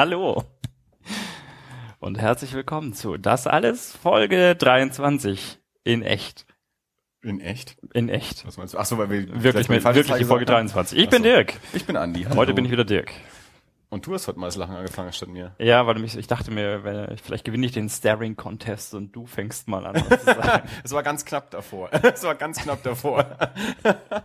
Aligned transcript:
Hallo. 0.00 0.44
Und 1.98 2.20
herzlich 2.20 2.52
willkommen 2.52 2.92
zu 2.92 3.16
Das 3.16 3.48
alles 3.48 3.96
Folge 3.96 4.54
23 4.54 5.58
in 5.82 6.02
echt. 6.02 6.46
In 7.20 7.40
echt? 7.40 7.76
In 7.94 8.08
echt. 8.08 8.46
Was 8.46 8.58
meinst 8.58 8.74
du? 8.74 8.78
Ach 8.78 8.84
so, 8.84 8.96
weil 8.96 9.10
wir 9.10 9.42
Wirklich, 9.42 9.68
mit, 9.68 9.82
wirklich 9.82 10.16
die 10.16 10.24
Folge 10.24 10.44
23. 10.44 10.96
Ich 10.96 11.06
Ach 11.08 11.10
bin. 11.10 11.24
Dirk. 11.24 11.54
Ich 11.72 11.84
bin 11.84 11.96
Andi. 11.96 12.22
Heute 12.22 12.36
hallo. 12.36 12.54
bin 12.54 12.64
ich 12.66 12.70
wieder 12.70 12.84
Dirk. 12.84 13.10
Und 13.90 14.06
du 14.06 14.14
hast 14.14 14.28
heute 14.28 14.38
mal 14.38 14.46
das 14.46 14.54
Lachen 14.54 14.76
angefangen 14.76 15.12
statt 15.12 15.30
mir. 15.30 15.56
Ja, 15.58 15.84
weil 15.88 15.98
mich, 15.98 16.16
ich 16.16 16.28
dachte 16.28 16.52
mir, 16.52 17.16
vielleicht 17.20 17.44
gewinne 17.44 17.66
ich 17.66 17.72
den 17.72 17.88
Staring 17.88 18.36
Contest 18.36 18.94
und 18.94 19.16
du 19.16 19.26
fängst 19.26 19.66
mal 19.66 19.84
an. 19.84 19.96
Es 20.84 20.92
war 20.92 21.02
ganz 21.02 21.24
knapp 21.24 21.50
davor. 21.50 21.90
Es 22.02 22.22
war 22.22 22.36
ganz 22.36 22.60
knapp 22.60 22.84
davor. 22.84 23.26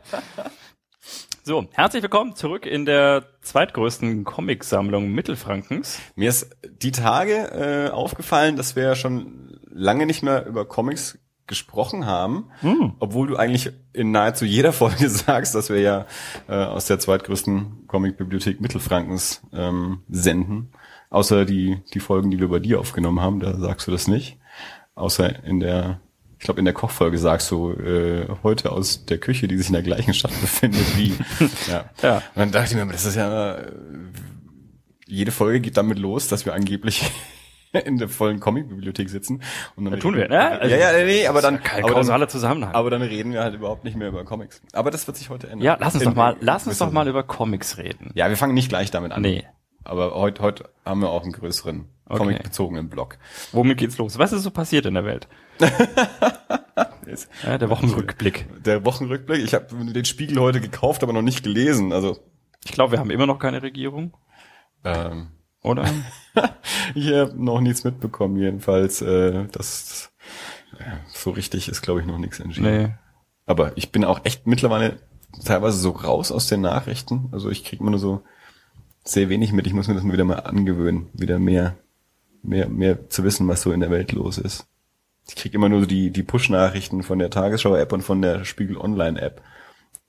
so, 1.46 1.66
herzlich 1.74 2.02
willkommen 2.02 2.36
zurück 2.36 2.66
in 2.66 2.86
der 2.86 3.26
zweitgrößten 3.42 4.24
Comicsammlung 4.24 5.12
Mittelfrankens. 5.12 6.00
Mir 6.16 6.30
ist 6.30 6.56
die 6.82 6.92
Tage 6.92 7.34
äh, 7.34 7.92
aufgefallen, 7.92 8.56
dass 8.56 8.78
wir 8.78 8.84
ja 8.84 8.96
schon 8.96 9.60
lange 9.70 10.06
nicht 10.06 10.24
mehr 10.24 10.46
über 10.46 10.66
Comics 10.66 11.20
gesprochen 11.46 12.06
haben, 12.06 12.50
Hm. 12.62 12.94
obwohl 13.00 13.28
du 13.28 13.36
eigentlich 13.36 13.72
in 13.92 14.12
nahezu 14.12 14.46
jeder 14.46 14.72
Folge 14.72 15.10
sagst, 15.10 15.54
dass 15.54 15.70
wir 15.70 15.82
ja 15.82 16.06
äh, 16.48 16.54
aus 16.54 16.86
der 16.86 17.00
zweitgrößten 17.00 17.88
Comicbibliothek 17.88 18.62
Mittelfrankens 18.62 19.42
ähm, 19.52 20.04
senden. 20.08 20.72
Außer 21.10 21.44
die, 21.44 21.82
die 21.94 22.00
Folgen, 22.00 22.32
die 22.32 22.40
wir 22.40 22.48
bei 22.48 22.60
dir 22.60 22.80
aufgenommen 22.80 23.20
haben, 23.20 23.42
da 23.42 23.58
sagst 23.58 23.88
du 23.88 23.92
das 23.92 24.08
nicht. 24.08 24.40
Außer 24.96 25.44
in 25.44 25.60
der, 25.60 26.00
ich 26.44 26.46
glaube 26.46 26.60
in 26.60 26.66
der 26.66 26.74
Kochfolge 26.74 27.18
sagst 27.18 27.50
du 27.52 27.72
äh, 27.72 28.28
heute 28.44 28.74
aus 28.74 29.06
der 29.06 29.18
Küche, 29.18 29.48
die 29.48 29.56
sich 29.56 29.68
in 29.68 29.74
der 29.76 29.82
gleichen 29.82 30.14
Stadt 30.14 30.32
befindet 30.42 30.98
wie. 30.98 31.14
ja. 31.72 31.86
Ja. 32.02 32.16
Und 32.18 32.24
dann 32.36 32.52
dachte 32.52 32.72
ich 32.72 32.76
mir, 32.86 32.92
das 32.92 33.06
ist 33.06 33.16
ja 33.16 33.56
äh, 33.56 33.72
jede 35.08 35.32
Folge 35.32 35.62
geht 35.62 35.78
damit 35.78 36.00
los, 36.00 36.28
dass 36.28 36.46
wir 36.46 36.54
angeblich 36.54 37.10
in 37.86 37.98
der 37.98 38.10
vollen 38.10 38.42
Comicbibliothek 38.42 39.10
sitzen. 39.10 39.42
Und 39.78 39.86
dann 39.86 39.94
Ja, 39.94 40.00
tun 40.02 40.16
wir, 40.18 40.28
ne? 40.28 40.60
Also, 40.60 40.76
ja, 40.76 40.92
ja, 40.92 41.06
nee, 41.06 41.26
aber 41.28 41.42
dann, 41.42 41.64
Kein 41.64 41.82
aber 41.86 41.94
kausaler 41.94 42.28
Zusammenhang. 42.28 42.76
aber 42.76 42.90
dann 42.90 43.04
reden 43.04 43.32
wir 43.32 43.40
halt 43.42 43.56
überhaupt 43.56 43.86
nicht 43.86 43.96
mehr 43.96 44.10
über 44.10 44.26
Comics. 44.26 44.62
Aber 44.74 44.92
das 44.92 45.08
wird 45.08 45.16
sich 45.16 45.30
heute 45.30 45.48
ändern. 45.48 45.62
ja, 45.66 45.78
lass 45.80 45.94
uns 45.94 46.04
In- 46.04 46.10
doch 46.10 46.16
mal, 46.18 46.36
lass 46.42 46.68
uns 46.68 46.78
doch 46.78 46.92
mal 46.92 47.08
über 47.08 47.24
Comics 47.24 47.78
reden. 47.78 48.12
Ja, 48.16 48.28
wir 48.28 48.36
fangen 48.36 48.54
nicht 48.54 48.68
gleich 48.68 48.92
damit 48.92 49.14
an. 49.14 49.22
Nee. 49.22 49.46
Aber 49.86 50.14
heute, 50.16 50.42
heute 50.42 50.70
haben 50.86 51.00
wir 51.00 51.10
auch 51.10 51.24
einen 51.24 51.32
größeren 51.32 51.86
Okay. 52.06 52.18
Comic-bezogenen 52.18 52.90
Blog. 52.90 53.18
Womit 53.54 53.78
geht's 53.78 53.98
los? 53.98 54.20
Was 54.20 54.34
ist 54.34 54.44
so 54.44 54.52
passiert 54.52 54.86
in 54.86 54.94
der 54.94 55.06
Welt? 55.06 55.30
Ja, 57.44 57.58
der 57.58 57.70
Wochenrückblick. 57.70 58.46
Der 58.64 58.86
Wochenrückblick. 58.86 59.44
Ich 59.44 59.54
habe 59.54 59.68
den 59.86 60.06
Spiegel 60.06 60.40
heute 60.40 60.62
gekauft, 60.62 61.04
aber 61.04 61.14
noch 61.14 61.22
nicht 61.22 61.44
gelesen. 61.44 61.94
Also 61.94 62.18
Ich 62.64 62.72
glaube, 62.72 62.94
wir 62.94 63.00
haben 63.00 63.12
immer 63.12 63.26
noch 63.26 63.40
keine 63.40 63.62
Regierung, 63.62 64.14
ähm, 64.84 65.28
oder? 65.62 65.86
ich 66.96 67.12
habe 67.12 67.34
noch 67.36 67.62
nichts 67.62 67.84
mitbekommen. 67.84 68.38
Jedenfalls, 68.38 69.02
äh, 69.02 69.46
das 69.52 70.12
äh, 70.80 70.84
so 71.14 71.32
richtig 71.32 71.70
ist, 71.70 71.82
glaube 71.82 72.02
ich, 72.02 72.06
noch 72.06 72.18
nichts 72.18 72.40
entschieden. 72.40 72.84
nee. 72.86 72.96
Aber 73.46 73.76
ich 73.76 73.92
bin 73.92 74.06
auch 74.06 74.22
echt 74.24 74.48
mittlerweile 74.48 75.00
teilweise 75.44 75.78
so 75.78 75.92
raus 75.92 76.32
aus 76.32 76.48
den 76.48 76.62
Nachrichten. 76.62 77.28
Also 77.34 77.50
ich 77.50 77.66
kriege 77.66 77.82
immer 77.82 77.92
nur 77.92 78.00
so 78.00 78.24
sehr 79.04 79.28
wenig 79.28 79.52
mit. 79.52 79.68
Ich 79.68 79.74
muss 79.74 79.90
mir 79.90 79.96
das 79.96 80.04
mal 80.04 80.14
wieder 80.14 80.24
mal 80.24 80.36
angewöhnen, 80.36 81.10
wieder 81.14 81.40
mehr, 81.40 81.76
mehr, 82.42 82.70
mehr 82.70 83.10
zu 83.10 83.26
wissen, 83.26 83.48
was 83.50 83.62
so 83.62 83.74
in 83.74 83.82
der 83.82 83.92
Welt 83.92 84.14
los 84.14 84.38
ist. 84.38 84.66
Ich 85.28 85.36
kriege 85.36 85.56
immer 85.56 85.70
nur 85.70 85.82
so 85.82 85.86
die, 85.86 86.12
die 86.12 86.24
Push-Nachrichten 86.24 87.02
von 87.04 87.20
der 87.20 87.30
Tagesschau-App 87.30 87.94
und 87.94 88.02
von 88.02 88.22
der 88.22 88.44
Spiegel 88.46 88.78
Online-App. 88.78 89.42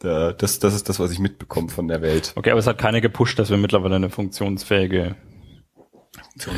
Da, 0.00 0.32
das, 0.32 0.58
das 0.58 0.74
ist 0.74 0.88
das, 0.88 0.98
was 0.98 1.12
ich 1.12 1.18
mitbekomme 1.20 1.68
von 1.68 1.86
der 1.88 2.02
Welt. 2.02 2.32
Okay, 2.34 2.50
aber 2.50 2.58
es 2.58 2.66
hat 2.66 2.78
keiner 2.78 3.00
gepusht, 3.00 3.38
dass 3.38 3.48
wir 3.50 3.56
mittlerweile 3.56 3.94
eine 3.96 4.10
funktionsfähige 4.10 5.14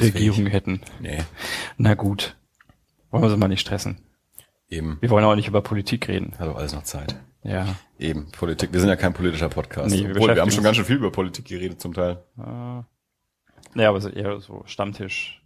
Regierung 0.00 0.46
hätten. 0.46 0.80
Nee, 1.00 1.22
Na 1.76 1.94
gut. 1.94 2.36
Wollen 3.10 3.22
wir 3.22 3.30
sie 3.30 3.36
mal 3.36 3.48
nicht 3.48 3.60
stressen. 3.60 4.00
eben. 4.68 4.98
Wir 5.00 5.10
wollen 5.10 5.24
auch 5.24 5.36
nicht 5.36 5.48
über 5.48 5.60
Politik 5.62 6.08
reden. 6.08 6.32
Doch 6.38 6.56
alles 6.56 6.74
noch 6.74 6.82
Zeit. 6.82 7.14
Ja. 7.42 7.76
Eben, 7.98 8.30
Politik. 8.32 8.72
Wir 8.72 8.80
sind 8.80 8.88
ja 8.88 8.96
kein 8.96 9.12
politischer 9.14 9.48
Podcast. 9.48 9.94
Nee, 9.94 10.02
wir 10.08 10.16
Obwohl, 10.16 10.34
wir 10.34 10.40
haben 10.40 10.50
schon 10.50 10.58
uns- 10.58 10.64
ganz 10.64 10.76
schön 10.76 10.84
viel 10.86 10.96
über 10.96 11.12
Politik 11.12 11.44
geredet 11.44 11.80
zum 11.80 11.94
Teil. 11.94 12.24
Ja, 12.36 13.88
aber 13.88 14.16
eher 14.16 14.40
so 14.40 14.62
Stammtisch. 14.66 15.42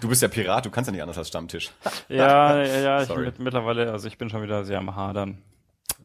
Du 0.00 0.08
bist 0.08 0.22
ja 0.22 0.28
Pirat, 0.28 0.66
du 0.66 0.70
kannst 0.70 0.88
ja 0.88 0.92
nicht 0.92 1.02
anders 1.02 1.18
als 1.18 1.28
Stammtisch. 1.28 1.70
Ja, 2.08 2.62
ja, 2.62 2.80
ja, 2.80 3.02
ich 3.02 3.16
mit, 3.16 3.38
mittlerweile, 3.38 3.92
also 3.92 4.08
ich 4.08 4.18
bin 4.18 4.30
schon 4.30 4.42
wieder 4.42 4.64
sehr 4.64 4.78
am 4.78 4.94
Hadern. 4.96 5.42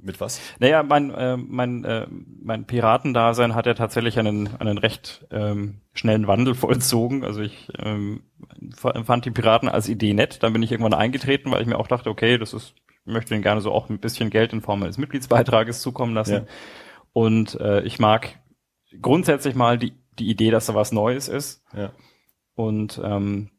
Mit 0.04 0.20
was? 0.20 0.42
Naja, 0.58 0.82
mein, 0.82 1.12
äh, 1.12 1.38
mein, 1.38 1.84
äh, 1.84 2.08
mein 2.10 2.66
Piratendasein 2.66 3.54
hat 3.54 3.68
ja 3.68 3.76
tatsächlich 3.76 4.18
einen, 4.18 4.50
einen 4.60 4.80
recht 4.80 5.26
ähm, 5.30 5.82
schnellen 5.94 6.26
Wandel 6.28 6.56
vollzogen. 6.56 7.24
Also 7.24 7.42
ich 7.42 7.68
ähm, 7.78 8.24
fand 8.72 9.26
die 9.26 9.32
Piraten 9.32 9.70
als 9.70 9.90
Idee 9.90 10.14
nett. 10.14 10.42
Dann 10.42 10.54
bin 10.54 10.64
ich 10.64 10.72
irgendwann 10.72 10.96
eingetreten, 10.96 11.52
weil 11.52 11.62
ich 11.62 11.68
mir 11.68 11.78
auch 11.78 11.88
dachte, 11.88 12.10
okay, 12.10 12.40
das 12.40 12.54
ist, 12.54 12.74
ich 13.06 13.14
möchte 13.14 13.36
ihnen 13.36 13.44
gerne 13.44 13.62
so 13.62 13.72
auch 13.72 13.90
ein 13.90 14.00
bisschen 14.00 14.32
Geld 14.32 14.54
in 14.54 14.62
Form 14.62 14.82
eines 14.82 14.98
Mitgliedsbeitrages 14.98 15.82
zukommen 15.82 16.16
lassen. 16.16 16.34
Ja. 16.34 16.46
Und 17.14 17.60
äh, 17.60 17.82
ich 17.84 18.00
mag 18.00 18.40
grundsätzlich 19.02 19.54
mal 19.54 19.78
die, 19.78 19.94
die 20.18 20.30
Idee, 20.30 20.50
dass 20.50 20.66
da 20.66 20.74
was 20.74 20.92
Neues 20.92 21.28
ist. 21.28 21.64
Ja. 21.76 21.92
Und 22.62 23.02
ähm, 23.04 23.50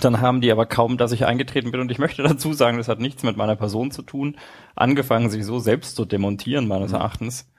dann 0.00 0.20
haben 0.20 0.40
die 0.40 0.50
aber 0.50 0.66
kaum, 0.66 0.96
dass 0.96 1.12
ich 1.12 1.26
eingetreten 1.26 1.70
bin. 1.70 1.80
Und 1.80 1.90
ich 1.90 1.98
möchte 1.98 2.22
dazu 2.24 2.52
sagen, 2.52 2.78
das 2.78 2.88
hat 2.88 3.00
nichts 3.00 3.22
mit 3.22 3.36
meiner 3.36 3.56
Person 3.56 3.90
zu 3.90 4.02
tun. 4.02 4.36
Angefangen, 4.74 5.30
sich 5.30 5.44
so 5.44 5.58
selbst 5.58 5.96
zu 5.96 6.04
demontieren, 6.04 6.68
meines 6.68 6.92
Erachtens. 6.92 7.52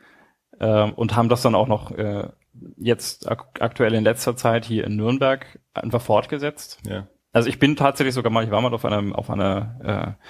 Ähm, 0.60 0.94
und 0.94 1.16
haben 1.16 1.30
das 1.30 1.42
dann 1.42 1.56
auch 1.56 1.68
noch 1.68 1.92
äh, 1.92 2.30
jetzt 2.78 3.30
ak 3.30 3.62
aktuell 3.62 3.94
in 3.94 4.04
letzter 4.04 4.36
Zeit 4.36 4.66
hier 4.66 4.86
in 4.86 4.96
Nürnberg 4.96 5.60
einfach 5.74 6.02
fortgesetzt. 6.02 6.80
Ja. 6.88 7.08
Also 7.32 7.50
ich 7.50 7.60
bin 7.60 7.76
tatsächlich 7.76 8.16
sogar 8.16 8.32
mal, 8.32 8.44
ich 8.44 8.52
war 8.52 8.62
mal 8.62 8.74
auf 8.74 8.86
einer, 8.86 9.18
auf 9.18 9.30
einer, 9.30 10.18
äh, 10.18 10.24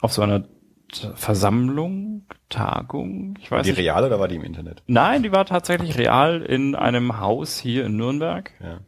auf 0.00 0.12
so 0.12 0.22
einer 0.22 0.48
Versammlung, 1.14 2.26
Tagung, 2.48 3.36
ich 3.40 3.50
weiß 3.50 3.64
Die 3.64 3.70
nicht. 3.70 3.78
reale 3.78 4.06
oder 4.06 4.18
war 4.20 4.28
die 4.28 4.36
im 4.36 4.44
Internet? 4.44 4.82
Nein, 4.86 5.22
die 5.22 5.32
war 5.32 5.44
tatsächlich 5.44 5.98
real 5.98 6.40
in 6.42 6.74
einem 6.74 7.20
Haus 7.20 7.58
hier 7.58 7.84
in 7.84 7.96
Nürnberg. 7.96 8.52
Ja. 8.60 8.80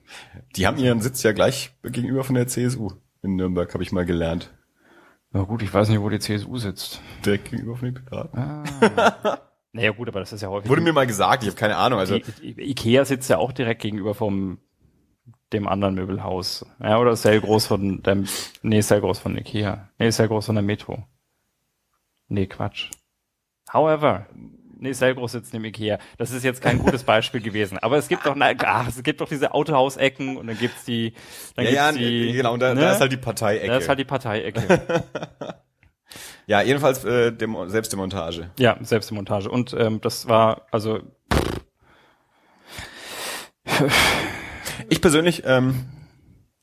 Die 0.57 0.67
haben 0.67 0.79
ihren 0.79 1.01
Sitz 1.01 1.23
ja 1.23 1.33
gleich 1.33 1.73
gegenüber 1.83 2.25
von 2.25 2.35
der 2.35 2.47
CSU 2.47 2.91
in 3.23 3.37
Nürnberg, 3.37 3.73
habe 3.75 3.83
ich 3.83 3.93
mal 3.93 4.07
gelernt. 4.07 4.51
Na 5.33 5.43
gut, 5.43 5.63
ich 5.63 5.73
weiß 5.73 5.89
nicht, 5.91 6.01
wo 6.01 6.09
die 6.09 6.19
CSU 6.19 6.57
sitzt. 6.57 7.01
Direkt 7.25 7.51
gegenüber 7.51 7.77
von 7.77 7.93
den 7.93 7.95
Piraten. 8.05 8.39
Ah. 8.39 9.39
naja 9.73 9.93
gut, 9.93 10.09
aber 10.09 10.21
das 10.21 10.33
ist 10.33 10.41
ja 10.41 10.49
häufig. 10.49 10.69
Wurde 10.71 10.81
mir 10.83 10.93
mal 10.93 11.07
gesagt, 11.07 11.43
ich 11.43 11.49
habe 11.49 11.59
keine 11.59 11.77
Ahnung. 11.77 11.99
Also 11.99 12.17
I 12.17 12.25
I 12.43 12.71
Ikea 12.71 13.05
sitzt 13.05 13.31
ja 13.31 13.39
auch 13.39 13.53
direkt 13.53 13.83
gegenüber 13.83 14.15
vom 14.15 14.59
dem 15.53 15.69
anderen 15.69 15.95
Möbelhaus. 15.95 16.65
Ja, 16.83 16.99
oder 16.99 17.13
ist 17.13 17.23
sehr 17.23 17.39
groß 17.41 17.67
von 17.67 18.03
dem, 18.03 18.27
nee, 18.63 18.79
ist 18.79 18.89
sehr 18.89 19.01
groß 19.01 19.19
von 19.19 19.37
Ikea. 19.37 19.91
Nee, 19.99 20.09
ist 20.09 20.17
sehr 20.17 20.29
groß 20.29 20.47
von 20.47 20.55
der 20.57 20.63
Metro. 20.63 21.05
Nee, 22.31 22.47
Quatsch. 22.47 22.91
However, 23.71 24.27
nee, 24.79 24.93
sehr 24.93 25.15
groß 25.15 25.33
sitzt 25.33 25.53
im 25.53 25.65
Ikea. 25.65 25.99
Das 26.17 26.31
ist 26.31 26.43
jetzt 26.45 26.63
kein 26.63 26.79
gutes 26.79 27.05
Beispiel 27.05 27.43
gewesen. 27.43 27.79
Aber 27.79 27.99
es 27.99 28.09
gibt 28.09 28.25
doch, 28.25 28.35
na, 28.35 28.53
ach, 28.65 28.89
es 28.89 29.03
gibt 29.03 29.21
doch 29.21 29.29
diese 29.29 29.53
Autohausecken 29.53 30.39
und 30.39 30.47
dann 30.47 30.59
gibt's 30.59 30.85
die, 30.85 31.13
dann 31.57 31.67
ja, 31.67 31.71
ja, 31.71 31.91
gibt's 31.91 32.07
die, 32.07 32.33
genau, 32.33 32.55
und 32.55 32.61
da, 32.61 32.73
ne? 32.73 32.81
da 32.81 32.93
ist 32.93 33.01
halt 33.01 33.13
die 33.13 33.19
Parteiecke. 33.19 33.67
Da 33.67 33.77
ist 33.77 33.89
halt 33.89 33.99
die 33.99 34.05
Parteiecke. 34.05 34.83
ja, 36.47 36.63
jedenfalls 36.63 37.05
äh, 37.05 37.33
Demo 37.33 37.69
Selbstdemontage. 37.69 38.51
Ja, 38.59 38.79
Selbstmontage. 38.81 39.51
Und 39.51 39.75
ähm, 39.79 40.01
das 40.01 40.27
war, 40.27 40.67
also 40.71 41.01
Ich 44.89 45.01
persönlich 45.01 45.43
ähm, 45.47 45.87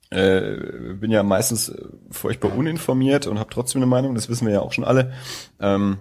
äh, 0.10 0.94
bin 0.94 1.12
ja 1.12 1.24
meistens 1.24 1.70
äh, 1.70 1.86
furchtbar 2.12 2.56
uninformiert 2.56 3.28
und 3.28 3.40
habe 3.40 3.50
trotzdem 3.50 3.80
eine 3.80 3.90
Meinung, 3.90 4.16
das 4.16 4.30
wissen 4.30 4.48
wir 4.48 4.54
ja 4.54 4.62
auch 4.62 4.72
schon 4.72 4.86
alle. 4.86 5.14
Ähm, 5.60 6.00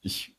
ich 0.00 0.34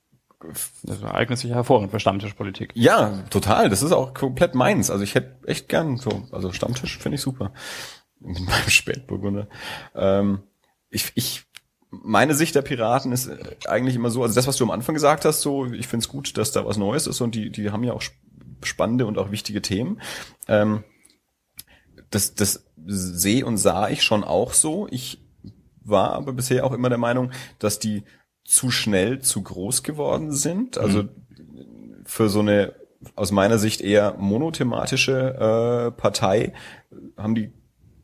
das 0.83 1.03
eignet 1.03 1.37
sich 1.37 1.51
hervorragend 1.51 1.91
für 1.91 1.99
Stammtischpolitik. 1.99 2.71
Ja, 2.73 3.23
total. 3.29 3.69
Das 3.69 3.81
ist 3.81 3.91
auch 3.91 4.13
komplett 4.13 4.55
meins. 4.55 4.89
Also 4.89 5.03
ich 5.03 5.13
hätte 5.13 5.35
echt 5.45 5.67
gern 5.67 5.97
so, 5.97 6.27
also 6.31 6.53
Stammtisch 6.53 6.97
finde 6.97 7.15
ich 7.15 7.21
super. 7.21 7.51
Mit 8.21 8.39
meinem 8.39 8.69
Spätburgunder. 8.69 9.49
Ähm, 9.95 10.39
ich, 10.89 11.11
ich, 11.15 11.43
meine 11.89 12.35
Sicht 12.35 12.55
der 12.55 12.61
Piraten 12.61 13.11
ist 13.11 13.27
äh, 13.27 13.37
eigentlich 13.67 13.95
immer 13.95 14.11
so, 14.11 14.23
also 14.23 14.33
das, 14.33 14.47
was 14.47 14.55
du 14.55 14.63
am 14.63 14.71
Anfang 14.71 14.95
gesagt 14.95 15.25
hast, 15.25 15.41
so, 15.41 15.65
ich 15.65 15.87
finde 15.87 16.05
es 16.05 16.09
gut, 16.09 16.37
dass 16.37 16.53
da 16.53 16.65
was 16.65 16.77
Neues 16.77 17.05
ist 17.05 17.19
und 17.19 17.35
die, 17.35 17.49
die 17.49 17.71
haben 17.71 17.83
ja 17.83 17.91
auch 17.91 18.01
sp- 18.03 18.15
spannende 18.63 19.07
und 19.07 19.17
auch 19.17 19.31
wichtige 19.31 19.61
Themen. 19.61 20.01
Ähm, 20.47 20.85
das, 22.11 22.33
das 22.33 22.65
sehe 22.85 23.45
und 23.45 23.57
sah 23.57 23.89
ich 23.89 24.03
schon 24.03 24.23
auch 24.23 24.53
so. 24.53 24.87
Ich 24.89 25.19
war 25.83 26.11
aber 26.11 26.33
bisher 26.33 26.65
auch 26.65 26.73
immer 26.73 26.89
der 26.89 26.97
Meinung, 26.97 27.31
dass 27.59 27.79
die 27.79 28.03
zu 28.43 28.71
schnell 28.71 29.19
zu 29.19 29.41
groß 29.41 29.83
geworden 29.83 30.31
sind. 30.31 30.77
Also 30.77 31.03
für 32.05 32.29
so 32.29 32.39
eine 32.39 32.73
aus 33.15 33.31
meiner 33.31 33.57
Sicht 33.57 33.81
eher 33.81 34.15
monothematische 34.17 35.91
äh, 35.91 35.91
Partei 35.91 36.53
haben 37.15 37.35
die 37.35 37.51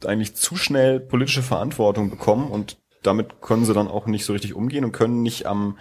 eigentlich 0.05 0.35
zu 0.35 0.55
schnell 0.55 0.99
politische 0.99 1.41
Verantwortung 1.41 2.09
bekommen 2.09 2.49
und 2.51 2.77
damit 3.03 3.41
können 3.41 3.65
sie 3.65 3.73
dann 3.73 3.87
auch 3.87 4.07
nicht 4.07 4.25
so 4.25 4.33
richtig 4.33 4.53
umgehen 4.53 4.85
und 4.85 4.91
können 4.91 5.21
nicht 5.21 5.45
am 5.45 5.77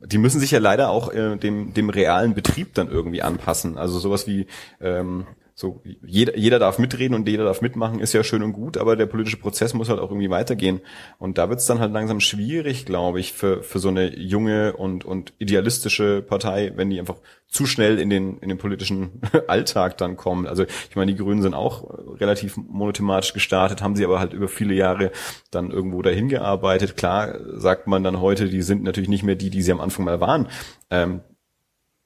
die 0.00 0.18
müssen 0.18 0.38
sich 0.38 0.52
ja 0.52 0.60
leider 0.60 0.90
auch 0.90 1.12
äh, 1.12 1.36
dem 1.36 1.74
dem 1.74 1.90
realen 1.90 2.34
Betrieb 2.34 2.74
dann 2.74 2.88
irgendwie 2.88 3.22
anpassen. 3.22 3.76
Also 3.76 3.98
sowas 3.98 4.26
wie 4.26 4.46
ähm, 4.80 5.26
so 5.60 5.82
jeder, 6.06 6.38
jeder 6.38 6.60
darf 6.60 6.78
mitreden 6.78 7.16
und 7.16 7.26
jeder 7.26 7.42
darf 7.42 7.62
mitmachen, 7.62 7.98
ist 7.98 8.12
ja 8.12 8.22
schön 8.22 8.44
und 8.44 8.52
gut, 8.52 8.76
aber 8.76 8.94
der 8.94 9.06
politische 9.06 9.38
Prozess 9.38 9.74
muss 9.74 9.88
halt 9.88 9.98
auch 9.98 10.12
irgendwie 10.12 10.30
weitergehen. 10.30 10.80
Und 11.18 11.36
da 11.36 11.48
wird 11.48 11.58
es 11.58 11.66
dann 11.66 11.80
halt 11.80 11.92
langsam 11.92 12.20
schwierig, 12.20 12.86
glaube 12.86 13.18
ich, 13.18 13.32
für, 13.32 13.64
für 13.64 13.80
so 13.80 13.88
eine 13.88 14.16
junge 14.16 14.76
und, 14.76 15.04
und 15.04 15.32
idealistische 15.38 16.22
Partei, 16.22 16.74
wenn 16.76 16.90
die 16.90 17.00
einfach 17.00 17.16
zu 17.48 17.66
schnell 17.66 17.98
in 17.98 18.08
den, 18.08 18.38
in 18.38 18.50
den 18.50 18.58
politischen 18.58 19.20
Alltag 19.48 19.98
dann 19.98 20.16
kommen. 20.16 20.46
Also 20.46 20.62
ich 20.62 20.94
meine, 20.94 21.12
die 21.12 21.18
Grünen 21.18 21.42
sind 21.42 21.54
auch 21.54 21.90
relativ 22.20 22.56
monothematisch 22.56 23.32
gestartet, 23.32 23.82
haben 23.82 23.96
sie 23.96 24.04
aber 24.04 24.20
halt 24.20 24.34
über 24.34 24.46
viele 24.46 24.74
Jahre 24.74 25.10
dann 25.50 25.72
irgendwo 25.72 26.02
dahin 26.02 26.28
gearbeitet. 26.28 26.96
Klar 26.96 27.34
sagt 27.58 27.88
man 27.88 28.04
dann 28.04 28.20
heute, 28.20 28.48
die 28.48 28.62
sind 28.62 28.84
natürlich 28.84 29.10
nicht 29.10 29.24
mehr 29.24 29.34
die, 29.34 29.50
die 29.50 29.62
sie 29.62 29.72
am 29.72 29.80
Anfang 29.80 30.04
mal 30.04 30.20
waren. 30.20 30.46
Ähm, 30.88 31.22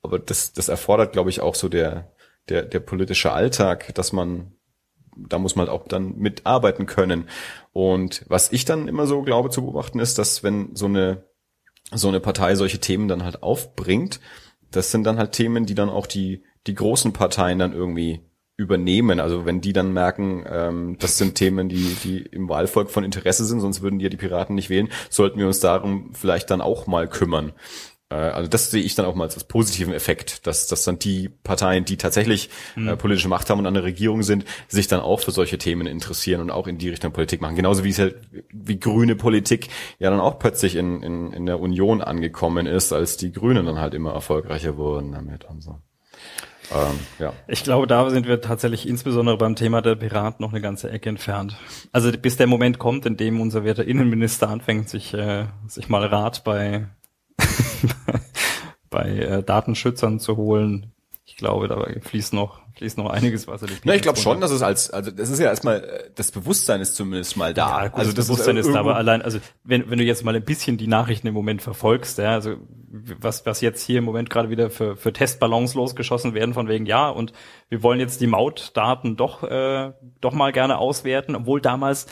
aber 0.00 0.18
das, 0.18 0.54
das 0.54 0.70
erfordert, 0.70 1.12
glaube 1.12 1.28
ich, 1.28 1.42
auch 1.42 1.54
so 1.54 1.68
der, 1.68 2.11
der, 2.48 2.62
der 2.62 2.80
politische 2.80 3.32
Alltag, 3.32 3.94
dass 3.94 4.12
man, 4.12 4.52
da 5.16 5.38
muss 5.38 5.56
man 5.56 5.68
auch 5.68 5.86
dann 5.86 6.16
mitarbeiten 6.16 6.86
können. 6.86 7.28
Und 7.72 8.24
was 8.28 8.52
ich 8.52 8.64
dann 8.64 8.88
immer 8.88 9.06
so 9.06 9.22
glaube 9.22 9.50
zu 9.50 9.62
beobachten 9.62 9.98
ist, 9.98 10.18
dass 10.18 10.42
wenn 10.42 10.74
so 10.74 10.86
eine, 10.86 11.24
so 11.92 12.08
eine 12.08 12.20
Partei 12.20 12.54
solche 12.54 12.80
Themen 12.80 13.08
dann 13.08 13.24
halt 13.24 13.42
aufbringt, 13.42 14.20
das 14.70 14.90
sind 14.90 15.04
dann 15.04 15.18
halt 15.18 15.32
Themen, 15.32 15.66
die 15.66 15.74
dann 15.74 15.90
auch 15.90 16.06
die, 16.06 16.44
die 16.66 16.74
großen 16.74 17.12
Parteien 17.12 17.58
dann 17.58 17.72
irgendwie 17.72 18.20
übernehmen. 18.56 19.20
Also 19.20 19.44
wenn 19.44 19.60
die 19.60 19.72
dann 19.72 19.92
merken, 19.92 20.44
ähm, 20.48 20.96
das 20.98 21.18
sind 21.18 21.34
Themen, 21.34 21.68
die, 21.68 21.96
die 22.02 22.18
im 22.18 22.48
Wahlvolk 22.48 22.90
von 22.90 23.04
Interesse 23.04 23.44
sind, 23.44 23.60
sonst 23.60 23.82
würden 23.82 23.98
die 23.98 24.04
ja 24.04 24.08
die 24.08 24.16
Piraten 24.16 24.54
nicht 24.54 24.70
wählen, 24.70 24.88
sollten 25.10 25.38
wir 25.38 25.46
uns 25.46 25.60
darum 25.60 26.10
vielleicht 26.14 26.50
dann 26.50 26.60
auch 26.60 26.86
mal 26.86 27.08
kümmern. 27.08 27.52
Äh, 28.12 28.30
also 28.30 28.48
das 28.48 28.70
sehe 28.70 28.82
ich 28.82 28.94
dann 28.94 29.06
auch 29.06 29.14
mal 29.14 29.24
als 29.24 29.42
positiven 29.44 29.94
Effekt, 29.94 30.46
dass, 30.46 30.66
dass 30.66 30.84
dann 30.84 30.98
die 30.98 31.28
Parteien, 31.28 31.84
die 31.84 31.96
tatsächlich 31.96 32.50
mhm. 32.76 32.88
äh, 32.88 32.96
politische 32.96 33.28
Macht 33.28 33.48
haben 33.50 33.58
und 33.58 33.66
an 33.66 33.74
der 33.74 33.84
Regierung 33.84 34.22
sind, 34.22 34.44
sich 34.68 34.86
dann 34.86 35.00
auch 35.00 35.20
für 35.20 35.30
solche 35.30 35.58
Themen 35.58 35.86
interessieren 35.86 36.40
und 36.40 36.50
auch 36.50 36.66
in 36.66 36.78
die 36.78 36.90
Richtung 36.90 37.12
Politik 37.12 37.40
machen. 37.40 37.56
Genauso 37.56 37.84
wie 37.84 37.90
es 37.90 37.98
halt 37.98 38.16
wie 38.52 38.78
grüne 38.78 39.16
Politik 39.16 39.68
ja 39.98 40.10
dann 40.10 40.20
auch 40.20 40.38
plötzlich 40.38 40.76
in, 40.76 41.02
in, 41.02 41.32
in 41.32 41.46
der 41.46 41.60
Union 41.60 42.02
angekommen 42.02 42.66
ist, 42.66 42.92
als 42.92 43.16
die 43.16 43.32
Grünen 43.32 43.66
dann 43.66 43.78
halt 43.78 43.94
immer 43.94 44.12
erfolgreicher 44.12 44.76
wurden 44.76 45.12
damit 45.12 45.44
und 45.44 45.62
so. 45.62 45.78
Ähm, 46.74 46.98
ja. 47.18 47.32
Ich 47.48 47.64
glaube, 47.64 47.86
da 47.86 48.08
sind 48.08 48.26
wir 48.26 48.40
tatsächlich 48.40 48.88
insbesondere 48.88 49.36
beim 49.36 49.56
Thema 49.56 49.82
der 49.82 49.96
Piraten 49.96 50.42
noch 50.42 50.52
eine 50.52 50.62
ganze 50.62 50.90
Ecke 50.90 51.08
entfernt. 51.08 51.56
Also 51.90 52.10
bis 52.12 52.36
der 52.36 52.46
Moment 52.46 52.78
kommt, 52.78 53.04
in 53.04 53.16
dem 53.16 53.40
unser 53.40 53.64
werter 53.64 53.84
Innenminister 53.84 54.48
anfängt, 54.48 54.88
sich, 54.88 55.12
äh, 55.12 55.46
sich 55.66 55.88
mal 55.88 56.06
Rat 56.06 56.44
bei 56.44 56.86
bei 58.90 59.08
äh, 59.10 59.42
Datenschützern 59.42 60.20
zu 60.20 60.36
holen. 60.36 60.92
Ich 61.24 61.36
glaube, 61.36 61.68
da 61.68 61.86
fließt 62.00 62.32
noch 62.34 62.62
fließt 62.74 62.98
noch 62.98 63.10
einiges 63.10 63.46
Wasser. 63.46 63.66
Na, 63.84 63.94
ich 63.94 64.02
glaube 64.02 64.18
schon, 64.18 64.40
dass 64.40 64.50
es 64.50 64.62
als 64.62 64.90
also 64.90 65.10
das 65.10 65.30
ist 65.30 65.38
ja 65.38 65.46
erstmal 65.46 65.84
äh, 65.84 66.10
das 66.14 66.32
Bewusstsein 66.32 66.80
ist 66.80 66.94
zumindest 66.94 67.36
mal 67.36 67.54
da. 67.54 67.82
Ja, 67.84 67.88
gut, 67.88 67.98
also 67.98 68.10
das, 68.10 68.16
das 68.16 68.26
Bewusstsein 68.26 68.56
ist, 68.56 68.66
ist 68.66 68.74
da, 68.74 68.80
aber 68.80 68.96
allein 68.96 69.22
also 69.22 69.38
wenn 69.64 69.88
wenn 69.90 69.98
du 69.98 70.04
jetzt 70.04 70.24
mal 70.24 70.34
ein 70.34 70.44
bisschen 70.44 70.78
die 70.78 70.86
Nachrichten 70.86 71.26
im 71.26 71.34
Moment 71.34 71.62
verfolgst, 71.62 72.18
ja, 72.18 72.32
also 72.32 72.56
was 72.88 73.46
was 73.46 73.60
jetzt 73.60 73.84
hier 73.84 73.98
im 73.98 74.04
Moment 74.04 74.30
gerade 74.30 74.50
wieder 74.50 74.70
für 74.70 74.96
für 74.96 75.12
Testballons 75.12 75.74
losgeschossen 75.74 76.34
werden 76.34 76.54
von 76.54 76.68
wegen 76.68 76.86
ja 76.86 77.08
und 77.08 77.32
wir 77.68 77.82
wollen 77.82 78.00
jetzt 78.00 78.20
die 78.20 78.26
Mautdaten 78.26 79.16
doch 79.16 79.42
äh, 79.42 79.92
doch 80.20 80.32
mal 80.32 80.52
gerne 80.52 80.78
auswerten, 80.78 81.36
obwohl 81.36 81.60
damals 81.60 82.06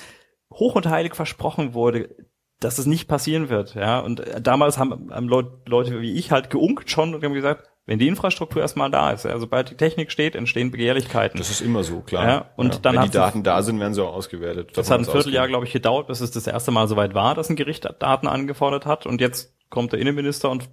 hoch 0.52 0.74
und 0.74 0.86
heilig 0.86 1.14
versprochen 1.14 1.74
wurde, 1.74 2.10
dass 2.60 2.78
es 2.78 2.86
nicht 2.86 3.08
passieren 3.08 3.48
wird. 3.48 3.74
Ja, 3.74 3.98
und 3.98 4.20
äh, 4.20 4.40
damals 4.40 4.78
haben, 4.78 5.10
haben 5.12 5.28
Leute 5.28 6.00
wie 6.00 6.14
ich 6.14 6.30
halt 6.30 6.50
geunkt 6.50 6.90
schon 6.90 7.14
und 7.14 7.24
haben 7.24 7.34
gesagt, 7.34 7.68
wenn 7.86 7.98
die 7.98 8.06
Infrastruktur 8.06 8.62
erstmal 8.62 8.90
da 8.90 9.10
ist, 9.10 9.24
ja, 9.24 9.36
sobald 9.38 9.70
die 9.70 9.76
Technik 9.76 10.12
steht, 10.12 10.36
entstehen 10.36 10.70
Begehrlichkeiten. 10.70 11.38
Das 11.38 11.50
ist 11.50 11.60
immer 11.60 11.82
so, 11.82 12.00
klar. 12.02 12.28
Ja, 12.28 12.50
und 12.54 12.74
ja, 12.74 12.80
dann 12.82 12.94
wenn 12.94 13.02
die 13.02 13.10
Daten 13.10 13.42
da 13.42 13.62
sind, 13.62 13.80
werden 13.80 13.94
sie 13.94 14.04
auch 14.04 14.14
ausgewertet. 14.14 14.76
Das 14.76 14.90
hat 14.90 15.00
ein 15.00 15.06
Vierteljahr, 15.06 15.48
glaube 15.48 15.66
ich, 15.66 15.72
gedauert, 15.72 16.06
bis 16.06 16.20
es 16.20 16.30
das 16.30 16.46
erste 16.46 16.70
Mal 16.70 16.86
soweit 16.86 17.14
war, 17.14 17.34
dass 17.34 17.50
ein 17.50 17.56
Gericht 17.56 17.88
Daten 17.98 18.28
angefordert 18.28 18.86
hat. 18.86 19.06
Und 19.06 19.20
jetzt 19.20 19.56
kommt 19.70 19.92
der 19.92 19.98
Innenminister 19.98 20.50
und 20.50 20.68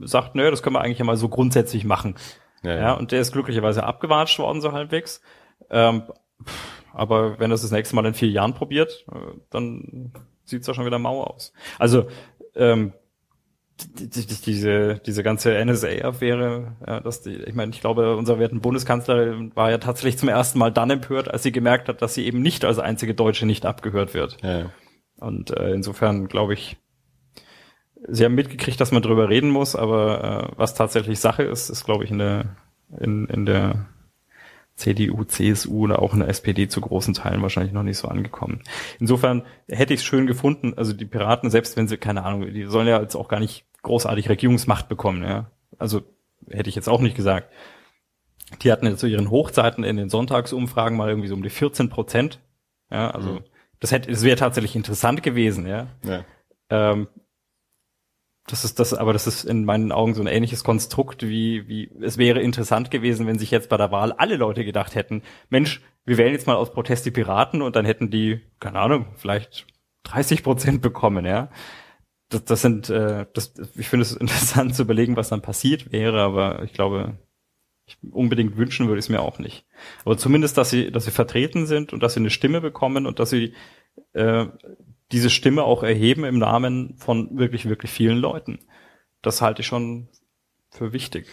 sagt, 0.00 0.34
nö, 0.34 0.50
das 0.50 0.62
können 0.62 0.74
wir 0.74 0.82
eigentlich 0.82 0.98
ja 0.98 1.04
mal 1.04 1.16
so 1.16 1.28
grundsätzlich 1.30 1.84
machen. 1.84 2.16
Ja, 2.62 2.70
ja. 2.70 2.80
ja 2.80 2.92
und 2.94 3.12
der 3.12 3.20
ist 3.20 3.32
glücklicherweise 3.32 3.84
abgewatscht 3.84 4.38
worden, 4.38 4.60
so 4.60 4.72
halbwegs. 4.72 5.22
Ähm, 5.70 6.02
aber 6.92 7.38
wenn 7.38 7.50
das 7.50 7.62
das 7.62 7.70
nächste 7.70 7.94
Mal 7.94 8.04
in 8.04 8.14
vier 8.14 8.28
Jahren 8.28 8.54
probiert, 8.54 9.06
äh, 9.10 9.38
dann 9.50 10.12
sieht's 10.48 10.66
da 10.66 10.74
schon 10.74 10.86
wieder 10.86 10.98
mau 10.98 11.22
aus. 11.22 11.52
Also 11.78 12.08
ähm, 12.54 12.92
diese 13.96 15.00
diese 15.06 15.22
ganze 15.22 15.64
NSA-Affäre, 15.64 16.76
ja, 16.86 17.00
dass 17.00 17.22
die, 17.22 17.36
ich 17.36 17.54
meine, 17.54 17.72
ich 17.72 17.80
glaube, 17.80 18.16
unser 18.16 18.38
werten 18.38 18.60
Bundeskanzler 18.60 19.54
war 19.54 19.70
ja 19.70 19.78
tatsächlich 19.78 20.18
zum 20.18 20.28
ersten 20.28 20.58
Mal 20.58 20.72
dann 20.72 20.90
empört, 20.90 21.30
als 21.30 21.44
sie 21.44 21.52
gemerkt 21.52 21.88
hat, 21.88 22.02
dass 22.02 22.14
sie 22.14 22.26
eben 22.26 22.42
nicht 22.42 22.64
als 22.64 22.78
einzige 22.78 23.14
Deutsche 23.14 23.46
nicht 23.46 23.66
abgehört 23.66 24.14
wird. 24.14 24.38
Ja. 24.42 24.72
Und 25.20 25.50
äh, 25.56 25.72
insofern 25.72 26.26
glaube 26.26 26.54
ich, 26.54 26.76
sie 28.08 28.24
haben 28.24 28.34
mitgekriegt, 28.34 28.80
dass 28.80 28.90
man 28.90 29.02
drüber 29.02 29.28
reden 29.28 29.50
muss, 29.50 29.76
aber 29.76 30.50
äh, 30.52 30.58
was 30.58 30.74
tatsächlich 30.74 31.20
Sache 31.20 31.44
ist, 31.44 31.70
ist 31.70 31.84
glaube 31.84 32.04
ich 32.04 32.10
in 32.10 32.18
der 32.18 32.56
in, 32.98 33.26
in 33.26 33.46
der 33.46 33.86
CDU, 34.78 35.24
CSU 35.24 35.84
oder 35.84 36.00
auch 36.00 36.14
in 36.14 36.20
der 36.20 36.28
SPD 36.28 36.68
zu 36.68 36.80
großen 36.80 37.14
Teilen 37.14 37.42
wahrscheinlich 37.42 37.72
noch 37.72 37.82
nicht 37.82 37.98
so 37.98 38.08
angekommen. 38.08 38.62
Insofern 39.00 39.42
hätte 39.68 39.92
ich 39.92 40.00
es 40.00 40.06
schön 40.06 40.26
gefunden, 40.26 40.74
also 40.76 40.92
die 40.92 41.04
Piraten, 41.04 41.50
selbst 41.50 41.76
wenn 41.76 41.88
sie, 41.88 41.98
keine 41.98 42.24
Ahnung, 42.24 42.52
die 42.52 42.64
sollen 42.64 42.86
ja 42.86 43.00
jetzt 43.00 43.16
auch 43.16 43.28
gar 43.28 43.40
nicht 43.40 43.64
großartig 43.82 44.28
Regierungsmacht 44.28 44.88
bekommen, 44.88 45.22
ja. 45.22 45.50
Also 45.78 46.02
hätte 46.48 46.68
ich 46.68 46.76
jetzt 46.76 46.88
auch 46.88 47.00
nicht 47.00 47.16
gesagt. 47.16 47.52
Die 48.62 48.72
hatten 48.72 48.86
jetzt 48.86 49.00
zu 49.00 49.06
ihren 49.06 49.30
Hochzeiten 49.30 49.84
in 49.84 49.96
den 49.96 50.08
Sonntagsumfragen 50.08 50.96
mal 50.96 51.08
irgendwie 51.08 51.28
so 51.28 51.34
um 51.34 51.42
die 51.42 51.50
14 51.50 51.90
Prozent. 51.90 52.40
Ja, 52.90 53.10
also 53.10 53.34
mhm. 53.34 53.44
das 53.80 53.92
hätte, 53.92 54.10
das 54.10 54.24
wäre 54.24 54.36
tatsächlich 54.36 54.74
interessant 54.74 55.22
gewesen, 55.22 55.66
ja. 55.66 55.88
ja. 56.04 56.24
Ähm, 56.70 57.08
das 58.50 58.64
ist 58.64 58.80
das, 58.80 58.94
aber 58.94 59.12
das 59.12 59.26
ist 59.26 59.44
in 59.44 59.64
meinen 59.64 59.92
Augen 59.92 60.14
so 60.14 60.22
ein 60.22 60.26
ähnliches 60.26 60.64
Konstrukt 60.64 61.22
wie, 61.22 61.68
wie 61.68 61.90
es 62.00 62.16
wäre 62.16 62.40
interessant 62.40 62.90
gewesen, 62.90 63.26
wenn 63.26 63.38
sich 63.38 63.50
jetzt 63.50 63.68
bei 63.68 63.76
der 63.76 63.92
Wahl 63.92 64.12
alle 64.12 64.36
Leute 64.36 64.64
gedacht 64.64 64.94
hätten, 64.94 65.22
Mensch, 65.50 65.82
wir 66.06 66.16
wählen 66.16 66.32
jetzt 66.32 66.46
mal 66.46 66.56
aus 66.56 66.72
Protest 66.72 67.04
die 67.04 67.10
Piraten 67.10 67.60
und 67.60 67.76
dann 67.76 67.84
hätten 67.84 68.10
die, 68.10 68.40
keine 68.58 68.80
Ahnung, 68.80 69.06
vielleicht 69.16 69.66
30 70.04 70.42
Prozent 70.42 70.82
bekommen, 70.82 71.26
ja. 71.26 71.50
Das, 72.30 72.44
das 72.44 72.62
sind, 72.62 72.88
äh, 72.88 73.26
das, 73.34 73.54
ich 73.76 73.88
finde 73.88 74.02
es 74.02 74.12
interessant 74.16 74.74
zu 74.74 74.82
überlegen, 74.82 75.16
was 75.16 75.28
dann 75.28 75.42
passiert 75.42 75.92
wäre, 75.92 76.22
aber 76.22 76.62
ich 76.62 76.72
glaube, 76.72 77.18
ich 77.86 77.98
unbedingt 78.10 78.56
wünschen 78.56 78.88
würde 78.88 78.98
ich 78.98 79.06
es 79.06 79.10
mir 79.10 79.20
auch 79.20 79.38
nicht. 79.38 79.66
Aber 80.04 80.16
zumindest, 80.16 80.56
dass 80.56 80.70
sie, 80.70 80.90
dass 80.90 81.04
sie 81.04 81.10
vertreten 81.10 81.66
sind 81.66 81.92
und 81.92 82.02
dass 82.02 82.14
sie 82.14 82.20
eine 82.20 82.30
Stimme 82.30 82.60
bekommen 82.60 83.06
und 83.06 83.18
dass 83.18 83.30
sie 83.30 83.54
äh, 84.14 84.46
diese 85.12 85.30
Stimme 85.30 85.64
auch 85.64 85.82
erheben 85.82 86.24
im 86.24 86.38
Namen 86.38 86.94
von 86.98 87.38
wirklich, 87.38 87.68
wirklich 87.68 87.90
vielen 87.90 88.18
Leuten. 88.18 88.58
Das 89.22 89.40
halte 89.42 89.62
ich 89.62 89.66
schon 89.66 90.08
für 90.70 90.92
wichtig. 90.92 91.26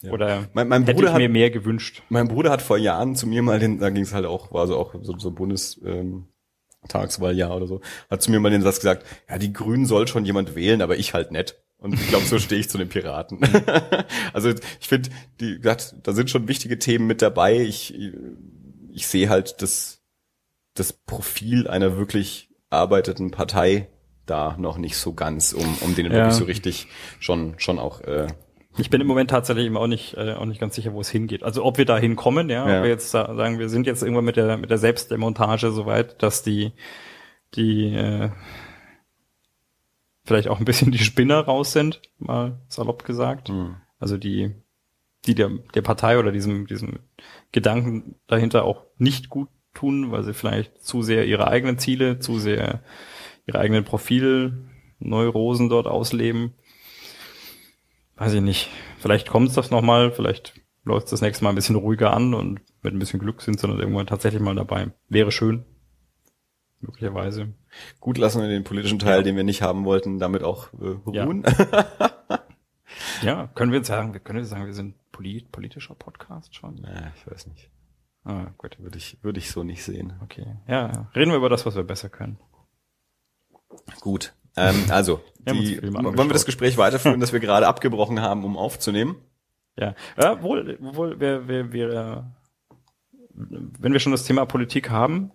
Ja. 0.00 0.12
Oder 0.12 0.48
mein, 0.52 0.68
mein 0.68 0.84
hätte 0.84 1.04
ich 1.04 1.12
mir 1.12 1.28
mehr 1.28 1.50
gewünscht. 1.50 2.02
Mein 2.08 2.28
Bruder 2.28 2.50
hat 2.50 2.62
vor 2.62 2.78
Jahren 2.78 3.16
zu 3.16 3.26
mir 3.26 3.42
mal 3.42 3.58
den, 3.58 3.80
da 3.80 3.90
ging 3.90 4.04
es 4.04 4.14
halt 4.14 4.26
auch, 4.26 4.52
war 4.52 4.66
so 4.68 4.76
auch 4.76 4.94
so, 5.02 5.18
so 5.18 5.32
Bundes, 5.32 5.80
ähm, 5.84 6.28
Tagswahljahr 6.86 7.56
oder 7.56 7.66
so, 7.66 7.80
hat 8.08 8.22
zu 8.22 8.30
mir 8.30 8.38
mal 8.38 8.50
den 8.50 8.62
Satz 8.62 8.76
gesagt, 8.76 9.04
ja, 9.28 9.38
die 9.38 9.52
Grünen 9.52 9.86
soll 9.86 10.06
schon 10.06 10.24
jemand 10.24 10.54
wählen, 10.54 10.82
aber 10.82 10.96
ich 10.96 11.14
halt 11.14 11.32
nicht. 11.32 11.56
Und 11.78 11.94
ich 11.94 12.08
glaube, 12.08 12.26
so 12.26 12.38
stehe 12.38 12.60
ich 12.60 12.70
zu 12.70 12.78
den 12.78 12.88
Piraten. 12.88 13.40
also 14.32 14.50
ich 14.50 14.88
finde, 14.88 15.10
die 15.40 15.56
gesagt, 15.56 15.96
da 16.04 16.12
sind 16.12 16.30
schon 16.30 16.46
wichtige 16.46 16.78
Themen 16.78 17.08
mit 17.08 17.20
dabei. 17.20 17.60
Ich, 17.60 17.98
ich 18.92 19.06
sehe 19.08 19.28
halt 19.28 19.60
das, 19.62 20.00
das 20.74 20.92
Profil 20.92 21.66
einer 21.66 21.96
wirklich 21.96 22.47
arbeiteten 22.70 23.30
Partei 23.30 23.88
da 24.26 24.56
noch 24.58 24.78
nicht 24.78 24.96
so 24.96 25.14
ganz, 25.14 25.52
um, 25.52 25.78
um 25.80 25.94
den 25.94 26.06
ja. 26.06 26.12
wirklich 26.12 26.34
so 26.34 26.44
richtig 26.44 26.88
schon, 27.18 27.54
schon 27.58 27.78
auch 27.78 28.00
äh, 28.02 28.26
ich 28.78 28.90
bin 28.90 29.00
im 29.00 29.08
Moment 29.08 29.30
tatsächlich 29.30 29.66
immer 29.66 29.80
auch 29.80 29.88
nicht, 29.88 30.16
äh, 30.16 30.34
auch 30.34 30.44
nicht 30.44 30.60
ganz 30.60 30.76
sicher, 30.76 30.92
wo 30.92 31.00
es 31.00 31.10
hingeht. 31.10 31.42
Also 31.42 31.64
ob 31.64 31.78
wir 31.78 31.84
da 31.84 31.98
hinkommen, 31.98 32.48
ja, 32.48 32.68
ja. 32.68 32.78
ob 32.78 32.84
wir 32.84 32.90
jetzt 32.90 33.10
sagen, 33.10 33.58
wir 33.58 33.68
sind 33.68 33.86
jetzt 33.86 34.02
irgendwann 34.02 34.24
mit 34.24 34.36
der 34.36 34.56
mit 34.56 34.70
der 34.70 34.78
Selbstdemontage 34.78 35.72
soweit, 35.72 36.22
dass 36.22 36.42
die 36.42 36.72
die 37.54 37.92
äh, 37.92 38.30
vielleicht 40.24 40.48
auch 40.48 40.60
ein 40.60 40.64
bisschen 40.64 40.92
die 40.92 40.98
Spinner 40.98 41.40
raus 41.40 41.72
sind, 41.72 42.00
mal 42.18 42.60
salopp 42.68 43.04
gesagt. 43.04 43.48
Mhm. 43.48 43.76
Also 43.98 44.16
die 44.16 44.54
die 45.26 45.34
der 45.34 45.50
der 45.74 45.82
Partei 45.82 46.18
oder 46.18 46.30
diesem 46.30 46.68
diesem 46.68 47.00
Gedanken 47.50 48.14
dahinter 48.28 48.64
auch 48.64 48.84
nicht 48.96 49.28
gut 49.28 49.48
tun, 49.78 50.10
weil 50.10 50.24
sie 50.24 50.34
vielleicht 50.34 50.84
zu 50.84 51.02
sehr 51.02 51.26
ihre 51.26 51.48
eigenen 51.48 51.78
Ziele, 51.78 52.18
zu 52.18 52.38
sehr 52.38 52.82
ihre 53.46 53.58
eigenen 53.58 53.84
Profilneurosen 53.84 55.68
dort 55.68 55.86
ausleben. 55.86 56.54
Weiß 58.16 58.32
ich 58.34 58.42
nicht. 58.42 58.68
Vielleicht 58.98 59.28
kommt 59.28 59.48
es 59.48 59.54
das 59.54 59.70
nochmal, 59.70 60.10
vielleicht 60.10 60.54
läuft 60.84 61.06
es 61.06 61.10
das 61.12 61.20
nächste 61.20 61.44
Mal 61.44 61.50
ein 61.50 61.54
bisschen 61.54 61.76
ruhiger 61.76 62.12
an 62.12 62.34
und 62.34 62.60
mit 62.82 62.94
ein 62.94 62.98
bisschen 62.98 63.20
Glück 63.20 63.42
sind 63.42 63.60
sie 63.60 63.68
dann 63.68 63.78
irgendwann 63.78 64.06
tatsächlich 64.06 64.42
mal 64.42 64.54
dabei. 64.54 64.90
Wäre 65.08 65.30
schön. 65.30 65.64
Möglicherweise. 66.80 67.54
Gut, 68.00 68.18
lassen 68.18 68.40
wir 68.40 68.48
den 68.48 68.64
politischen 68.64 68.98
Teil, 68.98 69.18
ja. 69.18 69.22
den 69.22 69.36
wir 69.36 69.44
nicht 69.44 69.62
haben 69.62 69.84
wollten, 69.84 70.18
damit 70.18 70.42
auch 70.42 70.72
äh, 70.74 70.96
ruhen. 71.06 71.44
Ja. 71.44 71.86
ja, 73.22 73.46
können 73.54 73.72
wir 73.72 73.78
jetzt 73.78 73.88
sagen, 73.88 74.12
wir 74.12 74.20
können 74.20 74.38
jetzt 74.40 74.50
sagen, 74.50 74.66
wir 74.66 74.74
sind 74.74 74.94
polit 75.12 75.50
politischer 75.50 75.94
Podcast 75.94 76.54
schon? 76.54 76.78
Ja, 76.78 77.12
ich 77.16 77.30
weiß 77.30 77.46
nicht. 77.48 77.70
Ah, 78.24 78.46
gut. 78.58 78.78
Würde 78.80 78.98
ich, 78.98 79.22
würde 79.22 79.38
ich 79.38 79.50
so 79.50 79.64
nicht 79.64 79.82
sehen. 79.84 80.14
Okay. 80.22 80.56
Ja, 80.66 81.10
reden 81.14 81.30
wir 81.30 81.38
über 81.38 81.48
das, 81.48 81.64
was 81.66 81.76
wir 81.76 81.84
besser 81.84 82.08
können. 82.08 82.38
Gut. 84.00 84.34
Ähm, 84.56 84.84
also, 84.90 85.20
Wir 85.44 85.54
die, 85.54 85.76
Filme 85.76 86.04
wollen 86.04 86.28
wir 86.28 86.34
das 86.34 86.44
Gespräch 86.44 86.76
weiterführen, 86.76 87.20
das 87.20 87.32
wir 87.32 87.40
gerade 87.40 87.66
abgebrochen 87.66 88.20
haben, 88.20 88.44
um 88.44 88.56
aufzunehmen? 88.56 89.16
Ja, 89.76 89.94
ja 90.20 90.42
wohl, 90.42 90.76
wohl 90.80 91.18
wir, 91.20 91.48
wir, 91.48 91.72
wir, 91.72 91.88
äh, 91.90 92.22
wenn 93.32 93.92
wir 93.92 94.00
schon 94.00 94.12
das 94.12 94.24
Thema 94.24 94.44
Politik 94.44 94.90
haben, 94.90 95.30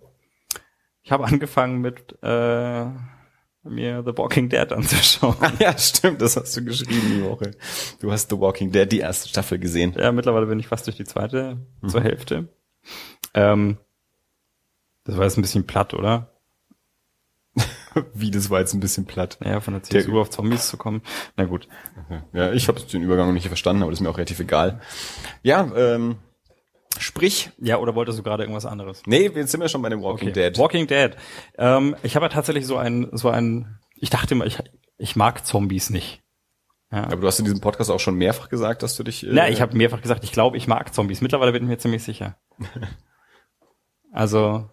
ich 1.01 1.11
habe 1.11 1.25
angefangen 1.25 1.79
mit 1.79 2.17
äh, 2.21 2.85
mir 3.63 4.03
The 4.05 4.17
Walking 4.17 4.49
Dead 4.49 4.71
anzuschauen. 4.71 5.35
ja, 5.59 5.77
stimmt, 5.77 6.21
das 6.21 6.35
hast 6.35 6.55
du 6.55 6.63
geschrieben 6.63 7.13
die 7.15 7.23
Woche. 7.23 7.51
Du 7.99 8.11
hast 8.11 8.29
The 8.29 8.39
Walking 8.39 8.71
Dead, 8.71 8.91
die 8.91 8.99
erste 8.99 9.29
Staffel 9.29 9.59
gesehen. 9.59 9.95
Ja, 9.97 10.11
mittlerweile 10.11 10.45
bin 10.45 10.59
ich 10.59 10.67
fast 10.67 10.85
durch 10.85 10.97
die 10.97 11.05
zweite 11.05 11.57
zur 11.87 12.01
Hälfte. 12.01 12.49
Ähm, 13.33 13.77
das 15.05 15.17
war 15.17 15.23
jetzt 15.25 15.37
ein 15.37 15.41
bisschen 15.41 15.65
platt, 15.67 15.93
oder? 15.93 16.29
Wie, 18.13 18.31
das 18.31 18.49
war 18.49 18.59
jetzt 18.59 18.73
ein 18.73 18.79
bisschen 18.79 19.05
platt. 19.05 19.37
Ja, 19.43 19.59
von 19.59 19.73
der 19.75 19.83
CSU 19.83 20.19
auf 20.19 20.29
Zombies 20.29 20.67
zu 20.67 20.77
kommen. 20.77 21.01
Na 21.37 21.45
gut. 21.45 21.67
Ja, 22.31 22.51
ich 22.51 22.67
habe 22.67 22.79
den 22.81 23.03
Übergang 23.03 23.27
noch 23.27 23.33
nicht 23.33 23.47
verstanden, 23.47 23.83
aber 23.83 23.91
das 23.91 23.99
ist 23.99 24.03
mir 24.03 24.09
auch 24.09 24.17
relativ 24.17 24.39
egal. 24.39 24.81
Ja, 25.43 25.69
ähm, 25.75 26.15
sprich, 26.97 27.51
Ja, 27.59 27.77
oder 27.77 27.93
wolltest 27.93 28.17
du 28.17 28.23
gerade 28.23 28.43
irgendwas 28.43 28.65
anderes? 28.65 29.03
nee, 29.05 29.27
jetzt 29.27 29.51
sind 29.51 29.61
wir 29.61 29.69
schon 29.69 29.81
bei 29.83 29.89
dem 29.89 30.01
Walking 30.01 30.29
Okay. 30.29 30.49
Dead. 30.49 30.57
Walking 30.57 30.87
Dead. 30.87 31.11
Ähm, 31.57 31.95
ich 32.01 32.15
habe 32.15 32.25
ja 32.25 32.29
tatsächlich 32.29 32.65
so 32.65 32.77
ein, 32.77 33.09
so 33.11 33.29
ein, 33.29 33.77
ich 33.95 34.09
dachte 34.09 34.33
immer, 34.33 34.45
ich, 34.45 34.57
ich 34.97 35.15
mag 35.15 35.45
Zombies 35.45 35.91
nicht. 35.91 36.22
Ja. 36.93 37.05
aber 37.05 37.15
du 37.17 37.27
hast 37.27 37.39
in 37.39 37.45
diesem 37.45 37.59
Podcast 37.61 37.89
auch 37.89 37.99
schon 37.99 38.15
mehrfach 38.15 38.49
gesagt, 38.49 38.83
dass 38.83 38.95
du 38.95 39.03
dich. 39.03 39.25
Äh, 39.25 39.29
Na, 39.31 39.49
ich 39.49 39.61
habe 39.61 39.75
mehrfach 39.75 40.01
gesagt, 40.01 40.23
ich 40.23 40.31
glaube, 40.31 40.57
ich 40.57 40.67
mag 40.67 40.93
Zombies. 40.93 41.21
Mittlerweile 41.21 41.51
bin 41.51 41.63
ich 41.63 41.69
mir 41.69 41.77
ziemlich 41.79 42.03
sicher. 42.03 42.37
Also, 44.11 44.69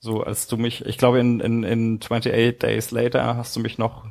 so 0.00 0.22
als 0.22 0.48
du 0.48 0.56
mich, 0.56 0.84
ich 0.84 0.98
glaube, 0.98 1.20
in, 1.20 1.40
in, 1.40 1.62
in 1.62 2.00
28 2.02 2.58
Days 2.58 2.90
Later 2.90 3.36
hast 3.36 3.54
du 3.54 3.60
mich 3.60 3.78
noch 3.78 4.06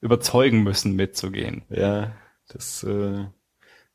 überzeugen 0.00 0.62
müssen, 0.62 0.94
mitzugehen. 0.94 1.64
Ja, 1.68 2.12
das 2.48 2.84
äh, 2.84 3.24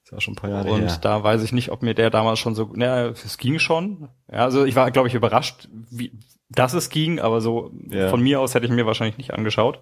ist 0.04 0.14
auch 0.14 0.20
schon 0.22 0.34
ein 0.34 0.38
paar 0.38 0.50
Jahre 0.50 0.70
Und 0.72 0.82
her. 0.82 0.98
da 1.02 1.24
weiß 1.24 1.44
ich 1.44 1.52
nicht, 1.54 1.72
ob 1.72 1.82
mir 1.82 1.94
der 1.94 2.10
damals 2.10 2.40
schon 2.40 2.56
so, 2.56 2.72
na, 2.76 3.06
es 3.08 3.38
ging 3.38 3.60
schon. 3.60 4.10
Ja, 4.30 4.40
also 4.40 4.66
ich 4.66 4.76
war, 4.76 4.92
glaube 4.92 5.08
ich, 5.08 5.14
überrascht, 5.14 5.70
wie, 5.72 6.12
dass 6.50 6.74
es 6.74 6.90
ging, 6.90 7.20
aber 7.20 7.40
so 7.40 7.72
Ja. 7.90 8.10
von 8.10 8.22
mir 8.22 8.40
aus 8.42 8.54
hätte 8.54 8.66
ich 8.66 8.72
mir 8.72 8.86
wahrscheinlich 8.86 9.18
nicht 9.18 9.34
angeschaut. 9.34 9.80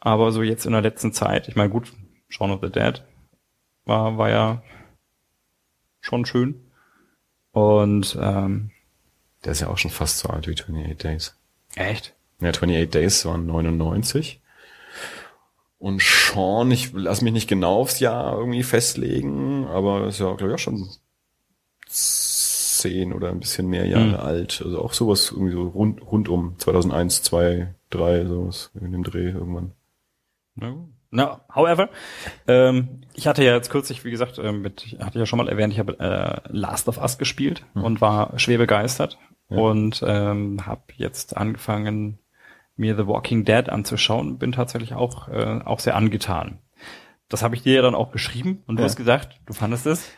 Aber 0.00 0.30
so 0.32 0.42
jetzt 0.42 0.64
in 0.66 0.72
der 0.72 0.82
letzten 0.82 1.12
Zeit, 1.12 1.48
ich 1.48 1.56
meine, 1.56 1.70
gut, 1.70 1.92
Shaun 2.28 2.50
of 2.50 2.60
the 2.62 2.70
Dead 2.70 3.02
war, 3.84 4.16
war 4.18 4.30
ja 4.30 4.62
schon 6.00 6.24
schön. 6.26 6.60
Und 7.52 8.16
ähm, 8.20 8.70
Der 9.44 9.52
ist 9.52 9.60
ja 9.60 9.68
auch 9.68 9.78
schon 9.78 9.90
fast 9.90 10.18
so 10.18 10.28
alt 10.28 10.46
wie 10.46 10.52
28 10.52 10.96
Days. 10.98 11.36
echt? 11.74 12.14
Ja, 12.40 12.50
28 12.50 12.90
Days 12.90 13.24
waren 13.24 13.46
99. 13.46 14.40
Und 15.80 16.02
Sean, 16.02 16.70
ich 16.70 16.92
lass 16.92 17.22
mich 17.22 17.32
nicht 17.32 17.48
genau 17.48 17.80
aufs 17.80 18.00
Jahr 18.00 18.36
irgendwie 18.38 18.62
festlegen, 18.64 19.66
aber 19.66 20.06
ist 20.08 20.18
ja, 20.20 20.32
glaube 20.34 20.48
ich, 20.52 20.54
auch 20.54 20.58
schon 20.58 20.88
zehn 21.86 23.12
oder 23.12 23.30
ein 23.30 23.40
bisschen 23.40 23.68
mehr 23.68 23.86
Jahre 23.86 24.18
Hm. 24.18 24.20
alt. 24.20 24.62
Also 24.64 24.80
auch 24.82 24.92
sowas 24.92 25.30
irgendwie 25.32 25.52
so 25.52 25.68
rund, 25.68 26.02
rund 26.02 26.28
um 26.28 26.56
2001, 26.58 27.22
2, 27.22 27.74
3, 27.90 28.26
sowas 28.26 28.70
in 28.80 28.92
dem 28.92 29.02
Dreh 29.04 29.30
irgendwann. 29.30 29.72
Na, 30.60 30.70
gut. 30.70 30.88
na 31.10 31.40
however, 31.54 31.88
ähm, 32.46 33.02
ich 33.14 33.26
hatte 33.26 33.44
ja 33.44 33.54
jetzt 33.54 33.70
kürzlich, 33.70 34.04
wie 34.04 34.10
gesagt, 34.10 34.38
ähm, 34.38 34.60
mit, 34.62 34.84
ich 34.86 34.98
hatte 34.98 35.18
ja 35.18 35.26
schon 35.26 35.38
mal 35.38 35.48
erwähnt, 35.48 35.72
ich 35.72 35.78
habe 35.78 35.98
äh, 36.00 36.40
Last 36.52 36.88
of 36.88 36.98
Us 36.98 37.18
gespielt 37.18 37.64
und 37.74 38.00
war 38.00 38.38
schwer 38.38 38.58
begeistert 38.58 39.18
und 39.48 40.02
ähm, 40.06 40.66
habe 40.66 40.82
jetzt 40.96 41.36
angefangen, 41.36 42.18
mir 42.76 42.96
The 42.96 43.06
Walking 43.06 43.44
Dead 43.44 43.68
anzuschauen. 43.70 44.38
Bin 44.38 44.52
tatsächlich 44.52 44.94
auch 44.94 45.28
äh, 45.28 45.60
auch 45.64 45.80
sehr 45.80 45.96
angetan. 45.96 46.58
Das 47.28 47.42
habe 47.42 47.54
ich 47.56 47.62
dir 47.62 47.74
ja 47.74 47.82
dann 47.82 47.94
auch 47.94 48.12
geschrieben 48.12 48.62
und 48.66 48.76
du 48.76 48.82
Ja. 48.82 48.88
hast 48.88 48.96
gesagt, 48.96 49.40
du 49.46 49.52
fandest 49.52 49.86
es 49.86 50.10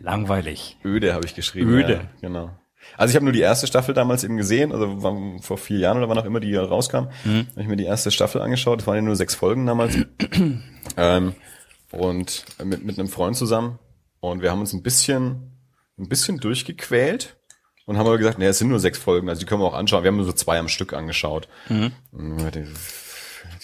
langweilig. 0.00 0.78
Öde 0.84 1.12
habe 1.14 1.26
ich 1.26 1.34
geschrieben. 1.34 1.70
Öde. 1.70 1.92
Ja, 1.92 2.28
genau. 2.28 2.50
Also 2.96 3.10
ich 3.12 3.16
habe 3.16 3.24
nur 3.24 3.32
die 3.32 3.40
erste 3.40 3.66
Staffel 3.66 3.94
damals 3.94 4.24
eben 4.24 4.36
gesehen, 4.36 4.72
also 4.72 5.38
vor 5.40 5.58
vier 5.58 5.78
Jahren 5.78 5.98
oder 5.98 6.08
wann 6.08 6.18
auch 6.18 6.24
immer 6.24 6.40
die 6.40 6.54
rauskam, 6.56 7.08
Mhm. 7.24 7.46
habe 7.50 7.62
ich 7.62 7.66
mir 7.68 7.76
die 7.76 7.84
erste 7.84 8.10
Staffel 8.10 8.40
angeschaut. 8.42 8.80
Es 8.82 8.86
waren 8.86 8.96
ja 8.96 9.02
nur 9.02 9.16
sechs 9.16 9.34
Folgen 9.34 9.66
damals. 9.66 9.96
ähm, 10.96 11.34
und 11.90 12.44
mit, 12.64 12.84
mit 12.84 12.98
einem 12.98 13.08
Freund 13.08 13.36
zusammen. 13.36 13.78
Und 14.20 14.42
wir 14.42 14.50
haben 14.50 14.60
uns 14.60 14.72
ein 14.72 14.82
bisschen, 14.82 15.52
ein 15.98 16.08
bisschen 16.08 16.38
durchgequält 16.38 17.36
und 17.86 17.98
haben 17.98 18.06
aber 18.06 18.18
gesagt, 18.18 18.38
nee, 18.38 18.46
es 18.46 18.58
sind 18.58 18.68
nur 18.68 18.78
sechs 18.80 18.98
Folgen, 18.98 19.28
also 19.28 19.40
die 19.40 19.46
können 19.46 19.60
wir 19.60 19.66
auch 19.66 19.74
anschauen. 19.74 20.02
Wir 20.04 20.08
haben 20.08 20.16
nur 20.16 20.24
so 20.26 20.32
zwei 20.32 20.58
am 20.58 20.68
Stück 20.68 20.92
angeschaut. 20.92 21.48
Und 22.12 22.54
Die, 22.54 22.64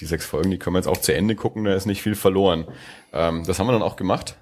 die 0.00 0.06
sechs 0.06 0.26
Folgen, 0.26 0.50
die 0.50 0.58
können 0.58 0.74
wir 0.74 0.80
jetzt 0.80 0.88
auch 0.88 0.96
zu 1.00 1.14
Ende 1.14 1.34
gucken, 1.36 1.64
da 1.64 1.74
ist 1.74 1.86
nicht 1.86 2.02
viel 2.02 2.14
verloren. 2.14 2.66
Ähm, 3.12 3.44
das 3.46 3.58
haben 3.58 3.66
wir 3.68 3.72
dann 3.72 3.82
auch 3.82 3.96
gemacht 3.96 4.36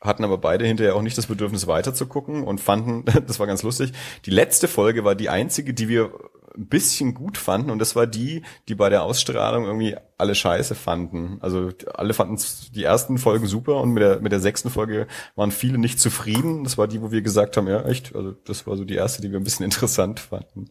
hatten 0.00 0.24
aber 0.24 0.38
beide 0.38 0.66
hinterher 0.66 0.96
auch 0.96 1.02
nicht 1.02 1.18
das 1.18 1.26
Bedürfnis 1.26 1.66
weiter 1.66 1.94
zu 1.94 2.06
gucken 2.06 2.44
und 2.44 2.60
fanden, 2.60 3.04
das 3.26 3.40
war 3.40 3.46
ganz 3.46 3.62
lustig, 3.62 3.92
die 4.24 4.30
letzte 4.30 4.68
Folge 4.68 5.04
war 5.04 5.14
die 5.14 5.28
einzige, 5.28 5.74
die 5.74 5.88
wir 5.88 6.12
ein 6.56 6.66
bisschen 6.66 7.14
gut 7.14 7.38
fanden 7.38 7.70
und 7.70 7.78
das 7.78 7.94
war 7.94 8.06
die, 8.06 8.42
die 8.66 8.74
bei 8.74 8.88
der 8.88 9.04
Ausstrahlung 9.04 9.64
irgendwie 9.64 9.96
alle 10.16 10.34
scheiße 10.34 10.74
fanden. 10.74 11.38
Also 11.40 11.70
alle 11.94 12.14
fanden 12.14 12.42
die 12.74 12.82
ersten 12.82 13.18
Folgen 13.18 13.46
super 13.46 13.76
und 13.76 13.90
mit 13.90 14.02
der, 14.02 14.20
mit 14.20 14.32
der 14.32 14.40
sechsten 14.40 14.68
Folge 14.68 15.06
waren 15.36 15.52
viele 15.52 15.78
nicht 15.78 16.00
zufrieden. 16.00 16.64
Das 16.64 16.76
war 16.76 16.88
die, 16.88 17.00
wo 17.00 17.12
wir 17.12 17.22
gesagt 17.22 17.56
haben, 17.56 17.68
ja 17.68 17.84
echt, 17.84 18.14
also 18.16 18.32
das 18.32 18.66
war 18.66 18.76
so 18.76 18.84
die 18.84 18.96
erste, 18.96 19.22
die 19.22 19.30
wir 19.30 19.38
ein 19.38 19.44
bisschen 19.44 19.64
interessant 19.66 20.18
fanden. 20.18 20.70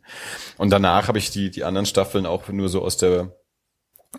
Und 0.58 0.72
danach 0.72 1.08
habe 1.08 1.20
ich 1.20 1.32
die, 1.32 1.50
die 1.50 1.64
anderen 1.64 1.86
Staffeln 1.86 2.26
auch 2.26 2.50
nur 2.50 2.68
so 2.68 2.82
aus 2.82 2.98
der 2.98 3.32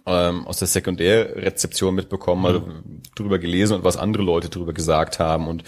ähm, 0.06 0.46
aus 0.46 0.58
der 0.58 0.68
Sekundärrezeption 0.68 1.94
mitbekommen, 1.94 2.46
also 2.46 2.68
drüber 3.14 3.38
gelesen 3.38 3.74
und 3.76 3.84
was 3.84 3.96
andere 3.96 4.22
Leute 4.22 4.48
drüber 4.48 4.72
gesagt 4.72 5.18
haben. 5.18 5.48
Und 5.48 5.64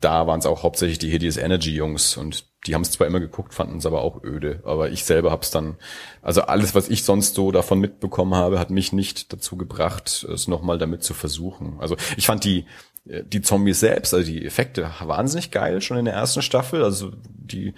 da 0.00 0.26
waren 0.26 0.38
es 0.38 0.46
auch 0.46 0.62
hauptsächlich 0.62 0.98
die 0.98 1.10
Hideous 1.10 1.36
Energy 1.36 1.74
Jungs 1.74 2.16
und 2.16 2.46
die 2.66 2.74
haben 2.74 2.82
es 2.82 2.92
zwar 2.92 3.06
immer 3.06 3.20
geguckt, 3.20 3.54
fanden 3.54 3.78
es 3.78 3.86
aber 3.86 4.02
auch 4.02 4.22
öde. 4.22 4.60
Aber 4.64 4.90
ich 4.90 5.04
selber 5.04 5.30
habe 5.30 5.42
es 5.42 5.50
dann, 5.50 5.76
also 6.20 6.42
alles, 6.42 6.74
was 6.74 6.88
ich 6.88 7.02
sonst 7.02 7.34
so 7.34 7.50
davon 7.50 7.80
mitbekommen 7.80 8.34
habe, 8.34 8.58
hat 8.58 8.70
mich 8.70 8.92
nicht 8.92 9.32
dazu 9.32 9.56
gebracht, 9.56 10.26
es 10.32 10.46
nochmal 10.46 10.78
damit 10.78 11.02
zu 11.02 11.14
versuchen. 11.14 11.76
Also 11.80 11.96
ich 12.16 12.26
fand 12.26 12.44
die 12.44 12.66
die 13.04 13.42
Zombies 13.42 13.80
selbst, 13.80 14.14
also 14.14 14.24
die 14.24 14.44
Effekte 14.44 14.88
wahnsinnig 15.00 15.50
geil 15.50 15.80
schon 15.80 15.98
in 15.98 16.04
der 16.04 16.14
ersten 16.14 16.42
Staffel. 16.42 16.84
Also 16.84 17.12
die 17.24 17.74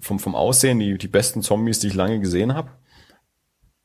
vom 0.00 0.18
vom 0.18 0.34
Aussehen 0.34 0.80
die 0.80 0.98
die 0.98 1.08
besten 1.08 1.42
Zombies, 1.42 1.78
die 1.78 1.88
ich 1.88 1.94
lange 1.94 2.20
gesehen 2.20 2.54
habe. 2.54 2.70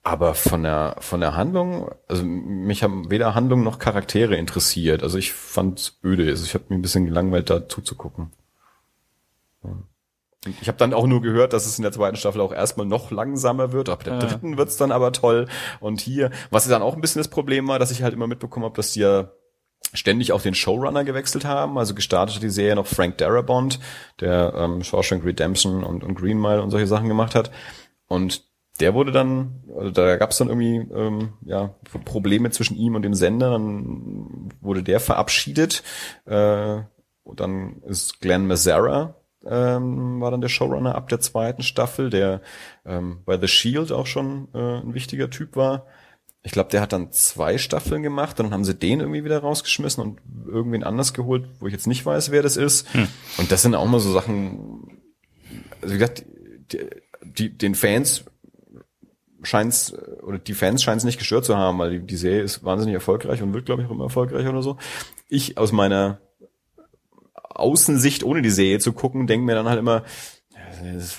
Aber 0.02 0.34
von 0.34 0.64
der, 0.64 0.96
von 1.00 1.20
der 1.20 1.36
Handlung, 1.36 1.92
also 2.08 2.24
mich 2.24 2.84
haben 2.84 3.12
weder 3.12 3.36
Handlung 3.36 3.64
noch 3.64 3.80
Charaktere 3.80 4.36
interessiert. 4.38 5.04
Also 5.04 5.18
ich 5.18 5.34
fand 5.34 5.96
öde. 6.04 6.28
Also 6.28 6.46
ich 6.46 6.54
habe 6.54 6.66
mich 6.70 6.80
ein 6.80 6.82
bisschen 6.82 7.06
gelangweilt, 7.06 7.50
da 7.50 7.68
zuzugucken. 7.68 8.32
Ja. 9.64 9.72
Ich 10.62 10.70
habe 10.70 10.78
dann 10.78 10.94
auch 10.94 11.06
nur 11.06 11.22
gehört, 11.22 11.52
dass 11.52 11.66
es 11.66 11.78
in 11.78 11.84
der 11.84 11.92
zweiten 11.92 12.16
Staffel 12.16 12.40
auch 12.40 12.54
erstmal 12.54 12.86
noch 12.86 13.12
langsamer 13.12 13.74
wird. 13.74 13.90
Ab 13.90 14.06
der 14.06 14.14
Ja. 14.14 14.20
dritten 14.20 14.58
wird's 14.58 14.78
dann 14.78 14.94
aber 14.94 15.12
toll. 15.12 15.48
Und 15.82 16.00
hier, 16.00 16.32
was 16.50 16.66
dann 16.68 16.82
auch 16.82 16.96
ein 16.96 17.02
bisschen 17.02 17.20
das 17.20 17.28
Problem 17.28 17.68
war, 17.68 17.78
dass 17.78 17.92
ich 17.92 18.02
halt 18.02 18.14
immer 18.14 18.28
mitbekommen 18.28 18.66
habe, 18.66 18.78
dass 18.78 18.94
die 18.94 19.02
ja 19.02 19.32
ständig 19.94 20.32
auch 20.32 20.42
den 20.42 20.56
Showrunner 20.56 21.04
gewechselt 21.04 21.44
haben. 21.44 21.78
Also 21.78 21.94
gestartet 21.94 22.38
hat 22.38 22.44
die 22.44 22.50
Serie 22.50 22.76
noch 22.76 22.88
Frank 22.88 23.18
Darabont, 23.18 23.80
der 24.22 24.54
ähm, 24.56 24.82
Shawshank 24.82 25.26
Redemption 25.26 25.84
und, 25.84 26.06
und 26.06 26.16
Green 26.16 26.40
Mile 26.40 26.62
und 26.62 26.72
solche 26.72 26.88
Sachen 26.88 27.10
gemacht 27.10 27.36
hat. 27.36 27.52
Und 28.08 28.49
der 28.80 28.94
wurde 28.94 29.12
dann, 29.12 29.64
also 29.76 29.92
da 29.92 30.18
gab 30.18 30.32
es 30.32 30.38
dann 30.38 30.50
irgendwie 30.50 30.78
ähm, 30.94 31.34
ja, 31.46 31.76
Probleme 32.06 32.50
zwischen 32.52 32.78
ihm 32.78 32.96
und 32.96 33.02
dem 33.02 33.14
Sender. 33.14 33.52
Dann 33.52 34.50
wurde 34.62 34.84
der 34.84 35.00
verabschiedet. 35.00 35.84
Äh, 36.26 36.82
und 37.24 37.40
dann 37.40 37.82
ist 37.84 38.22
Glenn 38.22 38.48
Mazzara 38.48 39.16
ähm, 39.46 40.20
war 40.20 40.32
dann 40.32 40.42
der 40.42 40.50
Showrunner 40.50 40.96
ab 40.96 41.08
der 41.10 41.20
zweiten 41.20 41.64
Staffel, 41.64 42.10
der 42.10 42.42
ähm, 42.86 43.22
bei 43.26 43.38
The 43.38 43.48
Shield 43.48 43.92
auch 43.92 44.08
schon 44.08 44.50
äh, 44.54 44.80
ein 44.80 44.94
wichtiger 44.94 45.30
Typ 45.30 45.56
war. 45.56 45.86
Ich 46.42 46.52
glaube, 46.52 46.70
der 46.70 46.82
hat 46.82 46.94
dann 46.94 47.12
zwei 47.12 47.58
Staffeln 47.58 48.02
gemacht, 48.02 48.40
dann 48.40 48.52
haben 48.52 48.64
sie 48.64 48.74
den 48.74 49.02
irgendwie 49.02 49.26
wieder 49.26 49.40
rausgeschmissen 49.40 50.02
und 50.02 50.22
irgendwen 50.48 50.84
anders 50.84 51.14
geholt, 51.14 51.50
wo 51.60 51.68
ich 51.68 51.74
jetzt 51.74 51.88
nicht 51.88 52.06
weiß, 52.06 52.32
wer 52.32 52.42
das 52.42 52.56
ist. 52.58 52.88
Und 53.38 53.52
das 53.52 53.62
sind 53.62 53.76
auch 53.76 53.86
mal 53.86 54.00
so 54.00 54.12
Sachen, 54.12 55.02
also 55.82 55.94
wie 55.94 55.98
gesagt, 55.98 56.26
die, 56.72 56.90
die, 57.24 57.58
den 57.58 57.76
Fans 57.76 58.24
scheint's, 59.44 59.94
oder 60.22 60.38
die 60.38 60.54
Fans 60.54 60.84
scheinen 60.84 60.98
es 60.98 61.04
nicht 61.04 61.20
gestört 61.20 61.46
zu 61.46 61.58
haben, 61.58 61.80
weil 61.80 61.92
die, 61.92 62.06
die 62.06 62.18
Serie 62.18 62.42
ist 62.42 62.64
wahnsinnig 62.64 62.94
erfolgreich 62.94 63.42
und 63.42 63.54
wird, 63.54 63.66
glaube 63.66 63.82
ich, 63.82 63.88
auch 63.88 63.92
immer 63.92 64.06
erfolgreicher 64.06 64.50
oder 64.50 64.64
so. 64.64 64.78
Ich 65.28 65.58
aus 65.58 65.72
meiner 65.72 66.20
Außensicht, 67.34 68.24
ohne 68.24 68.42
die 68.42 68.50
Serie 68.50 68.80
zu 68.80 68.94
gucken, 68.94 69.28
denke 69.28 69.46
mir 69.46 69.56
dann 69.56 69.68
halt 69.68 69.80
immer, 69.80 70.04
es, 70.98 71.16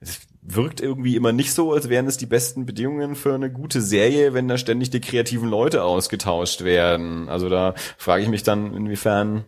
es 0.00 0.20
wirkt 0.42 0.80
irgendwie 0.80 1.16
immer 1.16 1.32
nicht 1.32 1.52
so, 1.52 1.72
als 1.72 1.88
wären 1.88 2.06
es 2.06 2.16
die 2.16 2.26
besten 2.26 2.66
Bedingungen 2.66 3.14
für 3.14 3.34
eine 3.34 3.50
gute 3.50 3.80
Serie, 3.80 4.34
wenn 4.34 4.48
da 4.48 4.58
ständig 4.58 4.90
die 4.90 5.00
kreativen 5.00 5.48
Leute 5.48 5.84
ausgetauscht 5.84 6.64
werden. 6.64 7.28
Also 7.28 7.48
da 7.48 7.74
frage 7.98 8.22
ich 8.22 8.28
mich 8.28 8.42
dann, 8.42 8.74
inwiefern 8.74 9.44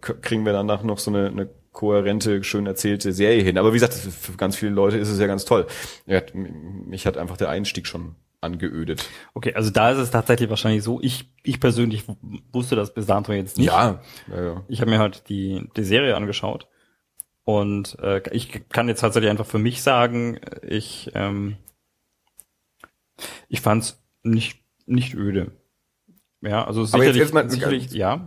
kriegen 0.00 0.44
wir 0.44 0.52
danach 0.52 0.82
noch 0.82 0.98
so 0.98 1.10
eine, 1.10 1.26
eine 1.28 1.48
kohärente, 1.72 2.42
schön 2.44 2.66
erzählte 2.66 3.12
Serie 3.12 3.42
hin. 3.42 3.58
Aber 3.58 3.70
wie 3.70 3.76
gesagt, 3.76 3.94
für 3.94 4.32
ganz 4.36 4.56
viele 4.56 4.72
Leute 4.72 4.98
ist 4.98 5.08
es 5.08 5.18
ja 5.18 5.26
ganz 5.26 5.44
toll. 5.44 5.66
Ja, 6.06 6.20
mich 6.34 7.06
hat 7.06 7.16
einfach 7.16 7.36
der 7.36 7.48
Einstieg 7.48 7.86
schon 7.86 8.16
angeödet. 8.40 9.06
Okay, 9.34 9.54
also 9.54 9.70
da 9.70 9.90
ist 9.90 9.98
es 9.98 10.10
tatsächlich 10.10 10.48
wahrscheinlich 10.50 10.82
so, 10.82 11.00
ich, 11.02 11.30
ich 11.42 11.60
persönlich 11.60 12.04
wusste 12.52 12.74
das 12.74 12.94
bis 12.94 13.06
dato 13.06 13.32
jetzt 13.32 13.58
nicht. 13.58 13.66
Ja, 13.66 14.02
ja, 14.28 14.42
ja. 14.42 14.64
Ich 14.68 14.80
habe 14.80 14.90
mir 14.90 14.98
halt 14.98 15.28
die, 15.28 15.68
die 15.76 15.84
Serie 15.84 16.16
angeschaut 16.16 16.66
und 17.44 17.98
äh, 18.00 18.22
ich 18.32 18.68
kann 18.70 18.88
jetzt 18.88 19.00
tatsächlich 19.00 19.30
einfach 19.30 19.46
für 19.46 19.58
mich 19.58 19.82
sagen, 19.82 20.40
ich, 20.66 21.10
ähm, 21.14 21.56
ich 23.48 23.60
fand's 23.60 24.02
nicht, 24.22 24.60
nicht 24.86 25.14
öde. 25.14 25.52
Ja, 26.40 26.64
also 26.64 26.80
Aber 26.80 27.04
jetzt- 27.04 27.14
sicherlich, 27.14 27.16
jetzt 27.22 27.34
mal- 27.34 27.50
sicherlich 27.50 27.92
ja. 27.92 28.26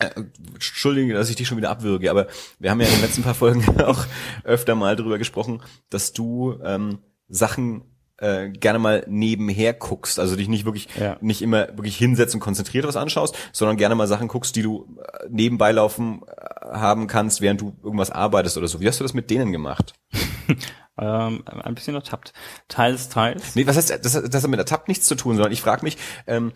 Äh, 0.00 0.10
Entschuldige, 0.54 1.14
dass 1.14 1.30
ich 1.30 1.36
dich 1.36 1.46
schon 1.46 1.56
wieder 1.58 1.70
abwürge, 1.70 2.10
aber 2.10 2.26
wir 2.58 2.70
haben 2.70 2.80
ja 2.80 2.86
in 2.86 2.94
den 2.94 3.02
letzten 3.02 3.22
paar 3.22 3.34
Folgen 3.34 3.64
auch 3.84 4.06
öfter 4.44 4.74
mal 4.74 4.96
drüber 4.96 5.18
gesprochen, 5.18 5.62
dass 5.90 6.12
du 6.12 6.58
ähm, 6.64 6.98
Sachen 7.28 7.82
äh, 8.18 8.50
gerne 8.50 8.78
mal 8.78 9.04
nebenher 9.08 9.72
guckst, 9.72 10.18
also 10.18 10.36
dich 10.36 10.48
nicht 10.48 10.64
wirklich 10.64 10.88
Ja. 10.98 11.16
nicht 11.20 11.40
immer 11.42 11.68
wirklich 11.76 11.96
hinsetzt 11.96 12.34
und 12.34 12.40
konzentriert 12.40 12.86
was 12.86 12.96
anschaust, 12.96 13.36
sondern 13.52 13.76
gerne 13.76 13.94
mal 13.94 14.06
Sachen 14.06 14.28
guckst, 14.28 14.56
die 14.56 14.62
du 14.62 14.98
äh, 15.00 15.26
nebenbei 15.30 15.72
laufen 15.72 16.22
äh, 16.26 16.66
haben 16.76 17.06
kannst, 17.06 17.40
während 17.40 17.60
du 17.60 17.76
irgendwas 17.82 18.10
arbeitest 18.10 18.58
oder 18.58 18.68
so. 18.68 18.80
Wie 18.80 18.88
hast 18.88 19.00
du 19.00 19.04
das 19.04 19.14
mit 19.14 19.30
denen 19.30 19.52
gemacht? 19.52 19.94
Ähm, 20.98 21.44
ein 21.46 21.74
bisschen 21.74 21.94
ertappt. 21.94 22.32
Teils, 22.68 23.08
teils. 23.08 23.54
Nee, 23.54 23.66
was 23.66 23.76
heißt, 23.76 23.90
das, 24.04 24.22
das 24.22 24.42
hat 24.42 24.50
mit 24.50 24.68
Tab 24.68 24.88
nichts 24.88 25.06
zu 25.06 25.14
tun, 25.14 25.36
sondern 25.36 25.52
ich 25.52 25.62
frage 25.62 25.82
mich, 25.82 25.96
ähm, 26.26 26.52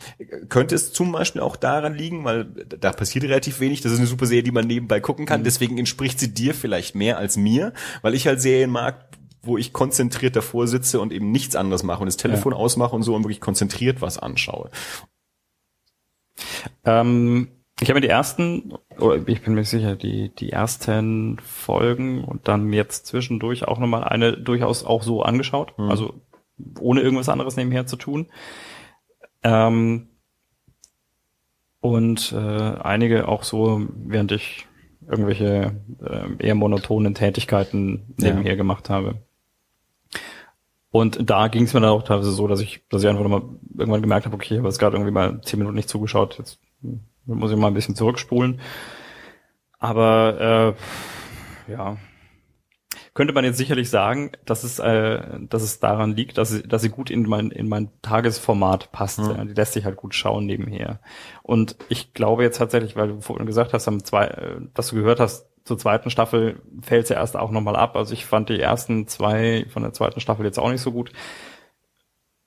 könnte 0.49 0.75
es 0.75 0.93
zum 0.93 1.13
Beispiel 1.13 1.41
auch 1.41 1.57
daran 1.57 1.95
liegen, 1.95 2.25
weil 2.25 2.45
da 2.45 2.93
passiert 2.93 3.25
relativ 3.25 3.61
wenig, 3.61 3.81
das 3.81 3.93
ist 3.93 3.99
eine 3.99 4.07
super 4.07 4.27
Serie, 4.27 4.43
die 4.43 4.51
man 4.51 4.67
nebenbei 4.67 5.01
gucken 5.01 5.25
kann, 5.25 5.45
deswegen 5.45 5.79
entspricht 5.79 6.21
sie 6.21 6.35
dir 6.35 6.55
vielleicht 6.55 6.95
mehr 6.95 7.17
als 7.17 7.37
mir, 7.37 7.73
weil 8.03 8.15
ich 8.15 8.27
halt 8.27 8.41
Serien 8.41 8.71
mag, 8.71 9.07
wo 9.41 9.57
ich 9.57 9.73
konzentriert 9.73 10.37
davor 10.37 10.67
sitze 10.67 11.01
und 11.01 11.13
eben 11.13 11.31
nichts 11.31 11.57
anderes 11.57 11.83
mache 11.83 12.01
und 12.01 12.07
das 12.07 12.17
Telefon 12.17 12.53
ausmache 12.53 12.95
und 12.95 13.03
so 13.03 13.15
und 13.15 13.23
wirklich 13.25 13.41
konzentriert 13.41 14.01
was 14.03 14.19
anschaue. 14.19 14.71
Ähm, 16.85 17.49
ich 17.81 17.89
habe 17.89 17.95
mir 17.95 18.07
die 18.07 18.09
ersten, 18.09 18.75
oder 18.99 19.27
ich 19.27 19.43
bin 19.43 19.55
mir 19.55 19.65
sicher, 19.65 19.97
die, 19.97 20.35
die 20.35 20.51
ersten 20.51 21.39
Folgen 21.41 22.25
und 22.25 22.49
dann 22.49 22.73
jetzt 22.73 23.07
zwischendurch 23.07 23.67
auch 23.67 23.79
nochmal 23.79 24.05
eine 24.05 24.37
durchaus 24.37 24.85
auch 24.85 25.03
so 25.03 25.23
angeschaut. 25.23 25.75
Also 25.79 26.15
ohne 26.81 27.01
irgendwas 27.01 27.29
anderes 27.29 27.57
nebenher 27.57 27.87
zu 27.87 27.97
tun. 27.97 28.27
Ähm, 29.43 30.09
und 31.81 32.33
äh, 32.33 32.37
einige 32.39 33.29
auch 33.29 33.43
so, 33.43 33.87
während 33.95 34.33
ich 34.33 34.67
irgendwelche 35.07 35.75
äh, 36.03 36.47
eher 36.47 36.55
monotonen 36.55 37.15
Tätigkeiten 37.15 38.15
Ja. 38.19 38.29
nebenher 38.31 38.57
gemacht 38.57 38.89
habe. 38.89 39.17
Und 40.91 41.29
da 41.29 41.49
ging 41.49 41.65
es 41.65 41.75
mir 41.75 41.81
dann 41.81 41.91
auch 41.91 42.05
teilweise 42.05 42.31
so, 42.31 42.47
dass 42.47 42.61
ich, 42.61 42.83
dass 42.89 43.03
ich 43.03 43.09
einfach 43.09 43.25
nochmal 43.25 43.43
irgendwann 43.77 44.01
gemerkt 44.01 44.27
habe, 44.27 44.37
okay, 44.37 44.55
ich 44.55 44.59
habe 44.59 44.69
jetzt 44.69 44.79
gerade 44.79 44.97
irgendwie 44.97 45.11
mal 45.13 45.41
zehn 45.43 45.59
Minuten 45.59 45.75
nicht 45.75 45.89
zugeschaut, 45.89 46.39
jetzt 46.39 46.61
muss 47.27 47.51
ich 47.51 47.57
mal 47.57 47.69
ein 47.69 47.75
bisschen 47.75 47.97
zurückspulen. 47.97 48.61
Aber 49.79 50.77
äh, 51.69 51.73
ja, 51.73 51.97
könnte 53.15 53.33
man 53.33 53.45
jetzt 53.45 53.59
sicherlich 53.59 53.91
sagen, 53.91 54.33
dass 54.45 54.65
es, 54.65 54.81
äh, 54.81 55.39
dass 55.49 55.63
es 55.63 55.79
daran 55.79 56.17
liegt, 56.17 56.37
dass 56.37 56.51
sie, 56.51 56.63
dass 56.63 56.83
sie 56.83 56.89
gut 56.89 57.11
in 57.11 57.23
mein, 57.29 57.51
in 57.51 57.69
mein 57.69 57.91
Tagesformat 58.03 58.91
passt. 58.91 59.21
Mhm. 59.21 59.31
Ja, 59.31 59.45
die 59.45 59.55
lässt 59.55 59.75
sich 59.75 59.85
halt 59.85 59.97
gut 59.97 60.15
schauen 60.15 60.47
nebenher. 60.47 61.01
Und 61.43 61.77
ich 61.89 62.13
glaube 62.13 62.43
jetzt 62.43 62.59
tatsächlich, 62.59 62.97
weil 62.97 63.09
du 63.09 63.21
vorhin 63.21 63.47
gesagt 63.47 63.73
hast, 63.73 63.87
am 63.87 64.03
zwei, 64.03 64.27
äh, 64.27 64.61
dass 64.75 64.89
du 64.89 64.97
gehört 64.97 65.21
hast, 65.21 65.47
zur 65.65 65.79
zweiten 65.79 66.11
Staffel 66.11 66.61
fällt 66.83 67.07
sie 67.07 67.15
erst 67.15 67.37
auch 67.37 67.51
nochmal 67.51 67.77
ab. 67.77 67.97
Also 67.97 68.13
ich 68.13 68.27
fand 68.27 68.49
die 68.49 68.61
ersten 68.61 69.07
zwei 69.07 69.65
von 69.71 69.83
der 69.83 69.93
zweiten 69.93 70.21
Staffel 70.21 70.45
jetzt 70.45 70.59
auch 70.59 70.71
nicht 70.71 70.83
so 70.83 70.93
gut. 70.93 71.13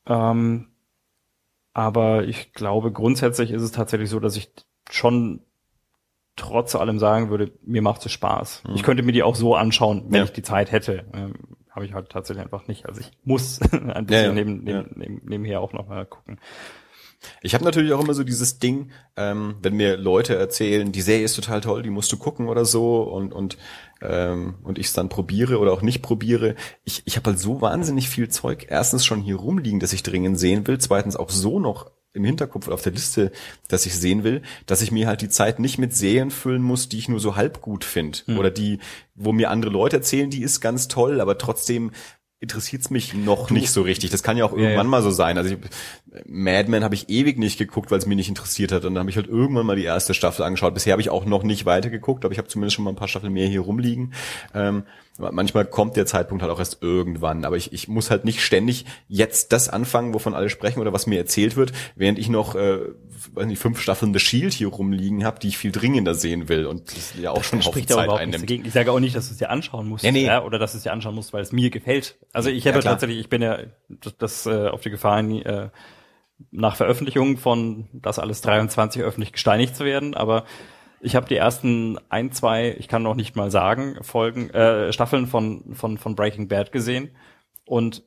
Ähm, 0.06 0.68
aber 1.74 2.26
ich 2.26 2.54
glaube, 2.54 2.92
grundsätzlich 2.92 3.52
ist 3.52 3.62
es 3.62 3.72
tatsächlich 3.72 4.10
so, 4.10 4.20
dass 4.20 4.36
ich 4.36 4.52
schon 4.90 5.42
trotz 6.36 6.76
allem 6.76 7.00
sagen 7.00 7.30
würde, 7.30 7.52
mir 7.64 7.82
macht 7.82 8.06
es 8.06 8.12
Spaß. 8.12 8.64
Ich 8.76 8.84
könnte 8.84 9.02
mir 9.04 9.12
die 9.12 9.24
auch 9.24 9.36
so 9.36 9.56
anschauen, 9.56 10.04
wenn 10.04 10.10
Mhm. 10.10 10.16
Ja. 10.16 10.24
ich 10.26 10.32
die 10.34 10.44
Zeit 10.44 10.72
hätte. 10.72 11.06
Ähm, 11.14 11.34
Habe 11.72 11.86
ich 11.86 11.94
halt 11.94 12.10
tatsächlich 12.10 12.44
einfach 12.44 12.68
nicht. 12.68 12.86
Also 12.88 13.02
ich 13.02 13.12
muss 13.24 13.60
ein 13.72 14.06
bisschen 14.06 14.08
Ja, 14.10 14.22
ja. 14.24 14.32
Neben, 14.34 14.64
neben, 14.64 14.92
neben, 14.96 15.22
nebenher 15.26 15.62
auch 15.62 15.74
noch 15.74 15.88
mal 15.88 16.06
gucken. 16.06 16.40
Ich 17.42 17.56
habe 17.56 17.64
natürlich 17.66 17.94
auch 17.94 18.04
immer 18.04 18.14
so 18.14 18.24
dieses 18.24 18.60
Ding, 18.60 18.92
ähm, 19.16 19.56
wenn 19.64 19.74
mir 19.76 19.98
Leute 19.98 20.36
erzählen, 20.36 20.92
die 20.92 21.02
Serie 21.02 21.26
ist 21.26 21.36
total 21.36 21.62
toll, 21.62 21.82
die 21.82 21.90
musst 21.90 22.12
du 22.12 22.18
gucken 22.18 22.48
oder 22.48 22.64
so 22.64 23.02
und 23.02 23.34
und 23.34 23.58
ähm, 24.02 24.56
und 24.64 24.78
ich 24.78 24.86
es 24.88 24.94
dann 24.94 25.10
probiere 25.10 25.58
oder 25.58 25.74
auch 25.74 25.82
nicht 25.82 26.04
probiere. 26.04 26.54
Ich 26.84 27.02
ich 27.06 27.16
habe 27.18 27.32
halt 27.32 27.40
so 27.40 27.60
wahnsinnig 27.62 28.08
viel 28.10 28.30
Zeug 28.30 28.68
erstens 28.70 29.04
schon 29.04 29.22
hier 29.22 29.38
rumliegen, 29.38 29.80
das 29.80 29.94
ich 29.94 30.04
dringend 30.04 30.38
sehen 30.38 30.68
will, 30.68 30.78
zweitens 30.78 31.16
auch 31.16 31.32
so 31.32 31.60
noch 31.60 31.90
im 32.18 32.26
Hinterkopf 32.26 32.68
oder 32.68 32.74
auf 32.74 32.82
der 32.82 32.92
Liste, 32.92 33.32
dass 33.70 33.86
ich 33.86 33.96
sehen 33.96 34.24
will, 34.24 34.42
dass 34.66 34.82
ich 34.82 34.92
mir 34.92 35.08
halt 35.08 35.22
die 35.22 35.30
Zeit 35.30 35.60
nicht 35.60 35.78
mit 35.78 35.96
Serien 35.96 36.32
füllen 36.32 36.62
muss, 36.62 36.90
die 36.90 36.98
ich 36.98 37.08
nur 37.08 37.20
so 37.20 37.36
halb 37.36 37.62
gut 37.62 37.86
finde 37.86 38.20
oder 38.38 38.52
die, 38.52 38.80
wo 39.16 39.32
mir 39.32 39.50
andere 39.50 39.72
Leute 39.72 39.98
erzählen, 39.98 40.30
die 40.30 40.42
ist 40.42 40.60
ganz 40.60 40.88
toll, 40.88 41.22
aber 41.22 41.38
trotzdem 41.38 41.92
interessiert's 42.40 42.92
mich 42.92 43.14
noch 43.16 43.50
nicht 43.50 43.72
so 43.72 43.82
richtig. 43.82 44.12
Das 44.12 44.22
kann 44.22 44.38
ja 44.38 44.46
auch 44.46 44.54
irgendwann 44.54 44.86
ja. 44.86 44.92
mal 44.92 45.02
so 45.02 45.10
sein. 45.10 45.38
Also 45.38 45.56
ich, 45.56 45.58
Mad 46.28 46.70
Men 46.70 46.84
habe 46.84 46.94
ich 46.94 47.10
ewig 47.10 47.40
nicht 47.40 47.58
geguckt, 47.58 47.90
weil 47.90 47.98
es 47.98 48.06
mich 48.06 48.16
nicht 48.16 48.30
interessiert 48.30 48.72
hat. 48.72 48.86
Und 48.86 48.94
dann 48.94 49.02
habe 49.02 49.10
ich 49.10 49.16
halt 49.16 49.28
irgendwann 49.28 49.66
mal 49.66 49.76
die 49.76 49.84
erste 49.84 50.14
Staffel 50.14 50.44
angeschaut. 50.44 50.74
Bisher 50.74 50.92
habe 50.92 51.02
ich 51.02 51.10
auch 51.10 51.26
noch 51.26 51.42
nicht 51.42 51.66
weitergeguckt, 51.66 52.26
aber 52.26 52.32
ich 52.32 52.38
habe 52.38 52.48
zumindest 52.48 52.76
schon 52.76 52.86
mal 52.86 52.92
ein 52.92 52.96
paar 52.96 53.08
Staffeln 53.08 53.34
mehr 53.34 53.48
hier 53.48 53.62
rumliegen. 53.62 54.14
Ähm, 54.54 54.84
manchmal 55.18 55.66
kommt 55.66 55.96
der 55.96 56.06
Zeitpunkt 56.06 56.42
halt 56.42 56.52
auch 56.52 56.60
erst 56.60 56.82
irgendwann. 56.82 57.46
Aber 57.46 57.58
ich, 57.58 57.74
ich 57.74 57.88
muss 57.88 58.10
halt 58.10 58.26
nicht 58.26 58.42
ständig 58.42 58.86
jetzt 59.08 59.52
das 59.52 59.70
anfangen, 59.70 60.14
wovon 60.14 60.34
alle 60.34 60.50
sprechen 60.50 60.80
oder 60.80 60.94
was 60.94 61.08
mir 61.08 61.18
erzählt 61.18 61.56
wird, 61.56 61.72
während 61.96 62.20
ich 62.20 62.30
noch 62.30 62.56
äh, 62.56 62.80
weiß 63.34 63.46
nicht, 63.48 63.60
fünf 63.60 63.80
Staffeln 63.82 64.14
The 64.14 64.20
Shield 64.20 64.54
hier 64.54 64.68
rumliegen 64.68 65.26
habe, 65.26 65.40
die 65.40 65.50
ich 65.50 65.58
viel 65.58 65.72
dringender 65.72 66.14
sehen 66.14 66.50
will. 66.50 66.66
Und 66.66 66.96
das 66.96 67.14
ja 67.20 67.32
auch 67.32 67.44
schon 67.44 67.60
einen 67.60 67.66
Haufen 67.66 67.74
Spricht 67.74 67.90
ja 67.90 67.96
Zeit 67.98 68.10
einnimmt. 68.10 68.50
Ich 68.50 68.74
sage 68.74 68.92
auch 68.92 69.00
nicht, 69.00 69.16
dass 69.16 69.28
du 69.28 69.34
es 69.34 69.38
dir 69.38 69.50
anschauen 69.50 69.88
musst. 69.88 70.04
Nee, 70.04 70.12
nee. 70.12 70.26
Ja, 70.26 70.44
oder 70.44 70.60
dass 70.60 70.72
du 70.74 70.78
es 70.78 70.84
dir 70.84 70.92
anschauen 70.92 71.16
musst, 71.16 71.34
weil 71.34 71.42
es 71.42 71.52
mir 71.52 71.70
gefällt. 71.70 72.18
Also 72.34 72.50
ich 72.50 72.64
Ja, 72.64 72.72
habe 72.72 72.82
klar. 72.82 72.94
tatsächlich, 72.94 73.20
ich 73.20 73.30
bin 73.30 73.42
ja 73.42 73.60
das, 73.90 74.18
das 74.18 74.46
äh, 74.46 74.68
auf 74.68 74.82
die 74.82 74.90
Gefahr 74.90 75.18
hin, 75.18 75.42
äh, 75.44 75.70
nach 76.52 76.76
Veröffentlichung 76.76 77.38
von 77.38 77.88
das 77.94 78.20
alles 78.20 78.42
23 78.42 79.02
öffentlich 79.02 79.32
gesteinigt 79.34 79.76
zu 79.76 79.86
werden, 79.86 80.14
aber 80.14 80.46
ich 81.00 81.16
habe 81.16 81.28
die 81.28 81.36
ersten 81.38 81.98
ein, 82.10 82.32
zwei, 82.32 82.76
ich 82.78 82.88
kann 82.88 83.04
noch 83.04 83.16
nicht 83.16 83.36
mal 83.36 83.52
sagen, 83.52 83.98
Folgen, 84.02 84.50
äh, 84.50 84.92
Staffeln 84.94 85.28
von, 85.28 85.76
von, 85.76 85.98
von 85.98 86.16
Breaking 86.16 86.48
Bad 86.48 86.72
gesehen 86.72 87.12
und 87.66 88.04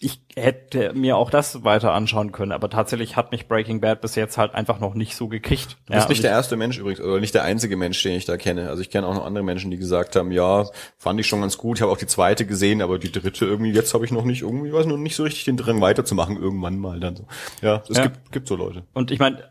ich 0.00 0.20
hätte 0.36 0.92
mir 0.92 1.16
auch 1.16 1.28
das 1.28 1.64
weiter 1.64 1.92
anschauen 1.92 2.30
können, 2.30 2.52
aber 2.52 2.70
tatsächlich 2.70 3.16
hat 3.16 3.32
mich 3.32 3.48
Breaking 3.48 3.80
Bad 3.80 4.00
bis 4.00 4.14
jetzt 4.14 4.38
halt 4.38 4.54
einfach 4.54 4.78
noch 4.78 4.94
nicht 4.94 5.16
so 5.16 5.26
gekriegt. 5.26 5.76
Du 5.86 5.94
bist 5.94 6.04
Ja, 6.04 6.08
nicht 6.10 6.22
der 6.22 6.30
erste 6.30 6.56
Mensch 6.56 6.78
übrigens, 6.78 7.00
oder 7.00 7.18
nicht 7.18 7.34
der 7.34 7.42
einzige 7.42 7.76
Mensch, 7.76 8.00
den 8.04 8.12
ich 8.12 8.24
da 8.24 8.36
kenne. 8.36 8.68
Also 8.68 8.80
ich 8.80 8.90
kenne 8.90 9.08
auch 9.08 9.14
noch 9.14 9.26
andere 9.26 9.42
Menschen, 9.42 9.72
die 9.72 9.76
gesagt 9.76 10.14
haben, 10.14 10.30
ja, 10.30 10.66
fand 10.98 11.18
ich 11.18 11.26
schon 11.26 11.40
ganz 11.40 11.58
gut. 11.58 11.78
Ich 11.78 11.82
habe 11.82 11.90
auch 11.90 11.96
die 11.96 12.06
zweite 12.06 12.46
gesehen, 12.46 12.80
aber 12.80 13.00
die 13.00 13.10
dritte 13.10 13.44
irgendwie, 13.44 13.72
jetzt 13.72 13.92
habe 13.92 14.04
ich 14.04 14.12
noch 14.12 14.24
nicht, 14.24 14.42
irgendwie 14.42 14.72
weiß 14.72 14.86
noch 14.86 14.98
nicht 14.98 15.16
so 15.16 15.24
richtig 15.24 15.46
den 15.46 15.56
Drang 15.56 15.80
weiterzumachen, 15.80 16.36
irgendwann 16.36 16.78
mal 16.78 17.00
dann 17.00 17.16
so. 17.16 17.26
Ja, 17.60 17.82
es 17.90 17.96
Ja. 17.96 18.04
gibt, 18.04 18.30
gibt 18.30 18.46
so 18.46 18.54
Leute. 18.54 18.84
Und 18.94 19.10
ich 19.10 19.18
meine, 19.18 19.50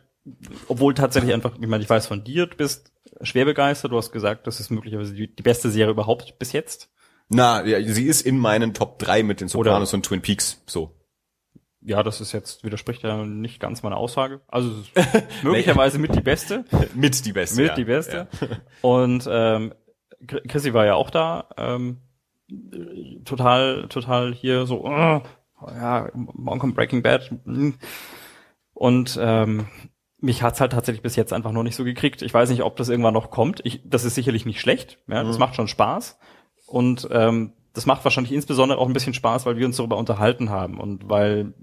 obwohl 0.68 0.94
tatsächlich 0.94 1.34
einfach, 1.34 1.56
ich 1.60 1.68
meine, 1.68 1.84
ich 1.84 1.90
weiß 1.90 2.08
von 2.08 2.24
dir, 2.24 2.48
du 2.48 2.56
bist 2.56 2.92
schwer 3.22 3.46
begeistert, 3.46 3.92
du 3.92 3.98
hast 3.98 4.12
gesagt, 4.12 4.48
das 4.48 4.60
ist 4.60 4.70
möglicherweise 4.70 5.14
die, 5.14 5.34
die 5.34 5.44
beste 5.44 5.70
Serie 5.70 5.92
überhaupt 5.92 6.38
bis 6.40 6.52
jetzt. 6.52 6.90
Na, 7.30 7.66
ja, 7.66 7.82
sie 7.84 8.06
ist 8.06 8.22
in 8.22 8.38
meinen 8.38 8.74
Top 8.74 9.00
3 9.00 9.24
mit 9.24 9.42
den 9.42 9.48
Sopranos 9.48 9.94
und 9.94 10.06
Twin 10.06 10.22
Peaks, 10.22 10.64
so. 10.66 10.94
Ja, 11.82 12.04
das 12.04 12.22
ist 12.22 12.32
jetzt, 12.32 12.64
widerspricht 12.64 13.04
ja 13.04 13.26
nicht 13.26 13.60
ganz 13.60 13.84
meiner 13.84 13.98
Aussage. 13.98 14.42
Also 14.48 14.72
es 14.72 14.90
ist 14.90 15.24
möglicherweise 15.44 16.00
mit 16.00 16.16
die 16.16 16.22
beste. 16.22 16.66
Mit 16.94 17.26
die 17.26 17.34
beste. 17.34 17.62
Mit 17.62 17.70
ja. 17.70 17.76
die 17.76 17.86
beste. 17.86 18.28
Und 18.82 19.28
ähm, 19.30 19.74
Chri- 20.26 20.48
Chrissy 20.48 20.74
war 20.74 20.86
ja 20.86 20.96
auch 20.96 21.10
da. 21.10 21.50
Ähm, 21.58 22.02
total, 23.26 23.88
total 23.90 24.34
hier 24.34 24.66
so, 24.66 24.86
oh, 24.86 25.22
ja, 25.68 26.10
morgen 26.14 26.60
kommt 26.60 26.76
Breaking 26.76 27.02
Bad. 27.02 27.32
Und 28.74 29.20
ähm, 29.22 29.68
mich 30.20 30.42
hat's 30.42 30.60
halt 30.60 30.72
tatsächlich 30.72 31.04
bis 31.04 31.16
jetzt 31.16 31.34
einfach 31.34 31.52
noch 31.52 31.64
nicht 31.64 31.76
so 31.76 31.84
gekriegt. 31.84 32.22
Ich 32.22 32.34
weiß 32.34 32.50
nicht, 32.50 32.64
ob 32.64 32.76
das 32.76 32.90
irgendwann 32.90 33.14
noch 33.14 33.30
kommt. 33.30 33.62
Ich, 33.64 33.82
das 33.86 34.04
ist 34.04 34.16
sicherlich 34.16 34.46
nicht 34.46 34.60
schlecht. 34.60 34.98
Ja, 35.08 35.24
das 35.24 35.38
macht 35.38 35.56
schon 35.56 35.68
Spaß. 35.68 36.18
Und 36.66 37.08
ähm, 37.12 37.54
das 37.74 37.86
macht 37.86 38.04
wahrscheinlich 38.04 38.34
insbesondere 38.34 38.80
auch 38.80 38.88
ein 38.88 38.94
bisschen 38.94 39.14
Spaß, 39.14 39.46
weil 39.46 39.58
wir 39.58 39.66
uns 39.66 39.78
darüber 39.78 39.98
unterhalten 39.98 40.50
haben 40.50 40.80
und 40.80 41.10
weil, 41.10 41.54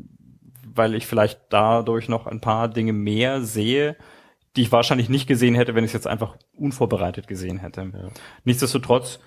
weil 0.73 0.95
ich 0.95 1.07
vielleicht 1.07 1.41
dadurch 1.51 2.09
noch 2.09 2.27
ein 2.27 2.41
paar 2.41 2.69
Dinge 2.69 2.93
mehr 2.93 3.43
sehe, 3.43 3.97
die 4.57 4.63
ich 4.63 4.73
wahrscheinlich 4.73 5.09
nicht 5.09 5.27
gesehen 5.27 5.57
hätte, 5.57 5.75
wenn 5.75 5.83
ich 5.83 5.89
es 5.89 5.95
jetzt 5.95 6.07
einfach 6.07 6.37
unvorbereitet 6.57 7.27
gesehen 7.27 7.59
hätte. 7.59 8.13
Nichtsdestotrotz 8.45 9.19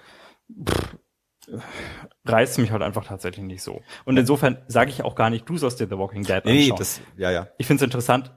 pff, 0.66 0.98
reizt 2.26 2.58
mich 2.58 2.72
halt 2.72 2.82
einfach 2.82 3.06
tatsächlich 3.06 3.46
nicht 3.46 3.64
so. 3.64 3.82
Und 4.06 4.18
insofern 4.18 4.58
sage 4.68 4.90
ich 4.90 5.04
auch 5.04 5.16
gar 5.16 5.30
nicht, 5.30 5.48
du 5.50 5.58
sollst 5.58 5.82
dir 5.82 5.88
The 5.88 5.98
Walking 5.98 6.24
Dead 6.24 6.36
anschauen. 6.38 6.54
Nee, 6.54 6.70
nee, 6.70 6.76
das, 6.78 7.02
ja, 7.18 7.32
ja. 7.32 7.48
ich 7.58 7.68
finde 7.68 7.84
es 7.84 7.86
interessant, 7.86 8.32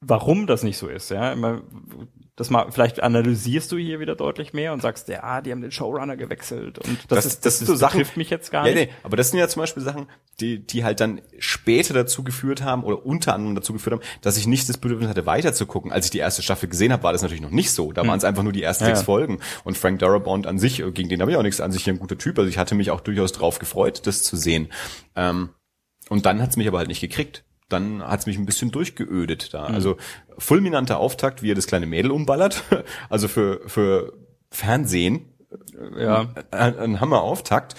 warum 0.00 0.46
das 0.46 0.62
nicht 0.62 0.78
so 0.78 0.88
ist, 0.88 1.10
ja. 1.10 1.32
Immer, 1.32 1.62
das 2.36 2.48
mal, 2.48 2.72
vielleicht 2.72 3.02
analysierst 3.02 3.70
du 3.70 3.76
hier 3.76 4.00
wieder 4.00 4.16
deutlich 4.16 4.54
mehr 4.54 4.72
und 4.72 4.80
sagst, 4.80 5.08
ja, 5.08 5.42
die 5.42 5.50
haben 5.52 5.60
den 5.60 5.72
Showrunner 5.72 6.16
gewechselt 6.16 6.78
und 6.78 6.98
das, 7.08 7.24
Das- 7.24 7.26
ist, 7.26 7.34
das 7.36 7.42
das, 7.44 7.58
sind 7.58 7.66
so 7.66 7.74
Sachen- 7.76 7.98
betrifft 7.98 8.16
mich 8.16 8.30
jetzt 8.30 8.50
gar 8.50 8.66
Ja, 8.66 8.74
nicht. 8.74 8.88
nee, 8.88 8.94
aber 9.02 9.18
das 9.18 9.28
sind 9.30 9.38
ja 9.38 9.46
zum 9.48 9.60
Beispiel 9.60 9.82
Sachen, 9.82 10.06
die, 10.40 10.66
die 10.66 10.84
halt 10.84 11.00
dann 11.00 11.20
später 11.38 11.92
dazu 11.92 12.24
geführt 12.24 12.62
haben 12.62 12.82
oder 12.82 13.04
unter 13.04 13.34
anderem 13.34 13.54
dazu 13.56 13.74
geführt 13.74 13.92
haben, 13.96 14.02
dass 14.22 14.38
ich 14.38 14.46
nicht 14.46 14.66
das 14.70 14.78
Bedürfnis 14.78 15.10
hatte, 15.10 15.26
weiterzugucken. 15.26 15.92
Als 15.92 16.06
ich 16.06 16.10
die 16.12 16.18
erste 16.18 16.42
Staffel 16.42 16.70
gesehen 16.70 16.92
habe, 16.92 17.02
war 17.02 17.12
das 17.12 17.20
natürlich 17.20 17.42
noch 17.42 17.50
nicht 17.50 17.70
so. 17.72 17.92
Da 17.92 18.06
waren 18.06 18.16
es 18.16 18.24
einfach 18.24 18.42
nur 18.42 18.52
die 18.54 18.62
ersten 18.62 18.84
Hm. 18.84 18.88
Ja, 18.90 18.94
sechs 18.96 19.02
ja. 19.02 19.04
Folgen. 19.12 19.40
Und 19.64 19.76
Frank 19.76 19.98
Darabont 19.98 20.46
an 20.46 20.58
sich, 20.58 20.78
gegen 20.94 21.10
den 21.10 21.20
habe 21.20 21.30
ich 21.30 21.36
auch 21.36 21.42
nichts 21.42 21.60
an 21.60 21.72
sich 21.72 21.86
ein 21.90 21.98
guter 21.98 22.16
Typ. 22.16 22.38
Also 22.38 22.48
ich 22.48 22.56
hatte 22.56 22.74
mich 22.74 22.90
auch 22.90 23.02
durchaus 23.02 23.32
drauf 23.32 23.58
gefreut, 23.58 24.06
das 24.06 24.22
zu 24.22 24.36
sehen. 24.38 24.68
Ähm, 25.14 25.50
und 26.08 26.24
dann 26.24 26.40
hat's 26.40 26.56
mich 26.56 26.66
aber 26.68 26.78
halt 26.78 26.88
nicht 26.88 27.02
gekriegt. 27.02 27.44
Dann 27.70 28.02
hat's 28.02 28.26
mich 28.26 28.36
ein 28.36 28.46
bisschen 28.46 28.70
durchgeödet 28.70 29.54
da. 29.54 29.64
Also 29.64 29.96
fulminanter 30.38 30.98
Auftakt, 30.98 31.42
wie 31.42 31.50
er 31.52 31.54
das 31.54 31.66
kleine 31.66 31.86
Mädel 31.86 32.10
umballert. 32.10 32.62
Also 33.08 33.28
für, 33.28 33.60
für 33.66 34.12
Fernsehen 34.50 35.26
Ja, 35.96 36.28
ein, 36.50 36.78
ein 36.78 37.00
Hammer-Auftakt. 37.00 37.74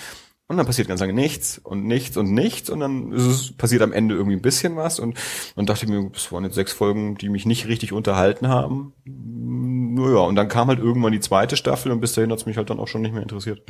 Und 0.47 0.57
dann 0.57 0.65
passiert 0.65 0.89
ganz 0.89 0.99
lange 0.99 1.13
nichts 1.13 1.59
und 1.59 1.85
nichts 1.85 2.17
und 2.17 2.33
nichts 2.33 2.69
und 2.69 2.81
dann 2.81 3.13
ist 3.13 3.23
es, 3.25 3.53
passiert 3.53 3.81
am 3.83 3.93
Ende 3.93 4.15
irgendwie 4.15 4.35
ein 4.35 4.41
bisschen 4.41 4.75
was 4.75 4.99
und 4.99 5.17
dann 5.55 5.65
dachte 5.65 5.85
ich 5.85 5.89
mir, 5.89 6.11
es 6.13 6.29
waren 6.33 6.43
jetzt 6.43 6.55
sechs 6.55 6.73
Folgen, 6.73 7.15
die 7.15 7.29
mich 7.29 7.45
nicht 7.45 7.67
richtig 7.67 7.93
unterhalten 7.93 8.49
haben. 8.49 8.91
Naja, 9.05 10.19
und 10.25 10.35
dann 10.35 10.49
kam 10.49 10.67
halt 10.67 10.79
irgendwann 10.79 11.13
die 11.13 11.21
zweite 11.21 11.55
Staffel 11.55 11.89
und 11.93 12.01
bis 12.01 12.11
dahin 12.11 12.33
hat's 12.33 12.45
mich 12.45 12.57
halt 12.57 12.69
dann 12.69 12.81
auch 12.81 12.89
schon 12.89 13.01
nicht 13.01 13.13
mehr 13.13 13.21
interessiert. 13.21 13.61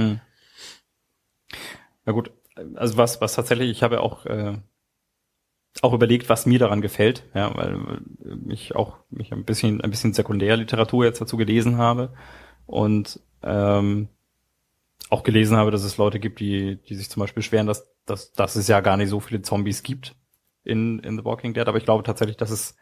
Na 2.05 2.13
gut, 2.13 2.31
also 2.73 2.97
was, 2.97 3.21
was 3.21 3.35
tatsächlich, 3.35 3.69
ich 3.69 3.83
habe 3.83 3.95
ja 3.95 4.01
auch, 4.01 4.25
äh, 4.25 4.57
auch 5.81 5.93
überlegt, 5.93 6.29
was 6.29 6.45
mir 6.45 6.59
daran 6.59 6.81
gefällt, 6.81 7.23
ja, 7.33 7.55
weil 7.55 8.01
ich 8.49 8.75
auch 8.75 8.97
mich 9.09 9.31
ein 9.31 9.45
bisschen, 9.45 9.81
ein 9.81 9.89
bisschen 9.89 10.13
Sekundärliteratur 10.13 11.05
jetzt 11.05 11.21
dazu 11.21 11.37
gelesen 11.37 11.77
habe 11.77 12.13
und 12.65 13.19
ähm, 13.41 14.09
auch 15.09 15.23
gelesen 15.23 15.57
habe, 15.57 15.71
dass 15.71 15.83
es 15.83 15.97
Leute 15.97 16.19
gibt, 16.19 16.39
die, 16.39 16.77
die 16.87 16.95
sich 16.95 17.09
zum 17.09 17.21
Beispiel 17.21 17.41
beschweren, 17.41 17.67
dass, 17.67 17.87
dass, 18.05 18.31
dass 18.33 18.55
es 18.55 18.67
ja 18.67 18.81
gar 18.81 18.97
nicht 18.97 19.09
so 19.09 19.19
viele 19.19 19.41
Zombies 19.41 19.83
gibt 19.83 20.15
in, 20.63 20.99
in 20.99 21.17
The 21.17 21.25
Walking 21.25 21.53
Dead, 21.53 21.67
aber 21.67 21.77
ich 21.77 21.85
glaube 21.85 22.03
tatsächlich, 22.03 22.37
dass 22.37 22.51
es 22.51 22.75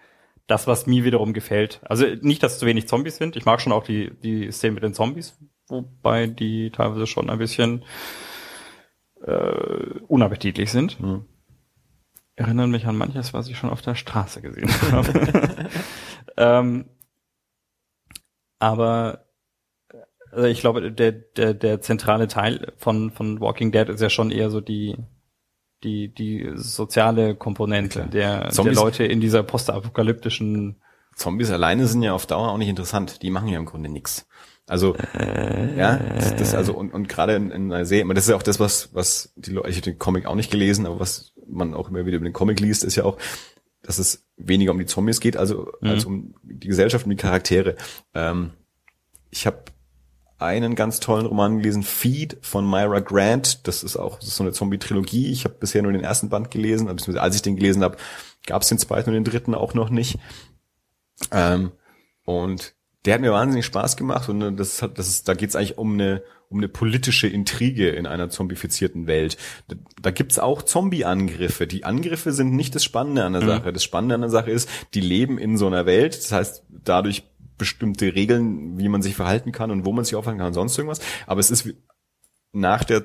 das, 0.47 0.67
was 0.67 0.87
mir 0.87 1.03
wiederum 1.03 1.33
gefällt. 1.33 1.79
Also 1.83 2.05
nicht, 2.21 2.41
dass 2.41 2.53
es 2.53 2.59
zu 2.59 2.65
wenig 2.65 2.87
Zombies 2.87 3.17
sind. 3.17 3.35
Ich 3.35 3.45
mag 3.45 3.61
schon 3.61 3.71
auch 3.71 3.83
die, 3.83 4.11
die 4.23 4.51
Szene 4.51 4.73
mit 4.73 4.83
den 4.83 4.95
Zombies, 4.95 5.37
wobei 5.67 6.25
die 6.27 6.71
teilweise 6.71 7.05
schon 7.05 7.29
ein 7.29 7.37
bisschen 7.37 7.85
äh, 9.23 9.99
unappetitlich 10.07 10.71
sind. 10.71 10.99
Mhm. 10.99 11.25
Erinnern 12.39 12.71
mich 12.71 12.87
an 12.87 12.95
manches, 12.95 13.33
was 13.33 13.49
ich 13.49 13.57
schon 13.57 13.69
auf 13.69 13.81
der 13.81 13.95
Straße 13.95 14.41
gesehen 14.41 14.69
habe. 14.91 15.69
ähm, 16.37 16.85
aber 18.59 19.25
also 20.31 20.45
ich 20.45 20.61
glaube, 20.61 20.91
der, 20.91 21.11
der, 21.11 21.53
der 21.53 21.81
zentrale 21.81 22.27
Teil 22.27 22.71
von, 22.77 23.11
von 23.11 23.41
Walking 23.41 23.71
Dead 23.73 23.89
ist 23.89 23.99
ja 24.01 24.09
schon 24.09 24.31
eher 24.31 24.49
so 24.49 24.61
die, 24.61 24.95
die, 25.83 26.13
die 26.13 26.51
soziale 26.55 27.35
Komponente 27.35 28.07
der, 28.07 28.41
der 28.41 28.49
Zombies- 28.51 28.75
Leute 28.77 29.03
in 29.03 29.19
dieser 29.19 29.43
postapokalyptischen 29.43 30.81
Zombies 31.15 31.51
alleine 31.51 31.87
sind 31.87 32.03
ja 32.03 32.13
auf 32.13 32.25
Dauer 32.25 32.49
auch 32.49 32.57
nicht 32.57 32.69
interessant. 32.69 33.21
Die 33.21 33.29
machen 33.29 33.49
ja 33.49 33.59
im 33.59 33.65
Grunde 33.65 33.89
nix. 33.89 34.25
Also 34.69 34.95
ja, 35.75 35.97
das, 35.97 36.35
das 36.35 36.55
also 36.55 36.73
und, 36.73 36.93
und 36.93 37.09
gerade 37.09 37.35
in, 37.35 37.51
in 37.51 37.73
einer 37.73 37.85
Serie, 37.85 38.13
das 38.13 38.25
ist 38.25 38.29
ja 38.29 38.35
auch 38.35 38.43
das, 38.43 38.59
was 38.59 38.89
was 38.93 39.33
die 39.35 39.51
Leute, 39.51 39.69
ich 39.69 39.77
habe 39.77 39.91
den 39.91 39.99
Comic 39.99 40.25
auch 40.25 40.35
nicht 40.35 40.51
gelesen, 40.51 40.85
aber 40.85 40.99
was 40.99 41.33
man 41.47 41.73
auch 41.73 41.89
immer 41.89 42.05
wieder 42.05 42.17
über 42.17 42.27
den 42.27 42.33
Comic 42.33 42.59
liest, 42.59 42.83
ist 42.83 42.95
ja 42.95 43.03
auch, 43.03 43.17
dass 43.81 43.97
es 43.97 44.27
weniger 44.37 44.71
um 44.71 44.79
die 44.79 44.85
Zombies 44.85 45.19
geht, 45.19 45.37
also 45.37 45.71
als 45.81 46.05
um 46.05 46.35
die 46.43 46.67
Gesellschaft 46.67 47.05
und 47.05 47.11
die 47.11 47.17
Charaktere. 47.17 47.75
Ähm, 48.13 48.51
ich 49.31 49.45
habe 49.45 49.63
einen 50.39 50.75
ganz 50.75 50.99
tollen 51.01 51.25
Roman 51.25 51.57
gelesen, 51.57 51.83
Feed 51.83 52.37
von 52.41 52.67
Myra 52.67 53.01
Grant. 53.01 53.67
Das 53.67 53.83
ist 53.83 53.97
auch 53.97 54.19
das 54.19 54.29
ist 54.29 54.35
so 54.35 54.43
eine 54.43 54.53
Zombie-Trilogie. 54.53 55.31
Ich 55.31 55.43
habe 55.43 55.55
bisher 55.55 55.81
nur 55.81 55.91
den 55.91 56.03
ersten 56.03 56.29
Band 56.29 56.49
gelesen, 56.49 56.87
beziehungsweise 56.87 57.21
als 57.21 57.35
ich 57.35 57.41
den 57.41 57.57
gelesen 57.57 57.83
habe, 57.83 57.97
gab 58.45 58.61
es 58.61 58.69
den 58.69 58.77
zweiten 58.77 59.09
und 59.09 59.15
den 59.15 59.25
dritten 59.25 59.53
auch 59.53 59.73
noch 59.73 59.89
nicht. 59.89 60.17
Ähm, 61.31 61.71
und 62.23 62.73
der 63.05 63.13
hat 63.15 63.21
mir 63.21 63.31
wahnsinnig 63.31 63.65
Spaß 63.65 63.97
gemacht 63.97 64.27
und 64.29 64.41
äh, 64.41 64.53
das 64.53 64.81
hat, 64.81 64.97
das 64.97 65.07
ist, 65.07 65.27
da 65.27 65.33
geht 65.33 65.49
es 65.49 65.55
eigentlich 65.55 65.77
um 65.77 65.93
eine 65.93 66.23
um 66.51 66.57
eine 66.57 66.67
politische 66.67 67.27
Intrige 67.27 67.89
in 67.89 68.07
einer 68.07 68.31
zombifizierten 68.31 69.05
Welt. 69.05 69.37
Da, 69.67 69.75
da 70.01 70.09
gibt's 70.09 70.39
auch 70.39 70.63
Zombie-Angriffe. 70.63 71.67
Die 71.67 71.85
Angriffe 71.85 72.31
sind 72.33 72.53
nicht 72.55 72.73
das 72.73 72.83
Spannende 72.83 73.23
an 73.23 73.33
der 73.33 73.43
Sache. 73.59 73.71
Das 73.71 73.83
Spannende 73.83 74.15
an 74.15 74.21
der 74.21 74.31
Sache 74.31 74.49
ist, 74.49 74.67
die 74.95 74.99
leben 75.01 75.37
in 75.37 75.57
so 75.57 75.67
einer 75.67 75.85
Welt. 75.85 76.17
Das 76.17 76.31
heißt, 76.31 76.63
dadurch 76.69 77.21
bestimmte 77.59 78.15
Regeln, 78.15 78.79
wie 78.79 78.89
man 78.89 79.03
sich 79.03 79.13
verhalten 79.15 79.51
kann 79.51 79.69
und 79.69 79.85
wo 79.85 79.91
man 79.93 80.05
sich 80.05 80.15
aufhalten 80.15 80.39
kann 80.39 80.47
und 80.47 80.53
sonst 80.55 80.75
irgendwas. 80.75 81.01
Aber 81.27 81.39
es 81.39 81.51
ist 81.51 81.67
wie- 81.67 81.77
nach 82.51 82.83
der 82.83 83.03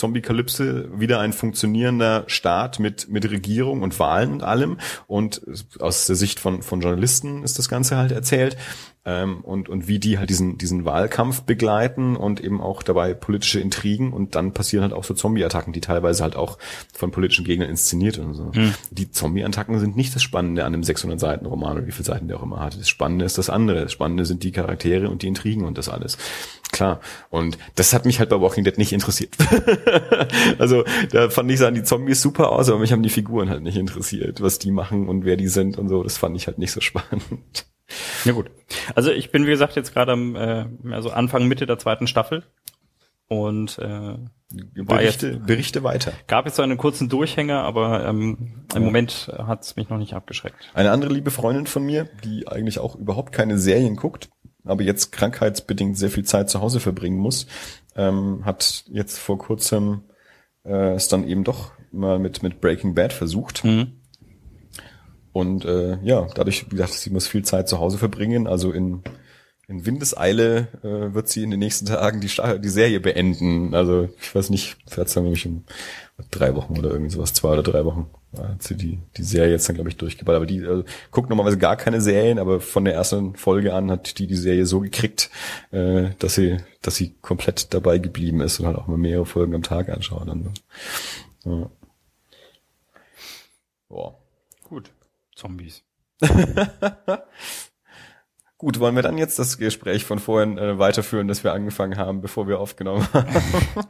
Zombie-Kalypse 0.00 0.88
wieder 0.98 1.20
ein 1.20 1.32
funktionierender 1.32 2.24
Staat 2.26 2.78
mit, 2.78 3.08
mit 3.08 3.30
Regierung 3.30 3.82
und 3.82 3.98
Wahlen 3.98 4.32
und 4.32 4.42
allem. 4.42 4.78
Und 5.06 5.42
aus 5.78 6.06
der 6.06 6.16
Sicht 6.16 6.40
von, 6.40 6.62
von 6.62 6.80
Journalisten 6.80 7.42
ist 7.44 7.58
das 7.58 7.68
Ganze 7.68 7.96
halt 7.96 8.12
erzählt. 8.12 8.56
Ähm, 9.06 9.40
und, 9.40 9.70
und 9.70 9.88
wie 9.88 9.98
die 9.98 10.18
halt 10.18 10.28
diesen, 10.28 10.58
diesen 10.58 10.84
Wahlkampf 10.84 11.42
begleiten 11.42 12.16
und 12.16 12.40
eben 12.40 12.60
auch 12.60 12.82
dabei 12.82 13.14
politische 13.14 13.58
Intrigen. 13.58 14.12
Und 14.12 14.34
dann 14.34 14.52
passieren 14.52 14.82
halt 14.82 14.92
auch 14.92 15.04
so 15.04 15.14
Zombie-Attacken, 15.14 15.72
die 15.72 15.80
teilweise 15.80 16.22
halt 16.22 16.36
auch 16.36 16.58
von 16.92 17.10
politischen 17.10 17.44
Gegnern 17.44 17.70
inszeniert 17.70 18.18
und 18.18 18.34
so. 18.34 18.52
Die 18.90 19.10
Zombie-Attacken 19.10 19.78
sind 19.78 19.96
nicht 19.96 20.14
das 20.14 20.22
Spannende 20.22 20.64
an 20.64 20.74
einem 20.74 20.82
600-Seiten-Roman 20.82 21.78
oder 21.78 21.86
wie 21.86 21.92
viele 21.92 22.04
Seiten 22.04 22.28
der 22.28 22.38
auch 22.38 22.42
immer 22.42 22.60
hat. 22.60 22.78
Das 22.78 22.88
Spannende 22.88 23.24
ist 23.24 23.38
das 23.38 23.48
andere. 23.48 23.82
Das 23.82 23.92
Spannende 23.92 24.26
sind 24.26 24.42
die 24.42 24.52
Charaktere 24.52 25.08
und 25.08 25.22
die 25.22 25.28
Intrigen 25.28 25.64
und 25.64 25.78
das 25.78 25.88
alles. 25.88 26.18
Klar. 26.72 27.00
Und 27.30 27.58
das 27.74 27.92
hat 27.92 28.04
mich 28.04 28.20
halt 28.20 28.30
bei 28.30 28.40
Walking 28.40 28.64
Dead 28.64 28.76
nicht 28.78 28.92
interessiert. 28.92 29.34
also 30.58 30.84
da 31.10 31.30
fand 31.30 31.50
ich, 31.50 31.58
sahen 31.58 31.74
die 31.74 31.82
Zombies 31.82 32.22
super 32.22 32.52
aus, 32.52 32.68
aber 32.68 32.78
mich 32.78 32.92
haben 32.92 33.02
die 33.02 33.08
Figuren 33.08 33.48
halt 33.48 33.62
nicht 33.62 33.76
interessiert, 33.76 34.40
was 34.40 34.58
die 34.58 34.70
machen 34.70 35.08
und 35.08 35.24
wer 35.24 35.36
die 35.36 35.48
sind 35.48 35.78
und 35.78 35.88
so. 35.88 36.02
Das 36.02 36.18
fand 36.18 36.36
ich 36.36 36.46
halt 36.46 36.58
nicht 36.58 36.72
so 36.72 36.80
spannend. 36.80 37.22
Ja 38.24 38.32
gut. 38.32 38.50
Also 38.94 39.10
ich 39.10 39.30
bin 39.30 39.46
wie 39.46 39.50
gesagt 39.50 39.76
jetzt 39.76 39.92
gerade 39.94 40.12
am 40.12 40.36
äh, 40.36 40.66
also 40.90 41.10
Anfang 41.10 41.46
Mitte 41.46 41.66
der 41.66 41.78
zweiten 41.78 42.06
Staffel 42.06 42.44
und 43.28 43.78
äh, 43.78 43.84
war 43.84 45.02
jetzt 45.02 45.20
Berichte, 45.20 45.36
Berichte 45.38 45.82
weiter. 45.84 46.12
gab 46.26 46.46
jetzt 46.46 46.56
so 46.56 46.62
einen 46.62 46.76
kurzen 46.76 47.08
Durchhänger, 47.08 47.62
aber 47.62 48.04
ähm, 48.04 48.64
im 48.74 48.82
Moment 48.82 49.30
hat 49.38 49.62
es 49.62 49.76
mich 49.76 49.88
noch 49.88 49.98
nicht 49.98 50.14
abgeschreckt. 50.14 50.56
Eine 50.74 50.90
andere 50.90 51.12
liebe 51.12 51.30
Freundin 51.30 51.66
von 51.66 51.84
mir, 51.84 52.08
die 52.24 52.48
eigentlich 52.48 52.80
auch 52.80 52.96
überhaupt 52.96 53.32
keine 53.32 53.56
Serien 53.58 53.94
guckt, 53.94 54.30
aber 54.64 54.82
jetzt 54.82 55.12
krankheitsbedingt 55.12 55.96
sehr 55.96 56.10
viel 56.10 56.24
Zeit 56.24 56.50
zu 56.50 56.60
Hause 56.60 56.80
verbringen 56.80 57.18
muss, 57.18 57.46
ähm, 57.94 58.44
hat 58.44 58.84
jetzt 58.88 59.18
vor 59.18 59.38
kurzem 59.38 60.02
äh, 60.64 60.94
es 60.94 61.06
dann 61.06 61.26
eben 61.26 61.44
doch 61.44 61.72
mal 61.92 62.18
mit, 62.18 62.42
mit 62.42 62.60
Breaking 62.60 62.94
Bad 62.94 63.12
versucht. 63.12 63.64
Mhm. 63.64 63.99
Und 65.32 65.64
äh, 65.64 65.98
ja, 66.02 66.26
dadurch, 66.34 66.66
wie 66.66 66.76
gesagt, 66.76 66.94
sie 66.94 67.10
muss 67.10 67.26
viel 67.26 67.44
Zeit 67.44 67.68
zu 67.68 67.78
Hause 67.78 67.98
verbringen. 67.98 68.46
Also 68.46 68.72
in, 68.72 69.02
in 69.68 69.86
Windeseile 69.86 70.68
äh, 70.82 71.14
wird 71.14 71.28
sie 71.28 71.44
in 71.44 71.50
den 71.50 71.60
nächsten 71.60 71.86
Tagen 71.86 72.20
die, 72.20 72.30
die 72.60 72.68
Serie 72.68 73.00
beenden. 73.00 73.74
Also 73.74 74.08
ich 74.20 74.34
weiß 74.34 74.50
nicht, 74.50 74.76
fährt 74.86 75.14
dann 75.14 75.24
nämlich 75.24 75.46
in 75.46 75.64
drei 76.30 76.54
Wochen 76.56 76.78
oder 76.78 76.90
irgendwie 76.90 77.12
sowas, 77.12 77.32
zwei 77.32 77.52
oder 77.52 77.62
drei 77.62 77.84
Wochen. 77.84 78.10
Da 78.32 78.48
hat 78.48 78.62
sie 78.62 78.76
die, 78.76 78.98
die 79.16 79.22
Serie 79.22 79.52
jetzt 79.52 79.68
dann, 79.68 79.74
glaube 79.74 79.90
ich, 79.90 79.96
durchgeballt. 79.96 80.36
Aber 80.36 80.46
die 80.46 80.64
also, 80.64 80.84
guckt 81.10 81.30
normalerweise 81.30 81.58
gar 81.58 81.76
keine 81.76 82.00
Serien, 82.00 82.38
aber 82.38 82.60
von 82.60 82.84
der 82.84 82.94
ersten 82.94 83.34
Folge 83.34 83.74
an 83.74 83.90
hat 83.90 84.18
die 84.18 84.26
die 84.26 84.36
Serie 84.36 84.66
so 84.66 84.80
gekriegt, 84.80 85.30
äh, 85.72 86.10
dass 86.18 86.34
sie, 86.34 86.58
dass 86.82 86.96
sie 86.96 87.14
komplett 87.22 87.72
dabei 87.74 87.98
geblieben 87.98 88.40
ist 88.40 88.60
und 88.60 88.66
halt 88.66 88.76
auch 88.76 88.86
mal 88.86 88.98
mehrere 88.98 89.26
Folgen 89.26 89.54
am 89.54 89.62
Tag 89.62 89.88
anschaut. 89.88 90.28
Und, 90.28 90.50
so. 91.42 91.50
ja. 91.50 91.70
Boah. 93.88 94.19
Zombies. 95.40 95.82
Gut, 98.58 98.78
wollen 98.78 98.94
wir 98.94 99.02
dann 99.02 99.16
jetzt 99.16 99.38
das 99.38 99.56
Gespräch 99.56 100.04
von 100.04 100.18
vorhin 100.18 100.58
äh, 100.58 100.78
weiterführen, 100.78 101.28
das 101.28 101.44
wir 101.44 101.54
angefangen 101.54 101.96
haben, 101.96 102.20
bevor 102.20 102.46
wir 102.46 102.60
aufgenommen 102.60 103.08
haben? 103.12 103.26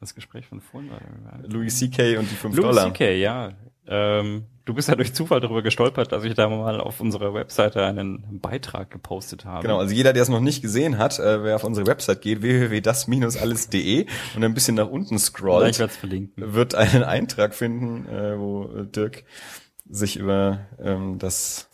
Das 0.00 0.16
Gespräch 0.16 0.48
von 0.48 0.60
vorhin 0.60 0.90
war. 0.90 1.00
Louis 1.46 1.78
C.K. 1.78 2.16
und 2.16 2.28
die 2.28 2.34
5 2.34 2.56
Louis 2.56 2.66
Dollar. 2.66 2.92
C.K., 2.92 3.12
ja. 3.18 3.52
Ähm, 3.86 4.46
du 4.64 4.74
bist 4.74 4.88
ja 4.88 4.96
durch 4.96 5.14
Zufall 5.14 5.40
darüber 5.40 5.62
gestolpert, 5.62 6.10
dass 6.10 6.24
ich 6.24 6.34
da 6.34 6.48
mal 6.48 6.80
auf 6.80 7.00
unserer 7.00 7.34
Webseite 7.34 7.84
einen 7.84 8.40
Beitrag 8.40 8.90
gepostet 8.90 9.44
habe. 9.44 9.62
Genau, 9.62 9.78
also 9.78 9.94
jeder, 9.94 10.12
der 10.12 10.24
es 10.24 10.28
noch 10.28 10.40
nicht 10.40 10.60
gesehen 10.60 10.98
hat, 10.98 11.20
äh, 11.20 11.44
wer 11.44 11.54
auf 11.54 11.62
unsere 11.62 11.86
Website 11.86 12.20
geht, 12.20 12.42
www.das-alles.de 12.42 14.06
und 14.34 14.42
ein 14.42 14.54
bisschen 14.54 14.74
nach 14.74 14.88
unten 14.88 15.20
scrollt, 15.20 15.76
verlinken. 15.76 16.52
wird 16.52 16.74
einen 16.74 17.04
Eintrag 17.04 17.54
finden, 17.54 18.08
äh, 18.08 18.36
wo 18.36 18.64
äh, 18.64 18.86
Dirk 18.86 19.22
sich 19.92 20.16
über 20.16 20.66
ähm, 20.82 21.18
das, 21.18 21.68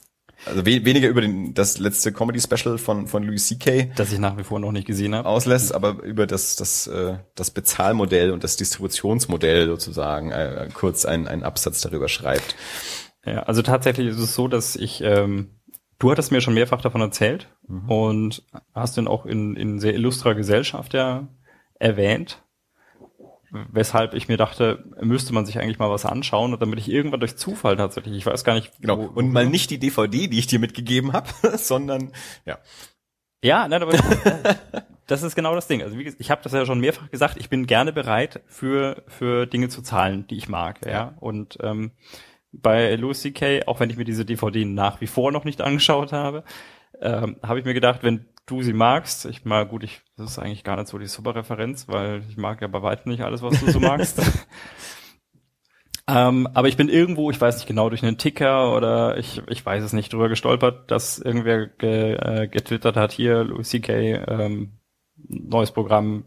also 0.44 0.66
we 0.66 0.84
weniger 0.84 1.08
über 1.08 1.20
den, 1.20 1.54
das 1.54 1.78
letzte 1.78 2.12
Comedy-Special 2.12 2.76
von, 2.76 3.06
von 3.06 3.22
Louis 3.22 3.46
C.K. 3.46 3.92
Das 3.96 4.12
ich 4.12 4.18
nach 4.18 4.36
wie 4.36 4.44
vor 4.44 4.58
noch 4.58 4.72
nicht 4.72 4.86
gesehen 4.86 5.14
habe. 5.14 5.28
auslässt, 5.28 5.74
aber 5.74 6.02
über 6.02 6.26
das, 6.26 6.56
das, 6.56 6.86
äh, 6.88 7.18
das 7.34 7.50
Bezahlmodell 7.50 8.32
und 8.32 8.44
das 8.44 8.56
Distributionsmodell 8.56 9.66
sozusagen 9.68 10.32
äh, 10.32 10.68
kurz 10.74 11.04
einen, 11.04 11.28
einen 11.28 11.44
Absatz 11.44 11.80
darüber 11.80 12.08
schreibt. 12.08 12.56
Ja, 13.24 13.44
also 13.44 13.62
tatsächlich 13.62 14.08
ist 14.08 14.18
es 14.18 14.34
so, 14.34 14.48
dass 14.48 14.74
ich, 14.74 15.00
ähm, 15.02 15.60
du 15.98 16.10
hattest 16.10 16.32
mir 16.32 16.40
schon 16.40 16.54
mehrfach 16.54 16.80
davon 16.80 17.00
erzählt 17.00 17.48
mhm. 17.66 17.88
und 17.88 18.42
hast 18.74 18.96
den 18.96 19.08
auch 19.08 19.26
in, 19.26 19.54
in 19.54 19.78
sehr 19.78 19.94
illustrer 19.94 20.34
Gesellschaft 20.34 20.92
ja 20.92 21.28
erwähnt, 21.78 22.42
weshalb 23.50 24.14
ich 24.14 24.28
mir 24.28 24.36
dachte, 24.36 24.84
müsste 25.00 25.32
man 25.32 25.46
sich 25.46 25.58
eigentlich 25.58 25.78
mal 25.78 25.90
was 25.90 26.04
anschauen 26.04 26.52
und 26.52 26.60
damit 26.60 26.78
ich 26.78 26.90
irgendwann 26.90 27.20
durch 27.20 27.36
Zufall 27.36 27.76
tatsächlich, 27.76 28.16
ich 28.16 28.26
weiß 28.26 28.44
gar 28.44 28.54
nicht. 28.54 28.72
Genau. 28.80 28.98
Wo, 28.98 29.04
und 29.04 29.32
mal 29.32 29.46
nicht 29.46 29.70
die 29.70 29.78
DVD, 29.78 30.28
die 30.28 30.38
ich 30.38 30.46
dir 30.46 30.58
mitgegeben 30.58 31.12
habe, 31.12 31.28
sondern 31.56 32.12
ja. 32.44 32.58
Ja, 33.42 33.68
nein, 33.68 33.82
aber 33.82 33.92
das 35.06 35.22
ist 35.22 35.36
genau 35.36 35.54
das 35.54 35.68
Ding. 35.68 35.82
Also 35.82 35.96
wie 35.96 36.04
gesagt, 36.04 36.20
ich 36.20 36.30
habe 36.30 36.42
das 36.42 36.52
ja 36.52 36.66
schon 36.66 36.80
mehrfach 36.80 37.10
gesagt, 37.10 37.36
ich 37.38 37.48
bin 37.48 37.66
gerne 37.66 37.92
bereit 37.92 38.42
für 38.46 39.04
für 39.06 39.46
Dinge 39.46 39.68
zu 39.68 39.80
zahlen, 39.80 40.26
die 40.26 40.36
ich 40.36 40.48
mag, 40.48 40.84
ja. 40.84 40.90
ja. 40.90 41.14
Und 41.20 41.58
ähm, 41.62 41.92
bei 42.52 42.96
Lucy 42.96 43.32
Kay, 43.32 43.64
auch 43.66 43.80
wenn 43.80 43.90
ich 43.90 43.96
mir 43.96 44.04
diese 44.04 44.24
DVD 44.24 44.64
nach 44.64 45.00
wie 45.00 45.06
vor 45.06 45.32
noch 45.32 45.44
nicht 45.44 45.60
angeschaut 45.60 46.12
habe, 46.12 46.44
ähm, 47.00 47.36
habe 47.42 47.58
ich 47.60 47.64
mir 47.64 47.74
gedacht, 47.74 48.02
wenn 48.02 48.26
du 48.48 48.62
sie 48.62 48.72
magst, 48.72 49.26
ich 49.26 49.44
mal 49.44 49.66
gut, 49.66 49.84
ich 49.84 50.00
das 50.16 50.32
ist 50.32 50.38
eigentlich 50.38 50.64
gar 50.64 50.76
nicht 50.76 50.88
so 50.88 50.98
die 50.98 51.06
super 51.06 51.34
Referenz, 51.34 51.86
weil 51.88 52.22
ich 52.28 52.36
mag 52.36 52.60
ja 52.60 52.66
bei 52.66 52.82
weitem 52.82 53.12
nicht 53.12 53.22
alles, 53.22 53.42
was 53.42 53.60
du 53.60 53.70
so 53.70 53.78
magst. 53.78 54.20
ähm, 56.08 56.48
aber 56.54 56.68
ich 56.68 56.76
bin 56.76 56.88
irgendwo, 56.88 57.30
ich 57.30 57.40
weiß 57.40 57.56
nicht 57.56 57.68
genau, 57.68 57.88
durch 57.88 58.02
einen 58.02 58.18
Ticker 58.18 58.74
oder 58.74 59.16
ich, 59.18 59.42
ich 59.48 59.64
weiß 59.64 59.84
es 59.84 59.92
nicht, 59.92 60.12
drüber 60.12 60.28
gestolpert, 60.28 60.90
dass 60.90 61.18
irgendwer 61.18 61.66
ge, 61.66 62.14
äh, 62.14 62.48
getwittert 62.48 62.96
hat, 62.96 63.12
hier, 63.12 63.44
Lucy 63.44 63.80
Kay, 63.80 64.14
ähm, 64.14 64.78
neues 65.16 65.70
Programm, 65.70 66.24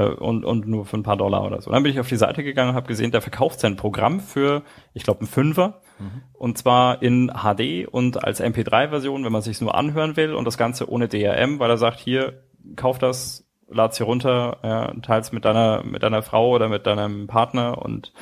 und, 0.00 0.44
und 0.44 0.66
nur 0.66 0.86
für 0.86 0.96
ein 0.96 1.02
paar 1.02 1.16
Dollar 1.16 1.44
oder 1.44 1.60
so. 1.60 1.70
Dann 1.70 1.82
bin 1.82 1.92
ich 1.92 2.00
auf 2.00 2.08
die 2.08 2.16
Seite 2.16 2.42
gegangen 2.42 2.70
und 2.70 2.76
habe 2.76 2.88
gesehen, 2.88 3.10
der 3.10 3.20
verkauft 3.20 3.60
sein 3.60 3.76
Programm 3.76 4.20
für, 4.20 4.62
ich 4.94 5.02
glaube, 5.02 5.20
einen 5.20 5.28
Fünfer. 5.28 5.82
Mhm. 5.98 6.22
Und 6.32 6.58
zwar 6.58 7.02
in 7.02 7.30
HD 7.30 7.86
und 7.86 8.24
als 8.24 8.42
MP3-Version, 8.42 9.24
wenn 9.24 9.32
man 9.32 9.42
sich 9.42 9.60
nur 9.60 9.74
anhören 9.74 10.16
will 10.16 10.34
und 10.34 10.44
das 10.46 10.56
Ganze 10.56 10.90
ohne 10.90 11.08
DRM, 11.08 11.58
weil 11.58 11.70
er 11.70 11.78
sagt, 11.78 12.00
hier, 12.00 12.44
kauf 12.76 12.98
das, 12.98 13.46
lad's 13.68 13.98
hier 13.98 14.06
runter, 14.06 14.58
ja, 14.62 14.94
teils 15.02 15.32
mit 15.32 15.44
deiner, 15.44 15.82
mit 15.84 16.02
deiner 16.02 16.22
Frau 16.22 16.50
oder 16.50 16.68
mit 16.68 16.86
deinem 16.86 17.26
Partner 17.26 17.78
und 17.82 18.12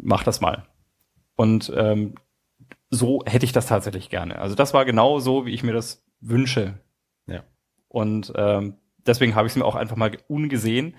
mach 0.00 0.24
das 0.24 0.40
mal. 0.40 0.64
Und 1.36 1.72
ähm, 1.76 2.14
so 2.90 3.22
hätte 3.26 3.44
ich 3.44 3.52
das 3.52 3.66
tatsächlich 3.66 4.10
gerne. 4.10 4.38
Also 4.38 4.54
das 4.54 4.74
war 4.74 4.84
genau 4.84 5.18
so, 5.18 5.46
wie 5.46 5.52
ich 5.52 5.62
mir 5.62 5.72
das 5.72 6.04
wünsche. 6.20 6.78
Ja. 7.26 7.42
Und 7.88 8.32
ähm, 8.36 8.76
deswegen 9.06 9.34
habe 9.34 9.46
ich 9.46 9.52
es 9.52 9.56
mir 9.56 9.64
auch 9.64 9.74
einfach 9.74 9.96
mal 9.96 10.16
ungesehen, 10.28 10.94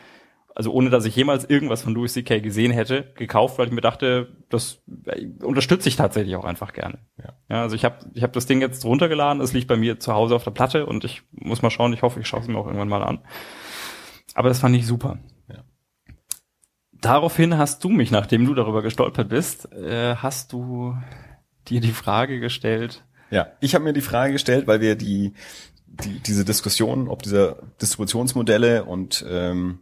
also 0.56 0.72
ohne 0.72 0.90
dass 0.90 1.06
ich 1.06 1.16
jemals 1.16 1.46
irgendwas 1.46 1.82
von 1.82 1.94
Louis 1.94 2.14
C.K. 2.14 2.40
gesehen 2.40 2.72
hätte, 2.72 3.12
gekauft, 3.16 3.58
weil 3.58 3.68
ich 3.68 3.74
mir 3.74 3.82
dachte, 3.82 4.36
das 4.50 4.84
äh, 5.06 5.26
unterstütze 5.44 5.90
ich 5.90 5.96
tatsächlich 5.96 6.36
auch 6.36 6.46
einfach 6.46 6.74
gerne. 6.74 7.00
Ja. 7.18 7.34
ja 7.50 7.62
also 7.64 7.76
ich 7.76 7.86
habe 7.86 7.98
ich 8.14 8.24
hab 8.24 8.34
das 8.34 8.46
Ding 8.46 8.62
jetzt 8.62 8.86
runtergeladen, 8.86 9.42
es 9.42 9.54
liegt 9.54 9.68
bei 9.68 9.78
mir 9.78 10.00
zu 10.00 10.14
Hause 10.14 10.36
auf 10.36 10.44
der 10.44 10.52
Platte 10.52 10.86
und 10.86 11.04
ich 11.06 11.24
muss 11.32 11.62
mal 11.64 11.72
schauen, 11.72 11.94
ich 11.94 12.04
hoffe, 12.04 12.20
ich 12.20 12.28
schaue 12.28 12.42
es 12.42 12.48
mir 12.48 12.58
auch 12.58 12.68
irgendwann 12.68 12.90
mal 12.90 13.04
an. 13.04 13.20
Aber 14.36 14.50
das 14.50 14.60
fand 14.60 14.76
ich 14.76 14.86
super. 14.86 15.18
Ja. 15.50 15.64
Daraufhin 16.92 17.58
hast 17.58 17.84
du 17.84 17.90
mich, 17.90 18.12
nachdem 18.12 18.46
du 18.46 18.54
darüber 18.54 18.84
gestolpert 18.84 19.30
bist, 19.30 19.72
äh, 19.74 20.16
hast 20.16 20.54
du 20.54 20.96
dir 21.68 21.82
die 21.82 21.92
Frage 21.92 22.40
gestellt. 22.40 23.04
Ja, 23.32 23.48
ich 23.60 23.74
habe 23.74 23.84
mir 23.84 23.94
die 23.94 24.02
Frage 24.02 24.34
gestellt, 24.34 24.68
weil 24.68 24.82
wir 24.82 24.96
die 24.96 25.34
die, 25.94 26.20
diese 26.20 26.46
Diskussion, 26.46 27.08
ob 27.08 27.24
dieser 27.24 27.58
Distributionsmodelle 27.82 28.84
und 28.84 29.26
ähm, 29.30 29.80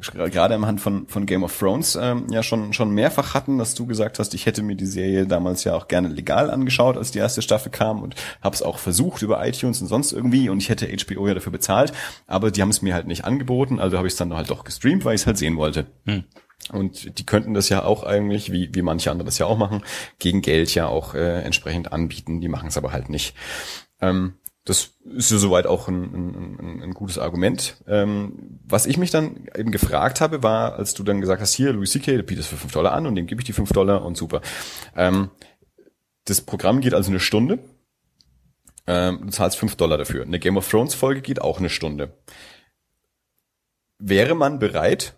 gerade 0.00 0.54
im 0.54 0.66
Hand 0.66 0.80
von, 0.80 1.06
von 1.08 1.26
Game 1.26 1.44
of 1.44 1.56
Thrones 1.56 1.96
ähm, 2.00 2.26
ja 2.30 2.42
schon, 2.42 2.72
schon 2.72 2.90
mehrfach 2.90 3.34
hatten, 3.34 3.58
dass 3.58 3.74
du 3.74 3.86
gesagt 3.86 4.18
hast, 4.18 4.34
ich 4.34 4.46
hätte 4.46 4.62
mir 4.62 4.76
die 4.76 4.86
Serie 4.86 5.26
damals 5.26 5.64
ja 5.64 5.74
auch 5.74 5.88
gerne 5.88 6.08
legal 6.08 6.50
angeschaut, 6.50 6.96
als 6.96 7.10
die 7.10 7.18
erste 7.18 7.42
Staffel 7.42 7.70
kam 7.70 8.02
und 8.02 8.14
habe 8.40 8.54
es 8.54 8.62
auch 8.62 8.78
versucht 8.78 9.22
über 9.22 9.46
iTunes 9.46 9.80
und 9.82 9.88
sonst 9.88 10.12
irgendwie 10.12 10.48
und 10.48 10.58
ich 10.58 10.68
hätte 10.68 10.88
HBO 10.88 11.28
ja 11.28 11.34
dafür 11.34 11.52
bezahlt, 11.52 11.92
aber 12.26 12.50
die 12.50 12.62
haben 12.62 12.70
es 12.70 12.82
mir 12.82 12.94
halt 12.94 13.06
nicht 13.06 13.24
angeboten, 13.24 13.78
also 13.78 13.98
habe 13.98 14.06
ich 14.06 14.14
es 14.14 14.18
dann 14.18 14.34
halt 14.34 14.50
doch 14.50 14.64
gestreamt, 14.64 15.04
weil 15.04 15.14
ich 15.14 15.22
es 15.22 15.26
halt 15.26 15.38
sehen 15.38 15.56
wollte. 15.56 15.86
Hm. 16.06 16.24
Und 16.72 17.18
die 17.18 17.26
könnten 17.26 17.54
das 17.54 17.68
ja 17.68 17.84
auch 17.84 18.04
eigentlich, 18.04 18.52
wie, 18.52 18.74
wie 18.74 18.82
manche 18.82 19.10
andere 19.10 19.26
das 19.26 19.38
ja 19.38 19.46
auch 19.46 19.56
machen, 19.56 19.82
gegen 20.18 20.42
Geld 20.42 20.74
ja 20.74 20.86
auch 20.86 21.14
äh, 21.14 21.42
entsprechend 21.42 21.92
anbieten. 21.92 22.40
Die 22.40 22.48
machen 22.48 22.68
es 22.68 22.76
aber 22.76 22.92
halt 22.92 23.08
nicht. 23.08 23.34
Ähm, 24.00 24.34
das 24.70 24.92
ist 25.02 25.32
ja 25.32 25.38
soweit 25.38 25.66
auch 25.66 25.88
ein, 25.88 26.14
ein, 26.14 26.82
ein 26.84 26.94
gutes 26.94 27.18
Argument. 27.18 27.82
Ähm, 27.88 28.60
was 28.64 28.86
ich 28.86 28.98
mich 28.98 29.10
dann 29.10 29.48
eben 29.56 29.72
gefragt 29.72 30.20
habe, 30.20 30.44
war, 30.44 30.74
als 30.74 30.94
du 30.94 31.02
dann 31.02 31.20
gesagt 31.20 31.42
hast, 31.42 31.54
hier, 31.54 31.72
Louis 31.72 31.90
C.K., 31.90 32.12
der 32.12 32.22
bietet 32.22 32.44
es 32.44 32.46
für 32.46 32.56
fünf 32.56 32.72
Dollar 32.72 32.92
an 32.92 33.08
und 33.08 33.16
dem 33.16 33.26
gebe 33.26 33.40
ich 33.40 33.44
die 33.44 33.52
fünf 33.52 33.72
Dollar 33.72 34.04
und 34.04 34.16
super. 34.16 34.42
Ähm, 34.94 35.30
das 36.26 36.40
Programm 36.40 36.80
geht 36.80 36.94
also 36.94 37.10
eine 37.10 37.18
Stunde. 37.18 37.58
Ähm, 38.86 39.22
du 39.24 39.30
zahlst 39.30 39.58
fünf 39.58 39.74
Dollar 39.74 39.98
dafür. 39.98 40.22
Eine 40.22 40.38
Game 40.38 40.56
of 40.56 40.70
Thrones 40.70 40.94
Folge 40.94 41.20
geht 41.20 41.42
auch 41.42 41.58
eine 41.58 41.68
Stunde. 41.68 42.16
Wäre 43.98 44.36
man 44.36 44.60
bereit, 44.60 45.14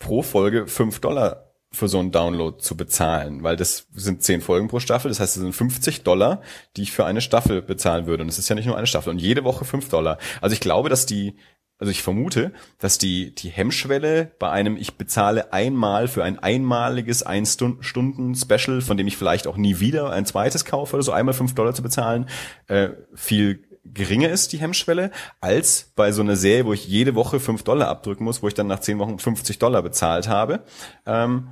pro 0.00 0.22
Folge 0.22 0.66
fünf 0.66 0.98
Dollar 0.98 1.45
für 1.76 1.88
so 1.88 1.98
einen 1.98 2.10
Download 2.10 2.58
zu 2.58 2.76
bezahlen, 2.76 3.42
weil 3.42 3.56
das 3.56 3.86
sind 3.94 4.22
zehn 4.22 4.40
Folgen 4.40 4.68
pro 4.68 4.80
Staffel, 4.80 5.08
das 5.08 5.20
heißt, 5.20 5.36
das 5.36 5.42
sind 5.42 5.54
50 5.54 6.02
Dollar, 6.02 6.42
die 6.76 6.82
ich 6.82 6.92
für 6.92 7.04
eine 7.04 7.20
Staffel 7.20 7.62
bezahlen 7.62 8.06
würde. 8.06 8.22
Und 8.22 8.28
es 8.28 8.38
ist 8.38 8.48
ja 8.48 8.54
nicht 8.54 8.66
nur 8.66 8.76
eine 8.76 8.86
Staffel 8.86 9.10
und 9.10 9.20
jede 9.20 9.44
Woche 9.44 9.64
fünf 9.64 9.88
Dollar. 9.88 10.18
Also 10.40 10.54
ich 10.54 10.60
glaube, 10.60 10.88
dass 10.88 11.06
die, 11.06 11.36
also 11.78 11.90
ich 11.90 12.02
vermute, 12.02 12.52
dass 12.78 12.98
die, 12.98 13.34
die 13.34 13.50
Hemmschwelle 13.50 14.32
bei 14.38 14.50
einem, 14.50 14.76
ich 14.76 14.94
bezahle 14.94 15.52
einmal 15.52 16.08
für 16.08 16.24
ein 16.24 16.38
einmaliges 16.38 17.22
Ein-Stunden-Special, 17.22 18.80
von 18.80 18.96
dem 18.96 19.06
ich 19.06 19.16
vielleicht 19.16 19.46
auch 19.46 19.56
nie 19.56 19.78
wieder 19.78 20.10
ein 20.10 20.26
zweites 20.26 20.64
kaufe 20.64 20.96
oder 20.96 21.02
so, 21.02 21.12
einmal 21.12 21.34
fünf 21.34 21.54
Dollar 21.54 21.74
zu 21.74 21.82
bezahlen, 21.82 22.28
äh, 22.68 22.90
viel 23.14 23.62
geringer 23.92 24.28
ist, 24.28 24.52
die 24.52 24.58
Hemmschwelle, 24.58 25.10
als 25.40 25.92
bei 25.94 26.12
so 26.12 26.22
einer 26.22 26.36
Serie, 26.36 26.66
wo 26.66 26.72
ich 26.72 26.86
jede 26.86 27.14
Woche 27.14 27.40
fünf 27.40 27.62
Dollar 27.62 27.88
abdrücken 27.88 28.24
muss, 28.24 28.42
wo 28.42 28.48
ich 28.48 28.54
dann 28.54 28.66
nach 28.66 28.80
zehn 28.80 28.98
Wochen 28.98 29.18
50 29.18 29.58
Dollar 29.58 29.82
bezahlt 29.82 30.28
habe. 30.28 30.64
Ähm, 31.04 31.48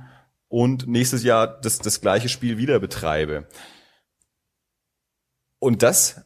und 0.55 0.87
nächstes 0.87 1.23
Jahr 1.23 1.47
das, 1.47 1.79
das 1.79 1.99
gleiche 1.99 2.29
Spiel 2.29 2.57
wieder 2.57 2.79
betreibe. 2.79 3.45
Und 5.59 5.83
das, 5.83 6.21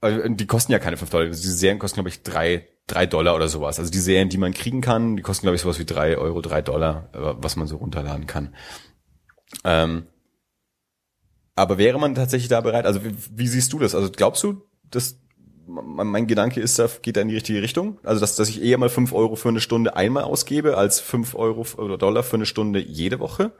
also 0.00 0.26
die 0.26 0.46
kosten 0.48 0.72
ja 0.72 0.80
keine 0.80 0.96
fünf 0.96 1.10
Dollar. 1.10 1.26
Diese 1.26 1.52
Serien 1.52 1.78
kosten, 1.78 1.94
glaube 1.94 2.08
ich, 2.08 2.24
drei, 2.24 2.66
drei 2.88 3.06
Dollar 3.06 3.36
oder 3.36 3.46
sowas. 3.46 3.78
Also 3.78 3.92
die 3.92 4.00
Serien, 4.00 4.28
die 4.28 4.38
man 4.38 4.54
kriegen 4.54 4.80
kann, 4.80 5.16
die 5.16 5.22
kosten, 5.22 5.42
glaube 5.42 5.54
ich, 5.54 5.62
sowas 5.62 5.78
wie 5.78 5.84
drei 5.84 6.18
Euro, 6.18 6.40
drei 6.40 6.62
Dollar, 6.62 7.10
äh, 7.12 7.40
was 7.40 7.54
man 7.54 7.68
so 7.68 7.76
runterladen 7.76 8.26
kann. 8.26 8.56
Ähm, 9.62 10.08
aber 11.54 11.78
wäre 11.78 12.00
man 12.00 12.16
tatsächlich 12.16 12.48
da 12.48 12.62
bereit? 12.62 12.86
Also 12.86 13.04
wie, 13.04 13.14
wie 13.30 13.46
siehst 13.46 13.72
du 13.72 13.78
das? 13.78 13.94
Also 13.94 14.10
glaubst 14.10 14.42
du, 14.42 14.64
dass 14.82 15.20
mein 15.66 16.26
Gedanke 16.26 16.60
ist, 16.60 16.78
da 16.78 16.88
geht 17.02 17.16
da 17.16 17.20
in 17.20 17.28
die 17.28 17.34
richtige 17.34 17.62
Richtung. 17.62 17.98
Also, 18.02 18.20
dass, 18.20 18.36
dass 18.36 18.48
ich 18.48 18.62
eher 18.62 18.78
mal 18.78 18.88
fünf 18.88 19.12
Euro 19.12 19.36
für 19.36 19.48
eine 19.48 19.60
Stunde 19.60 19.96
einmal 19.96 20.24
ausgebe, 20.24 20.76
als 20.76 21.00
fünf 21.00 21.34
Euro 21.34 21.64
oder 21.76 21.98
Dollar 21.98 22.22
für 22.22 22.36
eine 22.36 22.46
Stunde 22.46 22.80
jede 22.80 23.20
Woche. 23.20 23.52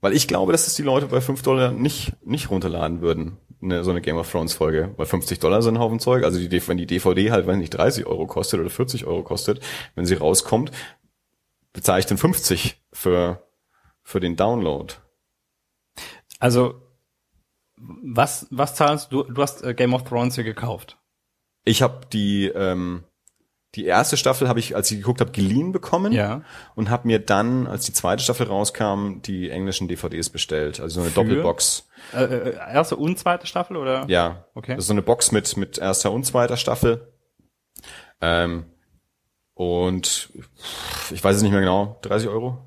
Weil 0.00 0.12
ich 0.12 0.28
glaube, 0.28 0.52
dass 0.52 0.66
es 0.66 0.74
die 0.74 0.82
Leute 0.82 1.06
bei 1.06 1.20
fünf 1.20 1.42
Dollar 1.42 1.72
nicht, 1.72 2.12
nicht 2.24 2.50
runterladen 2.50 3.00
würden, 3.00 3.38
eine, 3.62 3.84
so 3.84 3.90
eine 3.90 4.02
Game 4.02 4.16
of 4.16 4.30
Thrones 4.30 4.52
Folge. 4.52 4.92
Weil 4.96 5.06
50 5.06 5.38
Dollar 5.38 5.62
sind 5.62 5.76
ein 5.76 5.80
Haufen 5.80 5.98
Zeug. 5.98 6.24
Also 6.24 6.38
die, 6.38 6.68
wenn 6.68 6.76
die 6.76 6.86
DVD 6.86 7.30
halt, 7.30 7.46
wenn 7.46 7.58
nicht 7.58 7.70
30 7.70 8.06
Euro 8.06 8.26
kostet 8.26 8.60
oder 8.60 8.70
40 8.70 9.06
Euro 9.06 9.22
kostet, 9.22 9.60
wenn 9.94 10.04
sie 10.04 10.14
rauskommt, 10.14 10.72
bezahle 11.72 12.00
ich 12.00 12.06
dann 12.06 12.18
50 12.18 12.82
für, 12.92 13.46
für 14.02 14.20
den 14.20 14.36
Download. 14.36 14.92
Also, 16.38 16.83
was, 18.02 18.46
was 18.50 18.74
zahlst 18.74 19.12
du? 19.12 19.24
Du 19.24 19.42
hast 19.42 19.62
äh, 19.62 19.74
Game 19.74 19.94
of 19.94 20.04
Thrones 20.04 20.34
hier 20.34 20.44
gekauft. 20.44 20.98
Ich 21.64 21.82
habe 21.82 22.06
die 22.12 22.46
ähm, 22.46 23.04
die 23.74 23.86
erste 23.86 24.16
Staffel 24.16 24.48
habe 24.48 24.60
ich, 24.60 24.76
als 24.76 24.90
ich 24.90 24.98
geguckt 24.98 25.20
habe, 25.20 25.32
geliehen 25.32 25.72
bekommen 25.72 26.12
ja. 26.12 26.42
und 26.74 26.90
habe 26.90 27.08
mir 27.08 27.18
dann, 27.18 27.66
als 27.66 27.84
die 27.84 27.92
zweite 27.92 28.22
Staffel 28.22 28.46
rauskam, 28.46 29.20
die 29.22 29.50
englischen 29.50 29.88
DVDs 29.88 30.30
bestellt, 30.30 30.80
also 30.80 30.96
so 30.96 31.00
eine 31.00 31.10
Für? 31.10 31.22
Doppelbox. 31.22 31.88
Äh, 32.14 32.24
äh, 32.24 32.54
erste 32.54 32.96
und 32.96 33.18
zweite 33.18 33.46
Staffel 33.46 33.76
oder? 33.76 34.04
Ja. 34.08 34.44
Okay. 34.54 34.76
Das 34.76 34.84
ist 34.84 34.88
so 34.88 34.94
eine 34.94 35.02
Box 35.02 35.32
mit 35.32 35.56
mit 35.56 35.78
erster 35.78 36.12
und 36.12 36.24
zweiter 36.24 36.56
Staffel. 36.56 37.12
Ähm, 38.20 38.66
und 39.54 40.30
ich 41.10 41.22
weiß 41.22 41.36
es 41.36 41.42
nicht 41.42 41.52
mehr 41.52 41.60
genau, 41.60 41.98
30 42.02 42.28
Euro. 42.28 42.58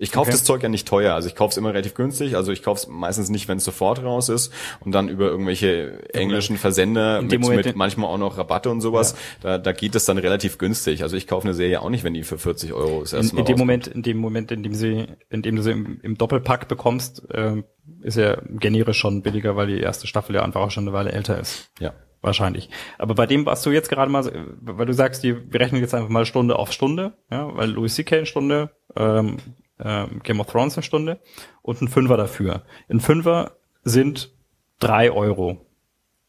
Ich 0.00 0.12
kaufe 0.12 0.28
okay. 0.28 0.32
das 0.32 0.44
Zeug 0.44 0.62
ja 0.62 0.70
nicht 0.70 0.88
teuer, 0.88 1.14
also 1.14 1.28
ich 1.28 1.34
kaufe 1.34 1.52
es 1.52 1.58
immer 1.58 1.68
relativ 1.74 1.92
günstig, 1.92 2.34
also 2.34 2.52
ich 2.52 2.62
kaufe 2.62 2.80
es 2.80 2.88
meistens 2.88 3.28
nicht, 3.28 3.48
wenn 3.48 3.58
es 3.58 3.64
sofort 3.64 4.02
raus 4.02 4.30
ist 4.30 4.50
und 4.80 4.92
dann 4.92 5.10
über 5.10 5.26
irgendwelche 5.26 6.08
englischen 6.14 6.56
Versender 6.56 7.20
mit, 7.20 7.38
mit 7.38 7.76
manchmal 7.76 8.08
auch 8.08 8.16
noch 8.16 8.38
Rabatte 8.38 8.70
und 8.70 8.80
sowas, 8.80 9.14
ja. 9.42 9.58
da, 9.58 9.58
da 9.58 9.72
geht 9.72 9.94
es 9.94 10.06
dann 10.06 10.16
relativ 10.16 10.56
günstig. 10.56 11.02
Also 11.02 11.18
ich 11.18 11.26
kaufe 11.26 11.46
eine 11.46 11.52
Serie 11.52 11.82
auch 11.82 11.90
nicht, 11.90 12.02
wenn 12.02 12.14
die 12.14 12.22
für 12.22 12.38
40 12.38 12.72
Euro 12.72 13.02
ist. 13.02 13.12
In, 13.12 13.36
in 13.36 13.44
dem 13.44 13.58
Moment, 13.58 13.88
in 13.88 14.02
dem 14.02 14.16
Moment, 14.16 14.50
in 14.52 14.62
dem 14.62 14.72
sie, 14.72 15.06
in 15.28 15.42
dem 15.42 15.56
du 15.56 15.62
sie 15.62 15.72
im, 15.72 16.00
im 16.02 16.16
Doppelpack 16.16 16.66
bekommst, 16.66 17.30
äh, 17.30 17.62
ist 18.00 18.16
er 18.16 18.42
generisch 18.48 18.96
schon 18.96 19.20
billiger, 19.20 19.54
weil 19.54 19.66
die 19.66 19.80
erste 19.80 20.06
Staffel 20.06 20.34
ja 20.34 20.42
einfach 20.42 20.62
auch 20.62 20.70
schon 20.70 20.84
eine 20.84 20.94
Weile 20.94 21.12
älter 21.12 21.38
ist. 21.38 21.70
Ja 21.78 21.92
wahrscheinlich. 22.22 22.68
Aber 22.98 23.14
bei 23.14 23.26
dem, 23.26 23.46
was 23.46 23.62
du 23.62 23.70
jetzt 23.70 23.88
gerade 23.88 24.10
mal, 24.10 24.30
weil 24.60 24.86
du 24.86 24.92
sagst, 24.92 25.22
wir 25.22 25.42
rechnen 25.54 25.80
jetzt 25.80 25.94
einfach 25.94 26.10
mal 26.10 26.26
Stunde 26.26 26.58
auf 26.58 26.70
Stunde, 26.70 27.14
ja, 27.30 27.54
weil 27.56 27.70
Louis 27.70 27.94
C.K. 27.94 28.26
Stunde, 28.26 28.70
ähm, 28.94 29.38
ähm, 29.82 30.20
Game 30.22 30.40
of 30.40 30.46
Thrones 30.46 30.76
eine 30.76 30.82
Stunde 30.82 31.20
und 31.62 31.80
ein 31.80 31.88
Fünfer 31.88 32.16
dafür. 32.16 32.64
Ein 32.88 33.00
Fünfer 33.00 33.56
sind 33.82 34.32
drei 34.78 35.10
Euro 35.10 35.66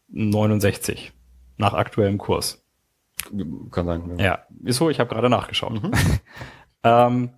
69 0.08 1.12
nach 1.56 1.74
aktuellem 1.74 2.18
Kurs. 2.18 2.64
Kann 3.70 3.86
sein. 3.86 4.18
Ja, 4.18 4.46
ist 4.64 4.76
so, 4.76 4.90
ich 4.90 5.00
habe 5.00 5.08
gerade 5.08 5.30
nachgeschaut. 5.30 5.80
ähm, 6.82 7.30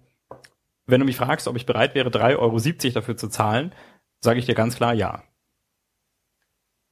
wenn 0.86 1.00
du 1.00 1.06
mich 1.06 1.16
fragst, 1.16 1.48
ob 1.48 1.56
ich 1.56 1.66
bereit 1.66 1.94
wäre, 1.94 2.10
3,70 2.10 2.38
Euro 2.38 2.94
dafür 2.94 3.16
zu 3.16 3.28
zahlen, 3.28 3.74
sage 4.20 4.38
ich 4.38 4.46
dir 4.46 4.54
ganz 4.54 4.76
klar 4.76 4.94
ja. 4.94 5.22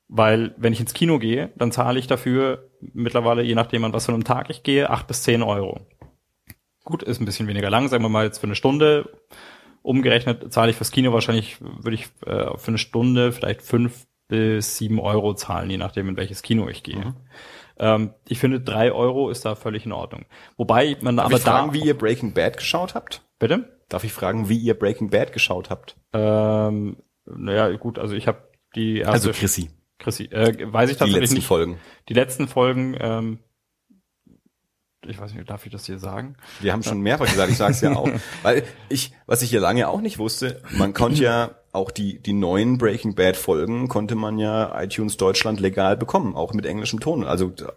Weil 0.08 0.54
wenn 0.58 0.72
ich 0.72 0.80
ins 0.80 0.94
Kino 0.94 1.18
gehe, 1.18 1.52
dann 1.56 1.72
zahle 1.72 1.98
ich 1.98 2.06
dafür 2.06 2.70
mittlerweile, 2.80 3.42
je 3.42 3.54
nachdem 3.54 3.84
an 3.84 3.92
was 3.92 4.06
für 4.06 4.12
einem 4.12 4.24
Tag 4.24 4.50
ich 4.50 4.62
gehe, 4.62 4.90
acht 4.90 5.06
bis 5.06 5.22
zehn 5.22 5.42
Euro. 5.42 5.86
Gut, 6.84 7.02
ist 7.02 7.20
ein 7.20 7.24
bisschen 7.24 7.48
weniger 7.48 7.70
lang, 7.70 7.88
sagen 7.88 8.02
wir 8.02 8.08
mal 8.08 8.24
jetzt 8.24 8.38
für 8.38 8.46
eine 8.46 8.54
Stunde. 8.54 9.08
Umgerechnet 9.82 10.52
zahle 10.52 10.70
ich 10.70 10.76
fürs 10.76 10.90
Kino 10.90 11.12
wahrscheinlich, 11.12 11.60
würde 11.60 11.94
ich 11.94 12.06
äh, 12.26 12.56
für 12.56 12.68
eine 12.68 12.78
Stunde 12.78 13.32
vielleicht 13.32 13.62
fünf 13.62 14.06
bis 14.28 14.78
sieben 14.78 14.98
Euro 14.98 15.34
zahlen, 15.34 15.70
je 15.70 15.76
nachdem, 15.76 16.08
in 16.08 16.16
welches 16.16 16.42
Kino 16.42 16.68
ich 16.68 16.82
gehe. 16.82 16.96
Mhm. 16.96 17.14
Ähm, 17.78 18.14
ich 18.28 18.38
finde, 18.38 18.60
drei 18.60 18.92
Euro 18.92 19.28
ist 19.30 19.44
da 19.44 19.54
völlig 19.54 19.84
in 19.86 19.92
Ordnung. 19.92 20.24
Wobei 20.56 20.96
man 21.00 21.16
Darf 21.16 21.26
aber 21.26 21.36
ich 21.36 21.42
fragen, 21.42 21.72
wie 21.74 21.82
ihr 21.84 21.98
Breaking 21.98 22.32
Bad 22.32 22.56
geschaut 22.56 22.94
habt? 22.94 23.22
Bitte? 23.38 23.78
Darf 23.88 24.04
ich 24.04 24.12
fragen, 24.12 24.48
wie 24.48 24.56
ihr 24.56 24.74
Breaking 24.74 25.10
Bad 25.10 25.32
geschaut 25.32 25.68
habt? 25.68 25.96
Ähm, 26.12 26.96
naja, 27.26 27.70
gut, 27.76 27.98
also 27.98 28.14
ich 28.14 28.26
habe 28.26 28.48
die 28.74 28.98
erste 28.98 29.12
Also 29.12 29.32
Chrissy, 29.32 29.70
Chrissy, 29.98 30.24
äh, 30.24 30.72
weiß 30.72 30.90
ich 30.90 30.96
die 30.96 30.98
tatsächlich 31.00 31.20
letzten 31.20 31.34
nicht. 31.36 31.46
Folgen. 31.46 31.78
Die 32.08 32.14
letzten 32.14 32.48
Folgen, 32.48 32.96
ähm, 32.98 33.38
ich 35.06 35.18
weiß 35.20 35.34
nicht, 35.34 35.48
darf 35.50 35.66
ich 35.66 35.72
das 35.72 35.86
hier 35.86 35.98
sagen? 35.98 36.36
Wir 36.60 36.72
haben 36.72 36.82
schon 36.82 37.00
mehrfach 37.00 37.26
gesagt, 37.26 37.50
ich 37.50 37.56
sage 37.58 37.72
es 37.72 37.80
ja 37.80 37.94
auch. 37.96 38.08
Weil 38.42 38.62
ich, 38.88 39.12
was 39.26 39.42
ich 39.42 39.50
hier 39.50 39.60
lange 39.60 39.88
auch 39.88 40.00
nicht 40.00 40.18
wusste, 40.18 40.62
man 40.72 40.94
konnte 40.94 41.22
ja 41.22 41.50
auch 41.72 41.90
die, 41.90 42.20
die 42.22 42.32
neuen 42.34 42.78
Breaking 42.78 43.14
Bad 43.14 43.36
Folgen 43.36 43.88
konnte 43.88 44.14
man 44.14 44.38
ja 44.38 44.80
iTunes 44.82 45.16
Deutschland 45.16 45.58
legal 45.58 45.96
bekommen, 45.96 46.36
auch 46.36 46.52
mit 46.54 46.66
englischem 46.66 47.00
Ton. 47.00 47.24
Also 47.24 47.48
da- 47.48 47.72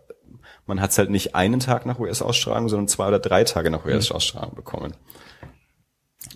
man 0.68 0.82
hat 0.82 0.90
es 0.92 0.98
halt 0.98 1.12
nicht 1.12 1.36
einen 1.36 1.60
Tag 1.60 1.86
nach 1.86 2.00
US-Ausstrahlung, 2.00 2.70
sondern 2.70 2.88
zwei 2.88 3.08
oder 3.08 3.20
drei 3.20 3.44
Tage 3.44 3.70
nach 3.70 3.86
US-Ausstrahlung 3.86 4.56
bekommen. 4.56 4.96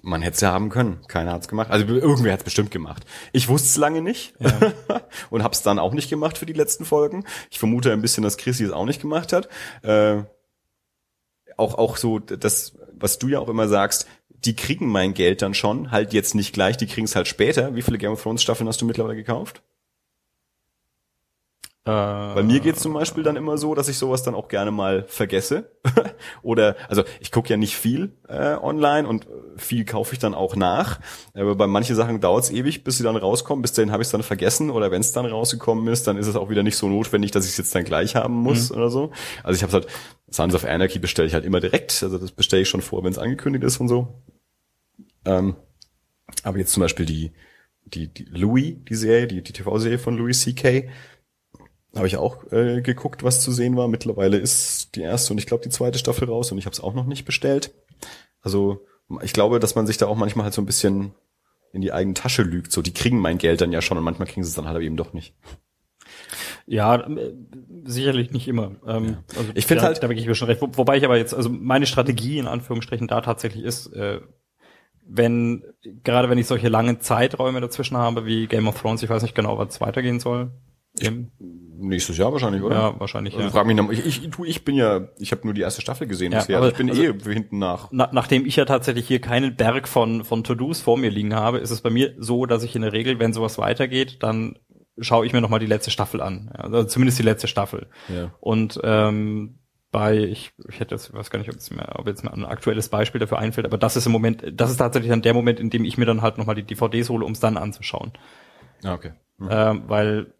Man 0.03 0.21
hätte 0.21 0.35
es 0.35 0.41
ja 0.41 0.51
haben 0.51 0.69
können. 0.69 0.99
Keiner 1.07 1.31
hat 1.33 1.41
es 1.41 1.47
gemacht. 1.47 1.71
Also 1.71 1.85
irgendwer 1.87 2.33
hat 2.33 2.39
es 2.39 2.43
bestimmt 2.45 2.69
gemacht. 2.71 3.05
Ich 3.33 3.47
wusste 3.49 3.65
es 3.67 3.75
lange 3.77 4.01
nicht 4.03 4.35
und 5.31 5.43
habe 5.43 5.53
es 5.53 5.63
dann 5.63 5.79
auch 5.79 5.93
nicht 5.93 6.09
gemacht 6.09 6.37
für 6.37 6.45
die 6.45 6.53
letzten 6.53 6.85
Folgen. 6.85 7.25
Ich 7.49 7.57
vermute 7.59 7.91
ein 7.91 8.01
bisschen, 8.01 8.23
dass 8.23 8.37
Chrissy 8.37 8.65
es 8.65 8.71
auch 8.71 8.85
nicht 8.85 9.01
gemacht 9.01 9.33
hat. 9.33 9.49
Äh, 9.81 10.23
auch, 11.59 11.75
auch 11.75 11.97
so 11.97 12.19
das, 12.19 12.77
was 12.93 13.19
du 13.19 13.27
ja 13.27 13.39
auch 13.39 13.49
immer 13.49 13.67
sagst, 13.67 14.07
die 14.29 14.55
kriegen 14.55 14.87
mein 14.87 15.13
Geld 15.13 15.41
dann 15.41 15.53
schon, 15.53 15.91
halt 15.91 16.13
jetzt 16.13 16.33
nicht 16.33 16.53
gleich, 16.53 16.77
die 16.77 16.87
kriegen 16.87 17.05
es 17.05 17.15
halt 17.15 17.27
später. 17.27 17.75
Wie 17.75 17.81
viele 17.81 17.97
Game 17.97 18.13
of 18.13 18.23
Thrones 18.23 18.41
Staffeln 18.41 18.67
hast 18.67 18.81
du 18.81 18.85
mittlerweile 18.85 19.15
gekauft? 19.15 19.61
Äh, 21.89 22.35
Bei 22.35 22.43
mir 22.43 22.59
geht's 22.59 22.81
zum 22.81 22.93
Beispiel 22.93 23.23
dann 23.23 23.35
immer 23.35 23.57
so, 23.57 23.73
dass 23.73 23.89
ich 23.89 23.97
sowas 23.97 24.21
dann 24.21 24.35
auch 24.35 24.47
gerne 24.47 24.69
mal 24.69 25.05
vergesse. 25.07 25.71
Oder, 26.43 26.75
also 26.87 27.03
ich 27.19 27.31
gucke 27.31 27.49
ja 27.49 27.57
nicht 27.57 27.75
viel 27.75 28.11
äh, 28.27 28.55
online 28.55 29.07
und 29.07 29.27
viel 29.57 29.85
kaufe 29.85 30.13
ich 30.13 30.19
dann 30.19 30.35
auch 30.35 30.55
nach. 30.55 30.99
Aber 31.33 31.55
bei 31.55 31.65
manchen 31.65 31.95
Sachen 31.95 32.21
dauert's 32.21 32.51
ewig, 32.51 32.83
bis 32.83 32.97
sie 32.97 33.03
dann 33.03 33.15
rauskommen. 33.15 33.63
Bis 33.63 33.73
dahin 33.73 33.91
habe 33.91 34.03
ich 34.03 34.07
es 34.07 34.11
dann 34.11 34.21
vergessen. 34.21 34.69
Oder 34.69 34.91
wenn 34.91 35.01
es 35.01 35.13
dann 35.13 35.25
rausgekommen 35.25 35.87
ist, 35.87 36.05
dann 36.05 36.17
ist 36.17 36.27
es 36.27 36.35
auch 36.35 36.49
wieder 36.49 36.61
nicht 36.61 36.77
so 36.77 36.87
notwendig, 36.87 37.31
dass 37.31 37.45
ich 37.45 37.51
es 37.51 37.57
jetzt 37.57 37.73
dann 37.73 37.85
gleich 37.85 38.15
haben 38.15 38.35
muss 38.35 38.71
oder 38.71 38.89
so. 38.91 39.11
Also 39.43 39.57
ich 39.57 39.63
habe 39.63 39.73
halt, 39.73 39.87
Sons 40.29 40.53
of 40.53 40.65
Anarchy 40.65 40.99
bestelle 40.99 41.27
ich 41.27 41.33
halt 41.33 41.45
immer 41.45 41.59
direkt. 41.59 42.03
Also 42.03 42.19
das 42.19 42.31
bestelle 42.31 42.61
ich 42.61 42.69
schon 42.69 42.81
vor, 42.81 43.03
wenn 43.03 43.11
es 43.11 43.17
angekündigt 43.17 43.63
ist 43.63 43.79
und 43.79 43.87
so. 43.87 44.21
Ähm, 45.25 45.55
aber 46.43 46.59
jetzt 46.59 46.71
zum 46.73 46.81
Beispiel 46.81 47.07
die, 47.07 47.31
die, 47.85 48.13
die 48.13 48.25
Louis, 48.25 48.75
die 48.87 48.95
Serie, 48.95 49.25
die, 49.27 49.41
die 49.41 49.53
TV-Serie 49.53 49.97
von 49.97 50.15
Louis 50.17 50.39
C.K., 50.41 50.89
habe 51.95 52.07
ich 52.07 52.17
auch 52.17 52.51
äh, 52.51 52.81
geguckt, 52.81 53.23
was 53.23 53.41
zu 53.41 53.51
sehen 53.51 53.75
war. 53.75 53.87
Mittlerweile 53.87 54.37
ist 54.37 54.95
die 54.95 55.01
erste 55.01 55.33
und 55.33 55.39
ich 55.39 55.47
glaube 55.47 55.63
die 55.63 55.69
zweite 55.69 55.97
Staffel 55.97 56.27
raus 56.29 56.51
und 56.51 56.57
ich 56.57 56.65
habe 56.65 56.73
es 56.73 56.79
auch 56.81 56.93
noch 56.93 57.05
nicht 57.05 57.25
bestellt. 57.25 57.73
Also 58.41 58.85
ich 59.23 59.33
glaube, 59.33 59.59
dass 59.59 59.75
man 59.75 59.87
sich 59.87 59.97
da 59.97 60.05
auch 60.07 60.15
manchmal 60.15 60.43
halt 60.45 60.53
so 60.53 60.61
ein 60.61 60.65
bisschen 60.67 61.13
in 61.73 61.81
die 61.81 61.91
eigene 61.91 62.13
Tasche 62.13 62.43
lügt. 62.43 62.71
So, 62.71 62.81
die 62.81 62.93
kriegen 62.93 63.19
mein 63.19 63.37
Geld 63.37 63.61
dann 63.61 63.71
ja 63.71 63.81
schon 63.81 63.97
und 63.97 64.03
manchmal 64.03 64.27
kriegen 64.27 64.43
sie 64.43 64.49
es 64.49 64.55
dann 64.55 64.67
halt 64.67 64.81
eben 64.81 64.97
doch 64.97 65.13
nicht. 65.13 65.33
Ja, 66.65 66.95
äh, 66.95 67.33
sicherlich 67.85 68.31
nicht 68.31 68.47
immer. 68.47 68.75
Ähm, 68.85 69.17
also, 69.35 69.51
Ich 69.55 69.65
find 69.65 69.81
da, 69.81 69.85
halt- 69.85 70.03
da 70.03 70.09
wirklich 70.09 70.37
schon 70.37 70.47
recht. 70.47 70.61
Wo, 70.61 70.69
wobei 70.73 70.97
ich 70.97 71.05
aber 71.05 71.17
jetzt, 71.17 71.33
also 71.33 71.49
meine 71.49 71.87
Strategie 71.87 72.37
in 72.37 72.47
Anführungsstrichen 72.47 73.07
da 73.07 73.21
tatsächlich 73.21 73.63
ist, 73.63 73.87
äh, 73.93 74.21
wenn, 75.03 75.63
gerade 76.03 76.29
wenn 76.29 76.37
ich 76.37 76.45
solche 76.45 76.69
langen 76.69 77.01
Zeiträume 77.01 77.61
dazwischen 77.61 77.97
habe, 77.97 78.27
wie 78.27 78.45
Game 78.45 78.67
of 78.67 78.79
Thrones, 78.79 79.01
ich 79.01 79.09
weiß 79.09 79.23
nicht 79.23 79.33
genau, 79.33 79.57
was 79.57 79.81
weitergehen 79.81 80.19
soll. 80.19 80.51
Im, 80.99 81.31
Nächstes 81.81 82.17
Jahr 82.17 82.31
wahrscheinlich, 82.33 82.61
oder? 82.61 82.75
ja, 82.75 82.99
wahrscheinlich, 82.99 83.33
Also 83.35 83.45
ja. 83.47 83.51
frag 83.51 83.65
mich 83.65 83.75
noch, 83.77 83.89
ich, 83.89 84.05
ich, 84.05 84.29
du, 84.29 84.43
ich 84.43 84.65
bin 84.65 84.75
ja, 84.75 85.07
ich 85.17 85.31
habe 85.31 85.41
nur 85.45 85.53
die 85.53 85.61
erste 85.61 85.81
Staffel 85.81 86.07
gesehen 86.07 86.31
Ja, 86.33 86.39
bisher. 86.39 86.57
aber- 86.57 86.65
Also 86.65 86.73
ich 86.73 86.77
bin 86.77 86.89
also- 86.89 87.29
eh 87.29 87.33
hinten 87.33 87.57
nach. 87.59 87.87
Na, 87.91 88.09
nachdem 88.11 88.45
ich 88.45 88.55
ja 88.57 88.65
tatsächlich 88.65 89.07
hier 89.07 89.21
keinen 89.21 89.55
Berg 89.55 89.87
von, 89.87 90.23
von 90.25 90.43
To-Dos 90.43 90.81
vor 90.81 90.97
mir 90.97 91.09
liegen 91.09 91.33
habe, 91.35 91.59
ist 91.59 91.71
es 91.71 91.81
bei 91.81 91.89
mir 91.89 92.13
so, 92.17 92.45
dass 92.45 92.63
ich 92.63 92.75
in 92.75 92.81
der 92.81 92.91
Regel, 92.93 93.19
wenn 93.19 93.31
sowas 93.33 93.57
weitergeht, 93.57 94.17
dann 94.21 94.57
schaue 94.99 95.25
ich 95.25 95.31
mir 95.33 95.39
nochmal 95.41 95.59
die 95.59 95.65
letzte 95.65 95.91
Staffel 95.91 96.19
an. 96.21 96.49
Also 96.53 96.83
zumindest 96.83 97.19
die 97.19 97.23
letzte 97.23 97.47
Staffel. 97.47 97.87
Ja. 98.09 98.31
Und 98.41 98.79
ähm, 98.83 99.59
bei, 99.91 100.17
ich, 100.17 100.51
ich 100.67 100.79
hätte 100.81 100.95
jetzt, 100.95 101.07
ich 101.09 101.13
weiß 101.15 101.29
gar 101.29 101.39
nicht, 101.39 101.49
ob, 101.49 101.55
es 101.55 101.71
mir, 101.71 101.87
ob 101.97 102.05
jetzt 102.07 102.23
mir 102.23 102.33
ein 102.33 102.45
aktuelles 102.45 102.89
Beispiel 102.89 103.19
dafür 103.19 103.39
einfällt, 103.39 103.65
aber 103.65 103.77
das 103.77 103.95
ist 103.95 104.05
im 104.05 104.11
Moment, 104.11 104.43
das 104.53 104.69
ist 104.69 104.77
tatsächlich 104.77 105.09
dann 105.09 105.21
der 105.21 105.33
Moment, 105.33 105.59
in 105.59 105.69
dem 105.69 105.85
ich 105.85 105.97
mir 105.97 106.05
dann 106.05 106.21
halt 106.21 106.37
nochmal 106.37 106.55
die 106.55 106.63
DVDs 106.63 107.09
hole, 107.09 107.25
um 107.25 107.31
es 107.31 107.39
dann 107.39 107.57
anzuschauen. 107.57 108.11
Ah, 108.83 108.93
okay. 108.93 109.13
Hm. 109.39 109.47
Ähm, 109.49 109.83
weil 109.87 110.33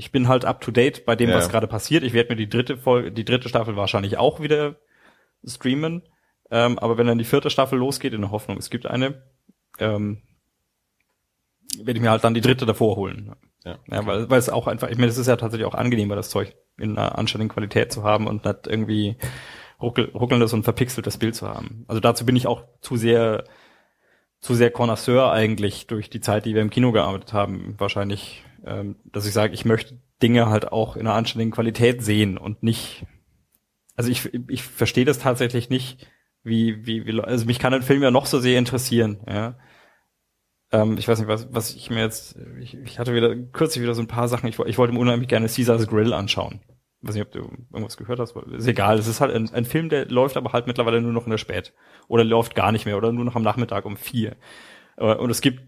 ich 0.00 0.12
bin 0.12 0.28
halt 0.28 0.46
up 0.46 0.62
to 0.62 0.70
date 0.70 1.04
bei 1.04 1.14
dem, 1.14 1.28
Ja. 1.28 1.36
was 1.36 1.50
gerade 1.50 1.66
passiert. 1.66 2.02
Ich 2.04 2.14
werde 2.14 2.30
mir 2.30 2.36
die 2.36 2.48
dritte 2.48 2.78
Folge, 2.78 3.12
die 3.12 3.24
dritte 3.26 3.48
Staffel 3.50 3.76
wahrscheinlich 3.76 4.16
auch 4.16 4.40
wieder 4.40 4.76
streamen. 5.44 6.02
Ähm, 6.50 6.78
aber 6.78 6.96
wenn 6.96 7.06
dann 7.06 7.18
die 7.18 7.24
vierte 7.24 7.50
Staffel 7.50 7.78
losgeht, 7.78 8.14
in 8.14 8.22
der 8.22 8.30
Hoffnung, 8.30 8.56
es 8.56 8.70
gibt 8.70 8.86
eine, 8.86 9.22
ähm, 9.78 10.22
werde 11.76 11.92
ich 11.98 12.00
mir 12.00 12.10
halt 12.10 12.24
dann 12.24 12.34
die 12.34 12.40
dritte 12.40 12.64
davor 12.66 12.96
holen. 12.96 13.34
Ja. 13.64 13.78
Ja, 13.90 14.06
weil, 14.06 14.30
weil 14.30 14.38
es 14.38 14.48
auch 14.48 14.66
einfach, 14.66 14.88
ich 14.88 14.96
meine, 14.96 15.10
es 15.10 15.18
ist 15.18 15.26
ja 15.26 15.36
tatsächlich 15.36 15.66
auch 15.66 15.74
angenehmer, 15.74 16.16
das 16.16 16.30
Zeug 16.30 16.56
in 16.78 16.96
einer 16.96 17.18
anständigen 17.18 17.52
Qualität 17.52 17.92
zu 17.92 18.02
haben 18.02 18.26
und 18.26 18.44
nicht 18.46 18.66
irgendwie 18.66 19.16
ruckel, 19.80 20.10
ruckelndes 20.14 20.54
und 20.54 20.62
verpixeltes 20.64 21.18
Bild 21.18 21.34
zu 21.36 21.46
haben. 21.46 21.84
Also 21.86 22.00
dazu 22.00 22.24
bin 22.24 22.36
ich 22.36 22.46
auch 22.46 22.64
zu 22.80 22.96
sehr, 22.96 23.44
zu 24.40 24.54
sehr 24.54 24.70
Connoisseur 24.70 25.30
eigentlich 25.30 25.86
durch 25.86 26.08
die 26.08 26.20
Zeit, 26.20 26.46
die 26.46 26.54
wir 26.54 26.62
im 26.62 26.70
Kino 26.70 26.90
gearbeitet 26.90 27.34
haben, 27.34 27.74
wahrscheinlich, 27.78 28.44
ähm, 28.64 28.96
dass 29.04 29.26
ich 29.26 29.32
sage, 29.32 29.54
ich 29.54 29.64
möchte 29.64 30.00
Dinge 30.22 30.48
halt 30.48 30.70
auch 30.72 30.96
in 30.96 31.06
einer 31.06 31.14
anständigen 31.16 31.52
Qualität 31.52 32.02
sehen 32.02 32.38
und 32.38 32.62
nicht, 32.62 33.06
also 33.96 34.10
ich, 34.10 34.32
ich 34.48 34.62
verstehe 34.62 35.04
das 35.04 35.18
tatsächlich 35.18 35.70
nicht, 35.70 36.06
wie, 36.42 36.86
wie, 36.86 37.06
wie, 37.06 37.20
also 37.20 37.46
mich 37.46 37.58
kann 37.58 37.74
ein 37.74 37.82
Film 37.82 38.02
ja 38.02 38.10
noch 38.10 38.26
so 38.26 38.38
sehr 38.38 38.58
interessieren, 38.58 39.20
ja. 39.26 39.58
Ähm, 40.72 40.96
ich 40.98 41.08
weiß 41.08 41.18
nicht, 41.18 41.28
was, 41.28 41.52
was 41.52 41.74
ich 41.74 41.90
mir 41.90 42.00
jetzt, 42.00 42.38
ich, 42.60 42.74
ich 42.74 42.98
hatte 42.98 43.14
wieder, 43.14 43.34
kürzlich 43.36 43.82
wieder 43.82 43.94
so 43.94 44.02
ein 44.02 44.08
paar 44.08 44.28
Sachen, 44.28 44.48
ich, 44.48 44.58
ich 44.58 44.78
wollte 44.78 44.92
mir 44.92 45.00
unheimlich 45.00 45.28
gerne 45.28 45.48
Caesar's 45.48 45.86
Grill 45.88 46.12
anschauen. 46.12 46.60
weiß 47.02 47.14
nicht, 47.14 47.24
ob 47.26 47.32
du 47.32 47.38
irgendwas 47.72 47.96
gehört 47.96 48.20
hast, 48.20 48.36
ist 48.36 48.68
egal. 48.68 48.98
Es 48.98 49.06
ist 49.08 49.20
halt 49.20 49.34
ein, 49.34 49.52
ein 49.52 49.64
Film, 49.64 49.88
der 49.88 50.06
läuft 50.06 50.36
aber 50.36 50.52
halt 50.52 50.66
mittlerweile 50.66 51.00
nur 51.00 51.12
noch 51.12 51.24
in 51.24 51.30
der 51.30 51.38
Spät. 51.38 51.72
Oder 52.08 52.24
läuft 52.24 52.54
gar 52.54 52.72
nicht 52.72 52.86
mehr 52.86 52.96
oder 52.96 53.10
nur 53.12 53.24
noch 53.24 53.36
am 53.36 53.42
Nachmittag 53.42 53.84
um 53.84 53.96
vier. 53.96 54.36
Äh, 54.96 55.14
Und 55.14 55.30
es 55.30 55.40
gibt, 55.40 55.62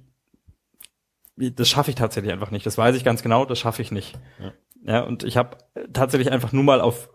das 1.37 1.69
schaffe 1.69 1.91
ich 1.91 1.97
tatsächlich 1.97 2.33
einfach 2.33 2.51
nicht. 2.51 2.67
Das 2.67 2.79
weiß 2.79 2.97
ich 2.97 3.05
ganz 3.05 3.23
genau, 3.23 3.45
das 3.45 3.59
schaffe 3.59 3.83
ich 3.83 3.91
nicht. 3.91 4.19
Ja. 4.39 4.53
Ja, 4.85 5.01
und 5.03 5.23
ich 5.23 5.37
habe 5.37 5.59
tatsächlich 5.93 6.33
einfach 6.33 6.53
nur 6.53 6.65
mal 6.65 6.81
auf 6.81 7.09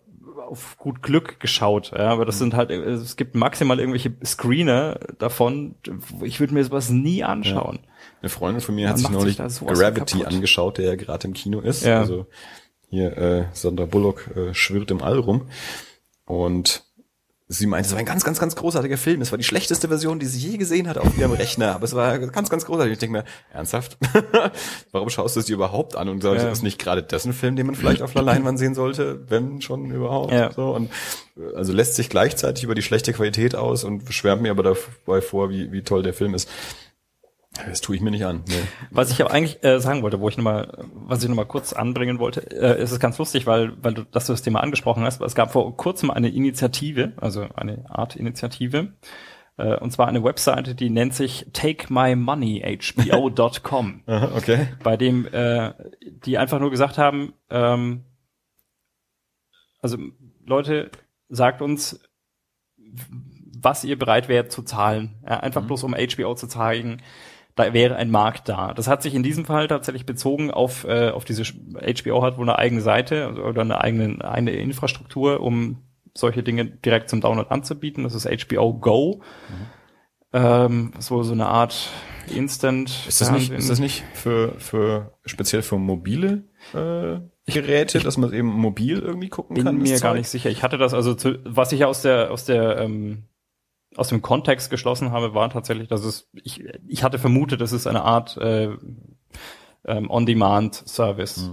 auf 0.48 0.78
gut 0.78 1.02
Glück 1.02 1.42
geschaut, 1.42 1.92
ja, 1.92 2.10
aber 2.10 2.24
das 2.26 2.40
sind 2.40 2.54
halt, 2.54 2.72
es 2.72 3.18
gibt 3.18 3.36
maximal 3.36 3.80
irgendwelche 3.80 4.14
Screener 4.24 4.98
davon, 5.20 5.76
ich 6.22 6.40
würde 6.40 6.54
mir 6.54 6.64
sowas 6.64 6.90
nie 6.90 7.22
anschauen. 7.24 7.80
Eine 8.22 8.30
Freundin 8.30 8.62
von 8.62 8.76
mir 8.76 8.88
hat 8.88 8.96
Man 8.96 9.02
sich 9.02 9.10
neulich 9.10 9.36
sich 9.36 9.68
Gravity 9.68 10.20
kaputt. 10.20 10.34
angeschaut, 10.34 10.78
der 10.78 10.86
ja 10.86 10.96
gerade 10.96 11.28
im 11.28 11.34
Kino 11.34 11.60
ist. 11.60 11.84
Ja. 11.84 12.00
Also 12.00 12.28
hier 12.90 13.18
äh, 13.18 13.46
Sandra 13.52 13.86
Bullock 13.86 14.30
äh, 14.38 14.54
schwirrt 14.54 14.90
im 14.92 15.02
All 15.04 15.20
rum. 15.20 15.50
Und 16.26 16.86
sie 17.50 17.66
meinte, 17.66 17.88
es 17.88 17.94
war 17.94 18.00
ein 18.00 18.06
ganz, 18.06 18.24
ganz, 18.26 18.40
ganz 18.40 18.56
großartiger 18.56 18.98
Film. 18.98 19.22
Es 19.22 19.32
war 19.32 19.38
die 19.38 19.44
schlechteste 19.44 19.88
Version, 19.88 20.20
die 20.20 20.26
sie 20.26 20.40
je 20.50 20.58
gesehen 20.58 20.88
hat 20.90 20.98
auf 20.98 21.18
ihrem 21.18 21.32
Rechner. 21.32 21.76
Aber 21.76 21.86
es 21.86 21.96
war 21.96 22.18
ganz, 22.20 22.50
ganz 22.50 22.66
großartig. 22.66 22.94
Ich 22.94 23.00
denke 23.00 23.20
mir, 23.20 23.24
ernsthaft? 23.54 23.98
Warum 24.92 25.10
schaust 25.10 25.36
du 25.36 25.40
es 25.40 25.46
dir 25.46 25.54
überhaupt 25.54 25.96
an? 25.96 26.10
Und 26.10 26.22
sagst, 26.22 26.44
Ja. 26.44 26.52
ist 26.52 26.64
nicht 26.64 26.78
gerade 26.80 27.04
dessen 27.04 27.32
Film, 27.34 27.56
den 27.56 27.66
man 27.66 27.76
vielleicht 27.76 28.02
auf 28.02 28.12
der 28.14 28.22
Leinwand 28.22 28.60
sehen 28.60 28.76
sollte, 28.76 29.22
wenn 29.30 29.62
schon 29.62 29.92
überhaupt. 29.92 30.34
Ja. 30.34 30.52
So. 30.52 30.76
Und 30.76 30.90
äh, 31.38 31.56
also 31.56 31.72
lässt 31.72 31.96
sich 31.96 32.10
gleichzeitig 32.10 32.64
über 32.64 32.76
die 32.76 32.82
schlechte 32.82 33.14
Qualität 33.14 33.56
aus 33.56 33.84
und 33.84 34.14
schwärmt 34.14 34.42
mir 34.42 34.52
aber 34.52 34.64
dabei 34.64 35.22
vor, 35.22 35.50
wie, 35.50 35.72
wie 35.72 35.84
toll 35.84 36.04
der 36.04 36.14
Film 36.14 36.34
ist. 36.34 36.50
Das 37.66 37.82
tue 37.82 37.96
ich 37.96 38.02
mir 38.02 38.12
nicht 38.12 38.26
an. 38.26 38.44
Nee. 38.48 38.62
Was 38.92 39.10
ich 39.12 39.22
aber 39.22 39.32
eigentlich 39.32 39.64
äh, 39.64 39.80
sagen 39.80 40.04
wollte, 40.04 40.20
wo 40.20 40.30
ich 40.30 40.38
nochmal, 40.38 40.86
was 40.94 41.24
ich 41.24 41.30
nochmal 41.30 41.46
kurz 41.46 41.74
anbringen 41.74 42.20
wollte, 42.20 42.42
äh, 42.52 42.82
ist 42.82 42.92
es 42.92 43.00
ganz 43.00 43.18
lustig, 43.18 43.48
weil, 43.48 43.72
weil 43.84 43.94
du, 43.94 44.04
dass 44.04 44.28
du 44.28 44.34
das 44.34 44.42
Thema 44.42 44.62
angesprochen 44.62 45.04
hast. 45.04 45.22
Es 45.22 45.36
gab 45.36 45.52
vor 45.52 45.76
kurzem 45.76 46.12
eine 46.12 46.30
Initiative, 46.30 47.14
also 47.18 47.48
eine 47.56 47.86
Art 47.90 48.16
Initiative, 48.16 48.94
Äh, 49.58 49.76
und 49.78 49.92
zwar 49.92 50.08
eine 50.08 50.24
Webseite, 50.24 50.76
die 50.76 50.92
nennt 50.92 51.16
sich 51.16 51.48
takemymoneyhbo.com. 51.52 54.04
Okay. 54.36 54.68
bei 54.84 54.98
dem 54.98 55.26
äh, 55.34 55.74
die 56.26 56.38
einfach 56.38 56.60
nur 56.60 56.70
gesagt 56.70 57.00
haben, 57.00 57.34
ähm, 57.50 58.04
also 59.82 59.98
Leute, 60.46 60.92
sagt 61.30 61.62
uns, 61.62 62.00
was 63.60 63.84
ihr 63.84 63.98
bereit 63.98 64.30
wärt 64.30 64.52
zu 64.52 64.62
zahlen. 64.64 65.16
Ja, 65.24 65.40
einfach 65.40 65.66
bloß 65.66 65.84
um 65.84 65.96
HBO 65.96 66.36
zu 66.36 66.48
zeigen, 66.48 67.02
da 67.58 67.74
wäre 67.74 67.96
ein 67.96 68.12
Markt 68.12 68.48
da. 68.48 68.74
Das 68.74 68.88
hat 68.88 69.02
sich 69.02 69.16
in 69.16 69.24
diesem 69.24 69.44
Fall 69.44 69.68
tatsächlich 69.68 70.06
bezogen 70.06 70.52
auf, 70.52 70.86
äh, 70.86 71.10
auf 71.10 71.26
diese 71.26 71.44
HBO 71.44 72.22
hat 72.22 72.38
wohl 72.38 72.48
eine 72.48 72.58
eigene 72.58 72.82
Seite 72.82 73.26
also, 73.26 73.42
oder 73.44 73.62
eine 73.62 73.82
eigene 73.82 74.24
eine 74.24 74.52
Infrastruktur, 74.52 75.42
um 75.42 75.84
solche 76.14 76.44
Dinge 76.44 76.66
direkt 76.66 77.10
zum 77.10 77.20
Download 77.20 77.50
anzubieten. 77.50 78.04
Das 78.04 78.14
ist 78.14 78.28
HBO 78.28 78.76
Go. 78.76 79.22
Ähm, 80.34 80.92
so 81.00 81.24
so 81.24 81.34
eine 81.34 81.48
Art 81.48 81.90
Instant. 82.34 82.90
Ist 83.08 83.22
das 83.22 83.32
nicht, 83.32 83.52
ist 83.52 83.70
das 83.70 83.80
nicht 83.80 84.04
für, 84.14 84.54
für 84.60 85.14
speziell 85.26 85.62
für 85.62 85.78
mobile 85.78 86.44
äh, 86.74 87.20
Geräte, 87.52 88.00
dass 88.00 88.18
man 88.18 88.34
eben 88.34 88.50
mobil 88.50 89.00
irgendwie 89.00 89.30
gucken 89.30 89.56
bin 89.56 89.64
kann? 89.64 89.80
das 89.80 89.90
mir 89.90 90.00
gar 90.00 90.14
nicht 90.14 90.30
sicher. 90.30 90.50
Ich 90.50 90.62
hatte 90.62 90.78
das 90.78 90.94
also 90.94 91.16
zu, 91.16 91.40
was 91.44 91.72
ich 91.72 91.86
aus 91.86 92.02
der 92.02 92.30
aus 92.30 92.46
der 92.46 92.78
ähm, 92.78 93.24
aus 93.98 94.10
dem 94.10 94.22
Kontext 94.22 94.70
geschlossen 94.70 95.12
habe, 95.12 95.34
war 95.34 95.50
tatsächlich, 95.50 95.88
dass 95.88 96.04
es 96.06 96.30
ich 96.34 96.64
ich 96.88 97.04
hatte 97.04 97.20
vermutet, 97.20 97.62
es 97.62 97.72
ist 97.72 97.88
eine 97.88 98.04
Art 98.04 98.38
äh, 98.38 98.70
ähm, 99.86 100.10
On-Demand-Service. 100.10 101.52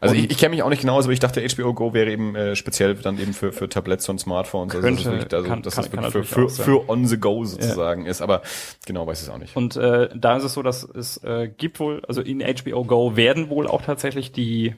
Also 0.00 0.14
Und- 0.14 0.20
ich, 0.24 0.30
ich 0.30 0.38
kenne 0.38 0.50
mich 0.50 0.62
auch 0.62 0.68
nicht 0.68 0.82
genau 0.82 0.98
aber 1.00 1.10
ich 1.10 1.18
dachte, 1.18 1.44
HBO 1.44 1.74
Go 1.74 1.92
wäre 1.92 2.10
eben 2.10 2.36
äh, 2.36 2.54
speziell 2.54 2.94
dann 2.94 3.18
eben 3.18 3.32
für, 3.32 3.50
für 3.52 3.68
Tablets 3.68 4.08
und 4.08 4.20
Smartphones. 4.20 4.74
Also 4.76 4.86
Könnte, 4.86 5.02
das 5.02 5.12
ist 5.12 5.18
wirklich, 5.20 5.34
also, 5.34 5.48
kann- 5.48 5.62
dass 5.62 5.74
kann- 5.74 5.84
das 5.84 5.92
kann 5.92 6.10
für, 6.12 6.24
für, 6.24 6.48
für 6.48 6.88
on 6.88 7.06
the 7.06 7.18
go 7.18 7.44
sozusagen 7.44 8.06
ist. 8.06 8.22
Aber 8.22 8.42
genau 8.86 9.06
weiß 9.08 9.20
ich 9.22 9.28
es 9.28 9.34
auch 9.34 9.38
nicht. 9.38 9.56
Und 9.56 9.76
äh, 9.76 10.08
da 10.14 10.36
ist 10.36 10.44
es 10.44 10.52
so, 10.54 10.62
dass 10.62 10.84
es 10.84 11.16
äh, 11.24 11.48
gibt 11.56 11.80
wohl, 11.80 12.02
also 12.06 12.20
in 12.20 12.40
HBO 12.40 12.84
Go 12.84 13.16
werden 13.16 13.48
wohl 13.50 13.66
auch 13.66 13.82
tatsächlich 13.82 14.30
die 14.30 14.74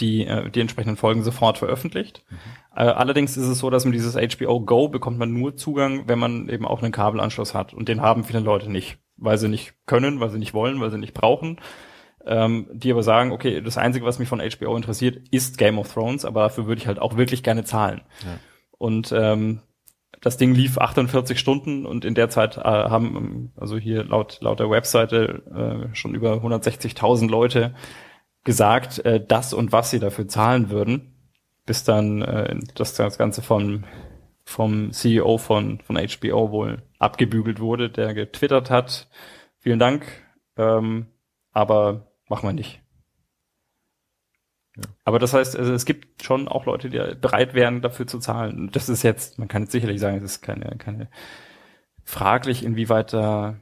die 0.00 0.26
äh, 0.26 0.50
die 0.50 0.60
entsprechenden 0.60 0.96
Folgen 0.96 1.22
sofort 1.22 1.58
veröffentlicht. 1.58 2.24
Äh, 2.74 2.82
allerdings 2.82 3.36
ist 3.36 3.46
es 3.46 3.58
so, 3.58 3.70
dass 3.70 3.84
mit 3.84 3.94
dieses 3.94 4.14
HBO 4.14 4.60
Go 4.60 4.88
bekommt 4.88 5.18
man 5.18 5.32
nur 5.32 5.56
Zugang, 5.56 6.04
wenn 6.06 6.18
man 6.18 6.48
eben 6.48 6.66
auch 6.66 6.82
einen 6.82 6.92
Kabelanschluss 6.92 7.54
hat. 7.54 7.74
Und 7.74 7.88
den 7.88 8.00
haben 8.00 8.24
viele 8.24 8.40
Leute 8.40 8.70
nicht, 8.70 8.98
weil 9.16 9.38
sie 9.38 9.48
nicht 9.48 9.74
können, 9.86 10.20
weil 10.20 10.30
sie 10.30 10.38
nicht 10.38 10.54
wollen, 10.54 10.80
weil 10.80 10.90
sie 10.90 10.98
nicht 10.98 11.14
brauchen. 11.14 11.60
Ähm, 12.26 12.68
die 12.72 12.92
aber 12.92 13.02
sagen, 13.02 13.32
okay, 13.32 13.62
das 13.62 13.78
Einzige, 13.78 14.04
was 14.04 14.18
mich 14.18 14.28
von 14.28 14.40
HBO 14.40 14.76
interessiert, 14.76 15.28
ist 15.30 15.56
Game 15.56 15.78
of 15.78 15.92
Thrones, 15.92 16.24
aber 16.24 16.42
dafür 16.42 16.66
würde 16.66 16.80
ich 16.80 16.86
halt 16.86 16.98
auch 16.98 17.16
wirklich 17.16 17.42
gerne 17.42 17.64
zahlen. 17.64 18.02
Und 18.76 19.12
ähm, 19.12 19.60
das 20.20 20.36
Ding 20.36 20.54
lief 20.54 20.78
48 20.78 21.38
Stunden 21.38 21.86
und 21.86 22.04
in 22.04 22.14
der 22.14 22.28
Zeit 22.28 22.58
äh, 22.58 22.60
haben, 22.62 23.16
ähm, 23.16 23.50
also 23.56 23.78
hier 23.78 24.04
laut, 24.04 24.38
laut 24.40 24.60
der 24.60 24.70
Webseite, 24.70 25.88
äh, 25.90 25.94
schon 25.94 26.14
über 26.14 26.34
160.000 26.34 27.28
Leute 27.28 27.74
gesagt, 28.44 29.04
äh, 29.04 29.24
das 29.24 29.52
und 29.52 29.72
was 29.72 29.90
sie 29.90 29.98
dafür 29.98 30.28
zahlen 30.28 30.70
würden, 30.70 31.14
bis 31.66 31.84
dann 31.84 32.22
äh, 32.22 32.58
das, 32.74 32.94
das 32.94 33.18
Ganze 33.18 33.42
vom, 33.42 33.84
vom 34.44 34.92
CEO 34.92 35.38
von, 35.38 35.80
von 35.80 35.96
HBO 35.96 36.50
wohl 36.50 36.82
abgebügelt 36.98 37.60
wurde, 37.60 37.90
der 37.90 38.14
getwittert 38.14 38.70
hat, 38.70 39.08
vielen 39.58 39.78
Dank, 39.78 40.06
ähm, 40.56 41.06
aber 41.52 42.12
machen 42.28 42.48
wir 42.48 42.52
nicht. 42.52 42.80
Aber 45.04 45.18
das 45.18 45.34
heißt, 45.34 45.56
also 45.56 45.72
es 45.72 45.84
gibt 45.84 46.22
schon 46.22 46.48
auch 46.48 46.64
Leute, 46.64 46.88
die 46.88 46.98
bereit 47.20 47.54
wären, 47.54 47.82
dafür 47.82 48.06
zu 48.06 48.18
zahlen. 48.18 48.70
Das 48.72 48.88
ist 48.88 49.02
jetzt, 49.02 49.38
man 49.38 49.48
kann 49.48 49.62
jetzt 49.62 49.72
sicherlich 49.72 50.00
sagen, 50.00 50.16
es 50.16 50.22
ist 50.22 50.42
keine, 50.42 50.76
keine 50.78 51.10
fraglich, 52.04 52.64
inwieweit 52.64 53.12
da, 53.12 53.56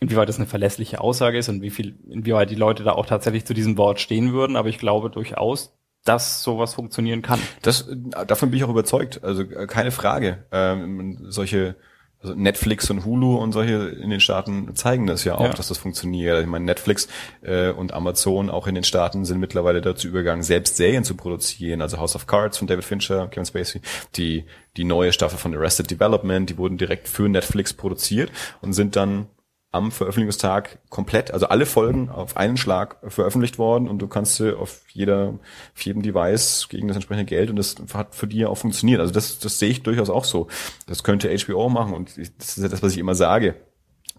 inwieweit 0.00 0.28
das 0.28 0.36
eine 0.36 0.46
verlässliche 0.46 1.00
Aussage 1.00 1.38
ist 1.38 1.48
und 1.48 1.62
wie 1.62 1.70
viel, 1.70 1.98
inwieweit 2.08 2.50
die 2.50 2.54
Leute 2.56 2.82
da 2.82 2.92
auch 2.92 3.06
tatsächlich 3.06 3.44
zu 3.44 3.54
diesem 3.54 3.76
Wort 3.76 4.00
stehen 4.00 4.32
würden. 4.32 4.56
Aber 4.56 4.68
ich 4.68 4.78
glaube 4.78 5.10
durchaus, 5.10 5.76
dass 6.04 6.42
sowas 6.42 6.74
funktionieren 6.74 7.20
kann. 7.22 7.38
Das, 7.62 7.88
davon 8.26 8.50
bin 8.50 8.58
ich 8.58 8.64
auch 8.64 8.70
überzeugt. 8.70 9.22
Also 9.22 9.42
äh, 9.42 9.66
keine 9.66 9.90
Frage. 9.90 10.44
Ähm, 10.50 11.18
solche 11.28 11.76
also 12.22 12.34
Netflix 12.34 12.90
und 12.90 13.06
Hulu 13.06 13.36
und 13.36 13.52
solche 13.52 13.88
in 13.88 14.10
den 14.10 14.20
Staaten 14.20 14.74
zeigen 14.76 15.06
das 15.06 15.24
ja 15.24 15.36
auch, 15.36 15.44
Ja. 15.44 15.52
dass 15.52 15.68
das 15.68 15.78
funktioniert. 15.78 16.38
Ich 16.40 16.46
meine, 16.46 16.66
Netflix 16.66 17.08
äh, 17.42 17.70
und 17.70 17.94
Amazon 17.94 18.50
auch 18.50 18.66
in 18.66 18.74
den 18.74 18.84
Staaten 18.84 19.24
sind 19.24 19.40
mittlerweile 19.40 19.80
dazu 19.80 20.08
übergegangen, 20.08 20.42
selbst 20.42 20.76
Serien 20.76 21.02
zu 21.04 21.14
produzieren. 21.16 21.80
Also 21.80 21.96
House 21.98 22.16
of 22.16 22.26
Cards 22.26 22.58
von 22.58 22.66
David 22.66 22.84
Fincher, 22.84 23.28
Kevin 23.28 23.46
Spacey, 23.46 23.80
die 24.16 24.44
die 24.76 24.84
neue 24.84 25.12
Staffel 25.14 25.38
von 25.38 25.54
Arrested 25.54 25.90
Development, 25.90 26.48
die 26.48 26.58
wurden 26.58 26.76
direkt 26.76 27.08
für 27.08 27.26
Netflix 27.28 27.72
produziert 27.72 28.30
und 28.60 28.74
sind 28.74 28.96
dann 28.96 29.26
am 29.72 29.92
Veröffentlichungstag 29.92 30.78
komplett, 30.88 31.30
also 31.30 31.46
alle 31.46 31.64
Folgen 31.64 32.08
auf 32.08 32.36
einen 32.36 32.56
Schlag 32.56 32.96
veröffentlicht 33.06 33.58
worden 33.58 33.88
und 33.88 34.00
du 34.00 34.08
kannst 34.08 34.36
sie 34.36 34.56
auf 34.56 34.82
jeder, 34.88 35.34
auf 35.74 35.80
jedem 35.82 36.02
Device 36.02 36.68
gegen 36.68 36.88
das 36.88 36.96
entsprechende 36.96 37.24
Geld 37.24 37.50
und 37.50 37.56
das 37.56 37.76
hat 37.94 38.14
für 38.16 38.26
die 38.26 38.44
auch 38.46 38.58
funktioniert. 38.58 39.00
Also 39.00 39.12
das, 39.12 39.38
das 39.38 39.60
sehe 39.60 39.70
ich 39.70 39.82
durchaus 39.84 40.10
auch 40.10 40.24
so. 40.24 40.48
Das 40.86 41.04
könnte 41.04 41.34
HBO 41.36 41.68
machen 41.68 41.94
und 41.94 42.16
das 42.16 42.56
ist 42.56 42.62
ja 42.62 42.68
das, 42.68 42.82
was 42.82 42.92
ich 42.92 42.98
immer 42.98 43.14
sage. 43.14 43.54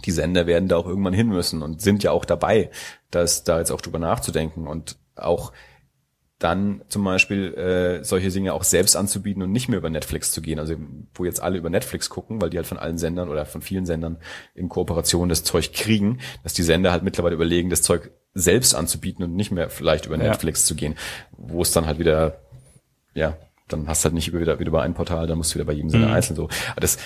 Die 0.06 0.12
Sender 0.12 0.48
werden 0.48 0.70
da 0.70 0.78
auch 0.78 0.88
irgendwann 0.88 1.14
hin 1.14 1.28
müssen 1.28 1.62
und 1.62 1.82
sind 1.82 2.02
ja 2.02 2.12
auch 2.12 2.24
dabei, 2.24 2.72
dass 3.12 3.44
da 3.44 3.60
jetzt 3.60 3.72
auch 3.72 3.82
drüber 3.82 4.00
nachzudenken 4.00 4.68
und 4.68 4.96
auch 5.16 5.52
dann 6.42 6.82
zum 6.90 7.04
Beispiel 7.04 7.54
äh, 7.54 8.04
solche 8.04 8.30
Dinge 8.30 8.54
auch 8.54 8.64
selbst 8.64 8.96
anzubieten 8.96 9.44
und 9.44 9.52
nicht 9.52 9.70
mehr 9.70 9.78
über 9.78 9.92
Netflix 9.92 10.32
zu 10.32 10.42
gehen. 10.42 10.58
Also 10.58 10.74
wo 11.14 11.24
jetzt 11.24 11.42
alle 11.42 11.58
über 11.60 11.70
Netflix 11.70 12.10
gucken, 12.10 12.42
weil 12.42 12.50
die 12.50 12.58
halt 12.58 12.66
von 12.66 12.80
allen 12.80 12.98
Sendern 12.98 13.30
oder 13.30 13.46
von 13.46 13.62
vielen 13.62 13.86
Sendern 13.86 14.18
in 14.56 14.68
Kooperation 14.68 15.30
das 15.30 15.44
Zeug 15.44 15.72
kriegen, 15.72 16.20
dass 16.44 16.54
die 16.54 16.64
Sender 16.64 16.92
halt 16.92 17.04
mittlerweile 17.04 17.36
überlegen, 17.36 17.70
das 17.70 17.84
Zeug 17.84 18.10
selbst 18.34 18.74
anzubieten 18.74 19.24
und 19.24 19.36
nicht 19.36 19.52
mehr 19.52 19.70
vielleicht 19.70 20.08
über 20.08 20.18
Ja. 20.18 20.24
Netflix 20.30 20.66
zu 20.66 20.74
gehen, 20.74 20.96
wo 21.38 21.62
es 21.62 21.72
dann 21.74 21.86
halt 21.86 22.00
wieder, 22.00 22.40
ja, 23.14 23.38
dann 23.68 23.88
hast 23.88 24.04
du 24.04 24.08
halt 24.08 24.16
nicht 24.16 24.34
wieder, 24.34 24.58
wieder 24.60 24.68
über 24.70 24.82
ein 24.82 24.96
Portal, 24.96 25.28
dann 25.28 25.38
musst 25.38 25.52
du 25.52 25.56
wieder 25.56 25.66
bei 25.66 25.74
jedem 25.74 25.92
Sender 25.92 26.08
Mhm. 26.08 26.14
einzeln 26.14 26.36
so. 26.36 26.50
Aber 26.72 26.82
das, 26.82 26.98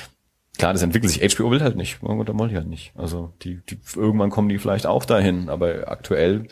klar, 0.57 0.71
das 0.71 0.81
entwickelt 0.81 1.11
sich. 1.11 1.35
HBO 1.35 1.51
will 1.51 1.61
halt 1.61 1.75
nicht, 1.75 2.01
oder 2.01 2.37
wollen 2.39 2.51
die 2.51 2.55
halt 2.55 2.67
nicht. 2.69 2.93
Also 2.95 3.33
die, 3.41 3.59
die, 3.69 3.77
irgendwann 3.97 4.29
kommen 4.29 4.47
die 4.47 4.59
vielleicht 4.59 4.85
auch 4.87 5.03
dahin, 5.03 5.49
aber 5.49 5.89
aktuell 5.91 6.47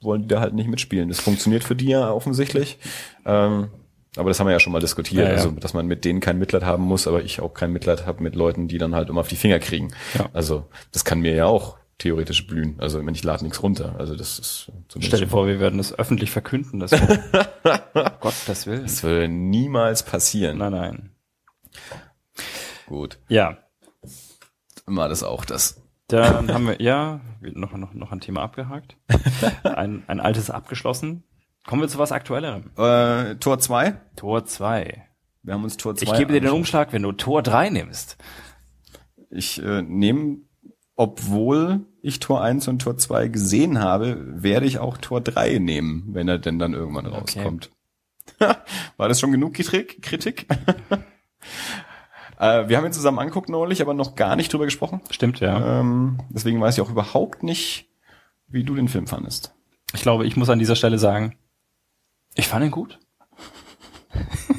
wollen 0.00 0.22
die 0.22 0.28
da 0.28 0.40
halt 0.40 0.54
nicht 0.54 0.68
mitspielen. 0.68 1.08
Das 1.08 1.20
funktioniert 1.20 1.64
für 1.64 1.76
die 1.76 1.88
ja 1.88 2.10
offensichtlich. 2.12 2.78
Ähm, 3.24 3.68
aber 4.16 4.30
das 4.30 4.40
haben 4.40 4.46
wir 4.46 4.52
ja 4.52 4.60
schon 4.60 4.72
mal 4.72 4.80
diskutiert, 4.80 5.22
Ja, 5.24 5.30
ja. 5.30 5.36
also 5.36 5.50
dass 5.52 5.72
man 5.74 5.86
mit 5.86 6.04
denen 6.04 6.20
kein 6.20 6.38
Mitleid 6.38 6.64
haben 6.64 6.82
muss, 6.84 7.06
aber 7.06 7.22
ich 7.22 7.40
auch 7.40 7.54
kein 7.54 7.72
Mitleid 7.72 8.06
habe 8.06 8.22
mit 8.22 8.34
Leuten, 8.34 8.66
die 8.66 8.78
dann 8.78 8.94
halt 8.94 9.08
immer 9.08 9.20
auf 9.20 9.28
die 9.28 9.36
Finger 9.36 9.58
kriegen. 9.60 9.92
Ja. 10.18 10.28
Also 10.32 10.66
das 10.92 11.04
kann 11.04 11.20
mir 11.20 11.34
ja 11.34 11.46
auch 11.46 11.76
theoretisch 11.98 12.46
blühen. 12.46 12.74
Also 12.78 13.04
wenn 13.04 13.14
ich 13.14 13.22
lade 13.22 13.44
nichts 13.44 13.62
runter. 13.62 13.94
Also 13.98 14.16
das 14.16 14.38
ist 14.38 14.72
zumindest 14.88 15.06
Stell 15.06 15.20
dir 15.20 15.28
vor, 15.28 15.46
wir 15.46 15.60
werden 15.60 15.78
das 15.78 15.96
öffentlich 15.96 16.30
verkünden. 16.30 16.80
Das 16.80 16.90
Gott, 18.20 18.34
das 18.46 18.66
will. 18.66 18.80
das 18.80 19.02
würde 19.02 19.28
niemals 19.28 20.02
passieren. 20.02 20.58
Nein, 20.58 20.72
nein. 20.72 21.10
Gut. 22.86 23.18
Ja, 23.28 23.58
Immer 24.86 25.08
das 25.08 25.22
auch 25.22 25.44
das. 25.44 25.79
Dann 26.10 26.52
haben 26.52 26.66
wir, 26.66 26.80
ja, 26.80 27.20
noch, 27.40 27.72
noch, 27.76 27.94
noch 27.94 28.12
ein 28.12 28.20
Thema 28.20 28.42
abgehakt. 28.42 28.96
Ein, 29.62 30.02
ein 30.06 30.20
altes 30.20 30.50
abgeschlossen. 30.50 31.24
Kommen 31.66 31.82
wir 31.82 31.88
zu 31.88 31.98
was 31.98 32.12
Aktuellerem. 32.12 32.70
Äh, 32.76 33.36
Tor 33.36 33.58
2. 33.58 34.00
Tor 34.16 34.44
2. 34.44 35.06
Wir 35.42 35.54
haben 35.54 35.64
uns 35.64 35.76
Tor 35.76 35.94
2 35.94 36.04
Ich 36.04 36.18
gebe 36.18 36.32
dir 36.32 36.40
den 36.40 36.50
Umschlag, 36.50 36.92
wenn 36.92 37.02
du 37.02 37.12
Tor 37.12 37.42
3 37.42 37.70
nimmst. 37.70 38.16
Ich 39.30 39.62
äh, 39.62 39.82
nehme, 39.82 40.38
obwohl 40.96 41.86
ich 42.02 42.18
Tor 42.18 42.42
1 42.42 42.68
und 42.68 42.80
Tor 42.80 42.96
2 42.96 43.28
gesehen 43.28 43.78
habe, 43.80 44.18
werde 44.42 44.66
ich 44.66 44.78
auch 44.78 44.98
Tor 44.98 45.20
3 45.20 45.58
nehmen, 45.58 46.08
wenn 46.08 46.28
er 46.28 46.38
denn 46.38 46.58
dann 46.58 46.74
irgendwann 46.74 47.06
rauskommt. 47.06 47.70
War 48.96 49.08
das 49.08 49.20
schon 49.20 49.32
genug 49.32 49.54
Kritik? 49.54 50.46
Äh, 52.40 52.68
wir 52.68 52.76
haben 52.78 52.86
ihn 52.86 52.92
zusammen 52.92 53.18
angeguckt 53.18 53.50
neulich, 53.50 53.82
aber 53.82 53.92
noch 53.92 54.14
gar 54.16 54.34
nicht 54.34 54.50
drüber 54.52 54.64
gesprochen. 54.64 55.02
Stimmt, 55.10 55.40
ja. 55.40 55.80
Ähm, 55.80 56.20
deswegen 56.30 56.58
weiß 56.60 56.74
ich 56.74 56.80
auch 56.80 56.88
überhaupt 56.90 57.42
nicht, 57.42 57.90
wie 58.48 58.64
du 58.64 58.74
den 58.74 58.88
Film 58.88 59.06
fandest. 59.06 59.54
Ich 59.92 60.00
glaube, 60.00 60.26
ich 60.26 60.36
muss 60.36 60.48
an 60.48 60.58
dieser 60.58 60.74
Stelle 60.74 60.98
sagen, 60.98 61.36
ich 62.34 62.48
fand 62.48 62.64
ihn 62.64 62.70
gut. 62.70 62.98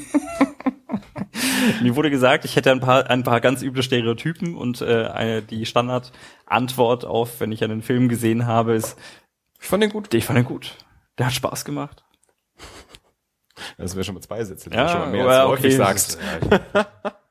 Mir 1.82 1.96
wurde 1.96 2.10
gesagt, 2.10 2.44
ich 2.44 2.54
hätte 2.54 2.70
ein 2.70 2.80
paar, 2.80 3.10
ein 3.10 3.24
paar 3.24 3.40
ganz 3.40 3.62
üble 3.62 3.82
Stereotypen 3.82 4.54
und 4.54 4.80
äh, 4.80 5.06
eine, 5.06 5.42
die 5.42 5.66
Standardantwort 5.66 7.04
auf, 7.04 7.40
wenn 7.40 7.50
ich 7.50 7.64
einen 7.64 7.82
Film 7.82 8.08
gesehen 8.08 8.46
habe, 8.46 8.74
ist, 8.74 8.96
Ich 9.60 9.66
fand 9.66 9.82
den 9.82 9.90
gut. 9.90 10.14
ich 10.14 10.24
fand 10.24 10.38
ihn 10.38 10.44
gut. 10.44 10.76
Der 11.18 11.26
hat 11.26 11.32
Spaß 11.32 11.64
gemacht. 11.64 12.04
Das 13.76 13.96
wäre 13.96 14.04
schon 14.04 14.14
mit 14.14 14.22
zwei 14.22 14.44
Sätzen. 14.44 14.72
Ja, 14.72 14.88
schon 14.88 15.00
mal 15.00 15.10
mehr, 15.10 15.26
als 15.26 15.44
du 15.44 15.48
häufig 15.48 15.64
okay. 15.66 15.76
sagst. 15.76 16.18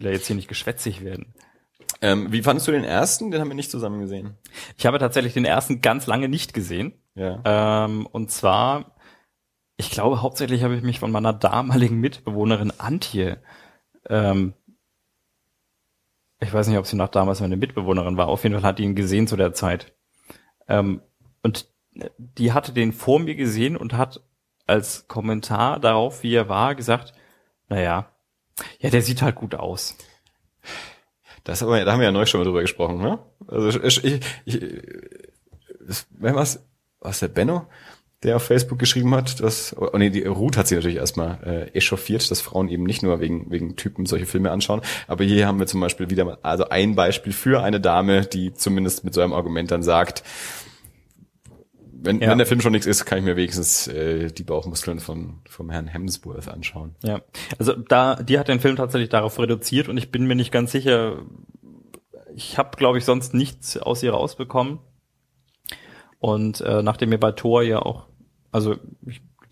Will 0.00 0.08
ja 0.08 0.12
jetzt 0.14 0.26
hier 0.26 0.36
nicht 0.36 0.48
geschwätzig 0.48 1.04
werden. 1.04 1.32
Ähm, 2.02 2.32
wie 2.32 2.42
fandest 2.42 2.66
du 2.66 2.72
den 2.72 2.84
ersten? 2.84 3.30
Den 3.30 3.40
haben 3.40 3.48
wir 3.48 3.54
nicht 3.54 3.70
zusammen 3.70 4.00
gesehen. 4.00 4.36
Ich 4.76 4.86
habe 4.86 4.98
tatsächlich 4.98 5.34
den 5.34 5.44
ersten 5.44 5.80
ganz 5.80 6.06
lange 6.06 6.28
nicht 6.28 6.52
gesehen. 6.54 6.94
Ja. 7.14 7.84
Ähm, 7.84 8.06
und 8.06 8.32
zwar, 8.32 8.96
ich 9.76 9.90
glaube, 9.90 10.22
hauptsächlich 10.22 10.64
habe 10.64 10.74
ich 10.74 10.82
mich 10.82 10.98
von 10.98 11.12
meiner 11.12 11.32
damaligen 11.32 12.00
Mitbewohnerin 12.00 12.72
Antje 12.78 13.40
ähm, 14.08 14.54
ich 16.40 16.52
weiß 16.52 16.68
nicht, 16.68 16.78
ob 16.78 16.86
sie 16.86 16.96
noch 16.96 17.08
damals 17.08 17.40
meine 17.40 17.56
Mitbewohnerin 17.56 18.16
war, 18.16 18.28
auf 18.28 18.42
jeden 18.42 18.54
Fall 18.54 18.64
hat 18.64 18.78
die 18.78 18.84
ihn 18.84 18.94
gesehen 18.94 19.26
zu 19.26 19.36
der 19.36 19.52
Zeit. 19.52 19.94
Ähm, 20.68 21.02
und 21.42 21.68
die 22.16 22.52
hatte 22.52 22.72
den 22.72 22.92
vor 22.92 23.18
mir 23.18 23.34
gesehen 23.34 23.76
und 23.76 23.92
hat 23.94 24.22
als 24.66 25.06
Kommentar 25.08 25.80
darauf, 25.80 26.22
wie 26.22 26.34
er 26.34 26.48
war, 26.48 26.74
gesagt, 26.74 27.12
naja, 27.68 28.10
ja, 28.78 28.90
der 28.90 29.02
sieht 29.02 29.22
halt 29.22 29.36
gut 29.36 29.54
aus. 29.54 29.96
Das 31.44 31.62
aber, 31.62 31.84
da 31.84 31.92
haben 31.92 32.00
wir 32.00 32.06
ja 32.06 32.12
neu 32.12 32.26
schon 32.26 32.40
mal 32.40 32.44
drüber 32.44 32.60
gesprochen, 32.60 32.98
ne? 32.98 33.18
Also 33.46 33.82
ich, 33.82 34.04
ich, 34.04 34.20
ich 34.44 34.60
wer 36.10 36.34
war's? 36.34 36.64
Was 37.00 37.20
der 37.20 37.28
Benno? 37.28 37.66
der 38.22 38.36
auf 38.36 38.42
Facebook 38.42 38.78
geschrieben 38.78 39.14
hat, 39.14 39.40
dass, 39.40 39.74
oh 39.76 39.96
nee, 39.96 40.10
die 40.10 40.24
Ruth 40.24 40.58
hat 40.58 40.68
sie 40.68 40.74
natürlich 40.74 40.98
erstmal 40.98 41.38
äh, 41.42 41.76
echauffiert, 41.76 42.30
dass 42.30 42.42
Frauen 42.42 42.68
eben 42.68 42.84
nicht 42.84 43.02
nur 43.02 43.18
wegen, 43.20 43.50
wegen 43.50 43.76
Typen 43.76 44.04
solche 44.04 44.26
Filme 44.26 44.50
anschauen. 44.50 44.82
Aber 45.06 45.24
hier 45.24 45.46
haben 45.46 45.58
wir 45.58 45.66
zum 45.66 45.80
Beispiel 45.80 46.10
wieder 46.10 46.26
mal, 46.26 46.36
also 46.42 46.68
ein 46.68 46.94
Beispiel 46.94 47.32
für 47.32 47.62
eine 47.62 47.80
Dame, 47.80 48.26
die 48.26 48.52
zumindest 48.52 49.04
mit 49.04 49.14
so 49.14 49.22
einem 49.22 49.32
Argument 49.32 49.70
dann 49.70 49.82
sagt, 49.82 50.22
wenn, 52.02 52.20
ja. 52.20 52.30
wenn 52.30 52.38
der 52.38 52.46
Film 52.46 52.60
schon 52.60 52.72
nichts 52.72 52.86
ist, 52.86 53.04
kann 53.04 53.18
ich 53.18 53.24
mir 53.24 53.36
wenigstens 53.36 53.86
äh, 53.88 54.30
die 54.30 54.42
Bauchmuskeln 54.42 55.00
von 55.00 55.40
vom 55.48 55.70
Herrn 55.70 55.86
Hemsworth 55.86 56.48
anschauen. 56.48 56.94
Ja, 57.02 57.20
also 57.58 57.74
da, 57.74 58.16
die 58.16 58.38
hat 58.38 58.48
den 58.48 58.60
Film 58.60 58.76
tatsächlich 58.76 59.10
darauf 59.10 59.38
reduziert 59.38 59.88
und 59.88 59.96
ich 59.96 60.10
bin 60.10 60.26
mir 60.26 60.34
nicht 60.36 60.52
ganz 60.52 60.72
sicher. 60.72 61.22
Ich 62.34 62.58
habe, 62.58 62.76
glaube 62.76 62.98
ich, 62.98 63.04
sonst 63.04 63.34
nichts 63.34 63.76
aus 63.76 64.02
ihr 64.02 64.12
rausbekommen. 64.12 64.78
Und 66.18 66.60
äh, 66.60 66.82
nachdem 66.82 67.08
mir 67.08 67.18
bei 67.18 67.32
Thor 67.32 67.62
ja 67.62 67.80
auch 67.80 68.06
also 68.52 68.76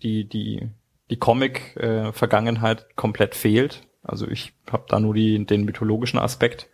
die, 0.01 0.27
die, 0.27 0.69
die 1.09 1.17
Comic-Vergangenheit 1.17 2.81
äh, 2.81 2.93
komplett 2.95 3.35
fehlt. 3.35 3.83
Also 4.03 4.27
ich 4.27 4.53
habe 4.71 4.85
da 4.87 4.99
nur 4.99 5.13
die, 5.13 5.45
den 5.45 5.63
mythologischen 5.63 6.19
Aspekt. 6.19 6.69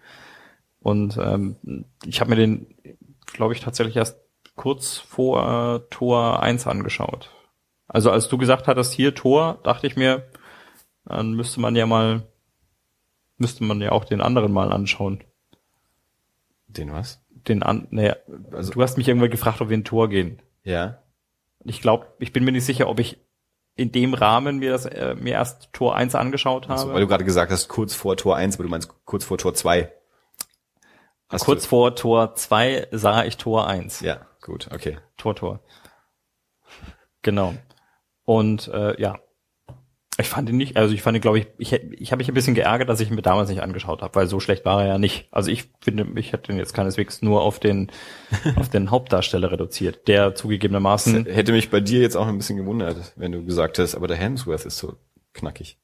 Und 0.80 1.18
ähm, 1.18 1.86
ich 2.06 2.22
habe 2.22 2.30
mir 2.30 2.36
den, 2.36 2.68
glaube 3.26 3.54
ich, 3.54 3.62
tatsächlich 3.62 3.96
erst 3.96 4.20
kurz 4.56 4.98
vor 4.98 5.76
äh, 5.76 5.90
Tor 5.90 6.42
1 6.42 6.68
angeschaut. 6.68 7.30
Also 7.88 8.12
als 8.12 8.28
du 8.28 8.38
gesagt 8.38 8.68
hattest, 8.68 8.94
hier 8.94 9.14
Tor, 9.14 9.60
dachte 9.64 9.88
ich 9.88 9.96
mir, 9.96 10.28
dann 11.06 11.34
müsste 11.34 11.60
man 11.60 11.76
ja 11.76 11.86
mal, 11.86 12.24
müsste 13.38 13.64
man 13.64 13.82
ja 13.82 13.92
auch 13.92 14.06
den 14.06 14.22
anderen 14.22 14.52
mal 14.52 14.72
anschauen. 14.72 15.24
Den 16.68 16.92
was? 16.92 17.22
Den 17.30 17.62
an, 17.62 17.88
naja, 17.92 18.16
also, 18.52 18.72
du 18.72 18.82
hast 18.82 18.98
mich 18.98 19.08
irgendwann 19.08 19.30
gefragt, 19.30 19.62
ob 19.62 19.70
wir 19.70 19.78
ein 19.78 19.84
Tor 19.84 20.10
gehen. 20.10 20.42
Ja. 20.64 21.04
Ich 21.64 21.82
glaube, 21.82 22.08
ich 22.20 22.34
bin 22.34 22.44
mir 22.44 22.52
nicht 22.52 22.66
sicher, 22.66 22.90
ob 22.90 23.00
ich 23.00 23.20
in 23.76 23.92
dem 23.92 24.14
Rahmen 24.14 24.60
mir 24.60 24.72
das 24.72 24.86
äh, 24.86 25.16
mir 25.16 25.34
erst 25.34 25.72
Tor 25.74 25.96
1 25.96 26.16
angeschaut 26.16 26.70
habe. 26.70 26.80
Also, 26.80 26.94
weil 26.94 27.02
du 27.02 27.08
gerade 27.08 27.26
gesagt 27.26 27.52
hast, 27.52 27.68
kurz 27.68 27.94
vor 27.94 28.18
Tor 28.18 28.36
1, 28.36 28.56
aber 28.56 28.64
du 28.64 28.70
meinst 28.70 28.90
kurz 29.06 29.26
vor 29.26 29.38
Tor 29.38 29.54
2. 29.54 29.92
Hast 31.30 31.46
kurz 31.46 31.66
vor 31.66 31.96
Tor 31.96 32.36
2 32.36 32.88
sah 32.92 33.26
ich 33.26 33.38
Tor 33.38 33.68
1. 33.68 34.00
Ja, 34.02 34.22
gut, 34.46 34.70
okay. 34.72 34.98
Tor, 35.18 35.36
Tor. 35.36 35.64
Genau. 37.22 37.56
Und 38.24 38.68
äh, 38.70 39.00
ja, 39.02 39.20
ich 40.18 40.28
fand 40.28 40.48
ihn 40.50 40.56
nicht, 40.56 40.78
also 40.78 40.94
ich 40.94 41.02
fand 41.02 41.18
ihn, 41.18 41.22
glaube 41.22 41.40
ich, 41.40 41.48
ich, 41.58 41.74
ich 41.74 42.12
habe 42.12 42.20
mich 42.20 42.30
ein 42.30 42.34
bisschen 42.34 42.56
geärgert, 42.56 42.88
dass 42.88 43.02
ich 43.02 43.10
ihn 43.10 43.16
mir 43.16 43.22
damals 43.22 43.50
nicht 43.50 43.62
angeschaut 43.62 44.02
habe, 44.02 44.16
weil 44.16 44.28
so 44.28 44.40
schlecht 44.40 44.64
war 44.64 44.82
er 44.82 44.88
ja 44.88 44.98
nicht. 44.98 45.28
Also 45.32 45.52
ich 45.52 45.66
finde, 45.82 46.08
ich 46.16 46.32
hätte 46.32 46.54
ihn 46.54 46.58
jetzt 46.58 46.74
keineswegs 46.74 47.22
nur 47.22 47.42
auf 47.42 47.60
den 47.60 47.92
auf 48.56 48.70
den 48.70 48.92
Hauptdarsteller 48.92 49.52
reduziert, 49.52 50.08
der 50.08 50.34
zugegebenermaßen 50.34 51.26
das 51.26 51.36
hätte 51.36 51.52
mich 51.52 51.70
bei 51.70 51.82
dir 51.82 52.00
jetzt 52.00 52.16
auch 52.16 52.28
ein 52.28 52.38
bisschen 52.38 52.58
gewundert, 52.58 53.14
wenn 53.18 53.34
du 53.34 53.44
gesagt 53.44 53.78
hast, 53.78 53.96
aber 53.96 54.08
der 54.08 54.18
Hemsworth 54.18 54.66
ist 54.66 54.78
so 54.78 54.96
knackig. 55.34 55.78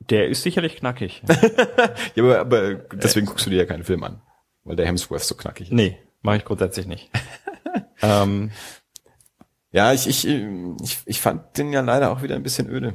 Der 0.00 0.28
ist 0.28 0.42
sicherlich 0.42 0.76
knackig. 0.76 1.22
ja, 2.14 2.24
aber, 2.24 2.40
aber 2.40 2.74
deswegen 2.74 3.26
guckst 3.26 3.46
du 3.46 3.50
dir 3.50 3.58
ja 3.58 3.66
keinen 3.66 3.84
Film 3.84 4.02
an, 4.02 4.20
weil 4.64 4.76
der 4.76 4.86
Hemsworth 4.86 5.22
so 5.22 5.36
knackig 5.36 5.68
ist. 5.68 5.74
Nee, 5.74 5.98
mache 6.22 6.38
ich 6.38 6.44
grundsätzlich 6.44 6.86
nicht. 6.86 7.10
ähm, 8.02 8.50
ja, 9.70 9.92
ich, 9.92 10.06
ich, 10.06 10.26
ich, 10.26 10.98
ich 11.04 11.20
fand 11.20 11.58
den 11.58 11.72
ja 11.72 11.80
leider 11.80 12.10
auch 12.10 12.22
wieder 12.22 12.36
ein 12.36 12.42
bisschen 12.42 12.68
öde. 12.68 12.94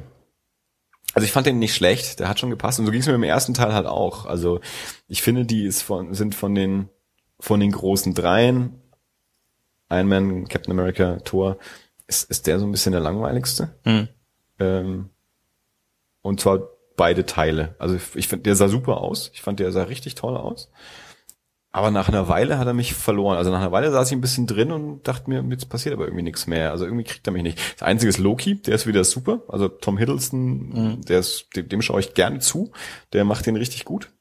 Also 1.14 1.24
ich 1.24 1.32
fand 1.32 1.46
den 1.46 1.60
nicht 1.60 1.74
schlecht, 1.74 2.18
der 2.18 2.28
hat 2.28 2.40
schon 2.40 2.50
gepasst 2.50 2.80
und 2.80 2.86
so 2.86 2.92
ging 2.92 3.00
es 3.00 3.06
mir 3.06 3.14
im 3.14 3.22
ersten 3.22 3.54
Teil 3.54 3.72
halt 3.72 3.86
auch. 3.86 4.26
Also 4.26 4.60
ich 5.06 5.22
finde, 5.22 5.44
die 5.44 5.64
ist 5.64 5.82
von, 5.82 6.12
sind 6.14 6.34
von 6.34 6.54
den 6.54 6.88
von 7.38 7.60
den 7.60 7.72
großen 7.72 8.14
dreien, 8.14 8.80
Iron 9.90 10.08
Man, 10.08 10.48
Captain 10.48 10.72
America, 10.72 11.18
Thor, 11.24 11.58
ist, 12.06 12.30
ist 12.30 12.46
der 12.46 12.58
so 12.58 12.66
ein 12.66 12.72
bisschen 12.72 12.92
der 12.92 13.00
langweiligste. 13.00 13.78
Mhm. 13.84 14.08
Ähm, 14.58 15.10
und 16.22 16.40
zwar 16.40 16.60
beide 16.96 17.26
Teile. 17.26 17.74
Also 17.78 17.96
ich, 17.96 18.14
ich 18.14 18.28
finde, 18.28 18.44
der 18.44 18.56
sah 18.56 18.68
super 18.68 18.98
aus. 18.98 19.30
Ich 19.34 19.42
fand, 19.42 19.60
der 19.60 19.72
sah 19.72 19.84
richtig 19.84 20.14
toll 20.14 20.36
aus. 20.36 20.70
Aber 21.74 21.90
nach 21.90 22.06
einer 22.06 22.28
Weile 22.28 22.60
hat 22.60 22.68
er 22.68 22.72
mich 22.72 22.94
verloren. 22.94 23.36
Also 23.36 23.50
nach 23.50 23.58
einer 23.58 23.72
Weile 23.72 23.90
saß 23.90 24.06
ich 24.06 24.16
ein 24.16 24.20
bisschen 24.20 24.46
drin 24.46 24.70
und 24.70 25.08
dachte 25.08 25.28
mir, 25.28 25.44
jetzt 25.50 25.68
passiert 25.68 25.92
aber 25.92 26.04
irgendwie 26.04 26.22
nichts 26.22 26.46
mehr. 26.46 26.70
Also 26.70 26.84
irgendwie 26.84 27.02
kriegt 27.02 27.26
er 27.26 27.32
mich 27.32 27.42
nicht. 27.42 27.58
Das 27.74 27.82
einzige 27.82 28.10
ist 28.10 28.18
Loki, 28.18 28.62
der 28.62 28.76
ist 28.76 28.86
wieder 28.86 29.02
super. 29.02 29.42
Also 29.48 29.66
Tom 29.66 29.98
Hiddleston, 29.98 30.68
mhm. 30.68 31.04
der 31.04 31.18
ist, 31.18 31.48
dem, 31.56 31.68
dem 31.68 31.82
schaue 31.82 31.98
ich 31.98 32.14
gerne 32.14 32.38
zu. 32.38 32.70
Der 33.12 33.24
macht 33.24 33.46
den 33.46 33.56
richtig 33.56 33.84
gut. 33.84 34.12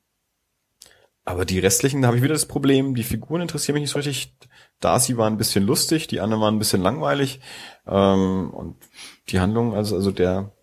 Aber 1.26 1.46
die 1.46 1.60
restlichen, 1.60 2.02
da 2.02 2.08
habe 2.08 2.18
ich 2.18 2.24
wieder 2.24 2.34
das 2.34 2.48
Problem, 2.48 2.96
die 2.96 3.04
Figuren 3.04 3.42
interessieren 3.42 3.76
mich 3.76 3.84
nicht 3.84 3.92
so 3.92 4.00
richtig. 4.00 4.36
Darcy 4.80 5.18
war 5.18 5.30
ein 5.30 5.38
bisschen 5.38 5.64
lustig, 5.64 6.08
die 6.08 6.22
anderen 6.22 6.42
waren 6.42 6.56
ein 6.56 6.60
bisschen 6.60 6.82
langweilig. 6.82 7.40
Ähm, 7.86 8.50
und 8.50 8.78
die 9.30 9.40
Handlung, 9.40 9.76
also, 9.76 9.96
also 9.96 10.10
der 10.10 10.54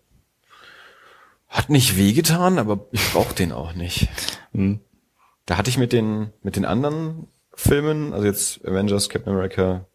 hat 1.47 1.69
nicht 1.69 1.95
wehgetan, 1.95 2.59
aber 2.59 2.87
ich 2.91 3.13
brauche 3.13 3.33
den 3.33 3.53
auch 3.53 3.75
nicht. 3.75 4.09
Mhm 4.53 4.81
da 5.45 5.57
hatte 5.57 5.69
ich 5.69 5.77
mit 5.77 5.93
den, 5.93 6.31
mit 6.43 6.55
den 6.55 6.65
anderen 6.65 7.27
Filmen, 7.53 8.13
also 8.13 8.25
jetzt 8.25 8.65
Avengers, 8.65 9.09
Captain 9.09 9.33
America, 9.33 9.85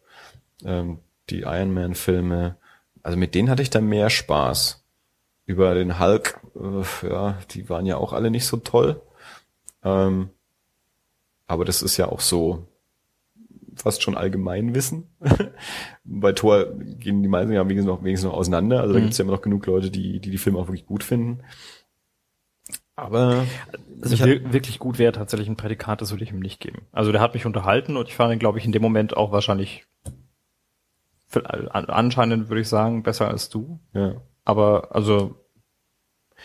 ähm, 0.64 0.98
die 1.30 1.40
Iron 1.40 1.72
Man 1.72 1.94
Filme, 1.94 2.56
also 3.02 3.16
mit 3.16 3.34
denen 3.34 3.50
hatte 3.50 3.62
ich 3.62 3.70
da 3.70 3.80
mehr 3.80 4.10
Spaß. 4.10 4.82
Über 5.48 5.74
den 5.74 6.00
Hulk, 6.00 6.40
äh, 6.56 7.08
ja, 7.08 7.38
die 7.52 7.68
waren 7.68 7.86
ja 7.86 7.98
auch 7.98 8.12
alle 8.12 8.32
nicht 8.32 8.46
so 8.46 8.56
toll. 8.56 9.00
Ähm, 9.84 10.30
aber 11.46 11.64
das 11.64 11.82
ist 11.82 11.96
ja 11.96 12.08
auch 12.08 12.18
so 12.18 12.66
fast 13.76 14.02
schon 14.02 14.16
Allgemeinwissen. 14.16 15.08
Bei 16.04 16.32
Thor 16.32 16.66
gehen 16.74 17.22
die 17.22 17.28
meisten 17.28 17.52
ja 17.52 17.62
wenigstens 17.62 17.86
noch, 17.86 18.02
wenigstens 18.02 18.30
noch 18.30 18.36
auseinander. 18.36 18.80
Also 18.80 18.94
da 18.94 18.98
mhm. 18.98 19.04
gibt 19.04 19.12
es 19.12 19.18
ja 19.18 19.24
immer 19.24 19.34
noch 19.34 19.42
genug 19.42 19.66
Leute, 19.66 19.90
die, 19.90 20.18
die 20.18 20.30
die 20.30 20.38
Filme 20.38 20.58
auch 20.58 20.66
wirklich 20.66 20.86
gut 20.86 21.04
finden. 21.04 21.44
Aber 22.96 23.46
also 24.00 24.24
wirklich 24.24 24.78
gut 24.78 24.98
wäre 24.98 25.12
tatsächlich 25.12 25.48
ein 25.48 25.56
Prädikat, 25.56 26.00
das 26.00 26.10
würde 26.10 26.24
ich 26.24 26.32
ihm 26.32 26.40
nicht 26.40 26.60
geben. 26.60 26.86
Also 26.92 27.12
der 27.12 27.20
hat 27.20 27.34
mich 27.34 27.44
unterhalten 27.44 27.96
und 27.96 28.08
ich 28.08 28.14
fand 28.14 28.32
ihn, 28.32 28.38
glaube 28.38 28.58
ich, 28.58 28.64
in 28.64 28.72
dem 28.72 28.82
Moment 28.82 29.16
auch 29.16 29.32
wahrscheinlich 29.32 29.86
anscheinend 31.30 32.48
würde 32.48 32.62
ich 32.62 32.68
sagen 32.68 33.02
besser 33.02 33.28
als 33.28 33.48
du. 33.48 33.78
Ja. 33.92 34.22
Aber 34.44 34.94
also 34.94 35.34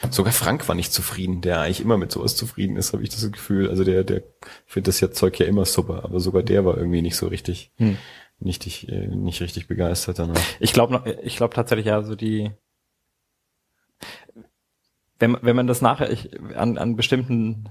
sogar 0.10 0.34
Frank 0.34 0.68
war 0.68 0.76
nicht 0.76 0.92
zufrieden, 0.92 1.42
der 1.42 1.62
eigentlich 1.62 1.82
immer 1.82 1.98
mit 1.98 2.12
sowas 2.12 2.36
zufrieden 2.36 2.76
ist, 2.76 2.94
habe 2.94 3.04
ich 3.04 3.10
das 3.10 3.32
Gefühl. 3.32 3.70
Also 3.70 3.84
der 3.84 4.04
der 4.04 4.24
findet 4.66 4.90
das 4.90 5.00
ja 5.00 5.12
Zeug 5.12 5.40
ja 5.40 5.46
immer 5.46 5.66
super, 5.66 6.04
aber 6.04 6.20
sogar 6.20 6.44
der 6.44 6.66
war 6.66 6.78
irgendwie 6.78 7.02
nicht 7.02 7.16
so 7.16 7.28
richtig 7.28 7.72
hm. 7.78 7.98
nicht 8.40 8.90
äh, 8.90 9.08
nicht 9.08 9.42
richtig 9.42 9.68
begeistert 9.68 10.20
danach. 10.20 10.42
Ich 10.60 10.74
glaube 10.74 11.18
ich 11.24 11.38
glaube 11.38 11.54
tatsächlich 11.54 11.86
ja 11.86 12.04
so 12.04 12.16
die 12.16 12.52
wenn, 15.22 15.38
wenn 15.42 15.56
man 15.56 15.68
das 15.68 15.82
nachher 15.82 16.12
ich, 16.12 16.32
an, 16.56 16.78
an 16.78 16.96
bestimmten 16.96 17.70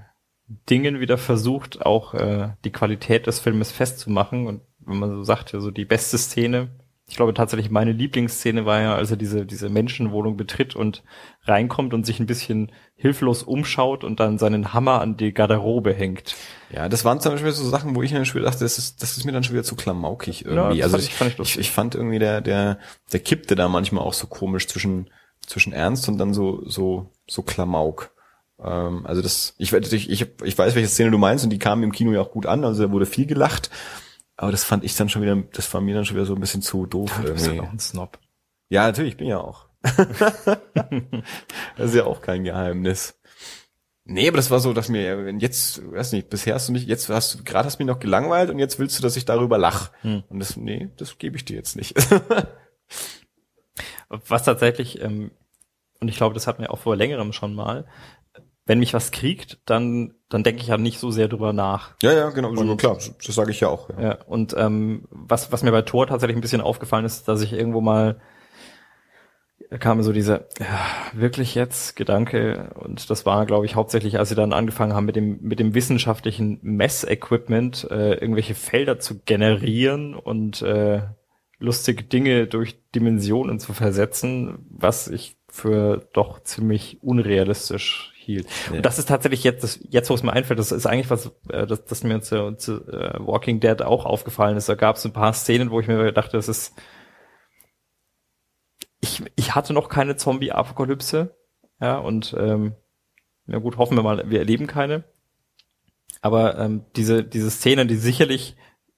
Dingen 0.68 1.00
wieder 1.00 1.18
versucht, 1.18 1.84
auch 1.84 2.14
äh, 2.14 2.50
die 2.64 2.72
Qualität 2.72 3.26
des 3.26 3.40
Filmes 3.40 3.70
festzumachen 3.70 4.46
und 4.46 4.62
wenn 4.80 4.98
man 4.98 5.10
so 5.10 5.22
sagt, 5.22 5.52
ja, 5.52 5.60
so 5.60 5.70
die 5.70 5.84
beste 5.84 6.18
Szene, 6.18 6.70
ich 7.10 7.16
glaube 7.16 7.34
tatsächlich 7.34 7.70
meine 7.70 7.92
Lieblingsszene 7.92 8.66
war 8.66 8.80
ja, 8.80 8.94
als 8.94 9.10
er 9.10 9.16
diese, 9.16 9.44
diese 9.44 9.68
Menschenwohnung 9.68 10.36
betritt 10.36 10.76
und 10.76 11.02
reinkommt 11.42 11.92
und 11.92 12.06
sich 12.06 12.20
ein 12.20 12.26
bisschen 12.26 12.70
hilflos 12.94 13.42
umschaut 13.42 14.04
und 14.04 14.20
dann 14.20 14.38
seinen 14.38 14.72
Hammer 14.72 15.00
an 15.00 15.16
die 15.16 15.34
Garderobe 15.34 15.92
hängt. 15.92 16.36
Ja, 16.72 16.88
das 16.88 17.04
waren 17.04 17.20
zum 17.20 17.32
Beispiel 17.32 17.50
so 17.50 17.68
Sachen, 17.68 17.96
wo 17.96 18.02
ich 18.02 18.12
mir 18.12 18.24
schon 18.24 18.40
wieder 18.40 18.50
dachte, 18.50 18.64
das 18.64 18.78
ist, 18.78 19.02
das 19.02 19.16
ist 19.16 19.24
mir 19.24 19.32
dann 19.32 19.42
schon 19.42 19.54
wieder 19.54 19.64
zu 19.64 19.74
klamaukig 19.74 20.44
irgendwie. 20.44 20.78
Ja, 20.78 20.84
also 20.84 20.98
ich, 20.98 21.12
fand 21.12 21.32
ich, 21.32 21.40
ich, 21.40 21.58
ich, 21.58 21.70
fand 21.72 21.96
irgendwie 21.96 22.20
der, 22.20 22.40
der, 22.40 22.78
der 23.12 23.20
kippte 23.20 23.56
da 23.56 23.68
manchmal 23.68 24.04
auch 24.04 24.14
so 24.14 24.28
komisch 24.28 24.68
zwischen, 24.68 25.10
zwischen 25.50 25.72
Ernst 25.72 26.08
und 26.08 26.18
dann 26.18 26.32
so, 26.32 26.62
so, 26.66 27.10
so 27.28 27.42
Klamauk. 27.42 28.14
Ähm, 28.62 29.04
also 29.04 29.20
das, 29.20 29.54
ich, 29.58 29.72
ich, 29.72 30.10
ich, 30.10 30.26
ich 30.44 30.58
weiß, 30.58 30.74
welche 30.74 30.88
Szene 30.88 31.10
du 31.10 31.18
meinst 31.18 31.44
und 31.44 31.50
die 31.50 31.58
kam 31.58 31.82
im 31.82 31.92
Kino 31.92 32.12
ja 32.12 32.20
auch 32.20 32.30
gut 32.30 32.46
an, 32.46 32.64
also 32.64 32.86
da 32.86 32.92
wurde 32.92 33.06
viel 33.06 33.26
gelacht. 33.26 33.70
Aber 34.36 34.52
das 34.52 34.64
fand 34.64 34.84
ich 34.84 34.96
dann 34.96 35.08
schon 35.08 35.22
wieder, 35.22 35.36
das 35.52 35.72
war 35.74 35.80
mir 35.80 35.94
dann 35.94 36.04
schon 36.04 36.16
wieder 36.16 36.24
so 36.24 36.34
ein 36.34 36.40
bisschen 36.40 36.62
zu 36.62 36.86
doof. 36.86 37.12
Du 37.24 37.32
bist 37.32 37.46
ja 37.48 37.60
auch 37.62 37.72
ein 37.72 37.78
Snob. 37.78 38.18
Ja, 38.70 38.86
natürlich, 38.86 39.16
bin 39.16 39.26
ja 39.26 39.38
auch. 39.38 39.66
das 39.82 40.58
ist 41.78 41.94
ja 41.94 42.04
auch 42.04 42.22
kein 42.22 42.44
Geheimnis. 42.44 43.18
Nee, 44.04 44.28
aber 44.28 44.38
das 44.38 44.50
war 44.50 44.60
so, 44.60 44.72
dass 44.72 44.88
mir, 44.88 45.26
wenn 45.26 45.40
jetzt, 45.40 45.82
weiß 45.92 46.12
nicht, 46.12 46.30
bisher 46.30 46.54
hast 46.54 46.68
du 46.68 46.72
mich, 46.72 46.86
jetzt 46.86 47.08
hast 47.08 47.34
du, 47.34 47.44
gerade 47.44 47.66
hast 47.66 47.78
du 47.78 47.82
mich 47.82 47.92
noch 47.92 48.00
gelangweilt 48.00 48.50
und 48.50 48.58
jetzt 48.58 48.78
willst 48.78 48.98
du, 48.98 49.02
dass 49.02 49.16
ich 49.16 49.24
darüber 49.24 49.58
lach. 49.58 49.90
Hm. 50.02 50.22
Und 50.28 50.38
das, 50.38 50.56
nee, 50.56 50.88
das 50.96 51.18
gebe 51.18 51.36
ich 51.36 51.44
dir 51.44 51.56
jetzt 51.56 51.76
nicht. 51.76 51.94
Was 54.08 54.42
tatsächlich, 54.42 55.00
ähm, 55.00 55.30
und 56.00 56.08
ich 56.08 56.16
glaube, 56.16 56.34
das 56.34 56.46
hatten 56.46 56.62
wir 56.62 56.72
auch 56.72 56.78
vor 56.78 56.96
längerem 56.96 57.32
schon 57.32 57.54
mal, 57.54 57.86
wenn 58.66 58.78
mich 58.78 58.94
was 58.94 59.10
kriegt, 59.10 59.58
dann, 59.66 60.14
dann 60.28 60.44
denke 60.44 60.60
ich 60.62 60.68
ja 60.68 60.78
nicht 60.78 60.98
so 61.00 61.10
sehr 61.10 61.28
drüber 61.28 61.52
nach. 61.52 61.94
Ja, 62.02 62.12
ja, 62.12 62.30
genau, 62.30 62.50
Und- 62.50 62.76
klar, 62.76 62.94
das 62.96 63.34
sage 63.34 63.50
ich 63.50 63.60
ja 63.60 63.68
auch. 63.68 63.90
Ja. 63.90 64.00
Ja, 64.00 64.18
und 64.26 64.54
ähm, 64.56 65.08
was, 65.10 65.50
was 65.50 65.62
mir 65.62 65.72
bei 65.72 65.82
Thor 65.82 66.06
tatsächlich 66.06 66.36
ein 66.36 66.40
bisschen 66.42 66.60
aufgefallen 66.60 67.04
ist, 67.04 67.26
dass 67.26 67.42
ich 67.42 67.52
irgendwo 67.52 67.80
mal 67.80 68.20
da 69.70 69.78
kam 69.78 70.02
so 70.02 70.12
dieser, 70.12 70.46
ja, 70.58 70.80
wirklich 71.12 71.54
jetzt 71.54 71.94
Gedanke, 71.94 72.72
und 72.74 73.08
das 73.08 73.24
war, 73.24 73.46
glaube 73.46 73.66
ich, 73.66 73.76
hauptsächlich, 73.76 74.18
als 74.18 74.28
sie 74.28 74.34
dann 74.34 74.52
angefangen 74.52 74.94
haben, 74.94 75.06
mit 75.06 75.14
dem, 75.14 75.38
mit 75.42 75.60
dem 75.60 75.74
wissenschaftlichen 75.74 76.58
Messequipment 76.62 77.86
äh, 77.88 78.14
irgendwelche 78.14 78.56
Felder 78.56 78.98
zu 78.98 79.20
generieren 79.20 80.14
und 80.16 80.60
äh, 80.62 81.02
lustige 81.58 82.02
Dinge 82.02 82.48
durch 82.48 82.82
Dimensionen 82.96 83.60
zu 83.60 83.72
versetzen, 83.72 84.66
was 84.70 85.06
ich 85.06 85.36
für 85.52 86.08
doch 86.12 86.42
ziemlich 86.42 87.02
unrealistisch 87.02 88.12
hielt. 88.16 88.46
Ja. 88.68 88.76
Und 88.76 88.86
das 88.86 88.98
ist 88.98 89.08
tatsächlich 89.08 89.44
jetzt, 89.44 89.64
das, 89.64 89.80
jetzt 89.88 90.10
wo 90.10 90.14
es 90.14 90.22
mir 90.22 90.32
einfällt, 90.32 90.58
das 90.58 90.72
ist 90.72 90.86
eigentlich 90.86 91.10
was, 91.10 91.32
äh, 91.50 91.66
das, 91.66 91.84
das 91.84 92.04
mir 92.04 92.20
zu, 92.20 92.56
zu 92.56 92.86
äh, 92.86 93.18
Walking 93.18 93.60
Dead 93.60 93.82
auch 93.82 94.04
aufgefallen 94.04 94.56
ist. 94.56 94.68
Da 94.68 94.74
gab 94.74 94.96
es 94.96 95.04
ein 95.04 95.12
paar 95.12 95.32
Szenen, 95.32 95.70
wo 95.70 95.80
ich 95.80 95.88
mir 95.88 96.12
dachte, 96.12 96.36
das 96.36 96.48
ist 96.48 96.74
ich, 99.00 99.22
ich 99.36 99.54
hatte 99.54 99.72
noch 99.72 99.88
keine 99.88 100.16
Zombie-Apokalypse, 100.16 101.34
ja, 101.80 101.98
und 101.98 102.34
ähm, 102.38 102.74
ja 103.46 103.58
gut, 103.58 103.78
hoffen 103.78 103.96
wir 103.96 104.02
mal, 104.02 104.30
wir 104.30 104.38
erleben 104.38 104.66
keine. 104.66 105.04
Aber 106.20 106.58
ähm, 106.58 106.84
diese, 106.96 107.24
diese 107.24 107.50
Szenen, 107.50 107.88
die 107.88 107.96
sicherlich 107.96 108.56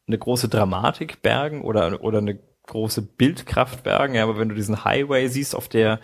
eine 0.09 0.19
große 0.19 0.49
Dramatik 0.49 1.23
bergen 1.23 1.63
oder, 1.63 2.03
oder 2.03 2.19
eine 2.19 2.41
große 2.67 3.03
Bildkraft 3.03 3.85
bergen, 3.85 4.15
ja, 4.15 4.25
aber 4.25 4.39
wenn 4.39 4.49
du 4.49 4.55
diesen 4.57 4.85
Highway 4.85 5.29
siehst, 5.29 5.55
auf 5.55 5.69
der 5.69 6.01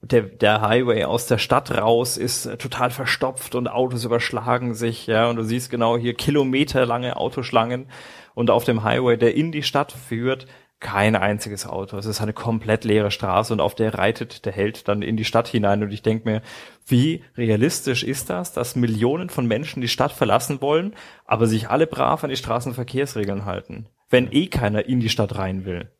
der, 0.00 0.22
der 0.22 0.60
Highway 0.60 1.04
aus 1.04 1.26
der 1.26 1.38
Stadt 1.38 1.70
raus 1.76 2.16
ist 2.16 2.46
äh, 2.46 2.56
total 2.56 2.90
verstopft 2.90 3.54
und 3.54 3.68
Autos 3.68 4.04
überschlagen 4.04 4.74
sich, 4.74 5.06
ja, 5.06 5.28
und 5.28 5.36
du 5.36 5.42
siehst 5.42 5.70
genau 5.70 5.96
hier 5.96 6.14
kilometerlange 6.14 7.16
Autoschlangen 7.16 7.86
und 8.34 8.50
auf 8.50 8.64
dem 8.64 8.84
Highway, 8.84 9.16
der 9.16 9.34
in 9.34 9.50
die 9.50 9.62
Stadt 9.64 9.92
führt, 9.92 10.46
kein 10.80 11.16
einziges 11.16 11.66
Auto. 11.66 11.96
Es 11.96 12.06
ist 12.06 12.20
eine 12.20 12.32
komplett 12.32 12.84
leere 12.84 13.10
Straße 13.10 13.52
und 13.52 13.60
auf 13.60 13.74
der 13.74 13.94
reitet 13.94 14.44
der 14.44 14.52
Held 14.52 14.86
dann 14.86 15.02
in 15.02 15.16
die 15.16 15.24
Stadt 15.24 15.48
hinein 15.48 15.82
und 15.82 15.92
ich 15.92 16.02
denke 16.02 16.28
mir, 16.28 16.42
wie 16.86 17.24
realistisch 17.36 18.04
ist 18.04 18.30
das, 18.30 18.52
dass 18.52 18.76
Millionen 18.76 19.28
von 19.28 19.46
Menschen 19.46 19.80
die 19.80 19.88
Stadt 19.88 20.12
verlassen 20.12 20.60
wollen, 20.60 20.94
aber 21.24 21.48
sich 21.48 21.68
alle 21.68 21.88
brav 21.88 22.22
an 22.22 22.30
die 22.30 22.36
Straßenverkehrsregeln 22.36 23.44
halten, 23.44 23.88
wenn 24.08 24.30
eh 24.30 24.46
keiner 24.46 24.86
in 24.86 25.00
die 25.00 25.08
Stadt 25.08 25.36
rein 25.36 25.64
will. 25.64 25.90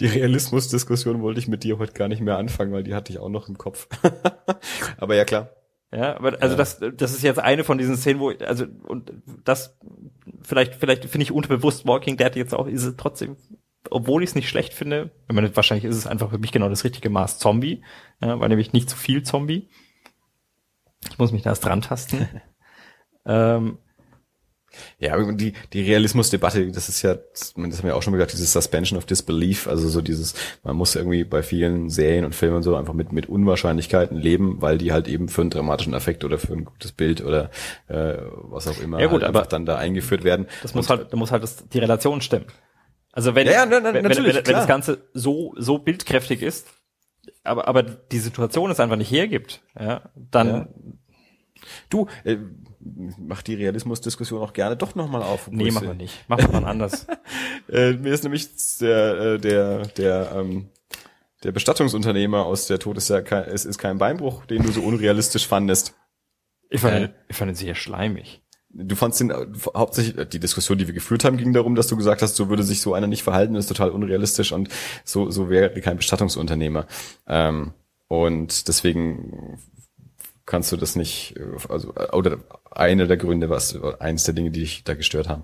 Die 0.00 0.06
Realismusdiskussion 0.06 1.22
wollte 1.22 1.40
ich 1.40 1.48
mit 1.48 1.64
dir 1.64 1.78
heute 1.78 1.92
gar 1.92 2.08
nicht 2.08 2.20
mehr 2.20 2.36
anfangen, 2.38 2.72
weil 2.72 2.82
die 2.82 2.94
hatte 2.94 3.12
ich 3.12 3.18
auch 3.18 3.28
noch 3.30 3.48
im 3.48 3.56
Kopf. 3.58 3.88
Aber 4.98 5.14
ja, 5.14 5.24
klar. 5.24 5.50
Ja, 5.92 6.16
aber 6.16 6.42
also 6.42 6.54
Ja. 6.54 6.56
das, 6.56 6.80
das 6.96 7.12
ist 7.12 7.22
jetzt 7.22 7.38
eine 7.38 7.62
von 7.62 7.78
diesen 7.78 7.96
Szenen, 7.96 8.18
wo 8.18 8.32
ich, 8.32 8.46
also 8.46 8.66
und 8.88 9.12
das 9.44 9.78
vielleicht, 10.42 10.74
vielleicht 10.74 11.04
finde 11.04 11.22
ich 11.22 11.30
unterbewusst 11.30 11.86
Walking 11.86 12.16
Dead 12.16 12.34
jetzt 12.34 12.54
auch, 12.54 12.66
ist 12.66 12.82
es 12.82 12.96
trotzdem, 12.96 13.36
obwohl 13.88 14.24
ich 14.24 14.30
es 14.30 14.34
nicht 14.34 14.48
schlecht 14.48 14.74
finde, 14.74 15.12
ich 15.28 15.34
meine, 15.34 15.54
wahrscheinlich 15.54 15.84
ist 15.84 15.96
es 15.96 16.08
einfach 16.08 16.30
für 16.30 16.38
mich 16.38 16.50
genau 16.50 16.68
das 16.68 16.82
richtige 16.82 17.08
Maß 17.08 17.38
Zombie, 17.38 17.82
ja, 18.20 18.38
weil 18.40 18.48
nämlich 18.48 18.72
nicht 18.72 18.90
zu 18.90 18.96
viel 18.96 19.22
Zombie. 19.22 19.68
Ich 21.08 21.18
muss 21.18 21.30
mich 21.30 21.42
da 21.42 21.50
erst 21.50 21.64
dran 21.64 21.82
tasten. 21.82 22.28
ähm, 23.24 23.78
Ja, 24.98 25.14
aber 25.14 25.32
die, 25.32 25.52
die 25.72 25.82
Realismusdebatte, 25.82 26.70
das 26.70 26.88
ist 26.88 27.02
ja, 27.02 27.14
das 27.14 27.54
haben 27.56 27.70
wir 27.84 27.96
auch 27.96 28.02
schon 28.02 28.12
mal 28.12 28.16
gesagt, 28.18 28.32
dieses 28.32 28.52
Suspension 28.52 28.96
of 28.98 29.04
Disbelief, 29.06 29.66
also 29.68 29.88
so 29.88 30.00
dieses, 30.00 30.34
man 30.62 30.76
muss 30.76 30.94
irgendwie 30.94 31.24
bei 31.24 31.42
vielen 31.42 31.88
Serien 31.90 32.24
und 32.24 32.34
Filmen 32.34 32.56
und 32.56 32.62
so 32.62 32.76
einfach 32.76 32.94
mit, 32.94 33.12
mit 33.12 33.28
Unwahrscheinlichkeiten 33.28 34.16
leben, 34.16 34.60
weil 34.62 34.78
die 34.78 34.92
halt 34.92 35.08
eben 35.08 35.28
für 35.28 35.42
einen 35.42 35.50
dramatischen 35.50 35.94
Effekt 35.94 36.24
oder 36.24 36.38
für 36.38 36.52
ein 36.52 36.64
gutes 36.64 36.92
Bild 36.92 37.22
oder 37.24 37.50
äh, 37.88 38.14
was 38.42 38.68
auch 38.68 38.80
immer 38.80 38.98
Ja, 39.00 39.06
gut, 39.06 39.14
halt 39.22 39.24
einfach 39.24 39.40
aber- 39.40 39.48
dann 39.48 39.66
da 39.66 39.76
eingeführt 39.76 40.24
werden. 40.24 40.46
das 40.62 40.74
muss 40.74 40.90
Und- 40.90 40.98
halt, 40.98 41.12
da 41.12 41.16
muss 41.16 41.30
halt 41.32 41.42
das, 41.42 41.68
die 41.68 41.78
Relation 41.78 42.20
stimmen. 42.20 42.46
Also 43.12 43.34
wenn, 43.34 43.46
Ja, 43.46 43.52
ja, 43.52 43.66
na, 43.66 43.80
na, 43.80 43.94
wenn, 43.94 44.04
wenn, 44.04 44.24
wenn, 44.24 44.44
das 44.44 44.66
Ganze 44.66 44.98
so, 45.14 45.54
so 45.56 45.78
bildkräftig 45.78 46.42
ist, 46.42 46.66
aber, 47.44 47.66
aber 47.66 47.82
die 47.82 48.18
Situation 48.18 48.70
es 48.70 48.78
einfach 48.80 48.96
nicht 48.96 49.10
hergibt, 49.10 49.62
ja, 49.78 50.02
dann. 50.14 50.68
Du, 51.90 52.06
äh, 52.24 52.36
mach 53.18 53.42
die 53.42 53.54
Realismusdiskussion 53.54 54.42
auch 54.42 54.52
gerne 54.52 54.76
doch 54.76 54.94
nochmal 54.94 55.22
auf. 55.22 55.48
nee, 55.50 55.70
machen 55.70 55.88
wir 55.88 55.94
nicht. 55.94 56.28
Machen 56.28 56.44
wir 56.46 56.52
dann 56.52 56.64
anders. 56.64 57.06
Äh, 57.68 57.94
mir 57.94 58.14
ist 58.14 58.22
nämlich 58.22 58.48
der, 58.80 59.18
äh, 59.18 59.38
der, 59.40 59.86
der, 59.88 60.30
ähm, 60.36 60.68
der 61.42 61.50
Bestattungsunternehmer 61.50 62.46
aus 62.46 62.68
der 62.68 62.78
Tod 62.78 62.96
ist 62.96 63.10
ja 63.10 63.22
kein, 63.22 63.42
es 63.42 63.64
ist 63.64 63.78
kein 63.78 63.98
Beinbruch, 63.98 64.46
den 64.46 64.62
du 64.62 64.70
so 64.70 64.82
unrealistisch 64.82 65.48
fandest. 65.48 65.92
Ich 66.70 66.80
fand, 66.80 66.94
Äh. 66.94 67.02
ihn, 67.06 67.10
ich 67.26 67.36
fand 67.36 67.50
ihn 67.50 67.56
sehr 67.56 67.74
schleimig. 67.74 68.40
Du 68.70 68.94
fandst 68.94 69.18
den 69.18 69.30
äh, 69.30 69.46
hauptsächlich, 69.74 70.16
äh, 70.16 70.26
die 70.26 70.38
Diskussion, 70.38 70.78
die 70.78 70.86
wir 70.86 70.94
geführt 70.94 71.24
haben, 71.24 71.38
ging 71.38 71.52
darum, 71.52 71.74
dass 71.74 71.88
du 71.88 71.96
gesagt 71.96 72.22
hast, 72.22 72.36
so 72.36 72.48
würde 72.48 72.62
sich 72.62 72.80
so 72.80 72.94
einer 72.94 73.08
nicht 73.08 73.24
verhalten, 73.24 73.54
das 73.54 73.64
ist 73.64 73.68
total 73.68 73.90
unrealistisch 73.90 74.52
und 74.52 74.68
so, 75.04 75.28
so 75.32 75.50
wäre 75.50 75.70
kein 75.80 75.96
Bestattungsunternehmer. 75.96 76.86
Ähm, 77.26 77.72
und 78.06 78.68
deswegen 78.68 79.58
kannst 80.46 80.72
du 80.72 80.76
das 80.76 80.96
nicht, 80.96 81.34
also, 81.68 81.92
oder 82.12 82.38
eine 82.70 83.06
der 83.06 83.16
Gründe, 83.16 83.50
was, 83.50 83.80
eins 84.00 84.24
der 84.24 84.34
Dinge, 84.34 84.50
die 84.50 84.60
dich 84.60 84.84
da 84.84 84.94
gestört 84.94 85.28
haben. 85.28 85.42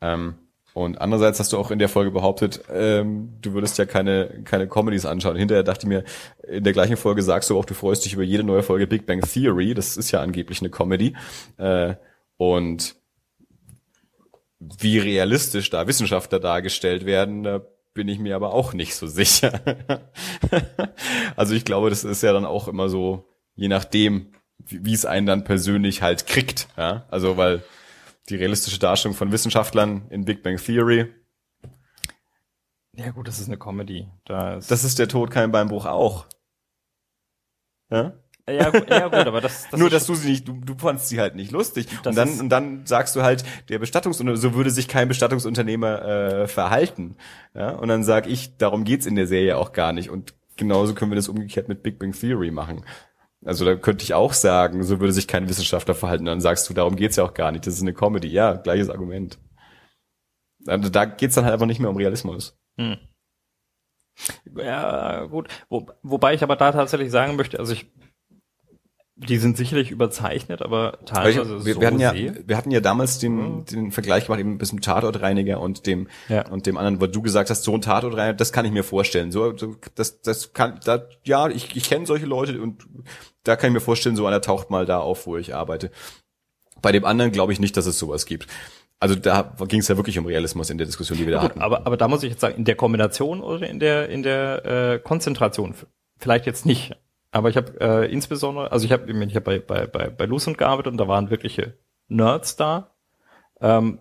Ähm, 0.00 0.34
und 0.72 1.00
andererseits 1.00 1.40
hast 1.40 1.54
du 1.54 1.58
auch 1.58 1.70
in 1.70 1.78
der 1.78 1.88
Folge 1.88 2.10
behauptet, 2.10 2.62
ähm, 2.70 3.32
du 3.40 3.54
würdest 3.54 3.78
ja 3.78 3.86
keine, 3.86 4.42
keine 4.44 4.68
Comedies 4.68 5.06
anschauen. 5.06 5.36
Hinterher 5.36 5.62
dachte 5.62 5.86
ich 5.86 5.88
mir, 5.88 6.04
in 6.46 6.64
der 6.64 6.74
gleichen 6.74 6.98
Folge 6.98 7.22
sagst 7.22 7.48
du 7.48 7.58
auch, 7.58 7.64
du 7.64 7.72
freust 7.72 8.04
dich 8.04 8.12
über 8.12 8.22
jede 8.22 8.44
neue 8.44 8.62
Folge 8.62 8.86
Big 8.86 9.06
Bang 9.06 9.22
Theory. 9.22 9.72
Das 9.72 9.96
ist 9.96 10.10
ja 10.10 10.20
angeblich 10.20 10.60
eine 10.60 10.68
Comedy. 10.68 11.16
Äh, 11.56 11.94
und 12.36 12.94
wie 14.60 14.98
realistisch 14.98 15.70
da 15.70 15.86
Wissenschaftler 15.86 16.40
dargestellt 16.40 17.06
werden, 17.06 17.42
da 17.42 17.62
bin 17.94 18.08
ich 18.08 18.18
mir 18.18 18.36
aber 18.36 18.52
auch 18.52 18.74
nicht 18.74 18.94
so 18.94 19.06
sicher. 19.06 19.60
also 21.36 21.54
ich 21.54 21.64
glaube, 21.64 21.88
das 21.88 22.04
ist 22.04 22.22
ja 22.22 22.34
dann 22.34 22.44
auch 22.44 22.68
immer 22.68 22.90
so, 22.90 23.26
je 23.54 23.68
nachdem, 23.68 24.32
wie 24.58 24.84
wie 24.84 24.94
es 24.94 25.04
einen 25.04 25.26
dann 25.26 25.44
persönlich 25.44 26.02
halt 26.02 26.26
kriegt. 26.26 26.68
Ja? 26.76 27.06
Also 27.10 27.36
weil 27.36 27.62
die 28.28 28.36
realistische 28.36 28.78
Darstellung 28.78 29.16
von 29.16 29.32
Wissenschaftlern 29.32 30.06
in 30.10 30.24
Big 30.24 30.42
Bang 30.42 30.56
Theory, 30.56 31.12
Ja 32.94 33.10
gut, 33.10 33.28
das 33.28 33.38
ist 33.38 33.48
eine 33.48 33.58
Comedy. 33.58 34.08
Da 34.24 34.56
ist, 34.56 34.70
das 34.70 34.84
ist 34.84 34.98
der 34.98 35.08
Tod 35.08 35.30
kein 35.30 35.52
Beinbruch 35.52 35.86
auch. 35.86 36.26
Ja? 37.90 38.14
ja, 38.48 38.70
gut, 38.70 38.90
ja 38.90 39.04
gut, 39.04 39.26
aber 39.26 39.40
das, 39.40 39.68
das 39.70 39.78
Nur, 39.80 39.90
dass 39.90 40.06
du 40.06 40.14
sie 40.14 40.30
nicht, 40.30 40.48
du, 40.48 40.54
du 40.54 40.76
fandst 40.76 41.08
sie 41.08 41.20
halt 41.20 41.34
nicht 41.34 41.52
lustig. 41.52 41.86
Das 42.02 42.06
Und 42.06 42.16
dann, 42.16 42.40
und 42.40 42.48
dann 42.48 42.86
sagst 42.86 43.14
du 43.14 43.22
halt, 43.22 43.44
der 43.68 43.78
Bestattungsunternehmer, 43.78 44.40
so 44.40 44.54
würde 44.54 44.70
sich 44.70 44.88
kein 44.88 45.08
Bestattungsunternehmer 45.08 46.02
äh, 46.02 46.48
verhalten. 46.48 47.16
Ja? 47.54 47.70
Und 47.70 47.88
dann 47.88 48.02
sag 48.02 48.26
ich, 48.26 48.56
darum 48.56 48.84
geht's 48.84 49.06
in 49.06 49.14
der 49.14 49.26
Serie 49.26 49.56
auch 49.56 49.72
gar 49.72 49.92
nicht. 49.92 50.10
Und 50.10 50.34
genauso 50.56 50.94
können 50.94 51.10
wir 51.10 51.16
das 51.16 51.28
umgekehrt 51.28 51.68
mit 51.68 51.82
Big 51.82 51.98
Bang 51.98 52.12
Theory 52.12 52.50
machen. 52.50 52.84
Also 53.44 53.64
da 53.64 53.76
könnte 53.76 54.04
ich 54.04 54.14
auch 54.14 54.32
sagen, 54.32 54.82
so 54.82 55.00
würde 55.00 55.12
sich 55.12 55.28
kein 55.28 55.48
Wissenschaftler 55.48 55.94
verhalten. 55.94 56.24
Dann 56.24 56.40
sagst 56.40 56.68
du, 56.68 56.74
darum 56.74 56.96
geht's 56.96 57.16
ja 57.16 57.24
auch 57.24 57.34
gar 57.34 57.52
nicht. 57.52 57.66
Das 57.66 57.74
ist 57.74 57.82
eine 57.82 57.94
Comedy. 57.94 58.28
Ja, 58.28 58.54
gleiches 58.54 58.90
Argument. 58.90 59.38
Also 60.66 60.88
da 60.88 61.04
geht's 61.04 61.34
dann 61.34 61.44
halt 61.44 61.54
einfach 61.54 61.66
nicht 61.66 61.80
mehr 61.80 61.90
um 61.90 61.96
Realismus. 61.96 62.58
Hm. 62.78 62.96
Ja, 64.56 65.24
gut. 65.26 65.48
Wo, 65.68 65.86
wobei 66.02 66.34
ich 66.34 66.42
aber 66.42 66.56
da 66.56 66.72
tatsächlich 66.72 67.10
sagen 67.10 67.36
möchte, 67.36 67.58
also 67.58 67.72
ich, 67.72 67.92
die 69.18 69.38
sind 69.38 69.56
sicherlich 69.56 69.90
überzeichnet, 69.90 70.60
aber 70.60 70.98
teilweise 71.06 71.40
ich, 71.40 71.64
wir, 71.64 71.74
so 71.74 71.80
wir 71.80 71.86
hatten 71.86 71.98
ja, 72.00 72.12
sehr. 72.12 72.34
wir 72.46 72.56
hatten 72.56 72.70
ja 72.70 72.80
damals 72.80 73.18
den, 73.18 73.64
den 73.64 73.90
Vergleich 73.90 74.26
gemacht 74.26 74.40
eben 74.40 74.58
bis 74.58 74.68
zum 74.68 74.82
Tatortreiniger 74.82 75.58
und 75.58 75.86
dem 75.86 76.08
Ja. 76.28 76.46
und 76.50 76.66
dem 76.66 76.76
anderen, 76.76 77.00
wo 77.00 77.06
du 77.06 77.22
gesagt 77.22 77.48
hast, 77.48 77.64
so 77.64 77.72
ein 77.72 77.80
Tatortreiniger, 77.80 78.34
das 78.36 78.52
kann 78.52 78.66
ich 78.66 78.72
mir 78.72 78.84
vorstellen. 78.84 79.32
So, 79.32 79.54
das, 79.94 80.20
das 80.20 80.52
kann, 80.52 80.80
da, 80.84 81.06
ja, 81.24 81.48
ich, 81.48 81.74
ich 81.76 81.88
kenne 81.88 82.04
solche 82.04 82.26
Leute 82.26 82.60
und 82.60 82.86
da 83.42 83.56
kann 83.56 83.68
ich 83.70 83.74
mir 83.74 83.80
vorstellen, 83.80 84.16
so 84.16 84.26
einer 84.26 84.42
taucht 84.42 84.68
mal 84.68 84.84
da 84.84 84.98
auf, 84.98 85.26
wo 85.26 85.38
ich 85.38 85.54
arbeite. 85.54 85.90
Bei 86.82 86.92
dem 86.92 87.06
anderen 87.06 87.32
glaube 87.32 87.54
ich 87.54 87.58
nicht, 87.60 87.76
dass 87.78 87.86
es 87.86 87.98
sowas 87.98 88.26
gibt. 88.26 88.46
Also 89.00 89.14
da 89.14 89.54
ging 89.66 89.80
es 89.80 89.88
ja 89.88 89.96
wirklich 89.96 90.18
um 90.18 90.26
Realismus 90.26 90.68
in 90.68 90.76
der 90.78 90.86
Diskussion, 90.86 91.16
die 91.18 91.24
wir 91.26 91.32
da 91.32 91.40
Gut, 91.40 91.50
hatten. 91.50 91.60
aber, 91.62 91.86
aber 91.86 91.96
da 91.96 92.06
muss 92.08 92.22
ich 92.22 92.30
jetzt 92.30 92.40
sagen, 92.40 92.56
in 92.56 92.64
der 92.64 92.76
Kombination 92.76 93.40
oder 93.40 93.66
in 93.68 93.78
der 93.78 94.08
in 94.10 94.22
der 94.22 94.64
äh, 94.94 94.98
Konzentration, 94.98 95.74
vielleicht 96.18 96.44
jetzt 96.46 96.66
nicht. 96.66 96.94
Aber 97.30 97.48
ich 97.50 97.56
habe 97.56 97.80
äh, 97.80 98.12
insbesondere, 98.12 98.72
also 98.72 98.86
ich 98.86 98.92
habe 98.92 99.10
ich 99.10 99.36
hab 99.36 99.44
bei 99.44 99.58
bei 99.58 99.86
bei 99.86 100.08
bei 100.08 100.26
Lucent 100.26 100.58
gearbeitet 100.58 100.92
und 100.92 100.98
da 100.98 101.08
waren 101.08 101.30
wirkliche 101.30 101.76
Nerds 102.08 102.56
da. 102.56 102.94
Ähm, 103.60 104.00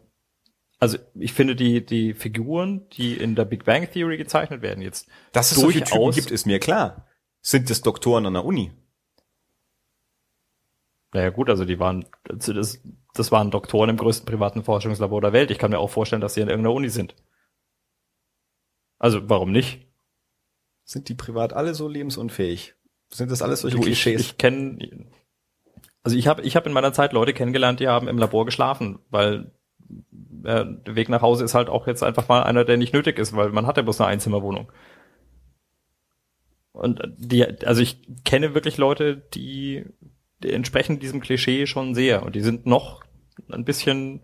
also 0.79 0.97
ich 1.15 1.33
finde 1.33 1.55
die 1.55 1.85
die 1.85 2.13
Figuren, 2.13 2.87
die 2.89 3.15
in 3.15 3.35
der 3.35 3.45
Big 3.45 3.65
Bang 3.65 3.89
Theory 3.91 4.17
gezeichnet 4.17 4.61
werden, 4.61 4.81
jetzt 4.81 5.09
Dass 5.31 5.51
es 5.51 5.59
solche 5.59 5.83
Typen 5.83 6.11
gibt, 6.11 6.31
ist 6.31 6.45
mir 6.45 6.59
klar. 6.59 7.07
Sind 7.41 7.69
das 7.69 7.81
Doktoren 7.81 8.25
an 8.25 8.33
der 8.33 8.45
Uni? 8.45 8.71
Naja 11.13 11.29
gut, 11.29 11.49
also 11.49 11.63
die 11.63 11.79
waren, 11.79 12.05
das, 12.25 12.81
das 13.13 13.31
waren 13.31 13.49
Doktoren 13.49 13.89
im 13.89 13.97
größten 13.97 14.25
privaten 14.25 14.63
Forschungslabor 14.63 15.21
der 15.21 15.31
Welt. 15.31 15.49
Ich 15.49 15.59
kann 15.59 15.71
mir 15.71 15.79
auch 15.79 15.89
vorstellen, 15.89 16.21
dass 16.21 16.33
sie 16.33 16.41
an 16.41 16.49
irgendeiner 16.49 16.75
Uni 16.75 16.89
sind. 16.89 17.15
Also 18.99 19.29
warum 19.29 19.51
nicht? 19.51 19.87
Sind 20.83 21.07
die 21.07 21.15
privat 21.15 21.53
alle 21.53 21.73
so 21.73 21.87
lebensunfähig? 21.87 22.74
Sind 23.11 23.31
das 23.31 23.41
alles 23.41 23.61
solche 23.61 23.77
Du, 23.77 23.81
ich, 23.81 24.03
Klischees? 24.03 24.21
ich 24.21 24.37
kenne, 24.37 25.07
Also 26.03 26.17
ich 26.17 26.27
habe 26.27 26.41
ich 26.41 26.55
hab 26.55 26.65
in 26.67 26.73
meiner 26.73 26.93
Zeit 26.93 27.13
Leute 27.13 27.33
kennengelernt, 27.33 27.79
die 27.79 27.87
haben 27.87 28.07
im 28.07 28.17
Labor 28.17 28.45
geschlafen, 28.45 28.99
weil 29.09 29.51
äh, 30.43 30.65
der 30.65 30.95
Weg 30.95 31.09
nach 31.09 31.21
Hause 31.21 31.43
ist 31.43 31.53
halt 31.55 31.69
auch 31.69 31.87
jetzt 31.87 32.03
einfach 32.03 32.27
mal 32.27 32.43
einer, 32.43 32.65
der 32.65 32.77
nicht 32.77 32.93
nötig 32.93 33.17
ist, 33.19 33.35
weil 33.35 33.49
man 33.49 33.65
hat 33.67 33.77
ja 33.77 33.83
bloß 33.83 34.01
eine 34.01 34.09
Einzimmerwohnung. 34.09 34.71
Und 36.73 37.01
die, 37.17 37.45
also 37.65 37.81
ich 37.81 38.01
kenne 38.25 38.53
wirklich 38.53 38.77
Leute, 38.77 39.15
die, 39.33 39.85
die 40.43 40.51
entsprechen 40.51 40.99
diesem 40.99 41.21
Klischee 41.21 41.67
schon 41.67 41.95
sehr 41.95 42.23
und 42.23 42.35
die 42.35 42.41
sind 42.41 42.65
noch 42.65 43.03
ein 43.49 43.63
bisschen, 43.63 44.21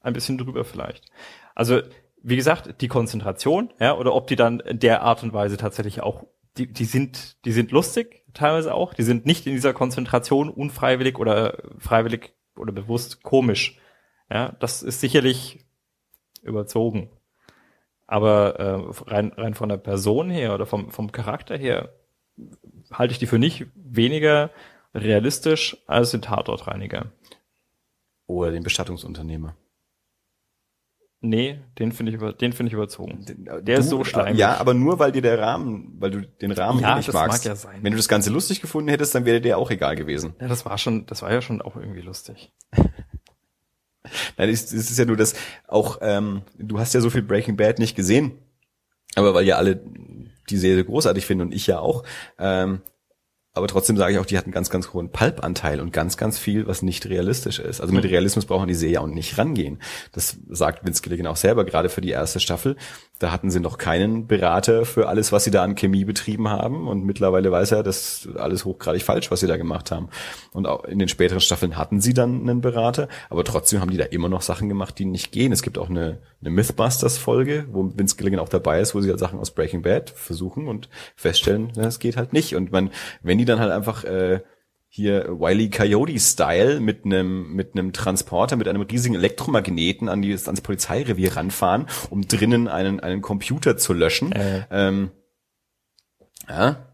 ein 0.00 0.12
bisschen 0.12 0.36
drüber 0.36 0.64
vielleicht. 0.64 1.06
Also 1.54 1.80
wie 2.22 2.36
gesagt, 2.36 2.80
die 2.82 2.88
Konzentration, 2.88 3.72
ja, 3.80 3.96
oder 3.96 4.14
ob 4.14 4.26
die 4.26 4.36
dann 4.36 4.60
in 4.60 4.78
der 4.78 5.02
Art 5.02 5.22
und 5.22 5.32
Weise 5.32 5.56
tatsächlich 5.56 6.02
auch, 6.02 6.26
die, 6.58 6.72
die 6.72 6.84
sind, 6.84 7.44
die 7.44 7.52
sind 7.52 7.70
lustig, 7.70 8.24
teilweise 8.34 8.74
auch, 8.74 8.94
die 8.94 9.02
sind 9.02 9.26
nicht 9.26 9.46
in 9.46 9.54
dieser 9.54 9.72
Konzentration 9.72 10.48
unfreiwillig 10.48 11.18
oder 11.18 11.62
freiwillig 11.78 12.32
oder 12.56 12.72
bewusst 12.72 13.22
komisch. 13.22 13.78
Ja, 14.30 14.52
das 14.60 14.82
ist 14.82 15.00
sicherlich 15.00 15.64
überzogen. 16.42 17.10
Aber 18.06 18.58
äh, 18.60 19.10
rein, 19.10 19.32
rein 19.32 19.54
von 19.54 19.68
der 19.68 19.78
Person 19.78 20.30
her 20.30 20.54
oder 20.54 20.66
vom, 20.66 20.90
vom 20.90 21.12
Charakter 21.12 21.56
her 21.56 21.94
halte 22.92 23.12
ich 23.12 23.18
die 23.18 23.26
für 23.26 23.38
nicht 23.38 23.66
weniger 23.74 24.50
realistisch 24.94 25.76
als 25.86 26.10
den 26.10 26.22
Tatortreiniger. 26.22 27.12
Oder 28.26 28.50
den 28.50 28.62
Bestattungsunternehmer. 28.62 29.56
Nee, 31.24 31.60
den 31.78 31.92
finde 31.92 32.10
ich, 32.10 32.16
über, 32.16 32.32
den 32.32 32.52
finde 32.52 32.68
ich 32.68 32.74
überzogen. 32.74 33.24
Der 33.62 33.78
ist 33.78 33.88
so 33.88 34.02
schleimig. 34.02 34.40
Ja, 34.40 34.56
aber 34.56 34.74
nur 34.74 34.98
weil 34.98 35.12
dir 35.12 35.22
der 35.22 35.38
Rahmen, 35.38 35.94
weil 36.00 36.10
du 36.10 36.22
den 36.22 36.50
Rahmen 36.50 36.80
Ja, 36.80 36.96
nicht 36.96 37.06
das 37.06 37.14
magst. 37.14 37.44
mag 37.44 37.44
ja 37.44 37.54
sein. 37.54 37.78
Wenn 37.80 37.92
du 37.92 37.96
das 37.96 38.08
Ganze 38.08 38.30
lustig 38.30 38.60
gefunden 38.60 38.88
hättest, 38.88 39.14
dann 39.14 39.24
wäre 39.24 39.40
dir 39.40 39.56
auch 39.56 39.70
egal 39.70 39.94
gewesen. 39.94 40.34
Ja, 40.40 40.48
das 40.48 40.64
war 40.64 40.76
schon, 40.78 41.06
das 41.06 41.22
war 41.22 41.32
ja 41.32 41.40
schon 41.40 41.62
auch 41.62 41.76
irgendwie 41.76 42.00
lustig. 42.00 42.50
Nein, 44.36 44.48
es, 44.48 44.72
es 44.72 44.90
ist 44.90 44.98
ja 44.98 45.04
nur 45.04 45.16
das, 45.16 45.34
auch, 45.68 45.98
ähm, 46.02 46.42
du 46.58 46.80
hast 46.80 46.92
ja 46.92 47.00
so 47.00 47.08
viel 47.08 47.22
Breaking 47.22 47.56
Bad 47.56 47.78
nicht 47.78 47.94
gesehen, 47.94 48.32
aber 49.14 49.32
weil 49.32 49.46
ja 49.46 49.56
alle 49.58 49.80
die 50.50 50.56
Serie 50.56 50.84
großartig 50.84 51.24
finden 51.24 51.42
und 51.46 51.54
ich 51.54 51.68
ja 51.68 51.78
auch, 51.78 52.02
ähm, 52.40 52.80
aber 53.54 53.68
trotzdem 53.68 53.98
sage 53.98 54.14
ich 54.14 54.18
auch, 54.18 54.24
die 54.24 54.38
hat 54.38 54.44
einen 54.44 54.52
ganz, 54.52 54.70
ganz 54.70 54.94
hohen 54.94 55.10
Pulp-Anteil 55.10 55.80
und 55.80 55.92
ganz, 55.92 56.16
ganz 56.16 56.38
viel, 56.38 56.66
was 56.66 56.80
nicht 56.80 57.04
realistisch 57.06 57.58
ist. 57.58 57.82
Also 57.82 57.92
mit 57.92 58.04
Realismus 58.04 58.46
brauchen 58.46 58.66
die 58.66 58.74
Serie 58.74 59.00
auch 59.02 59.06
nicht 59.06 59.36
rangehen. 59.36 59.78
Das 60.12 60.38
sagt 60.48 60.86
Vince 60.86 61.02
Gilligan 61.02 61.26
auch 61.26 61.36
selber, 61.36 61.66
gerade 61.66 61.90
für 61.90 62.00
die 62.00 62.10
erste 62.10 62.40
Staffel. 62.40 62.76
Da 63.18 63.30
hatten 63.30 63.50
sie 63.50 63.60
noch 63.60 63.76
keinen 63.76 64.26
Berater 64.26 64.86
für 64.86 65.08
alles, 65.08 65.32
was 65.32 65.44
sie 65.44 65.50
da 65.50 65.62
an 65.62 65.74
Chemie 65.74 66.06
betrieben 66.06 66.48
haben. 66.48 66.88
Und 66.88 67.04
mittlerweile 67.04 67.52
weiß 67.52 67.72
er, 67.72 67.82
das 67.82 68.24
ist 68.24 68.36
alles 68.36 68.64
hochgradig 68.64 69.02
falsch, 69.02 69.30
was 69.30 69.40
sie 69.40 69.46
da 69.46 69.58
gemacht 69.58 69.90
haben. 69.90 70.08
Und 70.52 70.66
auch 70.66 70.84
in 70.84 70.98
den 70.98 71.08
späteren 71.08 71.40
Staffeln 71.40 71.76
hatten 71.76 72.00
sie 72.00 72.14
dann 72.14 72.40
einen 72.40 72.62
Berater, 72.62 73.06
aber 73.28 73.44
trotzdem 73.44 73.80
haben 73.80 73.90
die 73.90 73.98
da 73.98 74.04
immer 74.04 74.30
noch 74.30 74.42
Sachen 74.42 74.70
gemacht, 74.70 74.98
die 74.98 75.04
nicht 75.04 75.30
gehen. 75.30 75.52
Es 75.52 75.62
gibt 75.62 75.76
auch 75.76 75.90
eine, 75.90 76.18
eine 76.40 76.50
Mythbusters-Folge, 76.50 77.66
wo 77.70 77.92
Vince 77.94 78.16
Gilligan 78.16 78.40
auch 78.40 78.48
dabei 78.48 78.80
ist, 78.80 78.94
wo 78.94 79.00
sie 79.02 79.10
halt 79.10 79.20
Sachen 79.20 79.38
aus 79.38 79.50
Breaking 79.50 79.82
Bad 79.82 80.08
versuchen 80.08 80.68
und 80.68 80.88
feststellen, 81.14 81.70
das 81.74 81.98
geht 81.98 82.16
halt 82.16 82.32
nicht. 82.32 82.56
Und 82.56 82.72
man, 82.72 82.90
wenn 83.22 83.41
die 83.42 83.46
dann 83.46 83.60
halt 83.60 83.72
einfach 83.72 84.04
äh, 84.04 84.40
hier 84.88 85.40
Wiley 85.40 85.68
Coyote-Style 85.70 86.78
mit 86.78 87.04
einem 87.04 87.52
mit 87.54 87.72
einem 87.72 87.92
Transporter, 87.92 88.56
mit 88.56 88.68
einem 88.68 88.82
riesigen 88.82 89.14
Elektromagneten 89.14 90.08
an 90.08 90.22
die, 90.22 90.32
ans 90.32 90.60
Polizeirevier 90.60 91.36
ranfahren, 91.36 91.86
um 92.10 92.28
drinnen 92.28 92.68
einen, 92.68 93.00
einen 93.00 93.20
Computer 93.20 93.76
zu 93.76 93.94
löschen. 93.94 94.32
Äh. 94.32 94.66
Ähm, 94.70 95.10
ja, 96.48 96.92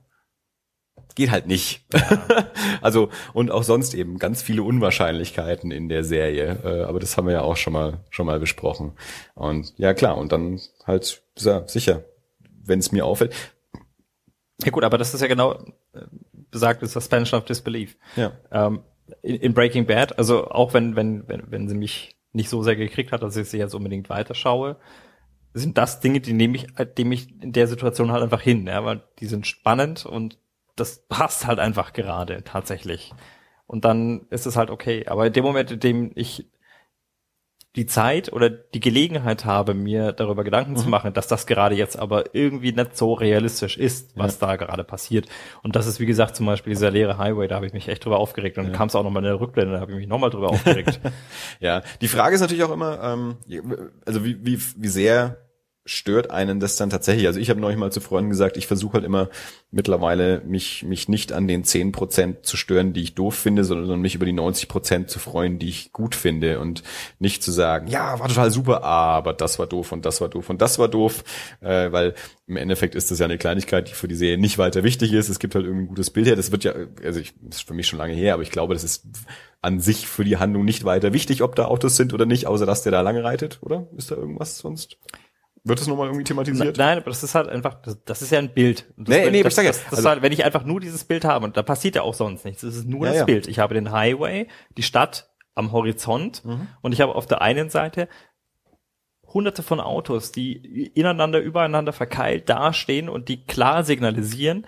geht 1.16 1.30
halt 1.30 1.48
nicht. 1.48 1.84
also 2.80 3.10
und 3.34 3.50
auch 3.50 3.64
sonst 3.64 3.92
eben 3.92 4.18
ganz 4.18 4.40
viele 4.40 4.62
Unwahrscheinlichkeiten 4.62 5.70
in 5.70 5.88
der 5.90 6.04
Serie, 6.04 6.60
äh, 6.64 6.84
aber 6.84 7.00
das 7.00 7.16
haben 7.16 7.26
wir 7.26 7.34
ja 7.34 7.42
auch 7.42 7.56
schon 7.56 7.74
mal 7.74 8.04
schon 8.08 8.26
mal 8.26 8.38
besprochen. 8.40 8.92
Und 9.34 9.74
ja 9.76 9.92
klar, 9.92 10.16
und 10.16 10.32
dann 10.32 10.60
halt 10.86 11.20
ja, 11.38 11.66
sicher, 11.66 12.04
wenn 12.64 12.78
es 12.78 12.92
mir 12.92 13.04
auffällt. 13.04 13.34
Ja 14.64 14.70
gut, 14.70 14.84
aber 14.84 14.96
das 14.96 15.12
ist 15.12 15.20
ja 15.20 15.26
genau 15.26 15.54
äh, 15.92 16.02
besagte 16.50 16.86
Suspension 16.86 17.38
of 17.38 17.44
Disbelief. 17.44 17.96
Ja. 18.16 18.32
Ähm, 18.50 18.80
in, 19.22 19.36
in 19.36 19.54
Breaking 19.54 19.86
Bad, 19.86 20.18
also 20.18 20.48
auch 20.48 20.74
wenn, 20.74 20.96
wenn, 20.96 21.26
wenn, 21.28 21.50
wenn 21.50 21.68
sie 21.68 21.76
mich 21.76 22.16
nicht 22.32 22.50
so 22.50 22.62
sehr 22.62 22.76
gekriegt 22.76 23.12
hat, 23.12 23.22
dass 23.22 23.36
ich 23.36 23.48
sie 23.48 23.58
jetzt 23.58 23.74
unbedingt 23.74 24.10
weiterschaue, 24.10 24.76
sind 25.54 25.78
das 25.78 26.00
Dinge, 26.00 26.20
die 26.20 26.34
nehme 26.34 26.56
ich, 26.56 26.66
dem 26.96 27.12
ich 27.12 27.42
in 27.42 27.52
der 27.52 27.66
Situation 27.66 28.12
halt 28.12 28.22
einfach 28.22 28.42
hin, 28.42 28.66
ja, 28.66 28.84
weil 28.84 29.02
die 29.18 29.26
sind 29.26 29.46
spannend 29.46 30.06
und 30.06 30.38
das 30.76 31.06
passt 31.08 31.46
halt 31.46 31.58
einfach 31.58 31.92
gerade 31.92 32.44
tatsächlich. 32.44 33.12
Und 33.66 33.84
dann 33.84 34.26
ist 34.30 34.46
es 34.46 34.56
halt 34.56 34.70
okay. 34.70 35.06
Aber 35.08 35.26
in 35.26 35.32
dem 35.32 35.44
Moment, 35.44 35.70
in 35.70 35.80
dem 35.80 36.12
ich 36.14 36.50
die 37.76 37.86
Zeit 37.86 38.32
oder 38.32 38.48
die 38.48 38.80
Gelegenheit 38.80 39.44
habe, 39.44 39.74
mir 39.74 40.12
darüber 40.12 40.42
Gedanken 40.42 40.76
zu 40.76 40.88
machen, 40.88 41.12
dass 41.12 41.28
das 41.28 41.46
gerade 41.46 41.74
jetzt 41.76 41.98
aber 41.98 42.34
irgendwie 42.34 42.72
nicht 42.72 42.96
so 42.96 43.12
realistisch 43.12 43.76
ist, 43.76 44.16
was 44.16 44.38
da 44.38 44.56
gerade 44.56 44.84
passiert. 44.84 45.28
Und 45.62 45.76
das 45.76 45.86
ist, 45.86 46.00
wie 46.00 46.06
gesagt, 46.06 46.34
zum 46.34 46.46
Beispiel 46.46 46.72
dieser 46.72 46.90
leere 46.90 47.18
Highway, 47.18 47.46
da 47.46 47.56
habe 47.56 47.66
ich 47.66 47.72
mich 47.72 47.88
echt 47.88 48.04
drüber 48.04 48.18
aufgeregt. 48.18 48.58
Und 48.58 48.64
dann 48.64 48.72
kam 48.72 48.88
es 48.88 48.96
auch 48.96 49.04
nochmal 49.04 49.22
in 49.22 49.30
der 49.30 49.40
Rückblende, 49.40 49.74
da 49.74 49.80
habe 49.80 49.92
ich 49.92 49.98
mich 49.98 50.08
nochmal 50.08 50.30
drüber 50.30 50.50
aufgeregt. 50.50 51.00
Ja, 51.60 51.82
die 52.00 52.08
Frage 52.08 52.34
ist 52.34 52.40
natürlich 52.40 52.62
auch 52.62 52.72
immer, 52.72 53.02
ähm, 53.02 53.36
also 54.06 54.24
wie, 54.24 54.44
wie, 54.44 54.60
wie 54.76 54.88
sehr 54.88 55.47
stört 55.88 56.30
einen 56.30 56.60
das 56.60 56.76
dann 56.76 56.90
tatsächlich? 56.90 57.26
Also 57.26 57.40
ich 57.40 57.48
habe 57.50 57.60
neulich 57.60 57.78
mal 57.78 57.90
zu 57.90 58.00
Freunden 58.00 58.30
gesagt, 58.30 58.56
ich 58.56 58.66
versuche 58.66 58.94
halt 58.94 59.04
immer 59.04 59.30
mittlerweile 59.70 60.42
mich, 60.46 60.82
mich 60.84 61.08
nicht 61.08 61.32
an 61.32 61.48
den 61.48 61.64
10% 61.64 62.42
zu 62.42 62.56
stören, 62.56 62.92
die 62.92 63.02
ich 63.02 63.14
doof 63.14 63.34
finde, 63.34 63.64
sondern 63.64 64.00
mich 64.00 64.14
über 64.14 64.26
die 64.26 64.32
90% 64.32 65.06
zu 65.06 65.18
freuen, 65.18 65.58
die 65.58 65.68
ich 65.68 65.92
gut 65.92 66.14
finde 66.14 66.60
und 66.60 66.82
nicht 67.18 67.42
zu 67.42 67.50
sagen, 67.50 67.88
ja, 67.88 68.20
war 68.20 68.28
total 68.28 68.50
super, 68.50 68.84
aber 68.84 69.32
das 69.32 69.58
war 69.58 69.66
doof 69.66 69.92
und 69.92 70.04
das 70.04 70.20
war 70.20 70.28
doof 70.28 70.50
und 70.50 70.60
das 70.60 70.78
war 70.78 70.88
doof, 70.88 71.24
äh, 71.60 71.90
weil 71.90 72.14
im 72.46 72.56
Endeffekt 72.56 72.94
ist 72.94 73.10
das 73.10 73.18
ja 73.18 73.24
eine 73.24 73.38
Kleinigkeit, 73.38 73.88
die 73.88 73.94
für 73.94 74.08
die 74.08 74.14
Serie 74.14 74.38
nicht 74.38 74.58
weiter 74.58 74.84
wichtig 74.84 75.12
ist. 75.12 75.28
Es 75.28 75.38
gibt 75.38 75.54
halt 75.54 75.64
irgendwie 75.64 75.84
ein 75.84 75.88
gutes 75.88 76.10
Bild 76.10 76.26
her. 76.26 76.36
Das 76.36 76.50
wird 76.50 76.64
ja, 76.64 76.72
also 77.02 77.20
ich, 77.20 77.34
das 77.42 77.58
ist 77.58 77.68
für 77.68 77.74
mich 77.74 77.86
schon 77.86 77.98
lange 77.98 78.14
her, 78.14 78.34
aber 78.34 78.42
ich 78.42 78.50
glaube, 78.50 78.74
das 78.74 78.84
ist 78.84 79.06
an 79.60 79.80
sich 79.80 80.06
für 80.06 80.24
die 80.24 80.36
Handlung 80.36 80.64
nicht 80.64 80.84
weiter 80.84 81.12
wichtig, 81.12 81.42
ob 81.42 81.56
da 81.56 81.66
Autos 81.66 81.96
sind 81.96 82.14
oder 82.14 82.26
nicht, 82.26 82.46
außer 82.46 82.66
dass 82.66 82.82
der 82.82 82.92
da 82.92 83.00
lange 83.00 83.24
reitet, 83.24 83.58
oder? 83.62 83.88
Ist 83.96 84.10
da 84.10 84.16
irgendwas 84.16 84.58
sonst? 84.58 84.96
Wird 85.64 85.80
das 85.80 85.86
nochmal 85.86 86.06
irgendwie 86.06 86.24
thematisiert? 86.24 86.76
Nein, 86.78 86.98
aber 86.98 87.10
das 87.10 87.22
ist 87.22 87.34
halt 87.34 87.48
einfach, 87.48 87.74
das, 87.82 88.02
das 88.04 88.22
ist 88.22 88.30
ja 88.30 88.38
ein 88.38 88.52
Bild. 88.54 88.86
Das, 88.96 89.08
Nee, 89.08 89.30
nee, 89.30 89.40
aber 89.40 89.44
das, 89.44 89.52
ich 89.52 89.54
sag 89.56 89.62
ja, 89.64 89.70
das, 89.70 89.84
das 89.84 89.92
also- 89.98 90.08
halt, 90.08 90.22
wenn 90.22 90.32
ich 90.32 90.44
einfach 90.44 90.64
nur 90.64 90.80
dieses 90.80 91.04
Bild 91.04 91.24
habe, 91.24 91.44
und 91.44 91.56
da 91.56 91.62
passiert 91.62 91.94
ja 91.96 92.02
auch 92.02 92.14
sonst 92.14 92.44
nichts, 92.44 92.62
es 92.62 92.76
ist 92.76 92.86
nur 92.88 93.06
Ja, 93.06 93.12
das 93.12 93.18
ja. 93.20 93.24
Bild. 93.24 93.46
Ich 93.48 93.58
habe 93.58 93.74
den 93.74 93.90
Highway, 93.92 94.48
die 94.76 94.82
Stadt 94.82 95.30
am 95.54 95.72
Horizont 95.72 96.44
Mhm. 96.44 96.68
und 96.82 96.92
ich 96.92 97.00
habe 97.00 97.14
auf 97.14 97.26
der 97.26 97.42
einen 97.42 97.68
Seite 97.70 98.08
hunderte 99.26 99.62
von 99.62 99.80
Autos, 99.80 100.32
die 100.32 100.86
ineinander, 100.94 101.40
übereinander 101.40 101.92
verkeilt 101.92 102.48
dastehen 102.48 103.08
und 103.08 103.28
die 103.28 103.44
klar 103.44 103.84
signalisieren, 103.84 104.66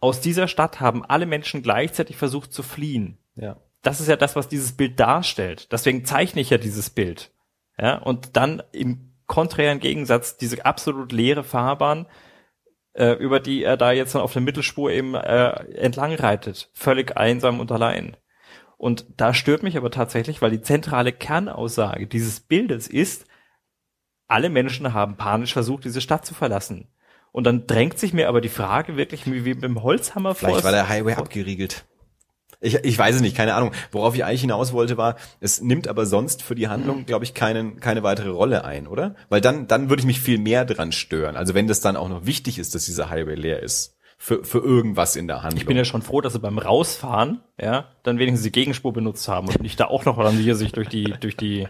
aus 0.00 0.20
dieser 0.20 0.48
Stadt 0.48 0.80
haben 0.80 1.04
alle 1.04 1.26
Menschen 1.26 1.62
gleichzeitig 1.62 2.16
versucht 2.16 2.52
zu 2.52 2.62
fliehen. 2.64 3.18
Ja. 3.36 3.58
Das 3.82 4.00
ist 4.00 4.08
ja 4.08 4.16
das, 4.16 4.34
was 4.34 4.48
dieses 4.48 4.72
Bild 4.72 4.98
darstellt. 4.98 5.70
Deswegen 5.70 6.04
zeichne 6.04 6.40
ich 6.40 6.50
ja 6.50 6.58
dieses 6.58 6.90
Bild. 6.90 7.30
Ja, 7.78 7.98
und 7.98 8.36
dann 8.36 8.62
im 8.72 9.11
konträren 9.26 9.80
Gegensatz 9.80 10.36
diese 10.36 10.64
absolut 10.64 11.12
leere 11.12 11.44
Fahrbahn, 11.44 12.06
äh, 12.94 13.12
über 13.12 13.40
die 13.40 13.64
er 13.64 13.76
da 13.76 13.92
jetzt 13.92 14.14
dann 14.14 14.22
auf 14.22 14.32
der 14.32 14.42
Mittelspur 14.42 14.90
eben 14.90 15.14
äh, 15.14 15.50
entlang 15.74 16.14
reitet. 16.14 16.70
Völlig 16.74 17.16
einsam 17.16 17.60
und 17.60 17.72
allein. 17.72 18.16
Und 18.76 19.06
da 19.16 19.32
stört 19.32 19.62
mich 19.62 19.76
aber 19.76 19.90
tatsächlich, 19.90 20.42
weil 20.42 20.50
die 20.50 20.60
zentrale 20.60 21.12
Kernaussage 21.12 22.06
dieses 22.06 22.40
Bildes 22.40 22.88
ist, 22.88 23.26
alle 24.26 24.48
Menschen 24.48 24.92
haben 24.92 25.16
panisch 25.16 25.52
versucht, 25.52 25.84
diese 25.84 26.00
Stadt 26.00 26.26
zu 26.26 26.34
verlassen. 26.34 26.88
Und 27.30 27.44
dann 27.44 27.66
drängt 27.66 27.98
sich 27.98 28.12
mir 28.12 28.28
aber 28.28 28.40
die 28.40 28.48
Frage 28.48 28.96
wirklich 28.96 29.26
wie, 29.26 29.44
wie 29.44 29.54
mit 29.54 29.62
dem 29.62 29.82
Holzhammer 29.82 30.34
vor. 30.34 30.48
Vielleicht 30.48 30.64
war 30.64 30.72
der 30.72 30.88
Highway 30.88 31.14
abgeriegelt. 31.14 31.86
Ich, 32.62 32.76
ich 32.76 32.96
weiß 32.96 33.16
es 33.16 33.20
nicht, 33.20 33.36
keine 33.36 33.54
Ahnung. 33.54 33.72
Worauf 33.90 34.14
ich 34.14 34.24
eigentlich 34.24 34.42
hinaus 34.42 34.72
wollte, 34.72 34.96
war, 34.96 35.16
es 35.40 35.60
nimmt 35.60 35.88
aber 35.88 36.06
sonst 36.06 36.42
für 36.42 36.54
die 36.54 36.68
Handlung, 36.68 37.04
glaube 37.06 37.24
ich, 37.24 37.34
keinen, 37.34 37.80
keine 37.80 38.02
weitere 38.02 38.28
Rolle 38.30 38.64
ein, 38.64 38.86
oder? 38.86 39.16
Weil 39.28 39.40
dann, 39.40 39.66
dann 39.66 39.90
würde 39.90 40.00
ich 40.00 40.06
mich 40.06 40.20
viel 40.20 40.38
mehr 40.38 40.64
dran 40.64 40.92
stören. 40.92 41.36
Also 41.36 41.54
wenn 41.54 41.66
das 41.66 41.80
dann 41.80 41.96
auch 41.96 42.08
noch 42.08 42.24
wichtig 42.24 42.58
ist, 42.58 42.74
dass 42.74 42.84
dieser 42.84 43.10
Highway 43.10 43.34
leer 43.34 43.62
ist. 43.62 43.98
Für, 44.16 44.44
für 44.44 44.58
irgendwas 44.58 45.16
in 45.16 45.26
der 45.26 45.42
Handlung. 45.42 45.58
Ich 45.60 45.66
bin 45.66 45.76
ja 45.76 45.84
schon 45.84 46.00
froh, 46.00 46.20
dass 46.20 46.34
sie 46.34 46.38
beim 46.38 46.58
Rausfahren, 46.58 47.40
ja, 47.60 47.88
dann 48.04 48.20
wenigstens 48.20 48.44
die 48.44 48.52
Gegenspur 48.52 48.92
benutzt 48.92 49.26
haben 49.26 49.48
und 49.48 49.60
nicht 49.60 49.80
da 49.80 49.86
auch 49.86 50.04
noch 50.04 50.16
dann 50.16 50.36
hier 50.36 50.54
sich 50.54 50.70
durch 50.70 50.88
die, 50.88 51.12
durch 51.18 51.36
die, 51.36 51.66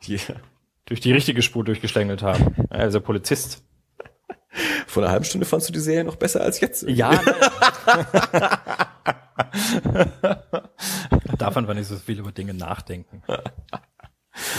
Hier. 0.00 0.20
durch 0.86 1.00
die 1.00 1.12
richtige 1.12 1.42
Spur 1.42 1.62
durchgeschlängelt 1.62 2.22
haben. 2.22 2.54
Also 2.70 3.02
Polizist. 3.02 3.62
Vor 4.86 5.02
einer 5.02 5.12
halben 5.12 5.26
Stunde 5.26 5.46
fandst 5.46 5.68
du 5.68 5.74
die 5.74 5.80
Serie 5.80 6.04
noch 6.04 6.16
besser 6.16 6.40
als 6.40 6.60
jetzt. 6.60 6.88
Ja. 6.88 7.20
Darf 11.38 11.54
man 11.54 11.66
nicht 11.76 11.86
so 11.88 11.96
viel 11.96 12.18
über 12.18 12.32
Dinge 12.32 12.54
nachdenken. 12.54 13.22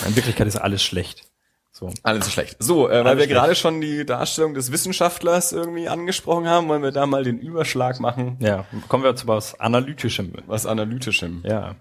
In 0.08 0.16
Wirklichkeit 0.16 0.48
ist 0.48 0.58
alles 0.58 0.84
schlecht. 0.84 1.24
So. 1.72 1.90
Alles 2.04 2.28
ist 2.28 2.34
schlecht. 2.34 2.58
So, 2.60 2.88
äh, 2.90 2.92
weil 2.92 2.98
Alles 3.00 3.08
wir 3.12 3.24
schlecht. 3.24 3.32
gerade 3.32 3.56
schon 3.56 3.82
die 3.82 4.06
Darstellung 4.06 4.54
des 4.54 4.72
Wissenschaftlers 4.72 5.52
irgendwie 5.54 5.88
angesprochen 5.88 6.48
haben, 6.48 6.68
wollen 6.68 6.84
wir 6.84 6.92
da 6.92 7.06
mal 7.06 7.24
den 7.24 7.40
Überschlag 7.40 8.00
machen, 8.00 8.38
Ja, 8.40 8.66
kommen 8.90 9.04
wir 9.04 9.16
zu 9.16 9.28
was 9.28 9.60
Analytischem. 9.60 10.34
was 10.48 10.66
Analytischem. 10.66 11.44
Ja. 11.46 11.76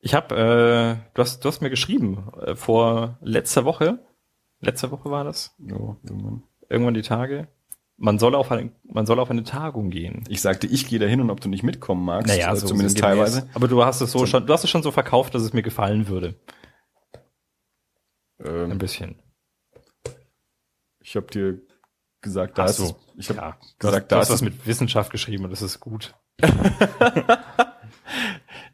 Ich 0.00 0.14
habe, 0.14 0.34
äh, 0.36 1.10
du 1.14 1.22
hast, 1.22 1.44
du 1.44 1.48
hast 1.48 1.62
mir 1.62 1.70
geschrieben 1.70 2.30
äh, 2.44 2.54
vor 2.54 3.18
letzter 3.22 3.64
Woche. 3.64 3.98
Letzte 4.60 4.90
Woche 4.90 5.10
war 5.10 5.24
das. 5.24 5.54
So, 5.58 5.96
irgendwann. 6.04 6.42
Irgendwann 6.68 6.94
die 6.94 7.02
Tage. 7.02 7.48
Man 7.98 8.18
soll 8.18 8.34
auf 8.34 8.50
eine, 8.50 8.72
man 8.84 9.06
soll 9.06 9.20
auf 9.20 9.30
eine 9.30 9.44
Tagung 9.44 9.90
gehen. 9.90 10.24
Ich 10.28 10.40
sagte, 10.40 10.66
ich 10.66 10.88
gehe 10.88 10.98
dahin 10.98 11.20
und 11.20 11.30
ob 11.30 11.40
du 11.40 11.48
nicht 11.48 11.62
mitkommen 11.62 12.04
magst, 12.04 12.28
Naja, 12.28 12.52
äh, 12.52 12.56
so 12.56 12.66
zumindest 12.66 12.98
teilweise. 12.98 13.48
Aber 13.54 13.68
du 13.68 13.84
hast 13.84 14.00
es 14.00 14.10
so 14.12 14.26
schon, 14.26 14.46
du 14.46 14.52
hast 14.52 14.64
es 14.64 14.70
schon 14.70 14.82
so 14.82 14.90
verkauft, 14.90 15.34
dass 15.34 15.42
es 15.42 15.52
mir 15.52 15.62
gefallen 15.62 16.08
würde. 16.08 16.34
Ein 18.38 18.72
Ähm, 18.72 18.78
bisschen. 18.78 19.16
ich 21.00 21.14
habe 21.14 21.26
dir 21.26 21.60
gesagt, 22.22 22.58
da 22.58 22.66
so. 22.68 22.96
ich 23.16 23.28
habe 23.28 23.38
Ja, 23.38 23.56
gesagt, 23.78 23.80
du 23.80 23.86
hast, 23.88 24.08
da 24.08 24.16
hast 24.18 24.30
was 24.30 24.34
es- 24.36 24.42
mit 24.42 24.66
Wissenschaft 24.66 25.10
geschrieben 25.12 25.44
und 25.44 25.50
das 25.50 25.62
ist 25.62 25.78
gut. 25.80 26.14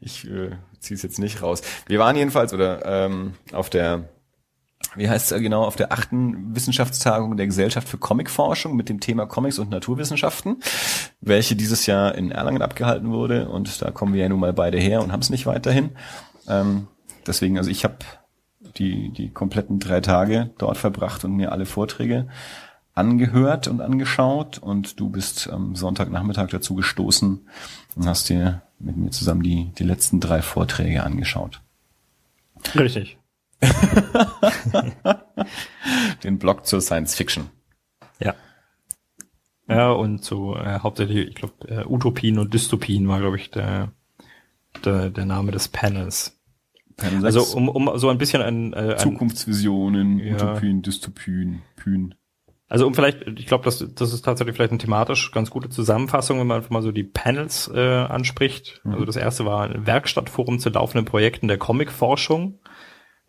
Ich 0.01 0.25
äh, 0.25 0.51
ziehe 0.79 0.95
es 0.95 1.01
jetzt 1.03 1.19
nicht 1.19 1.41
raus. 1.41 1.61
Wir 1.87 1.99
waren 1.99 2.15
jedenfalls 2.15 2.53
oder 2.53 2.85
ähm, 2.85 3.33
auf 3.51 3.69
der, 3.69 4.07
wie 4.95 5.09
heißt 5.09 5.31
es 5.31 5.41
genau, 5.41 5.63
auf 5.63 5.75
der 5.75 5.91
achten 5.91 6.55
Wissenschaftstagung 6.55 7.37
der 7.37 7.45
Gesellschaft 7.45 7.87
für 7.87 7.97
Comicforschung 7.97 8.75
mit 8.75 8.89
dem 8.89 8.99
Thema 8.99 9.25
Comics 9.25 9.59
und 9.59 9.69
Naturwissenschaften, 9.69 10.57
welche 11.21 11.55
dieses 11.55 11.85
Jahr 11.85 12.15
in 12.15 12.31
Erlangen 12.31 12.61
abgehalten 12.61 13.11
wurde. 13.11 13.49
Und 13.49 13.81
da 13.81 13.91
kommen 13.91 14.13
wir 14.13 14.23
ja 14.23 14.29
nun 14.29 14.39
mal 14.39 14.53
beide 14.53 14.79
her 14.79 15.01
und 15.01 15.11
haben 15.11 15.21
es 15.21 15.29
nicht 15.29 15.45
weiterhin. 15.45 15.91
Ähm, 16.47 16.87
deswegen, 17.27 17.57
also 17.57 17.69
ich 17.69 17.83
habe 17.83 17.97
die, 18.77 19.11
die 19.11 19.29
kompletten 19.29 19.79
drei 19.79 20.01
Tage 20.01 20.51
dort 20.57 20.77
verbracht 20.77 21.23
und 21.23 21.35
mir 21.35 21.51
alle 21.51 21.65
Vorträge 21.65 22.27
angehört 22.95 23.67
und 23.67 23.81
angeschaut 23.81 24.57
und 24.57 24.99
du 24.99 25.09
bist 25.09 25.49
am 25.49 25.75
Sonntagnachmittag 25.75 26.49
dazu 26.49 26.75
gestoßen 26.75 27.47
und 27.95 28.07
hast 28.07 28.29
dir 28.29 28.61
mit 28.79 28.97
mir 28.97 29.11
zusammen 29.11 29.43
die, 29.43 29.71
die 29.77 29.83
letzten 29.83 30.19
drei 30.19 30.41
Vorträge 30.41 31.03
angeschaut. 31.03 31.61
Richtig. 32.75 33.18
Den 36.23 36.39
Blog 36.39 36.65
zur 36.65 36.81
Science 36.81 37.15
Fiction. 37.15 37.49
Ja. 38.19 38.35
Ja, 39.67 39.91
und 39.91 40.23
so 40.23 40.55
äh, 40.55 40.79
hauptsächlich, 40.79 41.29
ich 41.29 41.35
glaube, 41.35 41.53
äh, 41.67 41.85
Utopien 41.85 42.39
und 42.39 42.53
Dystopien 42.53 43.07
war, 43.07 43.19
glaube 43.19 43.37
ich, 43.37 43.51
der, 43.51 43.91
der, 44.83 45.09
der 45.09 45.25
Name 45.25 45.51
des 45.51 45.67
Panels. 45.67 46.39
Panel 46.97 47.25
Also 47.25 47.43
um, 47.55 47.69
um 47.69 47.97
so 47.97 48.09
ein 48.09 48.17
bisschen 48.17 48.41
ein, 48.41 48.73
äh, 48.73 48.93
ein 48.93 48.97
Zukunftsvisionen, 48.97 50.19
Ja. 50.19 50.35
Utopien, 50.35 50.81
Dystopien, 50.81 51.61
Pün. 51.75 52.15
Also 52.67 52.85
um 52.85 52.93
vielleicht, 52.93 53.25
ich 53.27 53.47
glaube, 53.47 53.65
das, 53.65 53.83
das 53.95 54.13
ist 54.13 54.23
tatsächlich 54.23 54.55
vielleicht 54.55 54.71
eine 54.71 54.77
thematisch 54.77 55.31
ganz 55.31 55.49
gute 55.49 55.69
Zusammenfassung, 55.69 56.39
wenn 56.39 56.45
man 56.45 56.57
einfach 56.57 56.69
mal 56.69 56.83
so 56.83 56.91
die 56.91 57.03
Panels 57.03 57.69
äh, 57.73 57.79
anspricht. 57.79 58.81
Also 58.85 59.05
das 59.05 59.15
erste 59.15 59.43
war 59.45 59.63
ein 59.63 59.87
Werkstattforum 59.87 60.59
zu 60.59 60.69
laufenden 60.69 61.05
Projekten 61.05 61.47
der 61.47 61.57
Comicforschung. 61.57 62.59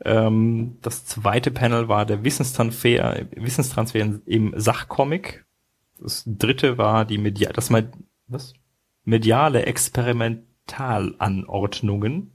Ähm, 0.05 0.76
das 0.82 1.07
zweite 1.07 1.51
Panel 1.51 1.88
war 1.88 2.05
der 2.07 2.22
Wissenstransfer, 2.24 3.26
Wissenstransfer 3.36 4.20
im 4.26 4.53
Sachcomic. 4.57 5.44
Das 5.98 6.22
dritte 6.26 6.78
war 6.78 7.05
die 7.05 7.18
Media 7.18 7.53
das 7.53 7.68
mal, 7.70 7.90
was? 8.26 8.55
mediale 9.05 9.66
Experimentalanordnungen. 9.66 12.32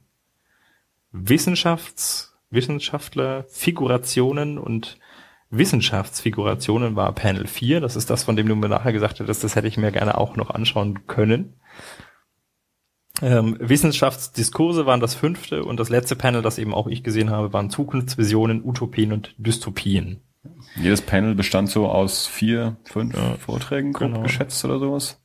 Wissenschafts, 1.10 2.38
Wissenschaftler, 2.50 3.44
Figurationen 3.48 4.58
und 4.58 4.98
Wissenschaftsfigurationen 5.50 6.96
war 6.96 7.12
Panel 7.12 7.46
4. 7.46 7.80
Das 7.80 7.94
ist 7.96 8.10
das, 8.10 8.24
von 8.24 8.36
dem 8.36 8.48
du 8.48 8.56
mir 8.56 8.68
nachher 8.68 8.92
gesagt 8.92 9.20
hattest, 9.20 9.44
das 9.44 9.56
hätte 9.56 9.68
ich 9.68 9.78
mir 9.78 9.92
gerne 9.92 10.18
auch 10.18 10.36
noch 10.36 10.50
anschauen 10.50 11.06
können. 11.06 11.54
Ähm, 13.22 13.56
Wissenschaftsdiskurse 13.60 14.86
waren 14.86 15.00
das 15.00 15.14
fünfte 15.14 15.64
und 15.64 15.80
das 15.80 15.88
letzte 15.88 16.16
Panel, 16.16 16.42
das 16.42 16.58
eben 16.58 16.74
auch 16.74 16.86
ich 16.86 17.02
gesehen 17.02 17.30
habe, 17.30 17.52
waren 17.52 17.70
Zukunftsvisionen, 17.70 18.62
Utopien 18.64 19.12
und 19.12 19.34
Dystopien. 19.38 20.20
Jedes 20.76 21.00
Panel 21.00 21.34
bestand 21.34 21.70
so 21.70 21.88
aus 21.88 22.26
vier, 22.26 22.76
fünf 22.84 23.16
Ja, 23.16 23.36
Vorträgen 23.36 23.92
grob 23.92 24.12
genau. 24.12 24.22
geschätzt 24.22 24.64
oder 24.64 24.78
sowas. 24.78 25.20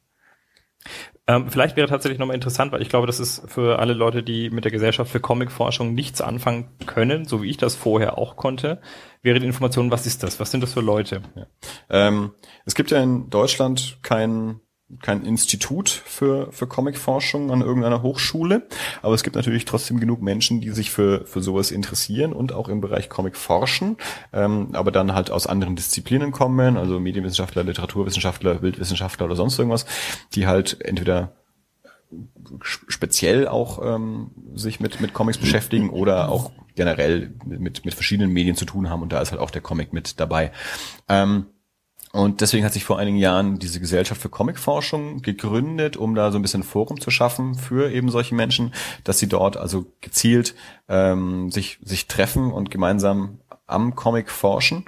Ähm, 1.28 1.50
vielleicht 1.50 1.78
wäre 1.78 1.88
tatsächlich 1.88 2.18
nochmal 2.18 2.36
interessant, 2.36 2.72
weil 2.72 2.82
ich 2.82 2.90
glaube, 2.90 3.06
das 3.06 3.20
ist 3.20 3.44
für 3.48 3.80
alle 3.80 3.94
Leute, 3.94 4.24
die 4.24 4.50
mit 4.50 4.64
der 4.64 4.72
Gesellschaft 4.72 5.12
für 5.12 5.20
Comicforschung 5.20 5.94
nichts 5.94 6.20
anfangen 6.22 6.70
können, 6.88 7.26
so 7.26 7.44
wie 7.44 7.50
ich 7.50 7.58
das 7.58 7.76
vorher 7.76 8.18
auch 8.18 8.36
konnte, 8.36 8.82
wäre 9.22 9.40
die 9.40 9.46
Information, 9.46 9.92
was 9.92 10.08
ist 10.08 10.24
das? 10.24 10.40
Was 10.40 10.50
sind 10.50 10.62
das 10.62 10.74
für 10.74 10.82
Leute? 10.82 11.22
Ähm, 11.90 12.32
es 12.66 12.74
gibt 12.74 12.90
ja 12.90 13.02
in 13.02 13.30
Deutschland 13.30 14.00
kein 14.02 14.60
kein 15.02 15.24
Institut 15.24 15.90
für, 15.90 16.52
für 16.52 16.68
Comicforschung 16.68 17.52
an 17.52 17.62
irgendeiner 17.62 18.02
Hochschule, 18.02 18.68
aber 19.02 19.14
es 19.14 19.24
gibt 19.24 19.36
natürlich 19.36 19.66
trotzdem 19.66 20.00
genug 20.00 20.22
Menschen, 20.22 20.62
die 20.62 20.70
sich 20.72 20.92
für, 20.92 21.26
für 21.26 21.42
sowas 21.42 21.72
interessieren 21.72 22.34
und 22.34 22.54
auch 22.54 22.68
im 22.68 22.82
Bereich 22.82 23.10
Comic 23.10 23.38
forschen, 23.38 23.98
ähm, 24.34 24.70
aber 24.74 24.92
dann 24.92 25.14
halt 25.14 25.32
aus 25.32 25.48
anderen 25.48 25.76
Disziplinen 25.76 26.32
kommen, 26.32 26.78
also 26.78 27.00
Medienwissenschaftler, 27.00 27.64
Literaturwissenschaftler, 27.64 28.56
Bildwissenschaftler 28.56 29.26
oder 29.26 29.36
sonst 29.36 29.58
irgendwas, 29.58 29.86
die 30.34 30.48
halt 30.48 30.82
entweder 30.82 31.34
speziell 32.62 33.48
auch 33.48 33.80
ähm, 33.84 34.32
sich 34.54 34.82
mit, 34.82 35.00
mit 35.00 35.14
Comics 35.14 35.38
beschäftigen 35.38 35.90
oder 35.90 36.30
auch 36.30 36.52
generell 36.76 37.34
mit, 37.46 37.86
mit 37.86 37.94
verschiedenen 37.94 38.32
Medien 38.32 38.56
zu 38.56 38.66
tun 38.66 38.90
haben 38.90 39.02
und 39.02 39.14
da 39.14 39.22
ist 39.22 39.32
halt 39.32 39.42
auch 39.42 39.52
der 39.52 39.62
Comic 39.62 39.94
mit 39.94 40.20
dabei. 40.20 40.52
Ähm, 41.08 41.46
und 42.14 42.42
deswegen 42.42 42.66
hat 42.66 42.74
sich 42.74 42.84
vor 42.84 43.00
einigen 43.00 43.18
Jahren 43.18 43.58
diese 43.58 43.80
Gesellschaft 43.80 44.22
für 44.22 44.30
Comicforschung 44.30 45.22
gegründet, 45.22 45.96
um 45.96 46.14
da 46.14 46.32
so 46.32 46.38
ein 46.38 46.42
bisschen 46.42 46.64
Forum 46.64 47.00
zu 47.00 47.10
schaffen 47.10 47.56
für 47.56 47.92
eben 47.92 48.10
solche 48.10 48.36
Menschen, 48.36 48.74
dass 49.04 49.20
sie 49.20 49.30
dort 49.30 49.56
also 49.56 49.86
gezielt 50.02 50.56
ähm, 50.90 51.52
sich, 51.52 51.80
sich 51.82 52.08
treffen 52.08 52.52
und 52.52 52.70
gemeinsam 52.70 53.40
am 53.66 53.96
Comic 53.96 54.30
forschen, 54.30 54.86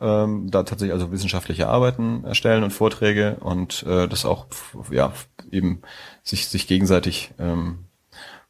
ähm, 0.00 0.50
da 0.50 0.64
tatsächlich 0.64 0.92
also 0.92 1.10
wissenschaftliche 1.10 1.68
Arbeiten 1.68 2.24
erstellen 2.24 2.62
und 2.62 2.72
Vorträge 2.72 3.38
und 3.40 3.82
äh, 3.84 4.06
das 4.06 4.26
auch 4.26 4.46
ja 4.90 5.14
eben 5.50 5.80
sich, 6.22 6.48
sich 6.48 6.66
gegenseitig 6.66 7.32
ähm, 7.38 7.85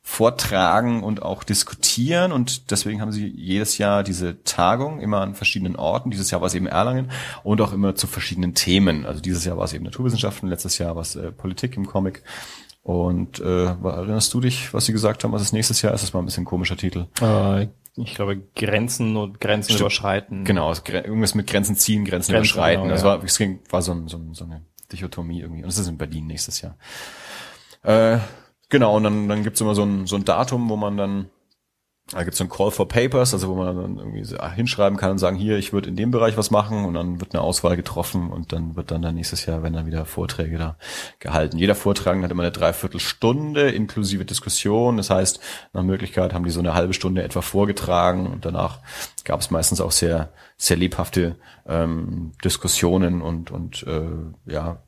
vortragen 0.08 1.02
und 1.02 1.20
auch 1.20 1.42
diskutieren 1.42 2.30
und 2.30 2.70
deswegen 2.70 3.00
haben 3.00 3.10
sie 3.10 3.26
jedes 3.26 3.76
Jahr 3.76 4.04
diese 4.04 4.40
Tagung 4.44 5.00
immer 5.00 5.20
an 5.20 5.34
verschiedenen 5.34 5.74
Orten. 5.74 6.12
Dieses 6.12 6.30
Jahr 6.30 6.40
war 6.40 6.46
es 6.46 6.54
eben 6.54 6.68
Erlangen 6.68 7.10
und 7.42 7.60
auch 7.60 7.72
immer 7.72 7.96
zu 7.96 8.06
verschiedenen 8.06 8.54
Themen. 8.54 9.04
Also 9.04 9.20
dieses 9.20 9.44
Jahr 9.44 9.56
war 9.56 9.64
es 9.64 9.72
eben 9.72 9.84
Naturwissenschaften, 9.84 10.48
letztes 10.48 10.78
Jahr 10.78 10.94
war 10.94 11.02
es 11.02 11.16
äh, 11.16 11.32
Politik 11.32 11.76
im 11.76 11.86
Comic. 11.88 12.22
Und 12.84 13.40
äh, 13.40 13.64
erinnerst 13.64 14.32
du 14.32 14.40
dich, 14.40 14.72
was 14.72 14.86
sie 14.86 14.92
gesagt 14.92 15.24
haben, 15.24 15.32
was 15.32 15.42
es 15.42 15.52
nächstes 15.52 15.82
Jahr 15.82 15.92
ist? 15.92 16.04
Das 16.04 16.14
war 16.14 16.22
ein 16.22 16.24
bisschen 16.24 16.44
ein 16.44 16.46
komischer 16.46 16.76
Titel. 16.76 17.08
Äh, 17.20 17.66
ich 17.96 18.14
glaube, 18.14 18.40
Grenzen 18.54 19.16
und 19.16 19.40
Grenzen 19.40 19.70
Stimmt. 19.70 19.80
überschreiten. 19.80 20.44
Genau, 20.44 20.72
irgendwas 20.86 21.34
mit 21.34 21.48
Grenzen 21.48 21.74
ziehen, 21.74 22.04
Grenzen, 22.04 22.32
Grenzen, 22.32 22.54
überschreiten. 22.54 22.84
genau, 22.84 22.94
das 22.94 23.02
ja. 23.02 23.08
war, 23.08 23.24
es 23.24 23.36
ging, 23.36 23.58
war 23.70 23.82
so, 23.82 23.90
ein, 23.90 24.06
so, 24.06 24.18
ein, 24.18 24.34
so 24.34 24.44
eine 24.44 24.62
Dichotomie 24.92 25.40
irgendwie. 25.40 25.64
Und 25.64 25.68
es 25.68 25.78
ist 25.78 25.88
in 25.88 25.98
Berlin 25.98 26.28
nächstes 26.28 26.60
Jahr. 26.60 26.76
Äh, 27.82 28.18
genau, 28.68 28.96
und 28.96 29.04
dann, 29.04 29.28
dann 29.28 29.42
gibt's 29.42 29.60
immer 29.60 29.74
so 29.74 29.82
ein, 29.82 30.06
so 30.06 30.16
ein 30.16 30.24
Datum, 30.24 30.68
wo 30.68 30.76
man 30.76 30.96
dann, 30.96 31.30
da 32.12 32.22
gibt's 32.22 32.38
so 32.38 32.44
ein 32.44 32.50
Call 32.50 32.70
for 32.70 32.86
Papers, 32.86 33.34
also 33.34 33.48
wo 33.48 33.56
man 33.56 33.76
dann 33.76 33.98
irgendwie 33.98 34.22
so 34.22 34.36
hinschreiben 34.40 34.96
kann 34.96 35.10
und 35.10 35.18
sagen, 35.18 35.36
hier, 35.36 35.58
ich 35.58 35.72
würde 35.72 35.88
in 35.88 35.96
dem 35.96 36.12
Bereich 36.12 36.36
was 36.36 36.52
machen 36.52 36.84
und 36.84 36.94
dann 36.94 37.20
wird 37.20 37.34
eine 37.34 37.42
Auswahl 37.42 37.76
getroffen 37.76 38.30
und 38.30 38.52
dann 38.52 38.76
wird 38.76 38.92
dann, 38.92 39.02
dann 39.02 39.16
nächstes 39.16 39.44
Jahr, 39.44 39.64
wenn 39.64 39.72
dann 39.72 39.86
wieder 39.86 40.04
Vorträge 40.04 40.56
da 40.56 40.76
gehalten. 41.18 41.58
Jeder 41.58 41.74
Vortrag 41.74 42.22
hat 42.22 42.30
immer 42.30 42.44
eine 42.44 42.52
Dreiviertelstunde 42.52 43.70
inklusive 43.70 44.24
Diskussion. 44.24 44.98
Das 44.98 45.10
heißt, 45.10 45.40
nach 45.72 45.82
Möglichkeit 45.82 46.32
haben 46.32 46.44
die 46.44 46.50
so 46.50 46.60
eine 46.60 46.74
halbe 46.74 46.94
Stunde 46.94 47.24
etwa 47.24 47.40
vorgetragen 47.40 48.28
und 48.28 48.44
danach 48.44 48.78
gab 49.24 49.40
es 49.40 49.50
meistens 49.50 49.80
auch 49.80 49.92
sehr, 49.92 50.32
sehr 50.56 50.76
lebhafte 50.76 51.34
ähm, 51.66 52.32
Diskussionen 52.44 53.20
und, 53.20 53.50
und 53.50 53.82
äh, 53.82 54.06
ja, 54.46 54.80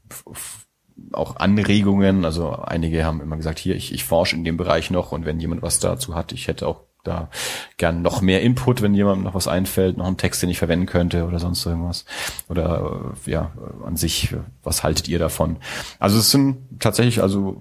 auch 1.13 1.37
Anregungen. 1.37 2.25
Also 2.25 2.53
einige 2.53 3.05
haben 3.05 3.21
immer 3.21 3.37
gesagt, 3.37 3.59
hier, 3.59 3.77
ich, 3.77 3.93
ich 3.93 4.05
forsche 4.05 4.37
in 4.37 4.45
dem 4.45 4.57
Bereich 4.57 4.91
noch 4.91 5.13
und 5.13 5.25
wenn 5.25 5.41
jemand 5.41 5.63
was 5.63 5.81
dazu 5.81 6.15
hat, 6.15 6.33
ich 6.33 6.49
hätte 6.49 6.67
auch 6.67 6.81
da 7.05 7.31
gern 7.77 8.03
noch 8.03 8.21
mehr 8.21 8.43
Input, 8.43 8.83
wenn 8.83 8.95
jemandem 8.95 9.25
noch 9.25 9.35
was 9.35 9.49
einfällt, 9.49 9.97
noch 9.97 10.07
einen 10.07 10.17
Text, 10.17 10.43
den 10.43 10.51
ich 10.51 10.59
verwenden 10.59 10.87
könnte 10.87 11.27
oder 11.27 11.39
sonst 11.39 11.65
irgendwas. 11.65 12.05
Oder 12.49 13.15
äh, 13.27 13.31
ja, 13.31 13.53
an 13.85 13.97
sich, 13.97 14.35
was 14.63 14.83
haltet 14.83 15.09
ihr 15.09 15.19
davon? 15.19 15.59
Also 15.99 16.19
es 16.19 16.31
sind 16.31 16.59
tatsächlich, 16.81 17.23
also 17.23 17.61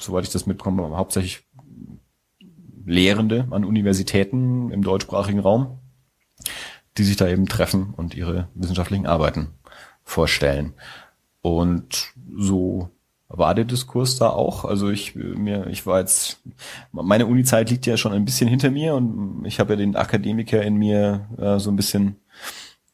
soweit 0.00 0.24
ich 0.24 0.30
das 0.30 0.46
mitbekomme, 0.46 0.96
hauptsächlich 0.96 1.44
Lehrende 2.84 3.46
an 3.50 3.64
Universitäten 3.64 4.70
im 4.70 4.82
deutschsprachigen 4.82 5.40
Raum, 5.40 5.78
die 6.96 7.04
sich 7.04 7.16
da 7.16 7.28
eben 7.28 7.46
treffen 7.46 7.92
und 7.94 8.14
ihre 8.14 8.48
wissenschaftlichen 8.54 9.06
Arbeiten 9.06 9.48
vorstellen. 10.04 10.72
Und 11.42 12.12
so 12.36 12.90
war 13.28 13.54
der 13.54 13.64
Diskurs 13.64 14.16
da 14.16 14.30
auch? 14.30 14.64
Also 14.64 14.88
ich 14.88 15.14
mir, 15.14 15.66
ich 15.68 15.86
war 15.86 16.00
jetzt, 16.00 16.40
meine 16.92 17.26
Uni-Zeit 17.26 17.70
liegt 17.70 17.86
ja 17.86 17.96
schon 17.96 18.12
ein 18.12 18.24
bisschen 18.24 18.48
hinter 18.48 18.70
mir 18.70 18.94
und 18.94 19.44
ich 19.44 19.60
habe 19.60 19.74
ja 19.74 19.76
den 19.76 19.96
Akademiker 19.96 20.62
in 20.62 20.76
mir 20.76 21.28
äh, 21.38 21.58
so 21.58 21.70
ein 21.70 21.76
bisschen, 21.76 22.16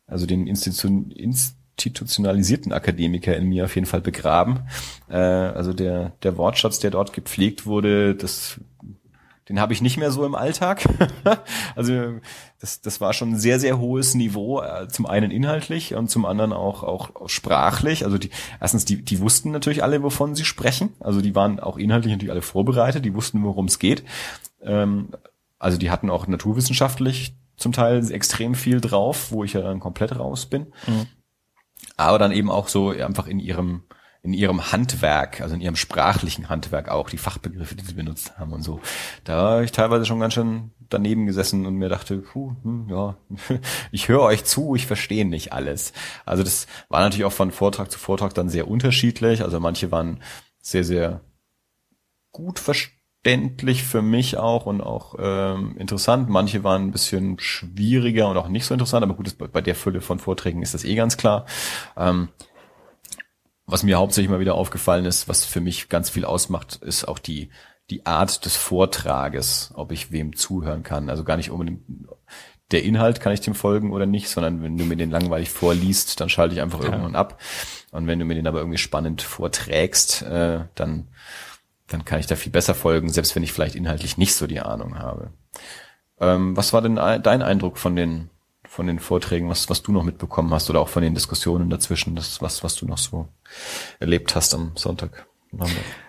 also 0.07 0.27
den 0.27 0.47
Institution, 0.49 1.13
institutionalisierten 1.13 2.73
Akademiker 2.73 3.37
in 3.37 3.49
mir 3.49 3.65
auf 3.65 3.75
jeden 3.77 3.87
Fall 3.87 4.01
begraben. 4.01 4.61
Äh, 5.09 5.17
also 5.17 5.73
der 5.73 6.13
der 6.23 6.37
Wortschatz, 6.37 6.81
der 6.81 6.91
dort 6.91 7.13
gepflegt 7.13 7.65
wurde, 7.65 8.17
das 8.17 8.61
den 9.49 9.61
habe 9.61 9.75
ich 9.75 9.83
nicht 9.83 9.99
mehr 9.99 10.11
so 10.11 10.25
im 10.25 10.35
Alltag. 10.35 10.85
also 11.77 12.15
das, 12.61 12.81
das 12.81 13.01
war 13.01 13.13
schon 13.13 13.33
ein 13.33 13.39
sehr, 13.39 13.61
sehr 13.61 13.79
hohes 13.79 14.15
Niveau, 14.15 14.63
äh, 14.63 14.89
zum 14.89 15.07
einen 15.07 15.31
inhaltlich 15.31 15.95
und 15.95 16.09
zum 16.09 16.25
anderen 16.25 16.53
auch, 16.53 16.83
auch, 16.83 17.15
auch 17.15 17.29
sprachlich. 17.29 18.05
Also 18.05 18.17
die, 18.17 18.31
erstens, 18.61 18.87
die, 18.87 19.03
die 19.03 19.21
wussten 19.21 19.51
natürlich 19.51 19.83
alle, 19.83 20.03
wovon 20.03 20.35
sie 20.35 20.47
sprechen. 20.47 20.95
Also 21.01 21.21
die 21.21 21.35
waren 21.35 21.61
auch 21.61 21.77
inhaltlich 21.77 22.13
natürlich 22.13 22.33
alle 22.33 22.43
vorbereitet, 22.43 23.05
die 23.05 23.15
wussten, 23.15 23.45
worum 23.45 23.67
es 23.67 23.79
geht. 23.79 24.03
Ähm, 24.63 25.11
also 25.59 25.77
die 25.77 25.91
hatten 25.91 26.09
auch 26.09 26.27
naturwissenschaftlich 26.27 27.37
zum 27.57 27.73
Teil 27.73 28.11
extrem 28.11 28.55
viel 28.55 28.81
drauf, 28.81 29.31
wo 29.31 29.45
ich 29.45 29.53
ja 29.53 29.61
dann 29.61 29.81
komplett 29.81 30.19
raus 30.19 30.47
bin. 30.47 30.73
Mhm. 30.87 31.07
Aber 31.97 32.19
dann 32.19 32.33
eben 32.33 32.51
auch 32.51 32.69
so 32.69 32.91
einfach 32.91 33.27
in 33.27 33.41
ihrem 33.41 33.83
in 34.25 34.33
ihrem 34.33 34.73
Handwerk, 34.73 35.43
also 35.43 35.55
in 35.55 35.61
ihrem 35.61 35.77
sprachlichen 35.77 36.49
Handwerk 36.49 36.89
auch, 36.89 37.11
die 37.11 37.19
Fachbegriffe, 37.19 37.75
die 37.75 37.85
sie 37.85 37.93
benutzt 37.93 38.39
haben 38.39 38.55
und 38.55 38.63
so. 38.63 38.81
Da 39.23 39.37
war 39.37 39.63
ich 39.63 39.71
teilweise 39.71 40.07
schon 40.07 40.19
ganz 40.19 40.33
schön 40.33 40.71
daneben 40.89 41.27
gesessen 41.27 41.67
und 41.67 41.75
mir 41.75 41.91
dachte, 41.91 42.17
puh, 42.19 42.57
hm, 42.63 42.89
ja, 42.89 43.17
ich 43.93 44.09
höre 44.09 44.23
euch 44.23 44.45
zu, 44.47 44.75
ich 44.75 44.87
verstehe 44.87 45.27
nicht 45.27 45.53
alles. 45.53 45.93
Also 46.25 46.43
das 46.43 46.67
war 46.89 47.01
natürlich 47.01 47.27
auch 47.27 47.35
von 47.35 47.51
Vortrag 47.51 47.91
zu 47.91 47.99
Vortrag 47.99 48.33
dann 48.33 48.49
sehr 48.49 48.67
unterschiedlich. 48.67 49.43
Also 49.43 49.61
manche 49.61 49.93
waren 49.93 50.23
sehr, 50.63 50.85
sehr 50.85 51.21
gut 52.33 52.59
verständlich 52.59 53.85
für 53.85 54.01
mich 54.01 54.39
auch 54.39 54.65
und 54.65 54.81
auch 54.81 55.17
ähm, 55.19 55.77
interessant. 55.77 56.31
Manche 56.31 56.65
waren 56.65 56.85
ein 56.85 56.93
bisschen 56.93 57.39
schwieriger 57.39 58.31
und 58.31 58.39
auch 58.39 58.49
nicht 58.49 58.65
so 58.65 58.73
interessant, 58.73 59.03
aber 59.03 59.15
gut, 59.15 59.37
bei 59.53 59.61
der 59.61 59.75
Fülle 59.75 60.01
von 60.01 60.19
Vorträgen 60.19 60.63
ist 60.63 60.73
das 60.73 60.85
eh 60.85 60.95
ganz 60.95 61.19
klar. 61.19 61.45
Ähm, 61.95 62.31
was 63.67 63.83
mir 63.83 63.99
hauptsächlich 63.99 64.31
mal 64.31 64.41
wieder 64.41 64.55
aufgefallen 64.55 65.05
ist, 65.05 65.29
was 65.29 65.45
für 65.45 65.61
mich 65.61 65.89
ganz 65.89 66.11
viel 66.11 66.25
ausmacht, 66.25 66.77
ist 66.77 67.07
auch 67.09 67.19
die, 67.19 67.51
die 67.91 68.07
Art 68.07 68.45
des 68.45 68.57
Vortrages, 68.57 69.73
ob 69.75 69.93
ich 69.93 70.13
wem 70.13 70.37
zuhören 70.37 70.83
kann. 70.83 71.09
Also 71.09 71.25
gar 71.25 71.37
nicht 71.37 71.51
unbedingt 71.51 71.83
der 72.71 72.83
Inhalt 72.83 73.21
kann 73.21 73.33
ich 73.33 73.41
dem 73.41 73.55
folgen 73.55 73.93
oder 73.93 74.07
nicht, 74.07 74.29
sondern 74.29 74.63
wenn 74.63 74.77
du 74.77 74.85
mir 74.85 74.97
den 74.97 75.11
langweilig 75.11 75.51
vorliest, 75.51 76.21
dann 76.21 76.29
schalte 76.29 76.55
ich 76.55 76.61
einfach 76.61 76.81
ja. 76.81 76.87
irgendwann 76.87 77.15
ab. 77.15 77.41
Und 77.91 78.07
wenn 78.07 78.19
du 78.19 78.25
mir 78.25 78.35
den 78.35 78.47
aber 78.47 78.59
irgendwie 78.59 78.79
spannend 78.79 79.23
vorträgst, 79.23 80.23
äh, 80.23 80.61
dann, 80.75 81.09
dann 81.87 82.05
kann 82.05 82.21
ich 82.21 82.27
da 82.27 82.37
viel 82.37 82.53
besser 82.53 82.75
folgen, 82.75 83.11
selbst 83.11 83.37
wenn 83.37 83.43
ich 83.43 83.53
vielleicht 83.53 83.77
inhaltlich 83.77 84.17
nicht 84.17 84.35
so 84.35 84.47
die 84.47 84.61
Ahnung 84.61 84.99
habe. 84.99 85.31
Ähm, 86.19 86.57
was 86.57 86.73
war 86.73 86.83
denn 86.83 86.97
dein 86.97 87.43
Eindruck 87.43 87.79
von 87.79 87.97
den 87.97 88.31
von 88.75 88.89
den 88.89 88.99
Vorträgen, 88.99 89.49
was, 89.49 89.71
was 89.71 89.83
du 89.83 89.93
noch 89.93 90.03
mitbekommen 90.03 90.53
hast 90.53 90.69
oder 90.69 90.81
auch 90.81 90.89
von 90.89 91.03
den 91.03 91.15
Diskussionen 91.15 91.71
dazwischen, 91.71 92.17
das, 92.17 92.43
was, 92.43 92.65
was 92.65 92.75
du 92.75 92.87
noch 92.87 92.99
so 92.99 93.29
erlebt 94.01 94.35
hast 94.35 94.53
am 94.53 94.73
Sonntag? 94.75 95.29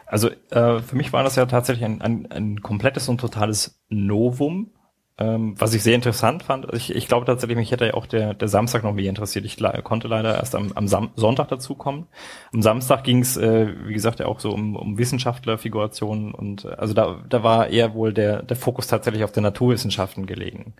Also 0.07 0.30
äh, 0.49 0.80
für 0.80 0.95
mich 0.95 1.13
war 1.13 1.24
das 1.24 1.36
ja 1.36 1.45
tatsächlich 1.45 1.86
ein, 1.86 2.01
ein, 2.01 2.32
ein 2.32 2.61
komplettes 2.63 3.07
und 3.07 3.20
totales 3.20 3.80
Novum, 3.89 4.72
ähm, 5.20 5.53
was 5.59 5.76
ich 5.76 5.84
sehr 5.84 5.93
interessant 5.93 6.41
fand. 6.41 6.74
Ich, 6.74 6.93
ich 6.93 7.07
glaube 7.07 7.28
tatsächlich, 7.28 7.55
mich 7.55 7.72
hätte 7.72 7.86
ja 7.86 7.93
auch 7.93 8.07
der, 8.07 8.34
der 8.34 8.47
Samstag 8.47 8.84
noch 8.84 8.93
mehr 8.93 9.09
interessiert. 9.09 9.45
Ich 9.45 9.57
konnte 9.84 10.07
leider 10.07 10.36
erst 10.36 10.55
am, 10.55 10.72
am 10.74 10.88
Sonntag 10.88 11.49
dazukommen. 11.49 12.07
Am 12.51 12.63
Samstag 12.63 13.03
ging 13.03 13.20
es, 13.20 13.38
äh, 13.38 13.74
wie 13.86 13.93
gesagt, 13.93 14.20
ja 14.20 14.26
auch 14.26 14.39
so 14.39 14.49
um, 14.49 14.76
um 14.76 14.97
Wissenschaftlerfigurationen 14.97 16.34
und 16.34 16.66
äh, 16.66 16.70
also 16.70 16.95
da, 16.95 17.22
da 17.30 17.43
war 17.43 17.68
eher 17.68 17.93
wohl 17.93 18.11
der, 18.11 18.41
der 18.41 18.57
Fokus 18.57 18.88
tatsächlich 18.88 19.24
auf 19.24 19.32
der 19.32 19.43
Naturwissenschaften 19.43 20.26
gelegen. 20.26 20.74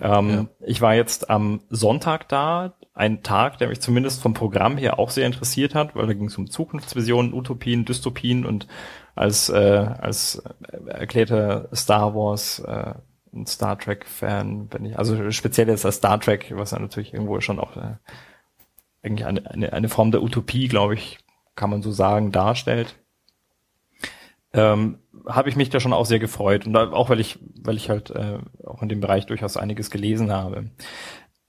Ähm, 0.00 0.30
ja. 0.30 0.46
Ich 0.66 0.80
war 0.80 0.94
jetzt 0.94 1.30
am 1.30 1.60
Sonntag 1.70 2.28
da, 2.28 2.74
ein 2.94 3.22
Tag, 3.22 3.58
der 3.58 3.68
mich 3.68 3.80
zumindest 3.80 4.20
vom 4.20 4.34
Programm 4.34 4.76
her 4.76 4.98
auch 4.98 5.10
sehr 5.10 5.26
interessiert 5.26 5.74
hat, 5.74 5.94
weil 5.94 6.06
da 6.08 6.14
ging 6.14 6.26
es 6.26 6.36
um 6.36 6.50
Zukunftsvisionen, 6.50 7.32
Utopien, 7.32 7.84
Dystopien 7.84 8.44
und 8.44 8.66
als, 9.14 9.48
äh, 9.48 9.54
als 10.00 10.42
erklärter 10.86 11.68
Star 11.74 12.14
Wars 12.14 12.60
äh, 12.60 12.94
und 13.30 13.48
Star 13.48 13.78
Trek 13.78 14.06
Fan 14.06 14.66
bin 14.68 14.86
ich, 14.86 14.98
also 14.98 15.30
speziell 15.30 15.68
jetzt 15.68 15.86
als 15.86 15.96
Star 15.96 16.18
Trek, 16.18 16.52
was 16.56 16.72
ja 16.72 16.78
natürlich 16.78 17.12
irgendwo 17.12 17.40
schon 17.40 17.60
auch 17.60 17.76
äh, 17.76 17.94
eigentlich 19.02 19.26
eine, 19.26 19.48
eine, 19.50 19.72
eine 19.72 19.88
Form 19.88 20.10
der 20.10 20.22
Utopie, 20.22 20.66
glaube 20.68 20.94
ich, 20.94 21.18
kann 21.54 21.70
man 21.70 21.82
so 21.82 21.92
sagen, 21.92 22.32
darstellt. 22.32 22.96
Ähm, 24.52 24.98
habe 25.26 25.48
ich 25.48 25.56
mich 25.56 25.68
da 25.68 25.78
schon 25.78 25.92
auch 25.92 26.06
sehr 26.06 26.18
gefreut 26.18 26.66
und 26.66 26.74
auch 26.76 27.10
weil 27.10 27.20
ich, 27.20 27.38
weil 27.62 27.76
ich 27.76 27.90
halt 27.90 28.10
äh, 28.10 28.38
auch 28.64 28.82
in 28.82 28.88
dem 28.88 29.00
Bereich 29.00 29.26
durchaus 29.26 29.56
einiges 29.56 29.90
gelesen 29.90 30.32
habe. 30.32 30.70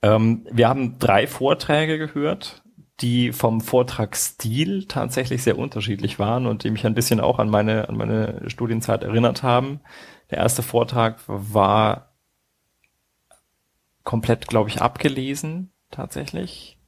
Ähm, 0.02 0.46
wir 0.50 0.68
haben 0.68 0.98
drei 0.98 1.26
Vorträge 1.26 1.98
gehört, 1.98 2.62
die 3.00 3.32
vom 3.32 3.60
Vortragsstil 3.60 4.86
tatsächlich 4.86 5.42
sehr 5.42 5.58
unterschiedlich 5.58 6.18
waren 6.18 6.46
und 6.46 6.64
die 6.64 6.70
mich 6.70 6.84
ein 6.84 6.94
bisschen 6.94 7.20
auch 7.20 7.38
an 7.38 7.48
meine, 7.48 7.88
an 7.88 7.96
meine 7.96 8.48
Studienzeit 8.50 9.02
erinnert 9.02 9.42
haben. 9.42 9.80
Der 10.30 10.38
erste 10.38 10.62
Vortrag 10.62 11.18
war 11.26 12.12
komplett, 14.04 14.46
glaube 14.46 14.68
ich, 14.68 14.82
abgelesen, 14.82 15.72
tatsächlich. 15.90 16.78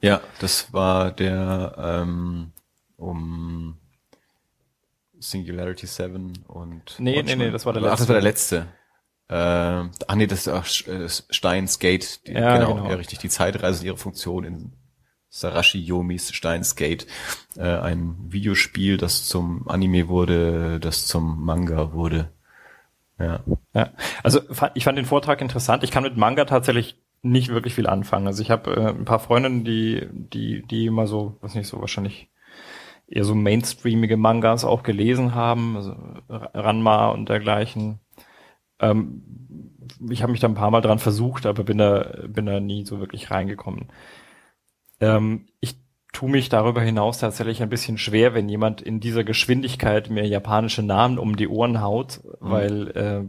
Ja, 0.00 0.20
das 0.40 0.72
war 0.72 1.12
der 1.12 1.74
ähm, 1.78 2.52
um 2.96 3.78
Singularity 5.22 5.86
7 5.86 6.44
und. 6.48 6.96
Nee, 6.98 7.16
Watchmen. 7.16 7.38
nee, 7.38 7.44
nee, 7.46 7.50
das 7.50 7.64
war 7.64 7.72
der 7.72 7.82
letzte. 7.82 7.94
Ach, 7.94 7.98
das 7.98 8.08
war 8.08 8.14
der 8.14 8.22
letzte. 8.22 8.66
Äh, 9.28 9.88
ach 10.08 10.14
nee, 10.14 10.26
das 10.26 10.46
ist 10.46 10.88
äh, 10.88 11.08
Steins 11.30 11.78
Gate. 11.78 12.26
Die, 12.26 12.32
ja, 12.32 12.58
genau, 12.58 12.74
genau, 12.74 12.90
ja, 12.90 12.96
richtig. 12.96 13.18
Die 13.20 13.28
Zeitreise 13.28 13.80
und 13.80 13.86
ihre 13.86 13.96
Funktion 13.96 14.44
in 14.44 14.72
Sarashi 15.30 15.78
Yomis 15.78 16.32
Steins 16.32 16.76
Gate. 16.76 17.06
Äh, 17.56 17.62
ein 17.62 18.16
Videospiel, 18.28 18.98
das 18.98 19.26
zum 19.26 19.68
Anime 19.68 20.08
wurde, 20.08 20.80
das 20.80 21.06
zum 21.06 21.42
Manga 21.44 21.92
wurde. 21.92 22.30
Ja. 23.18 23.40
ja. 23.72 23.90
Also 24.22 24.40
ich 24.74 24.84
fand 24.84 24.98
den 24.98 25.06
Vortrag 25.06 25.40
interessant. 25.40 25.84
Ich 25.84 25.90
kann 25.90 26.02
mit 26.02 26.16
Manga 26.16 26.44
tatsächlich 26.44 26.98
nicht 27.22 27.48
wirklich 27.48 27.74
viel 27.74 27.86
anfangen. 27.86 28.26
Also 28.26 28.42
ich 28.42 28.50
habe 28.50 28.74
äh, 28.74 28.88
ein 28.88 29.04
paar 29.04 29.20
Freundinnen, 29.20 29.64
die, 29.64 30.08
die, 30.12 30.66
die 30.66 30.86
immer 30.86 31.06
so, 31.06 31.38
was 31.40 31.54
nicht 31.54 31.68
so 31.68 31.80
wahrscheinlich 31.80 32.28
eher 33.06 33.24
so 33.24 33.34
mainstreamige 33.34 34.16
Mangas 34.16 34.64
auch 34.64 34.82
gelesen 34.82 35.34
haben, 35.34 35.76
also 35.76 35.94
Ranma 36.28 37.08
und 37.08 37.28
dergleichen. 37.28 38.00
Ähm, 38.80 39.22
ich 40.10 40.22
habe 40.22 40.32
mich 40.32 40.40
da 40.40 40.48
ein 40.48 40.54
paar 40.54 40.70
Mal 40.70 40.80
dran 40.80 40.98
versucht, 40.98 41.46
aber 41.46 41.64
bin 41.64 41.78
da, 41.78 42.14
bin 42.26 42.46
da 42.46 42.60
nie 42.60 42.84
so 42.84 43.00
wirklich 43.00 43.30
reingekommen. 43.30 43.88
Ähm, 45.00 45.46
ich 45.60 45.76
tue 46.12 46.30
mich 46.30 46.48
darüber 46.48 46.82
hinaus 46.82 47.18
tatsächlich 47.18 47.62
ein 47.62 47.70
bisschen 47.70 47.98
schwer, 47.98 48.34
wenn 48.34 48.48
jemand 48.48 48.82
in 48.82 49.00
dieser 49.00 49.24
Geschwindigkeit 49.24 50.10
mir 50.10 50.26
japanische 50.26 50.82
Namen 50.82 51.18
um 51.18 51.36
die 51.36 51.48
Ohren 51.48 51.80
haut, 51.80 52.20
mhm. 52.24 52.50
weil 52.50 52.88
äh, 52.90 53.24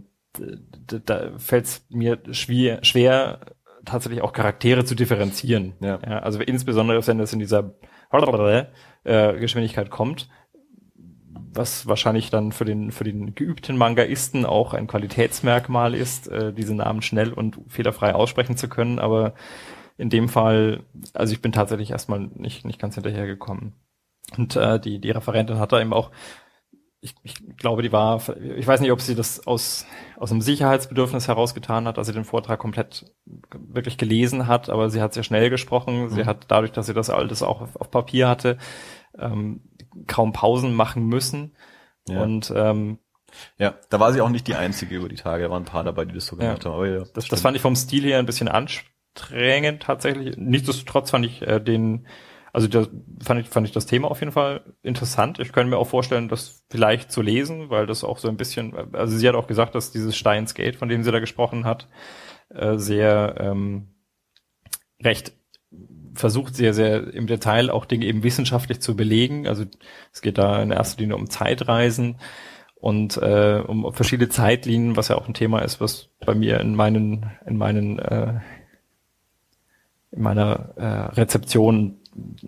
da 1.05 1.38
fällt 1.38 1.65
es 1.65 1.86
mir 1.89 2.19
schwer, 2.32 2.84
schwer, 2.84 3.39
tatsächlich 3.86 4.21
auch 4.21 4.34
Charaktere 4.34 4.86
zu 4.86 4.95
differenzieren. 4.95 5.74
Ja. 5.80 5.99
ja 6.05 6.19
also 6.19 6.39
insbesondere, 6.39 7.05
wenn 7.05 7.17
das 7.17 7.34
in 7.34 7.39
dieser 7.39 7.76
äh, 9.04 9.38
Geschwindigkeit 9.39 9.89
kommt, 9.89 10.30
was 11.54 11.88
wahrscheinlich 11.88 12.30
dann 12.30 12.51
für 12.51 12.66
den 12.66 12.91
für 12.91 13.04
den 13.04 13.36
geübten 13.36 13.78
Mangaisten 13.78 14.45
auch 14.45 14.74
ein 14.74 14.88
Qualitätsmerkmal 14.88 15.93
ist, 15.93 16.28
äh, 16.28 16.54
diese 16.54 16.76
Namen 16.76 17.01
schnell 17.01 17.34
und 17.34 17.60
fehlerfrei 17.68 18.16
aussprechen 18.16 18.58
zu 18.58 18.70
können. 18.70 18.99
Aber 18.99 19.34
in 19.97 20.10
dem 20.10 20.30
Fall, 20.30 20.84
also 21.14 21.34
ich 21.34 21.41
bin 21.41 21.51
tatsächlich 21.51 21.91
erstmal 21.91 22.20
nicht 22.20 22.66
nicht 22.66 22.80
ganz 22.80 22.95
hinterhergekommen. 22.95 23.74
Und 24.38 24.56
äh, 24.56 24.80
die 24.80 24.99
die 24.99 25.12
Referentin 25.12 25.60
hat 25.60 25.72
da 25.72 25.82
eben 25.82 25.93
auch 25.93 26.12
ich, 27.04 27.16
ich 27.24 27.36
glaube, 27.58 27.82
die 27.82 27.91
war, 27.91 28.22
ich 28.56 28.66
weiß 28.66 28.80
nicht, 28.80 28.91
ob 28.93 29.01
sie 29.01 29.14
das 29.14 29.45
aus, 29.45 29.86
aus 30.16 30.32
einem 30.32 30.39
Sicherheitsbedürfnis 30.39 31.28
herausgetan 31.28 31.86
hat, 31.86 31.97
dass 31.97 32.08
sie 32.08 32.14
den 32.14 32.24
Vortrag 32.24 32.60
komplett 32.60 33.06
wirklich 33.54 33.97
gelesen 33.97 34.47
hat, 34.47 34.70
aber 34.70 34.89
sie 34.89 35.01
hat 35.01 35.14
sehr 35.14 35.24
schnell 35.24 35.49
gesprochen. 35.49 36.04
Mhm. 36.04 36.10
Sie 36.10 36.26
hat 36.26 36.45
dadurch, 36.47 36.72
dass 36.72 36.86
sie 36.86 36.93
das 36.93 37.10
alles 37.10 37.43
auch 37.43 37.62
auf, 37.62 37.76
auf 37.76 37.91
Papier 37.91 38.30
hatte, 38.30 38.58
ähm, 39.18 39.61
kaum 40.07 40.34
Pausen 40.34 40.74
machen 40.74 41.05
müssen. 41.05 41.55
Ja. 42.07 42.22
Und 42.22 42.51
ähm, 42.55 42.99
ja, 43.57 43.76
da 43.89 43.99
war 43.99 44.14
sie 44.14 44.22
auch 44.22 44.30
nicht 44.30 44.47
die 44.47 44.55
einzige 44.55 44.95
über 44.95 45.09
die 45.09 45.16
Tage. 45.16 45.43
Da 45.43 45.49
waren 45.49 45.64
ein 45.64 45.66
paar 45.66 45.84
dabei, 45.84 46.05
die 46.05 46.14
das 46.14 46.28
so 46.28 46.36
gemacht 46.36 46.64
ja, 46.64 46.70
haben. 46.70 46.76
Aber 46.76 46.88
ja, 46.88 47.03
das, 47.14 47.28
das 47.28 47.41
fand 47.41 47.55
ich 47.55 47.61
vom 47.61 47.76
Stil 47.76 48.03
her 48.03 48.20
ein 48.20 48.26
bisschen 48.26 48.47
anstrengend 48.47 49.84
tatsächlich. 49.84 50.38
Nichtsdestotrotz 50.38 51.11
fand 51.11 51.26
ich 51.26 51.41
äh, 51.41 51.59
den 51.59 52.07
also 52.53 52.68
da 52.68 52.86
fand 53.24 53.41
ich, 53.41 53.49
fand 53.49 53.66
ich 53.66 53.74
das 53.74 53.88
Thema 53.88 54.11
auf 54.11 54.20
jeden 54.20 54.32
Fall 54.32 54.76
interessant. 54.84 55.39
Ich 55.39 55.51
könnte 55.51 55.72
mir 55.72 55.78
auch 55.80 55.88
vorstellen, 55.88 56.30
das 56.30 56.64
vielleicht 56.70 57.11
zu 57.11 57.24
lesen, 57.24 57.72
weil 57.72 57.88
das 57.88 58.03
auch 58.03 58.20
so 58.20 58.30
ein 58.30 58.38
bisschen, 58.38 58.93
also 58.93 59.18
sie 59.18 59.28
hat 59.28 59.34
auch 59.34 59.47
gesagt, 59.47 59.74
dass 59.74 59.91
dieses 59.91 60.16
Steins 60.16 60.53
Gate, 60.53 60.76
von 60.76 60.88
dem 60.88 61.03
sie 61.03 61.11
da 61.11 61.20
gesprochen 61.20 61.66
hat, 61.66 61.89
äh, 62.49 62.78
sehr 62.78 63.38
ähm, 63.39 63.95
recht 65.03 65.34
versucht 66.16 66.55
sehr, 66.55 66.74
sehr 66.74 67.14
im 67.14 67.28
Detail 67.28 67.70
auch 67.70 67.86
Dinge 67.86 68.05
eben 68.05 68.24
wissenschaftlich 68.24 68.82
zu 68.82 68.95
belegen. 68.95 69.47
Also 69.47 69.66
es 70.11 70.22
geht 70.22 70.38
da 70.38 70.61
in 70.61 70.72
erster 70.72 71.01
Linie 71.01 71.16
um 71.16 71.30
Zeitreisen 71.30 72.18
und 72.76 73.18
äh, 73.18 73.64
um 73.66 73.93
verschiedene 73.93 74.30
Zeitlinien, 74.30 74.97
was 74.97 75.07
ja 75.07 75.18
auch 75.18 75.28
ein 75.28 75.34
Thema 75.34 75.59
ist, 75.59 75.80
was 75.80 76.09
bei 76.26 76.36
mir 76.36 76.59
in 76.59 76.76
meinen, 76.76 77.32
in 77.45 77.57
meinen, 77.57 77.99
äh, 77.99 78.39
in 80.11 80.22
meiner 80.22 80.74
äh, 80.76 80.86
Rezeption 81.14 81.99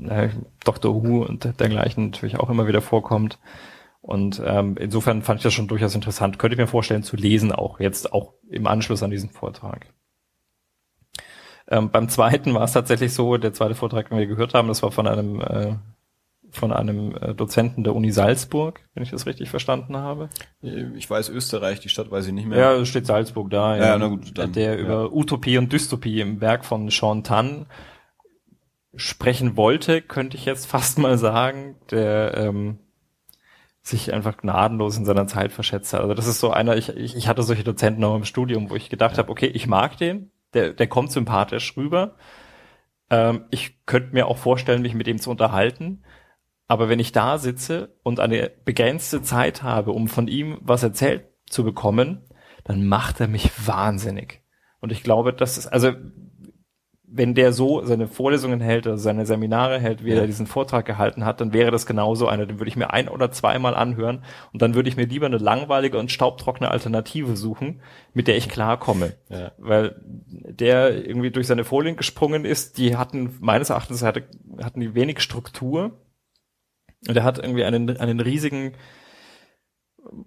äh, 0.08 0.30
Dr. 0.64 0.94
Who 0.94 1.24
und 1.24 1.60
dergleichen 1.60 2.06
natürlich 2.06 2.38
auch 2.38 2.50
immer 2.50 2.68
wieder 2.68 2.82
vorkommt. 2.82 3.40
Und 4.02 4.42
ähm, 4.46 4.78
insofern 4.80 5.24
fand 5.24 5.40
ich 5.40 5.44
das 5.44 5.54
schon 5.54 5.68
durchaus 5.68 5.96
interessant. 5.96 6.38
Könnte 6.38 6.54
ich 6.54 6.60
mir 6.60 6.68
vorstellen 6.68 7.02
zu 7.02 7.16
lesen, 7.16 7.52
auch 7.52 7.80
jetzt 7.80 8.14
auch 8.14 8.34
im 8.50 8.68
Anschluss 8.68 9.02
an 9.02 9.10
diesen 9.10 9.30
Vortrag. 9.30 9.88
Ähm, 11.68 11.90
beim 11.90 12.10
zweiten 12.10 12.54
war 12.54 12.64
es 12.64 12.74
tatsächlich 12.74 13.14
so, 13.14 13.38
der 13.38 13.54
zweite 13.54 13.76
Vortrag, 13.76 14.10
den 14.10 14.18
wir 14.18 14.28
gehört 14.28 14.54
haben, 14.54 14.68
das 14.68 14.84
war 14.84 14.92
von 14.92 15.08
einem 15.08 15.42
äh, 15.42 15.76
von 16.56 16.72
einem 16.72 17.16
äh, 17.16 17.34
Dozenten 17.36 17.84
der 17.84 17.96
Uni 17.96 18.12
Salzburg, 18.12 18.82
wenn 18.94 19.04
ich 19.04 19.12
das 19.12 19.26
richtig 19.26 19.50
verstanden 19.50 19.98
habe. 19.98 20.30
Ich 20.62 21.10
weiß 21.10 21.30
Österreich, 21.30 21.80
die 21.80 21.90
Stadt 21.90 22.10
weiß 22.10 22.28
ich 22.28 22.34
nicht 22.34 22.48
mehr. 22.48 22.58
Ja, 22.58 22.74
es 22.76 22.88
steht 22.88 23.06
Salzburg 23.06 23.50
da. 23.50 23.76
Ja, 23.76 23.86
ja 23.88 23.98
na 23.98 24.08
gut, 24.08 24.38
dann, 24.38 24.54
der 24.54 24.76
ja. 24.76 24.80
über 24.80 25.14
Utopie 25.14 25.58
und 25.58 25.72
Dystopie 25.72 26.22
im 26.22 26.42
Werk 26.42 26.66
von 26.66 26.90
Sean 26.90 27.24
Tan 27.24 27.66
sprechen 28.96 29.58
wollte, 29.58 30.02
könnte 30.02 30.38
ich 30.38 30.46
jetzt 30.46 30.66
fast 30.66 30.98
mal 30.98 31.18
sagen, 31.18 31.76
der 31.92 32.38
ähm, 32.38 32.80
sich 33.82 34.14
einfach 34.14 34.38
gnadenlos 34.38 34.98
in 34.98 35.06
seiner 35.06 35.28
Zeit 35.28 35.52
verschätzt 35.52 35.94
hat. 35.94 36.02
Also 36.02 36.14
das 36.14 36.28
ist 36.28 36.40
so 36.40 36.50
einer, 36.50 36.78
ich, 36.78 36.90
ich, 36.90 37.16
ich 37.16 37.28
hatte 37.28 37.44
solche 37.44 37.64
Dozenten 37.64 38.02
noch 38.02 38.16
im 38.16 38.24
Studium, 38.24 38.70
wo 38.70 38.76
ich 38.76 38.90
gedacht 38.90 39.14
ja. 39.14 39.18
habe, 39.20 39.32
okay, 39.32 39.48
ich 39.48 39.68
mag 39.68 39.98
den, 39.98 40.32
der, 40.56 40.74
der 40.74 40.88
kommt 40.88 41.12
sympathisch 41.12 41.76
rüber. 41.78 42.16
Ähm, 43.10 43.46
ich 43.52 43.86
könnte 43.86 44.14
mir 44.14 44.28
auch 44.28 44.38
vorstellen, 44.38 44.82
mich 44.82 44.96
mit 44.96 45.08
ihm 45.08 45.20
zu 45.20 45.30
unterhalten. 45.30 46.04
Aber 46.68 46.90
wenn 46.90 47.00
ich 47.00 47.12
da 47.12 47.38
sitze 47.38 47.96
und 48.02 48.20
eine 48.20 48.52
begrenzte 48.66 49.22
Zeit 49.22 49.62
habe, 49.62 49.92
um 49.92 50.08
von 50.08 50.28
ihm 50.28 50.58
was 50.62 50.82
erzählt 50.82 51.28
zu 51.48 51.64
bekommen, 51.64 52.24
dann 52.64 52.88
macht 52.88 53.20
er 53.20 53.28
mich 53.28 53.68
wahnsinnig. 53.68 54.42
Und 54.80 54.92
ich 54.92 55.04
glaube, 55.04 55.34
das 55.34 55.58
ist, 55.58 55.68
also 55.68 55.94
wenn 57.18 57.34
der 57.34 57.54
so 57.54 57.84
seine 57.86 58.08
Vorlesungen 58.08 58.60
hält 58.60 58.88
oder 58.88 58.98
seine 58.98 59.26
Seminare 59.26 59.80
hält, 59.80 60.04
wie 60.04 60.12
ja. 60.12 60.18
er 60.18 60.28
diesen 60.28 60.48
Vortrag 60.48 60.86
gehalten 60.86 61.24
hat, 61.24 61.40
dann 61.40 61.54
wäre 61.54 61.72
das 61.72 61.86
genauso 61.86 62.28
einer. 62.28 62.46
Den 62.46 62.60
würde 62.60 62.70
ich 62.70 62.76
mir 62.76 62.92
ein 62.92 63.08
oder 63.08 63.32
zweimal 63.32 63.74
anhören 63.74 64.24
und 64.52 64.62
dann 64.62 64.76
würde 64.76 64.90
ich 64.90 64.98
mir 64.98 65.06
lieber 65.06 65.26
eine 65.26 65.38
langweilige 65.38 65.98
und 65.98 66.12
staubtrockene 66.12 66.70
Alternative 66.70 67.38
suchen, 67.38 67.82
mit 68.14 68.28
der 68.28 68.36
ich 68.36 68.50
klarkomme. 68.50 69.14
Ja. 69.30 69.52
Weil 69.58 69.96
der 70.04 71.06
irgendwie 71.06 71.32
durch 71.32 71.48
seine 71.48 71.64
Folien 71.64 71.96
gesprungen 71.96 72.44
ist, 72.44 72.78
die 72.78 72.98
hatten 72.98 73.38
meines 73.40 73.70
Erachtens 73.70 74.04
hatte, 74.04 74.24
hatten 74.62 74.82
die 74.82 74.94
wenig 74.94 75.22
Struktur 75.22 75.92
und 77.08 77.16
er 77.16 77.24
hat 77.24 77.38
irgendwie 77.38 77.64
einen, 77.64 77.98
einen 77.98 78.20
riesigen 78.20 78.74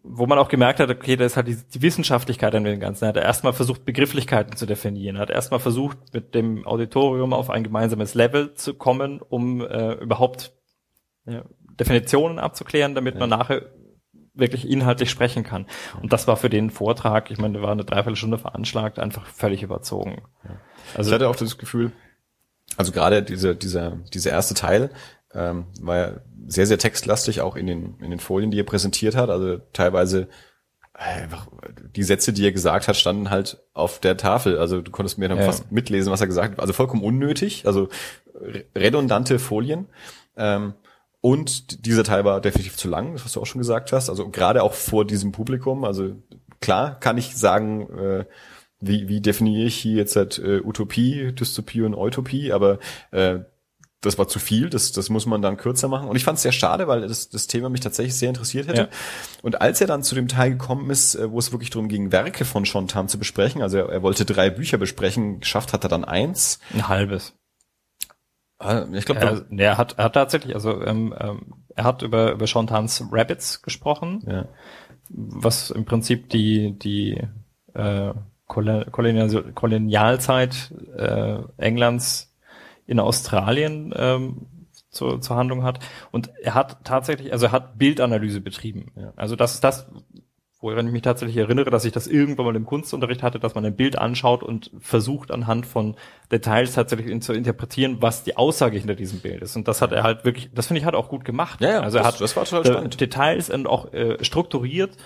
wo 0.02 0.26
man 0.26 0.38
auch 0.38 0.48
gemerkt 0.48 0.80
hat, 0.80 0.90
okay, 0.90 1.16
da 1.16 1.24
ist 1.24 1.36
halt 1.36 1.48
die, 1.48 1.56
die 1.56 1.82
Wissenschaftlichkeit 1.82 2.54
an 2.54 2.64
dem 2.64 2.80
Ganzen. 2.80 3.04
Er 3.04 3.08
hat 3.08 3.16
erstmal 3.16 3.52
versucht, 3.52 3.84
Begrifflichkeiten 3.84 4.56
zu 4.56 4.66
definieren. 4.66 5.16
Er 5.16 5.22
hat 5.22 5.30
erstmal 5.30 5.60
versucht, 5.60 5.98
mit 6.12 6.34
dem 6.34 6.66
Auditorium 6.66 7.32
auf 7.32 7.50
ein 7.50 7.64
gemeinsames 7.64 8.14
Level 8.14 8.54
zu 8.54 8.74
kommen, 8.74 9.20
um 9.20 9.60
äh, 9.60 9.92
überhaupt 9.94 10.52
ja, 11.26 11.44
Definitionen 11.78 12.38
abzuklären, 12.38 12.94
damit 12.94 13.14
ja. 13.14 13.20
man 13.20 13.30
nachher 13.30 13.62
wirklich 14.34 14.68
inhaltlich 14.68 15.10
sprechen 15.10 15.42
kann. 15.42 15.66
Und 16.00 16.12
das 16.12 16.26
war 16.28 16.36
für 16.36 16.50
den 16.50 16.70
Vortrag, 16.70 17.30
ich 17.30 17.38
meine, 17.38 17.54
der 17.54 17.62
war 17.62 17.72
eine 17.72 17.84
Dreiviertelstunde 17.84 18.38
veranschlagt, 18.38 18.98
einfach 18.98 19.26
völlig 19.26 19.62
überzogen. 19.62 20.22
Ja. 20.44 20.50
Also 20.96 21.10
ich 21.10 21.14
hatte 21.14 21.28
auch 21.28 21.36
das 21.36 21.58
Gefühl, 21.58 21.92
also 22.76 22.92
gerade 22.92 23.22
diese, 23.22 23.56
dieser, 23.56 23.98
dieser 24.12 24.30
erste 24.30 24.54
Teil 24.54 24.90
ähm, 25.34 25.66
war 25.80 25.96
ja 25.96 26.12
sehr, 26.46 26.66
sehr 26.66 26.78
textlastig, 26.78 27.40
auch 27.40 27.56
in 27.56 27.66
den, 27.66 27.96
in 28.00 28.10
den 28.10 28.20
Folien, 28.20 28.50
die 28.50 28.60
er 28.60 28.64
präsentiert 28.64 29.16
hat. 29.16 29.30
Also 29.30 29.58
teilweise 29.72 30.28
einfach 30.94 31.46
die 31.94 32.02
Sätze, 32.02 32.32
die 32.32 32.44
er 32.44 32.52
gesagt 32.52 32.88
hat, 32.88 32.96
standen 32.96 33.30
halt 33.30 33.62
auf 33.72 34.00
der 34.00 34.16
Tafel. 34.16 34.58
Also 34.58 34.80
du 34.80 34.90
konntest 34.90 35.18
mir 35.18 35.28
dann 35.28 35.38
ja. 35.38 35.44
fast 35.44 35.70
mitlesen, 35.70 36.10
was 36.10 36.20
er 36.20 36.26
gesagt 36.26 36.52
hat. 36.52 36.60
Also 36.60 36.72
vollkommen 36.72 37.04
unnötig, 37.04 37.66
also 37.66 37.88
redundante 38.74 39.38
Folien. 39.38 39.86
Ähm, 40.36 40.74
und 41.20 41.84
dieser 41.86 42.04
Teil 42.04 42.24
war 42.24 42.40
definitiv 42.40 42.76
zu 42.76 42.88
lang, 42.88 43.14
was 43.14 43.32
du 43.32 43.40
auch 43.40 43.46
schon 43.46 43.60
gesagt 43.60 43.92
hast. 43.92 44.08
Also 44.08 44.28
gerade 44.30 44.62
auch 44.62 44.74
vor 44.74 45.04
diesem 45.04 45.32
Publikum. 45.32 45.84
Also 45.84 46.16
klar 46.60 46.98
kann 46.98 47.18
ich 47.18 47.36
sagen, 47.36 47.98
äh, 47.98 48.24
wie, 48.80 49.08
wie 49.08 49.20
definiere 49.20 49.66
ich 49.66 49.76
hier 49.76 49.96
jetzt 49.96 50.16
halt, 50.16 50.38
äh, 50.38 50.60
Utopie, 50.60 51.32
Dystopie 51.32 51.82
und 51.82 51.94
Utopie, 51.94 52.52
aber 52.52 52.78
äh, 53.10 53.40
das 54.00 54.16
war 54.16 54.28
zu 54.28 54.38
viel, 54.38 54.70
das, 54.70 54.92
das 54.92 55.10
muss 55.10 55.26
man 55.26 55.42
dann 55.42 55.56
kürzer 55.56 55.88
machen. 55.88 56.08
Und 56.08 56.16
ich 56.16 56.24
fand 56.24 56.36
es 56.36 56.42
sehr 56.42 56.52
schade, 56.52 56.86
weil 56.86 57.06
das, 57.08 57.30
das 57.30 57.48
Thema 57.48 57.68
mich 57.68 57.80
tatsächlich 57.80 58.14
sehr 58.14 58.28
interessiert 58.28 58.68
hätte. 58.68 58.82
Ja. 58.82 58.88
Und 59.42 59.60
als 59.60 59.80
er 59.80 59.88
dann 59.88 60.04
zu 60.04 60.14
dem 60.14 60.28
Teil 60.28 60.52
gekommen 60.52 60.88
ist, 60.90 61.16
äh, 61.16 61.30
wo 61.30 61.38
es 61.38 61.50
wirklich 61.50 61.70
darum 61.70 61.88
ging, 61.88 62.12
Werke 62.12 62.44
von 62.44 62.64
Schontan 62.64 63.08
zu 63.08 63.18
besprechen, 63.18 63.60
also 63.60 63.78
er, 63.78 63.88
er 63.88 64.02
wollte 64.02 64.24
drei 64.24 64.50
Bücher 64.50 64.78
besprechen, 64.78 65.40
geschafft 65.40 65.72
hat 65.72 65.84
er 65.84 65.88
dann 65.88 66.04
eins. 66.04 66.60
Ein 66.72 66.88
halbes. 66.88 67.34
Ah, 68.60 68.86
ich 68.92 69.04
glaube, 69.04 69.20
er, 69.20 69.46
er, 69.56 69.78
hat, 69.78 69.98
er 69.98 70.04
hat 70.04 70.14
tatsächlich, 70.14 70.54
also 70.54 70.82
ähm, 70.82 71.14
ähm, 71.18 71.54
er 71.74 71.84
hat 71.84 72.02
über 72.02 72.32
über 72.32 72.46
Schontans 72.48 73.04
Rabbits 73.12 73.62
gesprochen, 73.62 74.24
ja. 74.26 74.48
was 75.08 75.70
im 75.70 75.84
Prinzip 75.84 76.28
die 76.28 76.76
die 76.76 77.22
äh, 77.74 78.12
Kolonial, 78.46 79.52
Kolonialzeit 79.54 80.72
äh, 80.96 81.38
Englands 81.56 82.27
in 82.88 82.98
Australien 82.98 83.94
ähm, 83.96 84.46
zur, 84.90 85.20
zur 85.20 85.36
Handlung 85.36 85.62
hat. 85.62 85.78
Und 86.10 86.30
er 86.42 86.54
hat 86.54 86.84
tatsächlich, 86.84 87.32
also 87.32 87.46
er 87.46 87.52
hat 87.52 87.78
Bildanalyse 87.78 88.40
betrieben. 88.40 88.90
Ja. 88.96 89.12
Also 89.14 89.36
das 89.36 89.54
ist 89.54 89.62
das, 89.62 89.86
woran 90.60 90.86
ich 90.86 90.92
mich 90.92 91.02
tatsächlich 91.02 91.36
erinnere, 91.36 91.70
dass 91.70 91.84
ich 91.84 91.92
das 91.92 92.06
irgendwann 92.06 92.46
mal 92.46 92.56
im 92.56 92.64
Kunstunterricht 92.64 93.22
hatte, 93.22 93.38
dass 93.38 93.54
man 93.54 93.64
ein 93.64 93.76
Bild 93.76 93.98
anschaut 93.98 94.42
und 94.42 94.70
versucht 94.80 95.30
anhand 95.30 95.66
von 95.66 95.96
Details 96.32 96.72
tatsächlich 96.72 97.22
zu 97.22 97.34
interpretieren, 97.34 97.98
was 98.00 98.24
die 98.24 98.36
Aussage 98.36 98.78
hinter 98.78 98.94
diesem 98.94 99.20
Bild 99.20 99.42
ist. 99.42 99.54
Und 99.54 99.68
das 99.68 99.82
hat 99.82 99.92
er 99.92 100.02
halt 100.02 100.24
wirklich, 100.24 100.50
das 100.54 100.66
finde 100.66 100.80
ich 100.80 100.84
halt 100.86 100.96
auch 100.96 101.08
gut 101.08 101.24
gemacht. 101.24 101.60
Ja, 101.60 101.70
ja 101.70 101.80
also 101.80 101.98
er 101.98 102.04
das, 102.04 102.14
hat 102.14 102.20
das 102.22 102.36
war 102.36 102.44
total 102.44 102.72
spannend. 102.72 103.00
Details 103.00 103.50
und 103.50 103.66
auch 103.66 103.92
äh, 103.92 104.22
strukturiert 104.24 104.96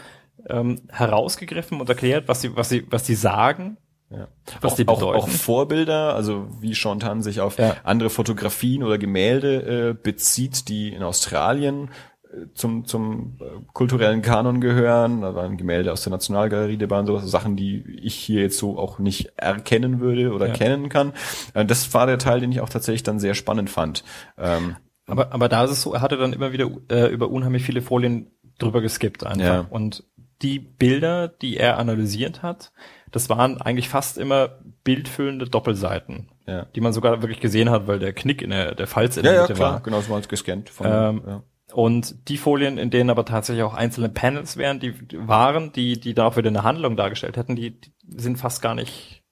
ähm, 0.49 0.83
herausgegriffen 0.89 1.81
und 1.81 1.89
erklärt, 1.89 2.29
was 2.29 2.41
sie, 2.41 2.57
was 2.57 2.69
sie, 2.69 2.87
was 2.91 3.07
sie 3.07 3.17
sagen 3.17 3.77
ja. 4.13 4.29
Was 4.61 4.73
auch, 4.73 4.77
die 4.77 4.85
bedeuten. 4.85 5.05
Auch, 5.05 5.25
auch 5.25 5.29
Vorbilder, 5.29 6.15
also 6.15 6.49
wie 6.61 6.75
Chantan 6.75 7.23
sich 7.23 7.41
auf 7.41 7.59
ja. 7.59 7.77
andere 7.85 8.11
Fotografien 8.11 8.83
oder 8.83 8.99
Gemälde 8.99 9.91
äh, 9.91 9.95
bezieht, 9.95 10.69
die 10.69 10.91
in 10.91 11.03
Australien 11.03 11.91
äh, 12.25 12.47
zum, 12.55 12.85
zum 12.85 13.39
äh, 13.41 13.45
kulturellen 13.73 14.23
Kanon 14.23 14.61
gehören, 14.61 15.23
da 15.23 15.35
waren 15.35 15.57
Gemälde 15.57 15.93
aus 15.93 16.03
der 16.03 16.11
Nationalgalerie, 16.11 16.77
da 16.79 16.91
waren 16.91 17.07
so 17.07 17.19
Sachen, 17.19 17.57
die 17.57 17.85
ich 18.03 18.15
hier 18.15 18.43
jetzt 18.43 18.59
so 18.59 18.79
auch 18.79 18.99
nicht 18.99 19.33
erkennen 19.37 20.01
würde 20.01 20.33
oder 20.33 20.49
ja. 20.49 20.53
kennen 20.55 20.89
kann. 20.89 21.13
Äh, 21.55 21.65
das 21.65 21.93
war 21.95 22.07
der 22.07 22.19
Teil, 22.19 22.41
den 22.41 22.53
ich 22.53 22.61
auch 22.61 22.69
tatsächlich 22.69 23.03
dann 23.03 23.21
sehr 23.21 23.35
spannend 23.35 23.71
fand. 23.71 24.05
Ähm, 24.39 24.77
aber, 25.07 25.33
aber 25.33 25.49
da 25.49 25.65
ist 25.65 25.71
es 25.73 25.83
so, 25.83 25.95
er 25.95 26.01
hatte 26.01 26.17
dann 26.17 26.33
immer 26.33 26.53
wieder 26.53 26.71
äh, 26.91 27.13
über 27.13 27.29
unheimlich 27.29 27.65
viele 27.65 27.83
Folien 27.83 28.31
drüber 28.59 28.81
geskippt 28.81 29.27
einfach. 29.27 29.45
Ja. 29.45 29.67
Und 29.69 30.05
die 30.43 30.59
Bilder, 30.59 31.29
die 31.29 31.57
er 31.57 31.79
analysiert 31.79 32.43
hat, 32.43 32.73
das 33.13 33.29
waren 33.29 33.61
eigentlich 33.61 33.89
fast 33.89 34.19
immer 34.19 34.59
bildfüllende 34.85 35.45
Doppelseiten, 35.45 36.31
ja. 36.47 36.65
die 36.75 36.81
man 36.81 36.93
sogar 36.93 37.23
wirklich 37.23 37.41
gesehen 37.41 37.71
hat, 37.71 37.87
weil 37.87 37.99
der 37.99 38.15
Knick 38.15 38.43
in 38.43 38.51
der, 38.51 38.75
der 38.75 38.87
Falz 38.87 39.17
in 39.19 39.23
der 39.23 39.35
ja, 39.35 39.41
Mitte 39.43 39.53
ja, 39.53 39.57
klar, 39.57 39.73
war. 39.75 39.81
genau, 39.83 40.01
so 40.01 40.11
mal 40.11 40.23
gescannt. 40.23 40.71
Von, 40.71 40.87
ähm, 40.87 41.23
ja. 41.27 41.43
Und 41.75 42.29
die 42.29 42.39
Folien, 42.39 42.79
in 42.79 42.91
denen 42.91 43.11
aber 43.11 43.25
tatsächlich 43.25 43.63
auch 43.63 43.75
einzelne 43.75 44.09
Panels 44.09 44.57
wären, 44.57 44.81
die 44.81 44.95
waren, 45.27 45.73
die, 45.73 46.01
die 46.01 46.15
da 46.15 46.27
auch 46.27 46.37
wieder 46.37 46.49
eine 46.49 46.65
Handlung 46.65 46.97
dargestellt 46.97 47.37
hätten, 47.37 47.55
die, 47.55 47.81
die 47.81 47.93
sind 48.17 48.39
fast 48.39 48.63
gar 48.63 48.75
nicht, 48.75 49.23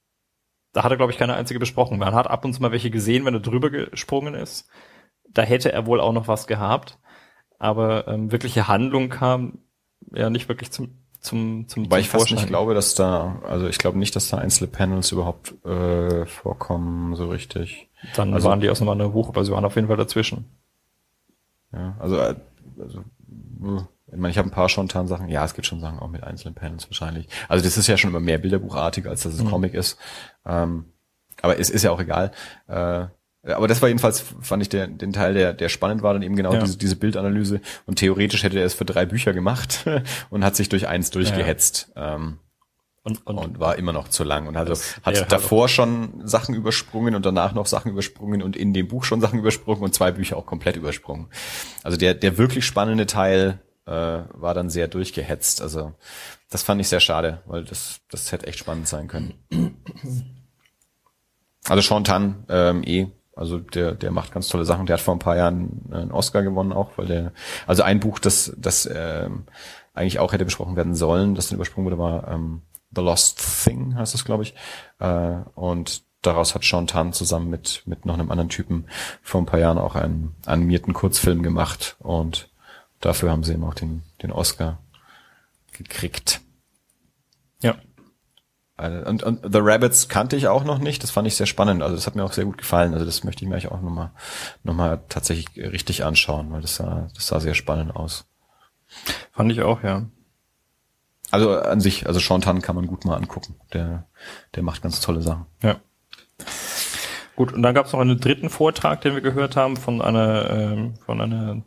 da 0.72 0.84
hat 0.84 0.90
er, 0.90 0.96
glaube 0.96 1.12
ich, 1.12 1.18
keine 1.18 1.34
einzige 1.34 1.58
besprochen. 1.58 1.98
Man 1.98 2.14
hat 2.14 2.28
ab 2.28 2.44
und 2.44 2.52
zu 2.52 2.62
mal 2.62 2.72
welche 2.72 2.90
gesehen, 2.90 3.24
wenn 3.24 3.34
er 3.34 3.40
drüber 3.40 3.70
gesprungen 3.70 4.34
ist. 4.34 4.68
Da 5.28 5.42
hätte 5.42 5.72
er 5.72 5.86
wohl 5.86 6.00
auch 6.00 6.12
noch 6.12 6.28
was 6.28 6.46
gehabt. 6.46 6.98
Aber 7.58 8.08
ähm, 8.08 8.30
wirkliche 8.30 8.68
Handlung 8.68 9.08
kam 9.08 9.58
ja 10.14 10.30
nicht 10.30 10.48
wirklich 10.48 10.70
zum, 10.70 10.99
zum, 11.20 11.68
zum, 11.68 11.90
Weil 11.90 12.00
ich 12.00 12.08
fast 12.08 12.30
nicht 12.30 12.46
glaube, 12.46 12.74
dass 12.74 12.94
da, 12.94 13.40
also 13.46 13.68
ich 13.68 13.78
glaube 13.78 13.98
nicht, 13.98 14.16
dass 14.16 14.30
da 14.30 14.38
einzelne 14.38 14.68
Panels 14.68 15.12
überhaupt 15.12 15.54
äh, 15.64 16.26
vorkommen, 16.26 17.14
so 17.14 17.28
richtig. 17.28 17.88
Dann 18.16 18.32
also, 18.32 18.48
waren 18.48 18.60
die 18.60 18.70
aus 18.70 18.80
einem 18.80 18.90
anderen 18.90 19.12
Buch, 19.12 19.28
aber 19.28 19.44
sie 19.44 19.52
waren 19.52 19.64
auf 19.64 19.76
jeden 19.76 19.88
Fall 19.88 19.96
dazwischen. 19.96 20.46
Ja, 21.72 21.96
also, 21.98 22.16
äh, 22.16 22.34
also 22.80 23.04
ich 24.12 24.16
meine, 24.16 24.30
ich 24.30 24.38
habe 24.38 24.48
ein 24.48 24.52
paar 24.52 24.68
spontan 24.68 25.06
Sachen, 25.06 25.28
ja, 25.28 25.44
es 25.44 25.54
gibt 25.54 25.66
schon 25.66 25.80
Sachen 25.80 25.98
auch 25.98 26.08
mit 26.08 26.24
einzelnen 26.24 26.54
Panels 26.54 26.88
wahrscheinlich. 26.88 27.28
Also 27.48 27.64
das 27.64 27.76
ist 27.76 27.86
ja 27.86 27.96
schon 27.96 28.10
immer 28.10 28.20
mehr 28.20 28.38
Bilderbuchartig, 28.38 29.06
als 29.06 29.22
dass 29.22 29.34
es 29.34 29.42
mhm. 29.42 29.50
Comic 29.50 29.74
ist. 29.74 29.98
Ähm, 30.44 30.86
aber 31.42 31.58
es 31.58 31.70
ist 31.70 31.84
ja 31.84 31.92
auch 31.92 32.00
egal. 32.00 32.32
Äh, 32.66 33.06
aber 33.42 33.68
das 33.68 33.80
war 33.80 33.88
jedenfalls, 33.88 34.24
fand 34.40 34.62
ich 34.62 34.68
der, 34.68 34.86
den 34.86 35.12
Teil, 35.12 35.34
der, 35.34 35.52
der 35.52 35.68
spannend 35.68 36.02
war, 36.02 36.12
dann 36.12 36.22
eben 36.22 36.36
genau 36.36 36.52
ja. 36.52 36.60
diese, 36.60 36.76
diese 36.76 36.96
Bildanalyse. 36.96 37.60
Und 37.86 37.96
theoretisch 37.96 38.42
hätte 38.42 38.58
er 38.58 38.66
es 38.66 38.74
für 38.74 38.84
drei 38.84 39.06
Bücher 39.06 39.32
gemacht 39.32 39.86
und 40.30 40.44
hat 40.44 40.56
sich 40.56 40.68
durch 40.68 40.88
eins 40.88 41.10
durchgehetzt. 41.10 41.92
Ja. 41.96 42.16
Ähm, 42.16 42.38
Und, 43.02 43.26
und, 43.26 43.38
und, 43.38 43.58
war 43.58 43.76
immer 43.76 43.94
noch 43.94 44.08
zu 44.08 44.24
lang 44.24 44.46
und 44.46 44.58
hatte, 44.58 44.74
hat 45.02 45.32
davor 45.32 45.68
schon 45.70 46.20
Sachen 46.26 46.54
übersprungen 46.54 47.14
und 47.14 47.24
danach 47.24 47.54
noch 47.54 47.64
Sachen 47.64 47.92
übersprungen 47.92 48.42
und 48.42 48.56
in 48.56 48.74
dem 48.74 48.88
Buch 48.88 49.04
schon 49.04 49.22
Sachen 49.22 49.38
übersprungen 49.38 49.82
und 49.82 49.94
zwei 49.94 50.12
Bücher 50.12 50.36
auch 50.36 50.44
komplett 50.44 50.76
übersprungen. 50.76 51.28
Also 51.82 51.96
der, 51.96 52.12
der 52.12 52.36
wirklich 52.36 52.66
spannende 52.66 53.06
Teil 53.06 53.58
äh, 53.86 53.90
war 53.90 54.52
dann 54.52 54.68
sehr 54.68 54.86
durchgehetzt. 54.86 55.62
Also 55.62 55.94
das 56.50 56.62
fand 56.62 56.78
ich 56.82 56.88
sehr 56.88 57.00
schade, 57.00 57.42
weil 57.46 57.64
das, 57.64 58.00
das 58.10 58.32
hätte 58.32 58.46
echt 58.46 58.58
spannend 58.58 58.86
sein 58.86 59.08
können. 59.08 59.32
Also 61.68 61.80
Sean 61.82 62.04
Tan, 62.04 62.44
ähm, 62.50 62.82
eh, 62.84 63.06
also 63.34 63.58
der, 63.58 63.92
der 63.92 64.10
macht 64.10 64.32
ganz 64.32 64.48
tolle 64.48 64.64
Sachen. 64.64 64.86
Der 64.86 64.94
hat 64.94 65.00
vor 65.00 65.14
ein 65.14 65.20
paar 65.20 65.36
Jahren 65.36 65.82
einen 65.90 66.12
Oscar 66.12 66.42
gewonnen 66.42 66.72
auch, 66.72 66.90
weil 66.96 67.06
der, 67.06 67.32
also 67.66 67.82
ein 67.82 68.00
Buch, 68.00 68.18
das, 68.18 68.52
das 68.56 68.88
ähm, 68.92 69.44
eigentlich 69.94 70.18
auch 70.18 70.32
hätte 70.32 70.44
besprochen 70.44 70.76
werden 70.76 70.94
sollen, 70.94 71.34
das 71.34 71.48
dann 71.48 71.56
übersprungen 71.56 71.86
wurde, 71.86 71.98
war 71.98 72.28
ähm, 72.28 72.62
The 72.94 73.02
Lost 73.02 73.64
Thing, 73.64 73.96
heißt 73.96 74.14
das, 74.14 74.24
glaube 74.24 74.42
ich. 74.42 74.54
Äh, 74.98 75.36
und 75.54 76.02
daraus 76.22 76.54
hat 76.54 76.64
Sean 76.64 76.86
Tan 76.86 77.12
zusammen 77.12 77.50
mit, 77.50 77.82
mit 77.86 78.04
noch 78.04 78.14
einem 78.14 78.30
anderen 78.30 78.50
Typen 78.50 78.86
vor 79.22 79.40
ein 79.40 79.46
paar 79.46 79.60
Jahren 79.60 79.78
auch 79.78 79.94
einen 79.94 80.34
animierten 80.46 80.92
Kurzfilm 80.92 81.42
gemacht 81.42 81.96
und 81.98 82.50
dafür 83.00 83.30
haben 83.30 83.44
sie 83.44 83.54
ihm 83.54 83.64
auch 83.64 83.74
den, 83.74 84.02
den 84.22 84.32
Oscar 84.32 84.78
gekriegt. 85.72 86.40
Ja. 87.62 87.76
Äh, 88.80 89.08
und, 89.08 89.22
und 89.22 89.40
The 89.52 89.60
Rabbits 89.60 90.08
kannte 90.08 90.36
ich 90.36 90.48
auch 90.48 90.64
noch 90.64 90.78
nicht. 90.78 91.02
Das 91.02 91.10
fand 91.10 91.26
ich 91.26 91.36
sehr 91.36 91.46
spannend. 91.46 91.82
Also 91.82 91.94
das 91.94 92.06
hat 92.06 92.16
mir 92.16 92.24
auch 92.24 92.32
sehr 92.32 92.44
gut 92.44 92.58
gefallen. 92.58 92.94
Also 92.94 93.04
das 93.04 93.24
möchte 93.24 93.44
ich 93.44 93.48
mir 93.48 93.56
eigentlich 93.56 93.70
auch 93.70 93.80
nochmal 93.80 94.10
noch 94.62 94.74
mal 94.74 95.00
tatsächlich 95.08 95.48
richtig 95.56 96.04
anschauen, 96.04 96.50
weil 96.50 96.60
das 96.60 96.76
sah, 96.76 97.08
das 97.14 97.26
sah 97.26 97.40
sehr 97.40 97.54
spannend 97.54 97.94
aus. 97.94 98.26
Fand 99.32 99.52
ich 99.52 99.62
auch, 99.62 99.82
ja. 99.82 100.06
Also 101.30 101.56
an 101.56 101.80
sich, 101.80 102.06
also 102.06 102.18
Sean 102.18 102.40
Tan 102.40 102.60
kann 102.60 102.74
man 102.74 102.86
gut 102.86 103.04
mal 103.04 103.16
angucken. 103.16 103.54
Der, 103.72 104.06
der 104.54 104.62
macht 104.62 104.82
ganz 104.82 105.00
tolle 105.00 105.22
Sachen. 105.22 105.46
Ja. 105.62 105.76
Gut, 107.36 107.52
und 107.52 107.62
dann 107.62 107.74
gab 107.74 107.86
es 107.86 107.92
noch 107.92 108.00
einen 108.00 108.18
dritten 108.20 108.50
Vortrag, 108.50 109.00
den 109.02 109.14
wir 109.14 109.20
gehört 109.20 109.56
haben 109.56 109.76
von 109.76 110.02
einer, 110.02 110.50
ähm, 110.50 110.94
von 111.06 111.20
einer 111.20 111.62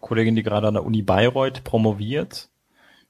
Kollegin, 0.00 0.34
die 0.34 0.42
gerade 0.42 0.66
an 0.66 0.74
der 0.74 0.84
Uni 0.84 1.02
Bayreuth 1.02 1.62
promoviert 1.62 2.48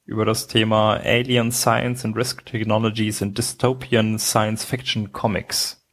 über 0.06 0.24
das 0.24 0.46
Thema 0.46 0.94
Alien 0.94 1.52
Science 1.52 2.04
and 2.04 2.16
Risk 2.16 2.46
Technologies 2.46 3.20
in 3.20 3.34
Dystopian 3.34 4.18
Science 4.18 4.64
Fiction 4.64 5.12
Comics, 5.12 5.84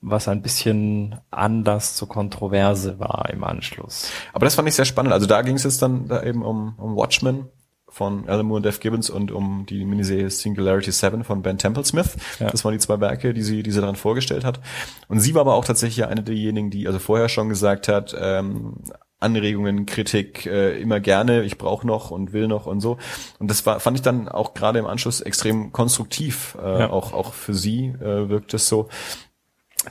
was 0.00 0.28
ein 0.28 0.42
bisschen 0.42 1.20
anders 1.30 1.94
zur 1.94 2.08
Kontroverse 2.08 2.98
war 2.98 3.28
im 3.30 3.44
Anschluss. 3.44 4.10
Aber 4.32 4.46
das 4.46 4.54
fand 4.54 4.68
ich 4.68 4.74
sehr 4.74 4.86
spannend. 4.86 5.12
Also 5.12 5.26
da 5.26 5.42
ging 5.42 5.56
es 5.56 5.64
jetzt 5.64 5.82
dann 5.82 6.08
da 6.08 6.22
eben 6.22 6.42
um, 6.42 6.74
um 6.78 6.96
Watchmen 6.96 7.48
von 7.90 8.28
Alan 8.28 8.46
Moore 8.46 8.58
und 8.58 8.66
Dave 8.66 8.78
Gibbons 8.78 9.10
und 9.10 9.30
um 9.30 9.66
die 9.66 9.84
Miniserie 9.84 10.30
Singularity 10.30 10.92
7 10.92 11.24
von 11.24 11.42
Ben 11.42 11.58
Templesmith. 11.58 12.16
Ja. 12.38 12.50
Das 12.50 12.64
waren 12.64 12.72
die 12.72 12.78
zwei 12.78 13.00
Werke, 13.00 13.34
die 13.34 13.42
sie, 13.42 13.62
die 13.62 13.70
sie 13.70 13.80
daran 13.80 13.96
vorgestellt 13.96 14.44
hat. 14.44 14.60
Und 15.08 15.20
sie 15.20 15.34
war 15.34 15.42
aber 15.42 15.54
auch 15.54 15.64
tatsächlich 15.64 16.06
eine 16.06 16.22
derjenigen, 16.22 16.70
die 16.70 16.86
also 16.86 16.98
vorher 16.98 17.28
schon 17.28 17.48
gesagt 17.48 17.88
hat, 17.88 18.14
ähm, 18.18 18.76
Anregungen, 19.20 19.86
Kritik 19.86 20.46
äh, 20.46 20.80
immer 20.80 21.00
gerne, 21.00 21.42
ich 21.42 21.58
brauche 21.58 21.86
noch 21.86 22.10
und 22.10 22.32
will 22.32 22.46
noch 22.46 22.66
und 22.66 22.80
so. 22.80 22.98
Und 23.38 23.50
das 23.50 23.66
war, 23.66 23.80
fand 23.80 23.96
ich 23.96 24.02
dann 24.02 24.28
auch 24.28 24.54
gerade 24.54 24.78
im 24.78 24.86
Anschluss 24.86 25.20
extrem 25.20 25.72
konstruktiv. 25.72 26.56
Äh, 26.62 26.80
ja. 26.80 26.90
Auch 26.90 27.12
auch 27.12 27.32
für 27.32 27.54
sie 27.54 27.86
äh, 27.86 28.28
wirkt 28.28 28.54
es 28.54 28.68
so, 28.68 28.88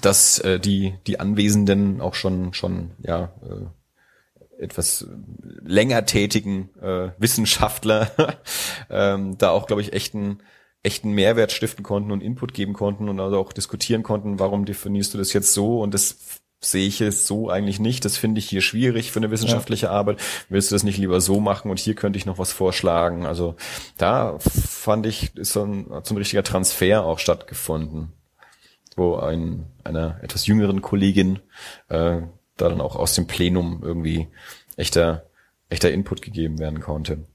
dass 0.02 0.40
äh, 0.40 0.60
die 0.60 0.94
die 1.08 1.20
Anwesenden 1.20 2.00
auch 2.00 2.16
schon 2.16 2.54
schon 2.54 2.92
ja 3.06 3.34
äh, 3.44 4.64
etwas 4.64 5.08
länger 5.62 6.06
tätigen 6.06 6.70
äh, 6.82 7.10
Wissenschaftler 7.18 8.10
ähm, 8.90 9.38
da 9.38 9.52
auch 9.52 9.68
glaube 9.68 9.82
ich 9.82 9.94
echten 9.94 10.40
echten 10.84 11.12
Mehrwert 11.12 11.52
stiften 11.52 11.84
konnten 11.84 12.12
und 12.12 12.24
Input 12.24 12.54
geben 12.54 12.74
konnten 12.74 13.10
und 13.10 13.20
also 13.20 13.38
auch 13.38 13.52
diskutieren 13.52 14.04
konnten, 14.04 14.40
warum 14.40 14.66
definierst 14.66 15.14
du 15.14 15.18
das 15.18 15.34
jetzt 15.34 15.54
so 15.54 15.82
und 15.82 15.94
das 15.94 16.40
sehe 16.60 16.88
ich 16.88 17.02
es 17.02 17.28
so 17.28 17.50
eigentlich 17.50 17.80
nicht. 17.80 18.04
Das 18.06 18.18
finde 18.18 18.40
ich 18.40 18.50
hier 18.50 18.62
schwierig 18.62 19.12
für 19.12 19.20
eine 19.20 19.32
wissenschaftliche 19.32 19.88
ja. 19.88 19.92
Arbeit. 19.92 20.20
Willst 20.50 20.72
du 20.72 20.76
das 20.76 20.84
nicht 20.84 20.98
lieber 20.98 21.22
so 21.22 21.40
machen 21.40 21.70
und 21.70 21.80
hier 21.80 21.96
könnte 21.96 22.18
ich 22.18 22.26
noch 22.26 22.40
was 22.40 22.52
vorschlagen? 22.52 23.26
Also 23.26 23.56
da 23.98 24.38
fand 24.40 25.06
ich, 25.06 25.36
ist 25.36 25.54
so 25.54 25.64
ein, 25.64 25.88
hat 25.92 26.08
so 26.08 26.14
ein 26.14 26.18
richtiger 26.18 26.44
Transfer 26.44 27.04
auch 27.04 27.20
stattgefunden, 27.20 28.14
wo 28.96 29.16
ein, 29.18 29.68
einer 29.84 30.20
etwas 30.24 30.48
jüngeren 30.48 30.82
Kollegin 30.82 31.40
äh, 31.90 32.22
da 32.58 32.70
dann 32.70 32.82
auch 32.82 32.96
aus 32.96 33.14
dem 33.14 33.28
Plenum 33.28 33.82
irgendwie 33.84 34.28
echter, 34.76 35.28
echter 35.70 35.92
Input 35.92 36.22
gegeben 36.22 36.58
werden 36.58 36.80
konnte. 36.80 37.26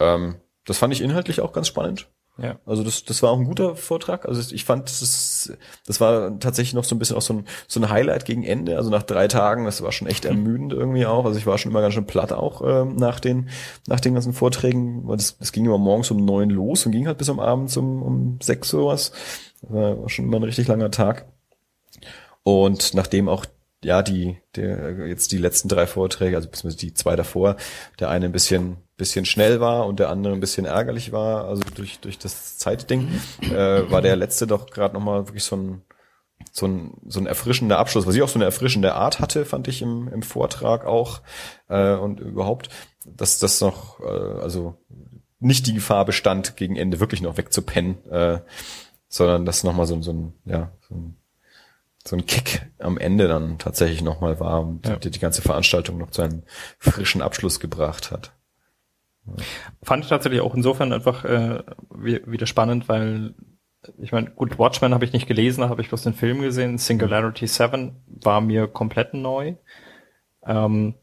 Ähm, 0.00 0.36
das 0.64 0.78
fand 0.78 0.92
ich 0.92 1.00
inhaltlich 1.00 1.40
auch 1.40 1.52
ganz 1.52 1.68
spannend. 1.68 2.08
Ja. 2.38 2.58
Also 2.66 2.84
das, 2.84 3.04
das 3.04 3.22
war 3.22 3.30
auch 3.30 3.38
ein 3.38 3.46
guter 3.46 3.76
Vortrag. 3.76 4.26
Also 4.26 4.54
ich 4.54 4.64
fand, 4.64 4.88
das, 4.88 5.52
das 5.86 6.00
war 6.00 6.38
tatsächlich 6.38 6.74
noch 6.74 6.84
so 6.84 6.94
ein 6.94 6.98
bisschen 6.98 7.16
auch 7.16 7.22
so 7.22 7.32
ein, 7.34 7.44
so 7.66 7.80
ein 7.80 7.88
Highlight 7.88 8.26
gegen 8.26 8.44
Ende. 8.44 8.76
Also 8.76 8.90
nach 8.90 9.04
drei 9.04 9.26
Tagen, 9.26 9.64
das 9.64 9.82
war 9.82 9.90
schon 9.90 10.06
echt 10.06 10.24
mhm. 10.24 10.30
ermüdend 10.30 10.72
irgendwie 10.74 11.06
auch. 11.06 11.24
Also 11.24 11.38
ich 11.38 11.46
war 11.46 11.56
schon 11.56 11.72
immer 11.72 11.80
ganz 11.80 11.94
schön 11.94 12.06
platt 12.06 12.32
auch 12.32 12.62
ähm, 12.62 12.96
nach 12.96 13.20
den 13.20 13.48
nach 13.86 14.00
den 14.00 14.14
ganzen 14.14 14.34
Vorträgen. 14.34 15.08
Das, 15.08 15.38
das 15.38 15.52
ging 15.52 15.64
immer 15.64 15.78
morgens 15.78 16.10
um 16.10 16.24
neun 16.24 16.50
los 16.50 16.84
und 16.84 16.92
ging 16.92 17.06
halt 17.06 17.18
bis 17.18 17.30
am 17.30 17.40
Abend 17.40 17.74
um, 17.76 18.02
um 18.02 18.38
sechs 18.42 18.68
sowas. 18.68 19.12
Das 19.62 19.72
war 19.72 20.08
schon 20.08 20.26
immer 20.26 20.36
ein 20.36 20.42
richtig 20.42 20.68
langer 20.68 20.90
Tag. 20.90 21.26
Und 22.42 22.92
nachdem 22.94 23.28
auch 23.28 23.46
ja 23.84 24.02
die 24.02 24.38
der 24.56 25.06
jetzt 25.06 25.32
die 25.32 25.38
letzten 25.38 25.68
drei 25.68 25.86
Vorträge, 25.86 26.36
also 26.36 26.48
beziehungsweise 26.48 26.78
die 26.78 26.94
zwei 26.94 27.16
davor, 27.16 27.56
der 27.98 28.10
eine 28.10 28.26
ein 28.26 28.32
bisschen 28.32 28.78
bisschen 28.96 29.26
schnell 29.26 29.60
war 29.60 29.86
und 29.86 30.00
der 30.00 30.08
andere 30.08 30.32
ein 30.32 30.40
bisschen 30.40 30.64
ärgerlich 30.64 31.12
war, 31.12 31.44
also 31.46 31.62
durch, 31.74 32.00
durch 32.00 32.18
das 32.18 32.56
Zeitding, 32.56 33.08
äh, 33.42 33.90
war 33.90 34.00
der 34.00 34.16
letzte 34.16 34.46
doch 34.46 34.70
gerade 34.70 34.94
nochmal 34.94 35.28
wirklich 35.28 35.44
so 35.44 35.56
ein, 35.56 35.82
so 36.50 36.66
ein, 36.66 36.94
so 37.06 37.20
ein 37.20 37.26
erfrischender 37.26 37.78
Abschluss, 37.78 38.06
was 38.06 38.14
ich 38.14 38.22
auch 38.22 38.28
so 38.28 38.38
eine 38.38 38.46
erfrischende 38.46 38.94
Art 38.94 39.20
hatte, 39.20 39.44
fand 39.44 39.68
ich 39.68 39.82
im, 39.82 40.08
im 40.08 40.22
Vortrag 40.22 40.86
auch 40.86 41.20
äh, 41.68 41.94
und 41.94 42.20
überhaupt, 42.20 42.70
dass 43.04 43.38
das 43.38 43.60
noch, 43.60 44.00
äh, 44.00 44.40
also 44.40 44.78
nicht 45.38 45.66
die 45.66 45.74
Gefahr 45.74 46.06
bestand, 46.06 46.56
gegen 46.56 46.76
Ende 46.76 46.98
wirklich 46.98 47.20
noch 47.20 47.36
wegzupennen, 47.36 48.04
äh, 48.06 48.40
sondern 49.08 49.44
dass 49.44 49.62
nochmal 49.62 49.86
so, 49.86 50.00
so 50.00 50.12
ein, 50.12 50.32
ja, 50.46 50.72
so 50.88 50.94
ein, 50.94 51.16
so 52.08 52.16
ein 52.16 52.26
Kick 52.26 52.70
am 52.78 52.98
Ende 52.98 53.28
dann 53.28 53.58
tatsächlich 53.58 54.02
nochmal 54.02 54.40
war 54.40 54.60
und 54.62 54.86
ja. 54.86 54.96
die, 54.96 55.10
die 55.10 55.18
ganze 55.18 55.42
Veranstaltung 55.42 55.98
noch 55.98 56.10
zu 56.10 56.22
einem 56.22 56.42
frischen 56.78 57.22
Abschluss 57.22 57.60
gebracht 57.60 58.10
hat. 58.10 58.32
Fand 59.82 60.04
ich 60.04 60.10
tatsächlich 60.10 60.40
auch 60.40 60.54
insofern 60.54 60.92
einfach 60.92 61.24
äh, 61.24 61.62
wieder 61.90 62.46
spannend, 62.46 62.88
weil 62.88 63.34
ich 63.98 64.12
meine, 64.12 64.30
gut, 64.30 64.58
Watchmen 64.58 64.94
habe 64.94 65.04
ich 65.04 65.12
nicht 65.12 65.26
gelesen, 65.26 65.60
da 65.60 65.68
habe 65.68 65.82
ich 65.82 65.88
bloß 65.88 66.02
den 66.02 66.14
Film 66.14 66.40
gesehen. 66.40 66.78
Singularity 66.78 67.46
7 67.46 67.96
war 68.06 68.40
mir 68.40 68.66
komplett 68.66 69.14
neu. 69.14 69.54
Ähm, 70.44 70.94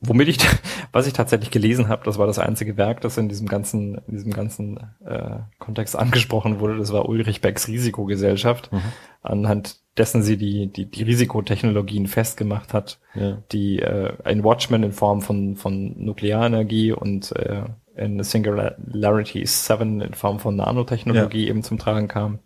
womit 0.00 0.28
ich, 0.28 0.38
was 0.92 1.06
ich 1.06 1.12
tatsächlich 1.12 1.50
gelesen 1.50 1.88
habe, 1.88 2.04
das 2.04 2.18
war 2.18 2.26
das 2.26 2.38
einzige 2.38 2.76
Werk, 2.76 3.00
das 3.00 3.18
in 3.18 3.28
diesem 3.28 3.48
ganzen, 3.48 3.96
in 4.06 4.14
diesem 4.14 4.32
ganzen 4.32 4.78
äh, 5.04 5.40
Kontext 5.58 5.96
angesprochen 5.96 6.60
wurde. 6.60 6.78
Das 6.78 6.92
war 6.92 7.08
Ulrich 7.08 7.40
Becks 7.40 7.68
Risikogesellschaft, 7.68 8.72
mhm. 8.72 8.82
anhand 9.22 9.79
dessen 9.96 10.22
sie 10.22 10.36
die, 10.36 10.68
die, 10.68 10.90
die 10.90 11.02
Risikotechnologien 11.02 12.06
festgemacht 12.06 12.72
hat, 12.72 13.00
ja. 13.14 13.42
die 13.52 13.80
äh, 13.80 14.12
ein 14.24 14.44
Watchman 14.44 14.82
in 14.82 14.92
Form 14.92 15.20
von, 15.20 15.56
von 15.56 16.02
Nuklearenergie 16.02 16.92
und 16.92 17.32
äh, 17.36 17.64
in 17.96 18.22
Singularity 18.22 19.44
7 19.44 20.00
in 20.00 20.14
Form 20.14 20.38
von 20.38 20.56
Nanotechnologie 20.56 21.44
ja. 21.44 21.50
eben 21.50 21.62
zum 21.62 21.78
Tragen 21.78 22.08
kam. 22.08 22.38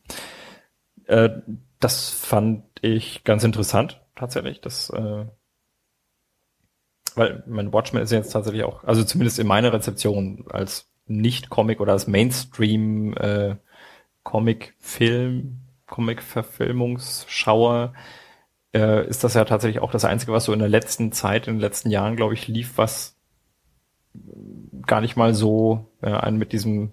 Äh, 1.06 1.30
das 1.80 2.10
fand 2.10 2.64
ich 2.80 3.24
ganz 3.24 3.44
interessant, 3.44 4.00
tatsächlich. 4.16 4.60
Das, 4.60 4.90
äh, 4.90 5.26
weil 7.14 7.44
mein 7.46 7.72
Watchmen 7.72 8.02
ist 8.02 8.10
jetzt 8.10 8.32
tatsächlich 8.32 8.64
auch, 8.64 8.84
also 8.84 9.04
zumindest 9.04 9.38
in 9.38 9.46
meiner 9.46 9.72
Rezeption 9.72 10.46
als 10.50 10.90
Nicht-Comic 11.06 11.80
oder 11.80 11.92
als 11.92 12.06
Mainstream 12.06 13.14
äh, 13.18 13.56
Comic-Film 14.22 15.63
Comic-Verfilmungsschauer 15.86 17.94
äh, 18.74 19.06
ist 19.06 19.24
das 19.24 19.34
ja 19.34 19.44
tatsächlich 19.44 19.82
auch 19.82 19.92
das 19.92 20.04
Einzige, 20.04 20.32
was 20.32 20.44
so 20.44 20.52
in 20.52 20.58
der 20.58 20.68
letzten 20.68 21.12
Zeit, 21.12 21.46
in 21.46 21.54
den 21.54 21.60
letzten 21.60 21.90
Jahren, 21.90 22.16
glaube 22.16 22.34
ich, 22.34 22.48
lief, 22.48 22.76
was 22.76 23.16
gar 24.86 25.00
nicht 25.00 25.16
mal 25.16 25.34
so 25.34 25.90
äh, 26.02 26.10
einen 26.10 26.38
mit 26.38 26.52
diesem 26.52 26.92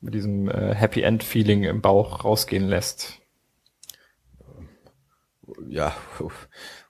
mit 0.00 0.14
diesem 0.14 0.48
äh, 0.48 0.74
Happy 0.74 1.02
End 1.02 1.22
Feeling 1.22 1.64
im 1.64 1.82
Bauch 1.82 2.24
rausgehen 2.24 2.66
lässt. 2.66 3.20
Ja, 5.68 5.94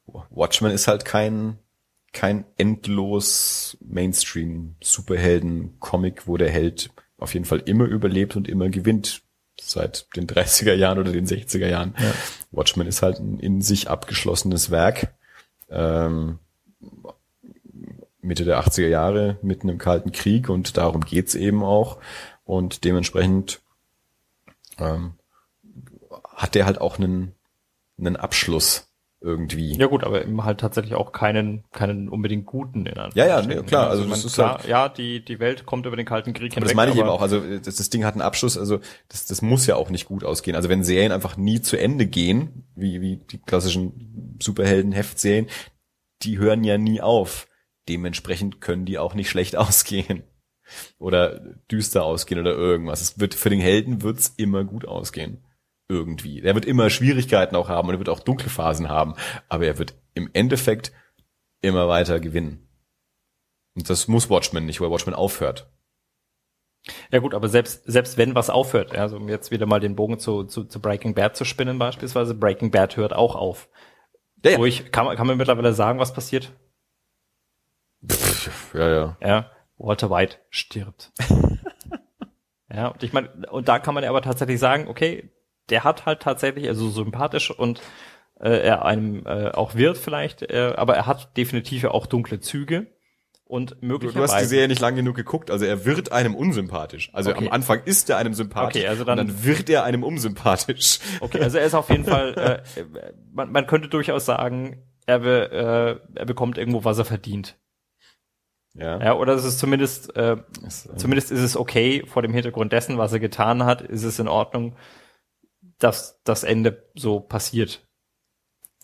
Watchmen 0.07 0.71
ist 0.71 0.87
halt 0.87 1.05
kein 1.05 1.59
kein 2.13 2.45
endlos 2.57 3.79
Mainstream 3.81 4.77
Superhelden 4.81 5.79
Comic, 5.81 6.27
wo 6.27 6.37
der 6.37 6.51
Held 6.51 6.91
auf 7.19 7.35
jeden 7.35 7.47
Fall 7.47 7.61
immer 7.61 7.85
überlebt 7.85 8.37
und 8.37 8.49
immer 8.49 8.69
gewinnt 8.69 9.23
seit 9.71 10.15
den 10.17 10.27
30er 10.27 10.75
Jahren 10.75 10.99
oder 10.99 11.13
den 11.13 11.27
60er 11.27 11.69
Jahren. 11.69 11.95
Ja. 11.99 12.13
Watchmen 12.51 12.87
ist 12.87 13.03
halt 13.03 13.19
ein 13.19 13.39
in 13.39 13.63
sich 13.63 13.89
abgeschlossenes 13.89 14.71
Werk. 14.71 15.15
Ähm, 15.69 16.39
Mitte 18.23 18.45
der 18.45 18.61
80er 18.63 18.89
Jahre, 18.89 19.39
mitten 19.43 19.69
im 19.69 19.79
Kalten 19.79 20.13
Krieg 20.13 20.49
und 20.49 20.77
darum 20.77 21.03
geht's 21.03 21.35
eben 21.35 21.63
auch. 21.63 21.99
Und 22.45 22.85
dementsprechend 22.85 23.61
ähm, 24.79 25.15
hat 26.35 26.55
der 26.55 26.67
halt 26.67 26.81
auch 26.81 26.99
einen, 26.99 27.35
einen 27.99 28.17
Abschluss 28.17 28.90
irgendwie. 29.23 29.77
Ja 29.77 29.87
gut, 29.87 30.03
aber 30.03 30.23
eben 30.23 30.45
halt 30.45 30.61
tatsächlich 30.61 30.95
auch 30.95 31.13
keinen, 31.13 31.65
keinen 31.73 32.09
unbedingt 32.09 32.47
guten 32.47 32.87
in 32.87 32.97
Ja, 33.15 33.27
ja, 33.27 33.43
nee, 33.43 33.57
klar. 33.63 33.91
Also, 33.91 34.03
also 34.05 34.15
das 34.15 34.25
ist 34.25 34.35
klar, 34.35 34.59
halt, 34.59 34.69
ja, 34.69 34.89
die, 34.89 35.23
die 35.23 35.39
Welt 35.39 35.67
kommt 35.67 35.85
über 35.87 35.97
den 35.97 36.07
Kalten 36.07 36.33
Krieg 36.33 36.55
hinweg. 36.55 36.69
Das 36.69 36.75
meine 36.75 36.93
ich 36.93 36.99
eben 36.99 37.09
auch. 37.09 37.21
Also 37.21 37.41
das, 37.41 37.77
das 37.77 37.91
Ding 37.91 38.05
hat 38.05 38.15
einen 38.15 38.23
Abschluss. 38.23 38.57
Also 38.57 38.81
das, 39.09 39.27
das 39.27 39.43
muss 39.43 39.67
ja 39.67 39.77
auch 39.77 39.91
nicht 39.91 40.07
gut 40.07 40.25
ausgehen. 40.25 40.57
Also 40.57 40.69
wenn 40.69 40.85
Serien 40.85 41.13
einfach 41.13 41.37
nie 41.37 41.61
zu 41.61 41.79
Ende 41.79 42.07
gehen, 42.07 42.65
wie, 42.75 43.01
wie 43.03 43.17
die 43.17 43.39
klassischen 43.39 44.39
Superhelden-Heftserien, 44.41 45.49
die 46.23 46.39
hören 46.39 46.65
ja 46.65 46.79
nie 46.79 47.03
auf. 47.03 47.47
Dementsprechend 47.89 48.61
können 48.61 48.87
die 48.87 48.99
auch 48.99 49.15
nicht 49.15 49.29
schlecht 49.29 49.55
ausgehen. 49.57 50.23
Oder 50.99 51.41
düster 51.71 52.05
ausgehen 52.05 52.41
oder 52.41 52.53
irgendwas. 52.53 53.03
Es 53.03 53.19
wird, 53.19 53.35
für 53.35 53.51
den 53.51 53.61
Helden 53.61 54.03
wird's 54.03 54.33
immer 54.37 54.65
gut 54.65 54.87
ausgehen 54.87 55.43
irgendwie. 55.91 56.41
Er 56.41 56.55
wird 56.55 56.65
immer 56.65 56.89
Schwierigkeiten 56.89 57.57
auch 57.57 57.69
haben 57.69 57.89
und 57.89 57.95
er 57.95 57.99
wird 57.99 58.09
auch 58.09 58.21
dunkle 58.21 58.49
Phasen 58.49 58.89
haben, 58.89 59.17
aber 59.49 59.67
er 59.67 59.79
wird 59.79 59.95
im 60.15 60.31
Endeffekt 60.33 60.93
immer 61.61 61.89
weiter 61.89 62.21
gewinnen. 62.21 62.69
Und 63.75 63.91
das 63.91 64.09
muss 64.09 64.31
Watchmen 64.31 64.65
nicht, 64.65 64.81
weil 64.81 64.91
Watchmen 64.91 65.15
aufhört. 65.15 65.71
Ja 67.11 67.19
gut, 67.19 67.35
aber 67.35 67.49
selbst, 67.49 67.85
selbst 67.85 68.17
wenn 68.17 68.35
was 68.35 68.49
aufhört, 68.49 68.97
also 68.97 69.17
um 69.17 69.29
jetzt 69.29 69.51
wieder 69.51 69.67
mal 69.67 69.81
den 69.81 69.97
Bogen 69.97 70.19
zu, 70.19 70.45
zu, 70.45 70.65
zu 70.65 70.81
Breaking 70.81 71.15
Bad 71.15 71.37
zu 71.37 71.45
spinnen 71.45 71.79
beispielsweise, 71.79 72.35
Breaking 72.35 72.71
Bad 72.71 72.97
hört 72.97 73.13
auch 73.13 73.35
auf. 73.35 73.69
Ja, 74.45 74.53
ja. 74.53 74.59
Wo 74.59 74.65
ich, 74.65 74.91
kann, 74.91 75.05
man, 75.05 75.17
kann 75.17 75.27
man 75.27 75.37
mittlerweile 75.37 75.75
sagen, 75.75 75.99
was 75.99 76.15
passiert? 76.15 76.53
Pff, 78.09 78.75
ja, 78.75 78.89
ja. 78.89 79.17
Ja, 79.21 79.51
Walter 79.77 80.11
White 80.11 80.39
stirbt. 80.49 81.13
ja, 82.73 82.89
und 82.89 83.03
ich 83.03 83.13
meine, 83.13 83.29
und 83.51 83.69
da 83.69 83.79
kann 83.79 83.95
man 83.95 84.03
ja 84.03 84.09
aber 84.09 84.23
tatsächlich 84.23 84.59
sagen, 84.59 84.89
okay, 84.89 85.31
der 85.71 85.85
hat 85.85 86.07
halt 86.07 86.21
tatsächlich, 86.21 86.69
also 86.69 86.89
sympathisch 86.91 87.51
und 87.51 87.81
äh, 88.41 88.61
er 88.61 88.85
einem 88.85 89.27
äh, 89.27 89.51
auch 89.51 89.75
wird 89.75 89.99
vielleicht, 89.99 90.43
äh, 90.43 90.75
aber 90.77 90.97
er 90.97 91.07
hat 91.07 91.37
definitiv 91.37 91.85
auch 91.85 92.07
dunkle 92.07 92.41
Züge 92.41 92.87
und 93.45 93.83
möglicherweise. 93.83 94.27
Du 94.27 94.33
hast 94.33 94.41
die 94.41 94.49
Serie 94.49 94.69
nicht 94.69 94.81
lang 94.81 94.95
genug 94.95 95.17
geguckt, 95.17 95.51
also 95.51 95.65
er 95.65 95.85
wird 95.85 96.13
einem 96.13 96.35
unsympathisch. 96.35 97.11
Also 97.13 97.31
okay. 97.31 97.47
am 97.47 97.53
Anfang 97.53 97.83
ist 97.85 98.09
er 98.09 98.17
einem 98.17 98.33
sympathisch, 98.33 98.83
okay, 98.83 98.89
also 98.89 99.05
dann, 99.05 99.19
dann 99.19 99.45
wird 99.45 99.69
er 99.69 99.85
einem 99.85 100.05
unsympathisch. 100.05 101.01
Okay, 101.21 101.41
also 101.41 101.59
er 101.59 101.67
ist 101.67 101.75
auf 101.75 101.91
jeden 101.91 102.05
Fall, 102.05 102.63
äh, 102.77 102.85
man, 103.33 103.53
man 103.53 103.67
könnte 103.67 103.89
durchaus 103.89 104.25
sagen, 104.25 104.83
er, 105.07 105.19
be, 105.19 106.01
äh, 106.15 106.19
er 106.19 106.27
bekommt 106.27 106.59
irgendwo, 106.59 106.85
was 106.85 106.99
er 106.99 107.05
verdient. 107.05 107.57
Ja. 108.75 109.01
ja 109.01 109.15
oder 109.15 109.35
es 109.35 109.45
ist 109.45 109.59
zumindest, 109.59 110.17
äh, 110.17 110.37
ist, 110.67 110.87
äh, 110.87 110.97
zumindest 110.97 111.33
ist 111.33 111.41
es 111.41 111.57
okay 111.57 112.05
vor 112.07 112.23
dem 112.23 112.33
Hintergrund 112.33 112.73
dessen, 112.73 112.99
was 112.99 113.13
er 113.13 113.19
getan 113.19 113.65
hat, 113.65 113.83
ist 113.83 114.05
es 114.05 114.19
in 114.19 114.29
Ordnung, 114.29 114.77
dass 115.81 116.23
das 116.23 116.45
Ende 116.45 116.89
so 116.95 117.21
passiert. 117.21 117.87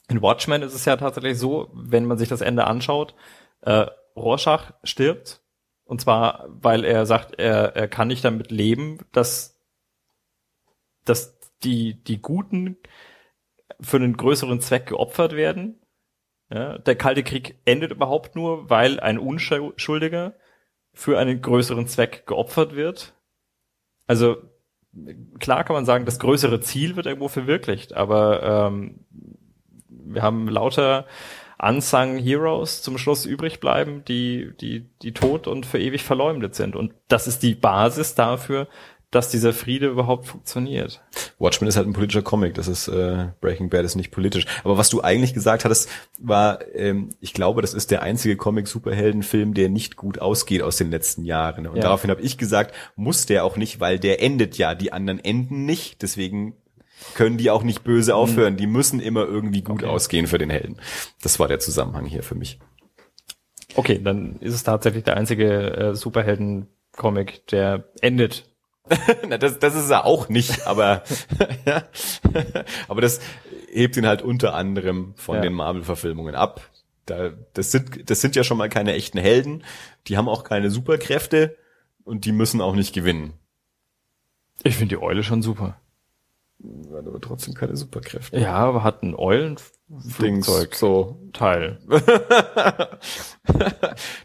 In 0.09 0.23
Watchmen 0.23 0.63
ist 0.63 0.75
es 0.75 0.85
ja 0.85 0.97
tatsächlich 0.97 1.39
so, 1.39 1.71
wenn 1.73 2.05
man 2.05 2.19
sich 2.19 2.29
das 2.29 2.41
Ende 2.41 2.67
anschaut, 2.67 3.15
äh, 3.63 3.87
Rorschach 4.17 4.73
stirbt. 4.83 5.43
Und 5.85 6.01
zwar, 6.01 6.47
weil 6.49 6.85
er 6.85 7.07
sagt, 7.07 7.39
er, 7.39 7.77
er 7.77 7.89
kann 7.89 8.09
nicht 8.09 8.25
damit 8.25 8.51
leben, 8.51 8.99
dass, 9.13 9.61
dass 11.05 11.39
die, 11.63 12.03
die 12.03 12.21
Guten 12.21 12.77
für 13.81 13.97
einen 13.97 14.17
größeren 14.17 14.61
Zweck 14.61 14.87
geopfert 14.87 15.35
werden. 15.37 15.81
Ja, 16.51 16.79
der 16.79 16.97
Kalte 16.97 17.25
Krieg 17.25 17.61
endet 17.65 17.91
überhaupt 17.91 18.37
nur, 18.37 18.71
weil 18.71 19.01
ein 19.01 19.19
Unschuldiger 19.19 20.35
für 20.93 21.19
einen 21.19 21.43
größeren 21.43 21.87
Zweck 21.89 22.27
geopfert 22.27 22.75
wird. 22.75 23.15
Also 24.07 24.37
klar 25.39 25.65
kann 25.65 25.75
man 25.75 25.85
sagen, 25.85 26.05
das 26.05 26.19
größere 26.19 26.61
Ziel 26.61 26.97
wird 26.97 27.07
irgendwo 27.07 27.29
verwirklicht, 27.29 27.95
aber 27.95 28.69
ähm, 28.69 29.01
wir 29.89 30.23
haben 30.23 30.49
lauter 30.49 31.07
unsung 31.59 32.19
Heroes 32.19 32.83
zum 32.83 32.99
Schluss 32.99 33.25
übrig 33.25 33.61
bleiben, 33.61 34.05
die, 34.07 34.53
die, 34.61 34.87
die 35.03 35.13
tot 35.13 35.47
und 35.47 35.65
für 35.65 35.79
ewig 35.79 36.05
verleumdet 36.05 36.55
sind. 36.55 36.77
Und 36.77 36.93
das 37.09 37.27
ist 37.27 37.43
die 37.43 37.55
Basis 37.55 38.15
dafür, 38.15 38.69
dass 39.17 39.31
dieser 39.31 39.55
Friede 39.55 39.87
überhaupt 39.87 40.27
funktioniert. 40.27 41.03
Watchmen 41.39 41.69
ist 41.69 41.79
halt 41.79 41.87
ein 41.87 41.95
politischer 41.95 42.21
Comic, 42.21 42.53
das 42.53 42.69
ist 42.69 42.87
äh, 42.89 43.29
Breaking 43.41 43.71
Bad 43.71 43.87
ist 43.87 43.97
nicht 43.97 44.11
politisch. 44.11 44.45
Aber 44.63 44.77
was 44.77 44.91
du 44.91 45.01
eigentlich 45.01 45.33
gesagt 45.33 45.65
hattest, 45.65 45.89
war, 46.19 46.59
ähm, 46.75 47.15
ich 47.21 47.33
glaube, 47.33 47.63
das 47.63 47.73
ist 47.73 47.91
der 47.91 48.03
einzige 48.03 48.37
Comic-Superhelden-Film, 48.37 49.55
der 49.55 49.71
nicht 49.71 49.97
gut 49.97 50.19
ausgeht 50.19 50.61
aus 50.61 50.77
den 50.77 50.91
letzten 50.91 51.25
Jahren. 51.25 51.67
Und 51.67 51.77
ja. 51.77 51.83
daraufhin 51.83 52.11
habe 52.11 52.21
ich 52.21 52.37
gesagt, 52.37 52.75
muss 52.95 53.25
der 53.25 53.47
auch 53.47 53.57
nicht, 53.57 53.81
weil 53.81 53.99
der 53.99 54.23
endet 54.23 54.59
ja, 54.59 54.75
die 54.75 54.93
anderen 54.93 55.25
enden 55.25 55.65
nicht, 55.65 56.03
deswegen 56.03 56.57
können 57.15 57.39
die 57.39 57.51
auch 57.51 57.63
nicht 57.63 57.85
böse 57.85 58.13
mhm. 58.13 58.19
aufhören. 58.19 58.57
Die 58.59 58.67
müssen 58.67 59.01
immer 59.01 59.25
irgendwie 59.25 59.63
gut 59.63 59.83
okay. 59.83 59.91
ausgehen 59.91 60.27
für 60.27 60.39
den 60.39 60.51
Helden. 60.51 60.77
Das 61.23 61.41
war 61.41 61.49
der 61.49 61.59
Zusammenhang 61.59 62.05
hier 62.05 62.23
für 62.23 62.35
mich. 62.35 62.59
Okay, 63.77 63.99
dann 64.03 64.37
ist 64.41 64.53
es 64.53 64.63
tatsächlich 64.63 65.05
der 65.05 65.17
einzige 65.17 65.75
äh, 65.75 65.95
Superhelden-Comic, 65.95 67.47
der 67.47 67.89
endet 68.03 68.45
Na, 69.29 69.39
das, 69.39 69.59
das 69.59 69.75
ist 69.75 69.91
er 69.91 70.05
auch 70.05 70.29
nicht, 70.29 70.67
aber, 70.67 71.03
ja. 71.65 71.85
aber 72.89 73.01
das 73.01 73.21
hebt 73.73 73.97
ihn 73.97 74.07
halt 74.07 74.23
unter 74.23 74.55
anderem 74.55 75.15
von 75.17 75.37
ja. 75.37 75.43
den 75.43 75.53
Marvel-Verfilmungen 75.53 76.35
ab. 76.35 76.61
Da, 77.05 77.31
das, 77.55 77.71
sind, 77.71 78.11
das 78.11 78.21
sind 78.21 78.37
ja 78.37 78.45
schon 78.45 78.59
mal 78.59 78.69
keine 78.69 78.95
echten 78.95 79.19
Helden, 79.19 79.65
die 80.09 80.17
haben 80.17 80.29
auch 80.29 80.45
keine 80.45 80.71
Superkräfte 80.71 81.57
und 82.05 82.25
die 82.25 82.33
müssen 82.33 82.61
auch 82.61 82.75
nicht 82.75 82.93
gewinnen. 82.95 83.35
Ich 84.63 84.77
finde 84.77 84.97
die 84.97 85.03
Eule 85.03 85.23
schon 85.23 85.43
super. 85.43 85.81
Hat 86.93 87.07
aber 87.07 87.21
trotzdem 87.21 87.55
keine 87.55 87.77
Superkräfte. 87.77 88.41
Ja, 88.41 88.55
aber 88.55 88.83
hat 88.83 89.03
ein 89.03 89.15
Eulenflugzeug 89.15 90.75
so 90.75 91.29
Teil. 91.33 91.79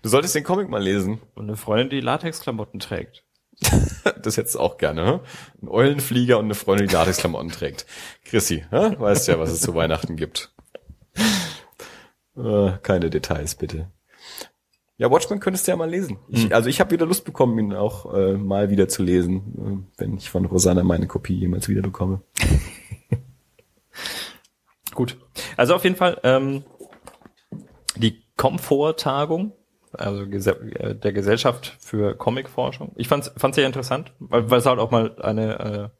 du 0.02 0.10
solltest 0.10 0.34
den 0.36 0.44
Comic 0.44 0.70
mal 0.70 0.82
lesen. 0.82 1.20
Und 1.36 1.44
eine 1.44 1.58
Freundin, 1.58 1.90
die 1.90 2.00
Latexklamotten 2.00 2.80
trägt. 2.80 3.26
das 4.24 4.38
hättest 4.38 4.56
du 4.56 4.60
auch 4.60 4.78
gerne, 4.78 5.06
hm? 5.06 5.20
Ein 5.62 5.70
Eulenflieger 5.70 6.40
und 6.40 6.46
eine 6.46 6.56
Freundin, 6.56 6.88
die 6.88 6.94
Latexklamotten 6.94 7.50
trägt. 7.50 7.86
Chrissy, 8.26 8.66
hm? 8.70 9.00
weißt 9.00 9.28
ja, 9.28 9.40
was 9.40 9.52
es 9.52 9.62
zu 9.62 9.76
Weihnachten 9.76 10.16
gibt. 10.16 10.54
Äh, 12.36 12.72
keine 12.82 13.10
Details, 13.10 13.56
bitte. 13.56 13.92
Ja, 14.98 15.10
Watchmen 15.10 15.40
könntest 15.40 15.68
du 15.68 15.72
ja 15.72 15.78
mal 15.78 15.90
lesen. 15.90 16.20
Ich, 16.28 16.44
hm. 16.44 16.54
Also 16.54 16.70
ich 16.70 16.80
habe 16.80 16.92
wieder 16.92 17.06
Lust 17.06 17.26
bekommen, 17.26 17.58
ihn 17.58 17.74
auch 17.74 18.14
äh, 18.14 18.34
mal 18.34 18.70
wieder 18.70 18.88
zu 18.88 19.04
lesen, 19.04 19.88
äh, 19.98 20.02
wenn 20.02 20.16
ich 20.16 20.30
von 20.30 20.46
Rosanna 20.46 20.84
meine 20.84 21.08
Kopie 21.08 21.36
jemals 21.36 21.70
wieder 21.70 21.82
bekomme. 21.82 22.22
Gut. 24.94 25.18
Also 25.58 25.76
auf 25.76 25.84
jeden 25.84 25.96
Fall 25.96 26.20
ähm, 26.24 26.64
die 27.96 28.22
Komforttagung 28.38 29.54
also 29.94 30.24
äh, 30.24 30.96
der 30.96 31.14
Gesellschaft 31.14 31.78
für 31.80 32.16
Comicforschung. 32.16 32.94
Ich 32.96 33.08
fand's 33.08 33.32
fand's 33.38 33.56
sehr 33.56 33.68
interessant, 33.68 34.14
weil, 34.20 34.50
weil 34.50 34.60
es 34.60 34.66
halt 34.66 34.80
auch 34.80 34.92
mal 34.92 35.22
eine 35.22 35.92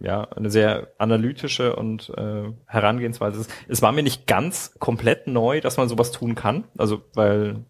äh, 0.00 0.04
ja 0.04 0.24
eine 0.24 0.50
sehr 0.50 0.92
analytische 0.98 1.76
und 1.76 2.10
äh, 2.16 2.50
Herangehensweise 2.66 3.40
ist. 3.40 3.52
Es 3.68 3.82
war 3.82 3.92
mir 3.92 4.02
nicht 4.02 4.26
ganz 4.26 4.74
komplett 4.78 5.26
neu, 5.26 5.60
dass 5.60 5.76
man 5.76 5.88
sowas 5.88 6.12
tun 6.12 6.34
kann. 6.34 6.64
Also 6.76 7.02
weil 7.14 7.64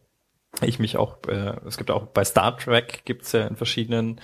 ich 0.62 0.78
mich 0.78 0.96
auch 0.96 1.18
äh, 1.28 1.56
es 1.66 1.76
gibt 1.76 1.90
auch 1.90 2.06
bei 2.06 2.24
Star 2.24 2.56
Trek 2.56 3.04
gibt's 3.04 3.32
ja 3.32 3.46
in 3.46 3.56
verschiedenen 3.56 4.20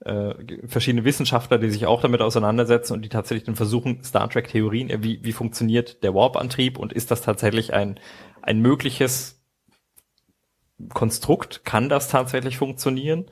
äh, 0.00 0.34
verschiedene 0.66 1.04
Wissenschaftler, 1.04 1.58
die 1.58 1.70
sich 1.70 1.86
auch 1.86 2.00
damit 2.00 2.20
auseinandersetzen 2.20 2.92
und 2.92 3.02
die 3.02 3.08
tatsächlich 3.08 3.44
dann 3.44 3.56
versuchen, 3.56 4.04
Star 4.04 4.28
Trek 4.30 4.48
Theorien, 4.48 4.90
äh, 4.90 5.02
wie, 5.02 5.24
wie 5.24 5.32
funktioniert 5.32 6.02
der 6.04 6.14
Warp-Antrieb 6.14 6.78
und 6.78 6.92
ist 6.92 7.10
das 7.10 7.22
tatsächlich 7.22 7.74
ein, 7.74 7.98
ein 8.42 8.60
mögliches 8.60 9.37
Konstrukt 10.92 11.64
kann 11.64 11.88
das 11.88 12.08
tatsächlich 12.08 12.56
funktionieren. 12.58 13.26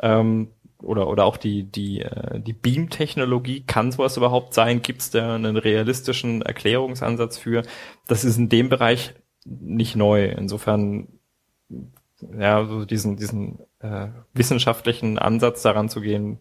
Ähm, 0.00 0.52
oder, 0.80 1.08
oder 1.08 1.24
auch 1.24 1.36
die, 1.36 1.64
die, 1.64 2.02
äh, 2.02 2.40
die 2.40 2.52
Beam-Technologie, 2.52 3.64
kann 3.66 3.90
sowas 3.90 4.16
überhaupt 4.16 4.54
sein? 4.54 4.82
Gibt 4.82 5.00
es 5.00 5.10
da 5.10 5.34
einen 5.34 5.56
realistischen 5.56 6.42
Erklärungsansatz 6.42 7.36
für? 7.38 7.62
Das 8.06 8.24
ist 8.24 8.38
in 8.38 8.48
dem 8.48 8.68
Bereich 8.68 9.14
nicht 9.44 9.96
neu. 9.96 10.26
Insofern, 10.26 11.08
ja, 12.38 12.64
so 12.64 12.84
diesen, 12.84 13.16
diesen 13.16 13.60
äh, 13.80 14.08
wissenschaftlichen 14.34 15.18
Ansatz 15.18 15.62
daran 15.62 15.88
zu 15.88 16.00
gehen, 16.00 16.38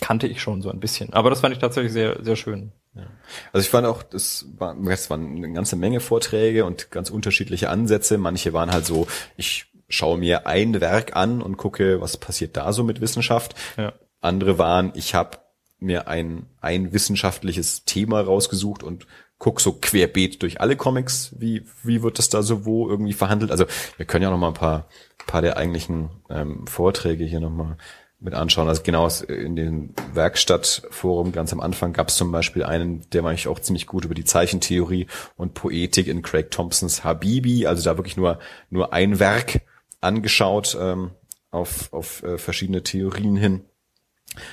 kannte 0.00 0.26
ich 0.26 0.42
schon 0.42 0.62
so 0.62 0.70
ein 0.70 0.80
bisschen. 0.80 1.12
Aber 1.12 1.30
das 1.30 1.40
fand 1.40 1.54
ich 1.54 1.60
tatsächlich 1.60 1.92
sehr, 1.92 2.22
sehr 2.22 2.36
schön. 2.36 2.72
Ja. 2.94 3.06
Also 3.52 3.64
ich 3.64 3.70
fand 3.70 3.86
auch, 3.86 4.02
das, 4.02 4.46
war, 4.58 4.74
das 4.74 5.10
waren 5.10 5.36
eine 5.36 5.52
ganze 5.52 5.76
Menge 5.76 6.00
Vorträge 6.00 6.64
und 6.64 6.90
ganz 6.90 7.10
unterschiedliche 7.10 7.70
Ansätze. 7.70 8.18
Manche 8.18 8.52
waren 8.52 8.72
halt 8.72 8.86
so, 8.86 9.06
ich 9.36 9.66
schaue 9.88 10.18
mir 10.18 10.46
ein 10.46 10.80
Werk 10.80 11.16
an 11.16 11.42
und 11.42 11.56
gucke, 11.56 12.00
was 12.00 12.16
passiert 12.16 12.56
da 12.56 12.72
so 12.72 12.84
mit 12.84 13.00
Wissenschaft. 13.00 13.54
Ja. 13.76 13.92
Andere 14.20 14.58
waren, 14.58 14.92
ich 14.94 15.14
habe 15.14 15.38
mir 15.78 16.08
ein, 16.08 16.46
ein 16.60 16.92
wissenschaftliches 16.92 17.84
Thema 17.84 18.20
rausgesucht 18.20 18.82
und 18.82 19.06
guck 19.38 19.60
so 19.60 19.72
querbeet 19.72 20.42
durch 20.42 20.60
alle 20.60 20.76
Comics, 20.76 21.34
wie, 21.38 21.64
wie 21.82 22.02
wird 22.02 22.18
das 22.18 22.28
da 22.28 22.42
so 22.42 22.66
wo 22.66 22.88
irgendwie 22.88 23.14
verhandelt. 23.14 23.50
Also 23.50 23.64
wir 23.96 24.04
können 24.04 24.22
ja 24.22 24.30
noch 24.30 24.38
mal 24.38 24.48
ein 24.48 24.54
paar, 24.54 24.88
paar 25.26 25.40
der 25.40 25.56
eigentlichen 25.56 26.10
ähm, 26.28 26.66
Vorträge 26.66 27.24
hier 27.24 27.40
noch 27.40 27.50
mal 27.50 27.78
mit 28.20 28.34
anschauen. 28.34 28.68
Also 28.68 28.82
genau 28.82 29.08
in 29.08 29.56
dem 29.56 29.94
Werkstattforum 30.12 31.32
ganz 31.32 31.52
am 31.52 31.60
Anfang 31.60 31.92
gab 31.92 32.08
es 32.08 32.16
zum 32.16 32.30
Beispiel 32.30 32.62
einen, 32.62 33.08
der 33.10 33.22
war 33.22 33.30
eigentlich 33.30 33.48
auch 33.48 33.58
ziemlich 33.58 33.86
gut 33.86 34.04
über 34.04 34.14
die 34.14 34.24
Zeichentheorie 34.24 35.06
und 35.36 35.54
Poetik 35.54 36.06
in 36.06 36.22
Craig 36.22 36.50
Thompsons 36.50 37.02
Habibi. 37.02 37.66
Also 37.66 37.82
da 37.82 37.96
wirklich 37.96 38.16
nur 38.16 38.38
nur 38.68 38.92
ein 38.92 39.18
Werk 39.18 39.62
angeschaut 40.00 40.76
ähm, 40.78 41.10
auf 41.50 41.92
auf 41.92 42.22
äh, 42.22 42.36
verschiedene 42.36 42.82
Theorien 42.82 43.36
hin. 43.36 43.64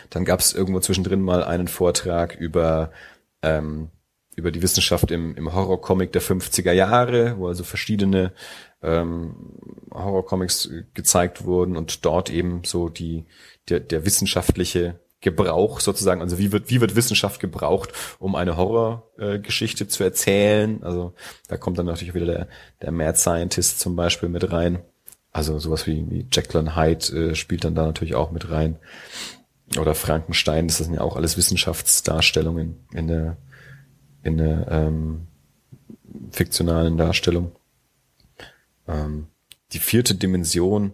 Dann 0.10 0.26
gab 0.26 0.40
es 0.40 0.54
irgendwo 0.54 0.80
zwischendrin 0.80 1.22
mal 1.22 1.44
einen 1.44 1.68
Vortrag 1.68 2.36
über 2.36 2.92
ähm, 3.42 3.90
über 4.38 4.52
die 4.52 4.62
Wissenschaft 4.62 5.10
im, 5.12 5.36
im 5.36 5.54
Horrorcomic 5.54 6.14
der 6.14 6.22
50er 6.22 6.72
Jahre, 6.72 7.38
wo 7.40 7.48
also 7.48 7.64
verschiedene 7.64 8.34
ähm, 8.84 9.36
Horrorcomics 9.92 10.70
gezeigt 10.94 11.44
wurden 11.44 11.76
und 11.76 12.06
dort 12.06 12.30
eben 12.30 12.62
so 12.64 12.88
die 12.88 13.26
der, 13.70 13.80
der 13.80 14.06
wissenschaftliche 14.06 15.00
Gebrauch 15.20 15.80
sozusagen, 15.80 16.22
also 16.22 16.38
wie 16.38 16.52
wird, 16.52 16.70
wie 16.70 16.80
wird 16.80 16.96
Wissenschaft 16.96 17.40
gebraucht, 17.40 17.92
um 18.20 18.36
eine 18.36 18.56
Horrorgeschichte 18.56 19.86
äh, 19.86 19.88
zu 19.88 20.04
erzählen? 20.04 20.84
Also 20.84 21.14
da 21.48 21.58
kommt 21.58 21.80
dann 21.80 21.88
natürlich 21.88 22.14
wieder 22.14 22.28
der, 22.28 22.48
der 22.82 22.92
Mad 22.92 23.18
Scientist 23.18 23.80
zum 23.80 23.96
Beispiel 23.96 24.30
mit 24.30 24.52
rein. 24.52 24.80
Also 25.32 25.58
sowas 25.60 25.88
wie, 25.88 26.06
wie 26.10 26.28
Jacqueline 26.32 26.76
Hyde 26.76 27.32
äh, 27.32 27.36
spielt 27.36 27.64
dann 27.64 27.76
da 27.76 27.86
natürlich 27.86 28.16
auch 28.16 28.32
mit 28.32 28.50
rein. 28.52 28.78
Oder 29.80 29.96
Frankenstein, 29.96 30.68
das 30.68 30.78
sind 30.78 30.94
ja 30.94 31.02
auch 31.02 31.16
alles 31.16 31.36
Wissenschaftsdarstellungen 31.36 32.78
in 32.94 33.08
der, 33.08 33.38
in 34.24 34.38
der 34.38 34.68
ähm, 34.70 35.28
fiktionalen 36.32 36.98
Darstellung. 36.98 37.52
Ähm, 38.88 39.28
die 39.74 39.80
vierte 39.80 40.16
Dimension 40.16 40.94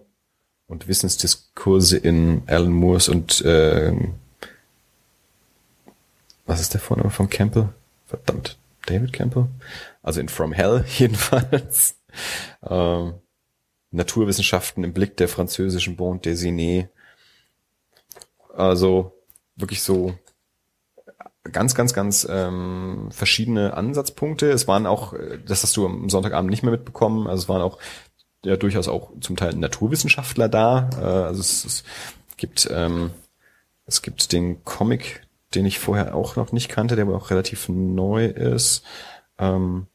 und 0.67 0.87
Wissensdiskurse 0.87 1.97
in 1.97 2.43
Alan 2.47 2.71
Moores 2.71 3.09
und 3.09 3.41
äh, 3.41 3.93
was 6.45 6.61
ist 6.61 6.73
der 6.73 6.81
Vorname 6.81 7.09
von 7.09 7.29
Campbell? 7.29 7.69
Verdammt, 8.05 8.57
David 8.85 9.13
Campbell? 9.13 9.47
Also 10.01 10.19
in 10.19 10.29
From 10.29 10.51
Hell 10.51 10.85
jedenfalls. 10.97 11.95
Ähm, 12.67 13.15
Naturwissenschaften 13.91 14.83
im 14.83 14.93
Blick 14.93 15.17
der 15.17 15.27
französischen 15.27 15.95
Bande 15.95 16.29
dessinée. 16.31 16.89
Also 18.55 19.13
wirklich 19.55 19.81
so 19.81 20.13
ganz, 21.51 21.75
ganz, 21.75 21.93
ganz 21.93 22.27
ähm, 22.29 23.09
verschiedene 23.11 23.75
Ansatzpunkte. 23.75 24.49
Es 24.51 24.67
waren 24.67 24.85
auch, 24.85 25.13
äh, 25.13 25.39
das 25.45 25.63
hast 25.63 25.77
du 25.77 25.85
am 25.85 26.09
Sonntagabend 26.09 26.49
nicht 26.49 26.63
mehr 26.63 26.71
mitbekommen, 26.71 27.27
also 27.27 27.43
es 27.43 27.49
waren 27.49 27.61
auch 27.61 27.77
ja 28.43 28.57
durchaus 28.57 28.87
auch 28.87 29.11
zum 29.19 29.35
Teil 29.35 29.55
Naturwissenschaftler 29.55 30.49
da. 30.49 30.89
Äh, 30.93 31.03
also 31.27 31.41
es, 31.41 31.65
es 31.65 31.83
gibt 32.37 32.69
ähm, 32.71 33.11
es 33.85 34.01
gibt 34.01 34.31
den 34.31 34.63
Comic, 34.63 35.27
den 35.55 35.65
ich 35.65 35.79
vorher 35.79 36.15
auch 36.15 36.35
noch 36.35 36.51
nicht 36.51 36.69
kannte, 36.69 36.95
der 36.95 37.05
aber 37.05 37.15
auch 37.15 37.29
relativ 37.29 37.69
neu 37.69 38.25
ist. 38.25 38.83
Ähm, 39.37 39.87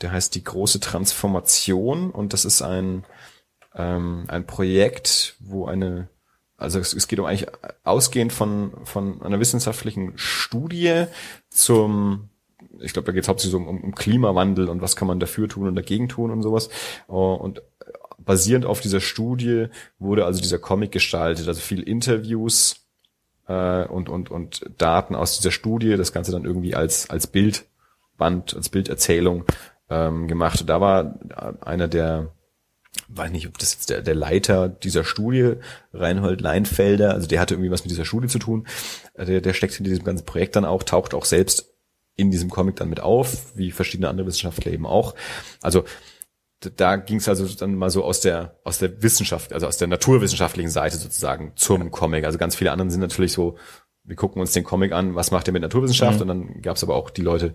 der 0.00 0.12
heißt 0.12 0.34
die 0.34 0.44
große 0.44 0.80
Transformation 0.80 2.10
und 2.10 2.32
das 2.32 2.44
ist 2.44 2.62
ein 2.62 3.04
ähm, 3.74 4.24
ein 4.28 4.46
Projekt, 4.46 5.36
wo 5.38 5.66
eine 5.66 6.08
also 6.56 6.78
es, 6.78 6.92
es 6.92 7.08
geht 7.08 7.18
um 7.18 7.26
eigentlich 7.26 7.48
ausgehend 7.84 8.32
von 8.32 8.72
von 8.84 9.22
einer 9.22 9.40
wissenschaftlichen 9.40 10.12
Studie 10.16 11.06
zum 11.50 12.28
ich 12.82 12.92
glaube, 12.92 13.06
da 13.06 13.12
geht 13.12 13.22
es 13.22 13.28
hauptsächlich 13.28 13.52
so 13.52 13.58
um, 13.58 13.82
um 13.82 13.94
Klimawandel 13.94 14.68
und 14.68 14.82
was 14.82 14.96
kann 14.96 15.08
man 15.08 15.20
dafür 15.20 15.48
tun 15.48 15.68
und 15.68 15.76
dagegen 15.76 16.08
tun 16.08 16.30
und 16.30 16.42
sowas. 16.42 16.68
Äh, 17.08 17.12
und 17.12 17.62
basierend 18.18 18.66
auf 18.66 18.80
dieser 18.80 19.00
Studie 19.00 19.66
wurde 19.98 20.24
also 20.24 20.40
dieser 20.40 20.58
Comic 20.58 20.92
gestaltet, 20.92 21.48
also 21.48 21.60
viel 21.60 21.82
Interviews 21.82 22.86
äh, 23.48 23.84
und, 23.86 24.08
und, 24.08 24.30
und 24.30 24.64
Daten 24.78 25.14
aus 25.14 25.36
dieser 25.36 25.50
Studie, 25.50 25.96
das 25.96 26.12
Ganze 26.12 26.32
dann 26.32 26.44
irgendwie 26.44 26.74
als, 26.74 27.10
als 27.10 27.26
Bildband, 27.26 28.54
als 28.54 28.68
Bilderzählung 28.68 29.44
ähm, 29.90 30.28
gemacht. 30.28 30.60
Und 30.60 30.68
da 30.68 30.80
war 30.80 31.18
einer 31.60 31.88
der, 31.88 32.32
weiß 33.08 33.30
nicht, 33.30 33.48
ob 33.48 33.58
das 33.58 33.74
jetzt 33.74 33.90
der, 33.90 34.02
der 34.02 34.14
Leiter 34.14 34.68
dieser 34.68 35.04
Studie, 35.04 35.54
Reinhold 35.92 36.40
Leinfelder, 36.40 37.14
also 37.14 37.26
der 37.26 37.40
hatte 37.40 37.54
irgendwie 37.54 37.70
was 37.70 37.84
mit 37.84 37.90
dieser 37.90 38.04
Studie 38.04 38.28
zu 38.28 38.38
tun, 38.38 38.66
äh, 39.14 39.24
der, 39.24 39.40
der 39.40 39.54
steckt 39.54 39.78
in 39.78 39.84
diesem 39.84 40.04
ganzen 40.04 40.26
Projekt 40.26 40.56
dann 40.56 40.64
auch, 40.64 40.82
taucht 40.82 41.14
auch 41.14 41.24
selbst 41.24 41.71
in 42.16 42.30
diesem 42.30 42.50
Comic 42.50 42.76
dann 42.76 42.88
mit 42.90 43.00
auf, 43.00 43.56
wie 43.56 43.70
verschiedene 43.70 44.08
andere 44.08 44.26
Wissenschaftler 44.26 44.72
eben 44.72 44.86
auch. 44.86 45.14
Also 45.60 45.84
da 46.76 46.96
ging 46.96 47.18
es 47.18 47.28
also 47.28 47.46
dann 47.46 47.74
mal 47.74 47.90
so 47.90 48.04
aus 48.04 48.20
der 48.20 48.56
aus 48.64 48.78
der 48.78 49.02
Wissenschaft, 49.02 49.52
also 49.52 49.66
aus 49.66 49.78
der 49.78 49.88
naturwissenschaftlichen 49.88 50.70
Seite 50.70 50.96
sozusagen 50.96 51.52
zum 51.56 51.90
Comic. 51.90 52.24
Also 52.24 52.38
ganz 52.38 52.54
viele 52.54 52.70
anderen 52.70 52.90
sind 52.90 53.00
natürlich 53.00 53.32
so, 53.32 53.56
wir 54.04 54.16
gucken 54.16 54.40
uns 54.40 54.52
den 54.52 54.64
Comic 54.64 54.92
an, 54.92 55.14
was 55.14 55.30
macht 55.30 55.48
er 55.48 55.52
mit 55.52 55.62
Naturwissenschaft? 55.62 56.16
Mhm. 56.16 56.22
Und 56.22 56.28
dann 56.28 56.62
gab 56.62 56.76
es 56.76 56.82
aber 56.82 56.94
auch 56.94 57.10
die 57.10 57.22
Leute, 57.22 57.54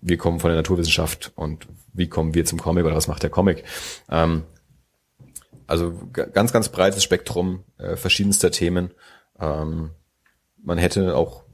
wir 0.00 0.18
kommen 0.18 0.40
von 0.40 0.50
der 0.50 0.56
Naturwissenschaft 0.56 1.32
und 1.34 1.66
wie 1.92 2.08
kommen 2.08 2.34
wir 2.34 2.44
zum 2.44 2.60
Comic 2.60 2.84
oder 2.84 2.96
was 2.96 3.08
macht 3.08 3.22
der 3.22 3.30
Comic? 3.30 3.64
Ähm, 4.10 4.44
also 5.66 5.94
ganz, 6.12 6.52
ganz 6.52 6.68
breites 6.68 7.02
Spektrum 7.02 7.64
äh, 7.78 7.96
verschiedenster 7.96 8.50
Themen. 8.50 8.90
Ähm, 9.38 9.90
man 10.62 10.78
hätte 10.78 11.16
auch, 11.16 11.44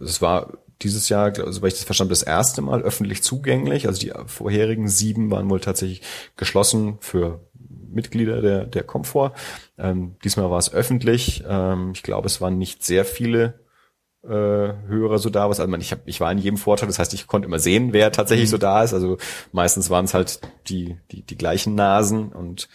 es 0.00 0.22
war 0.22 0.58
dieses 0.82 1.08
Jahr, 1.08 1.32
soweit 1.34 1.72
ich 1.72 1.78
das 1.78 1.84
verstanden 1.84 2.10
das 2.10 2.22
erste 2.22 2.62
Mal 2.62 2.82
öffentlich 2.82 3.22
zugänglich. 3.22 3.86
Also 3.86 4.00
die 4.00 4.12
vorherigen 4.26 4.88
sieben 4.88 5.30
waren 5.30 5.48
wohl 5.50 5.60
tatsächlich 5.60 6.02
geschlossen 6.36 6.98
für 7.00 7.40
Mitglieder 7.94 8.42
der, 8.42 8.66
der 8.66 8.82
Komfort. 8.82 9.32
Ähm, 9.78 10.16
diesmal 10.24 10.50
war 10.50 10.58
es 10.58 10.72
öffentlich. 10.72 11.44
Ähm, 11.46 11.92
ich 11.94 12.02
glaube, 12.02 12.26
es 12.26 12.40
waren 12.40 12.58
nicht 12.58 12.84
sehr 12.84 13.04
viele 13.04 13.60
äh, 14.24 14.28
Hörer 14.28 15.18
so 15.18 15.30
da. 15.30 15.48
Was, 15.48 15.60
also 15.60 15.74
ich, 15.76 15.92
hab, 15.92 16.06
ich 16.06 16.20
war 16.20 16.32
in 16.32 16.38
jedem 16.38 16.56
Vortrag, 16.56 16.88
das 16.88 16.98
heißt, 16.98 17.14
ich 17.14 17.26
konnte 17.26 17.46
immer 17.46 17.58
sehen, 17.58 17.92
wer 17.92 18.12
tatsächlich 18.12 18.48
mhm. 18.48 18.52
so 18.52 18.58
da 18.58 18.82
ist. 18.82 18.94
Also 18.94 19.18
meistens 19.52 19.90
waren 19.90 20.06
es 20.06 20.14
halt 20.14 20.40
die, 20.68 20.98
die, 21.10 21.22
die 21.22 21.36
gleichen 21.38 21.74
Nasen 21.74 22.32
und 22.32 22.68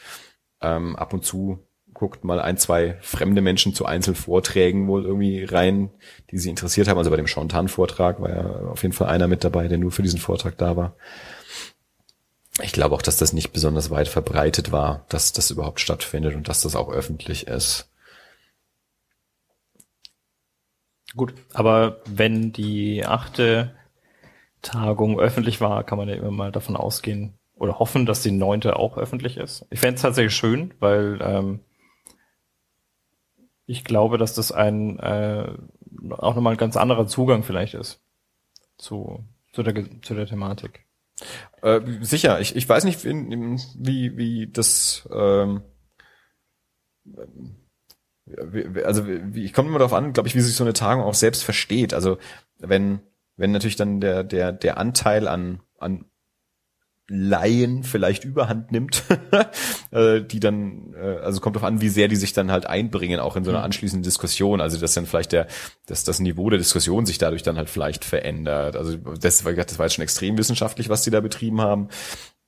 ähm, 0.62 0.96
ab 0.96 1.14
und 1.14 1.26
zu 1.26 1.60
guckt 2.00 2.24
mal 2.24 2.40
ein, 2.40 2.56
zwei 2.56 2.98
fremde 3.02 3.42
Menschen 3.42 3.74
zu 3.76 3.86
Einzelvorträgen 3.86 4.88
wohl 4.88 5.04
irgendwie 5.04 5.44
rein, 5.44 5.90
die 6.32 6.38
sie 6.38 6.50
interessiert 6.50 6.88
haben. 6.88 6.98
Also 6.98 7.10
bei 7.10 7.18
dem 7.18 7.28
Chantan-Vortrag 7.28 8.22
war 8.22 8.30
ja 8.30 8.46
auf 8.70 8.84
jeden 8.84 8.94
Fall 8.94 9.10
einer 9.10 9.28
mit 9.28 9.44
dabei, 9.44 9.68
der 9.68 9.80
nur 9.80 9.92
für 9.92 10.02
diesen 10.02 10.20
Vortrag 10.20 10.58
da 10.58 10.78
war. 10.78 10.96
Ich 12.64 12.72
glaube 12.72 12.96
auch, 12.96 13.02
dass 13.02 13.18
das 13.18 13.34
nicht 13.34 13.52
besonders 13.52 13.90
weit 13.90 14.08
verbreitet 14.08 14.72
war, 14.72 15.06
dass 15.10 15.34
das 15.34 15.52
überhaupt 15.52 15.82
stattfindet 15.82 16.36
und 16.36 16.48
dass 16.48 16.62
das 16.62 16.78
auch 16.78 16.90
öffentlich 16.90 17.48
ist. 17.48 17.92
Gut, 21.18 21.34
aber 21.54 22.02
wenn 22.06 22.54
die 22.54 23.06
achte 23.06 23.76
Tagung 24.62 25.20
öffentlich 25.20 25.60
war, 25.60 25.84
kann 25.84 25.98
man 25.98 26.08
ja 26.08 26.16
immer 26.16 26.32
mal 26.32 26.54
davon 26.54 26.78
ausgehen 26.78 27.34
oder 27.56 27.78
hoffen, 27.80 28.06
dass 28.06 28.24
die 28.24 28.32
neunte 28.32 28.78
auch 28.78 28.98
öffentlich 28.98 29.36
ist. 29.36 29.66
Ich 29.70 29.82
fände 29.82 29.96
es 29.96 30.02
tatsächlich 30.02 30.36
schön, 30.36 30.74
weil 30.80 31.20
ähm, 31.22 31.60
ich 33.70 33.84
glaube, 33.84 34.18
dass 34.18 34.34
das 34.34 34.52
ein 34.52 34.98
äh, 34.98 35.54
auch 36.12 36.34
nochmal 36.34 36.54
ein 36.54 36.58
ganz 36.58 36.76
anderer 36.76 37.06
Zugang 37.06 37.44
vielleicht 37.44 37.76
ist 37.76 38.02
zu, 38.78 39.24
zu, 39.54 39.62
der, 39.62 40.02
zu 40.02 40.16
der 40.16 40.26
Thematik. 40.26 40.88
Äh, 41.62 41.82
sicher, 42.02 42.40
ich, 42.40 42.56
ich 42.56 42.68
weiß 42.68 42.84
nicht, 42.86 43.04
wie, 43.06 44.18
wie 44.18 44.48
das 44.48 45.08
ähm, 45.12 45.62
also 48.86 49.08
wie, 49.08 49.44
ich 49.44 49.54
komme 49.54 49.70
immer 49.70 49.80
darauf 49.80 49.94
an, 49.94 50.14
glaube 50.14 50.28
ich, 50.28 50.36
wie 50.36 50.42
sich 50.42 50.56
so 50.56 50.64
eine 50.64 50.74
Tagung 50.74 51.04
auch 51.04 51.14
selbst 51.14 51.44
versteht. 51.44 51.94
Also 51.94 52.18
wenn 52.58 53.02
wenn 53.36 53.52
natürlich 53.52 53.76
dann 53.76 54.02
der 54.02 54.24
der 54.24 54.52
der 54.52 54.78
Anteil 54.78 55.28
an 55.28 55.62
an 55.78 56.06
Laien 57.10 57.84
vielleicht 57.84 58.24
überhand 58.24 58.72
nimmt, 58.72 59.04
äh, 59.92 60.22
die 60.22 60.40
dann, 60.40 60.94
äh, 60.94 61.18
also 61.24 61.42
kommt 61.42 61.56
darauf 61.56 61.68
an, 61.68 61.82
wie 61.82 61.90
sehr 61.90 62.08
die 62.08 62.16
sich 62.16 62.34
dann 62.34 62.52
halt 62.52 62.68
einbringen, 62.68 63.20
auch 63.20 63.36
in 63.36 63.44
so 63.44 63.50
einer 63.52 63.60
mhm. 63.60 63.66
anschließenden 63.66 64.04
Diskussion. 64.04 64.62
Also 64.62 64.80
dass 64.80 64.94
dann 64.94 65.06
vielleicht 65.06 65.32
der, 65.32 65.48
dass 65.88 66.04
das 66.04 66.20
Niveau 66.20 66.50
der 66.50 66.60
Diskussion 66.60 67.06
sich 67.06 67.18
dadurch 67.18 67.44
dann 67.44 67.58
halt 67.58 67.70
vielleicht 67.70 68.06
verändert. 68.06 68.76
Also 68.76 68.96
das, 68.96 69.44
das 69.44 69.46
war 69.46 69.54
jetzt 69.86 69.96
schon 69.96 70.04
extrem 70.04 70.38
wissenschaftlich, 70.38 70.90
was 70.90 71.02
die 71.02 71.12
da 71.12 71.20
betrieben 71.20 71.62
haben 71.62 71.90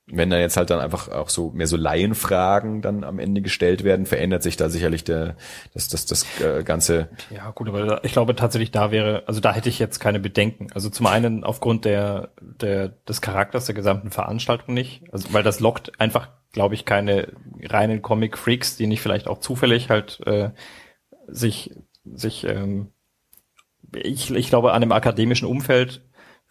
wenn 0.06 0.30
da 0.30 0.38
jetzt 0.38 0.56
halt 0.56 0.70
dann 0.70 0.80
einfach 0.80 1.08
auch 1.08 1.28
so 1.28 1.50
mehr 1.50 1.66
so 1.66 1.76
Laienfragen 1.76 2.82
dann 2.82 3.04
am 3.04 3.18
Ende 3.18 3.40
gestellt 3.40 3.84
werden, 3.84 4.04
verändert 4.04 4.42
sich 4.42 4.56
da 4.56 4.68
sicherlich 4.68 5.04
der 5.04 5.36
das 5.74 5.88
das 5.88 6.06
das 6.06 6.26
äh, 6.40 6.64
ganze. 6.64 7.08
Ja 7.30 7.50
gut, 7.50 7.68
aber 7.68 8.04
ich 8.04 8.12
glaube 8.12 8.34
tatsächlich 8.34 8.72
da 8.72 8.90
wäre, 8.90 9.22
also 9.26 9.40
da 9.40 9.52
hätte 9.52 9.68
ich 9.68 9.78
jetzt 9.78 10.00
keine 10.00 10.18
Bedenken. 10.18 10.68
Also 10.74 10.90
zum 10.90 11.06
einen 11.06 11.44
aufgrund 11.44 11.84
der 11.84 12.30
der 12.40 12.88
des 12.88 13.20
Charakters 13.20 13.66
der 13.66 13.76
gesamten 13.76 14.10
Veranstaltung 14.10 14.74
nicht, 14.74 15.04
also 15.12 15.32
weil 15.32 15.44
das 15.44 15.60
lockt 15.60 16.00
einfach, 16.00 16.28
glaube 16.52 16.74
ich, 16.74 16.84
keine 16.84 17.28
reinen 17.62 18.02
Comic 18.02 18.36
Freaks, 18.36 18.76
die 18.76 18.88
nicht 18.88 19.02
vielleicht 19.02 19.28
auch 19.28 19.38
zufällig 19.38 19.88
halt 19.88 20.20
äh, 20.26 20.50
sich 21.28 21.76
sich 22.04 22.44
ähm, 22.44 22.88
ich, 23.94 24.30
ich 24.30 24.48
glaube 24.48 24.72
an 24.72 24.82
einem 24.82 24.92
akademischen 24.92 25.46
Umfeld 25.46 26.02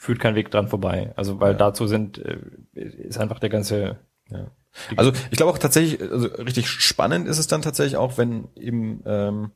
führt 0.01 0.17
kein 0.17 0.33
Weg 0.33 0.49
dran 0.49 0.67
vorbei. 0.67 1.13
Also 1.15 1.39
weil 1.39 1.51
ja. 1.51 1.57
dazu 1.59 1.85
sind, 1.85 2.17
äh, 2.17 2.39
ist 2.73 3.19
einfach 3.19 3.37
der 3.37 3.49
ganze, 3.49 3.99
ja. 4.31 4.49
Also 4.97 5.11
ich 5.29 5.37
glaube 5.37 5.51
auch 5.51 5.59
tatsächlich, 5.59 6.01
also 6.01 6.27
richtig 6.27 6.69
spannend 6.69 7.27
ist 7.27 7.37
es 7.37 7.45
dann 7.45 7.61
tatsächlich 7.61 7.97
auch, 7.97 8.17
wenn 8.17 8.47
eben 8.55 9.03
ähm, 9.05 9.51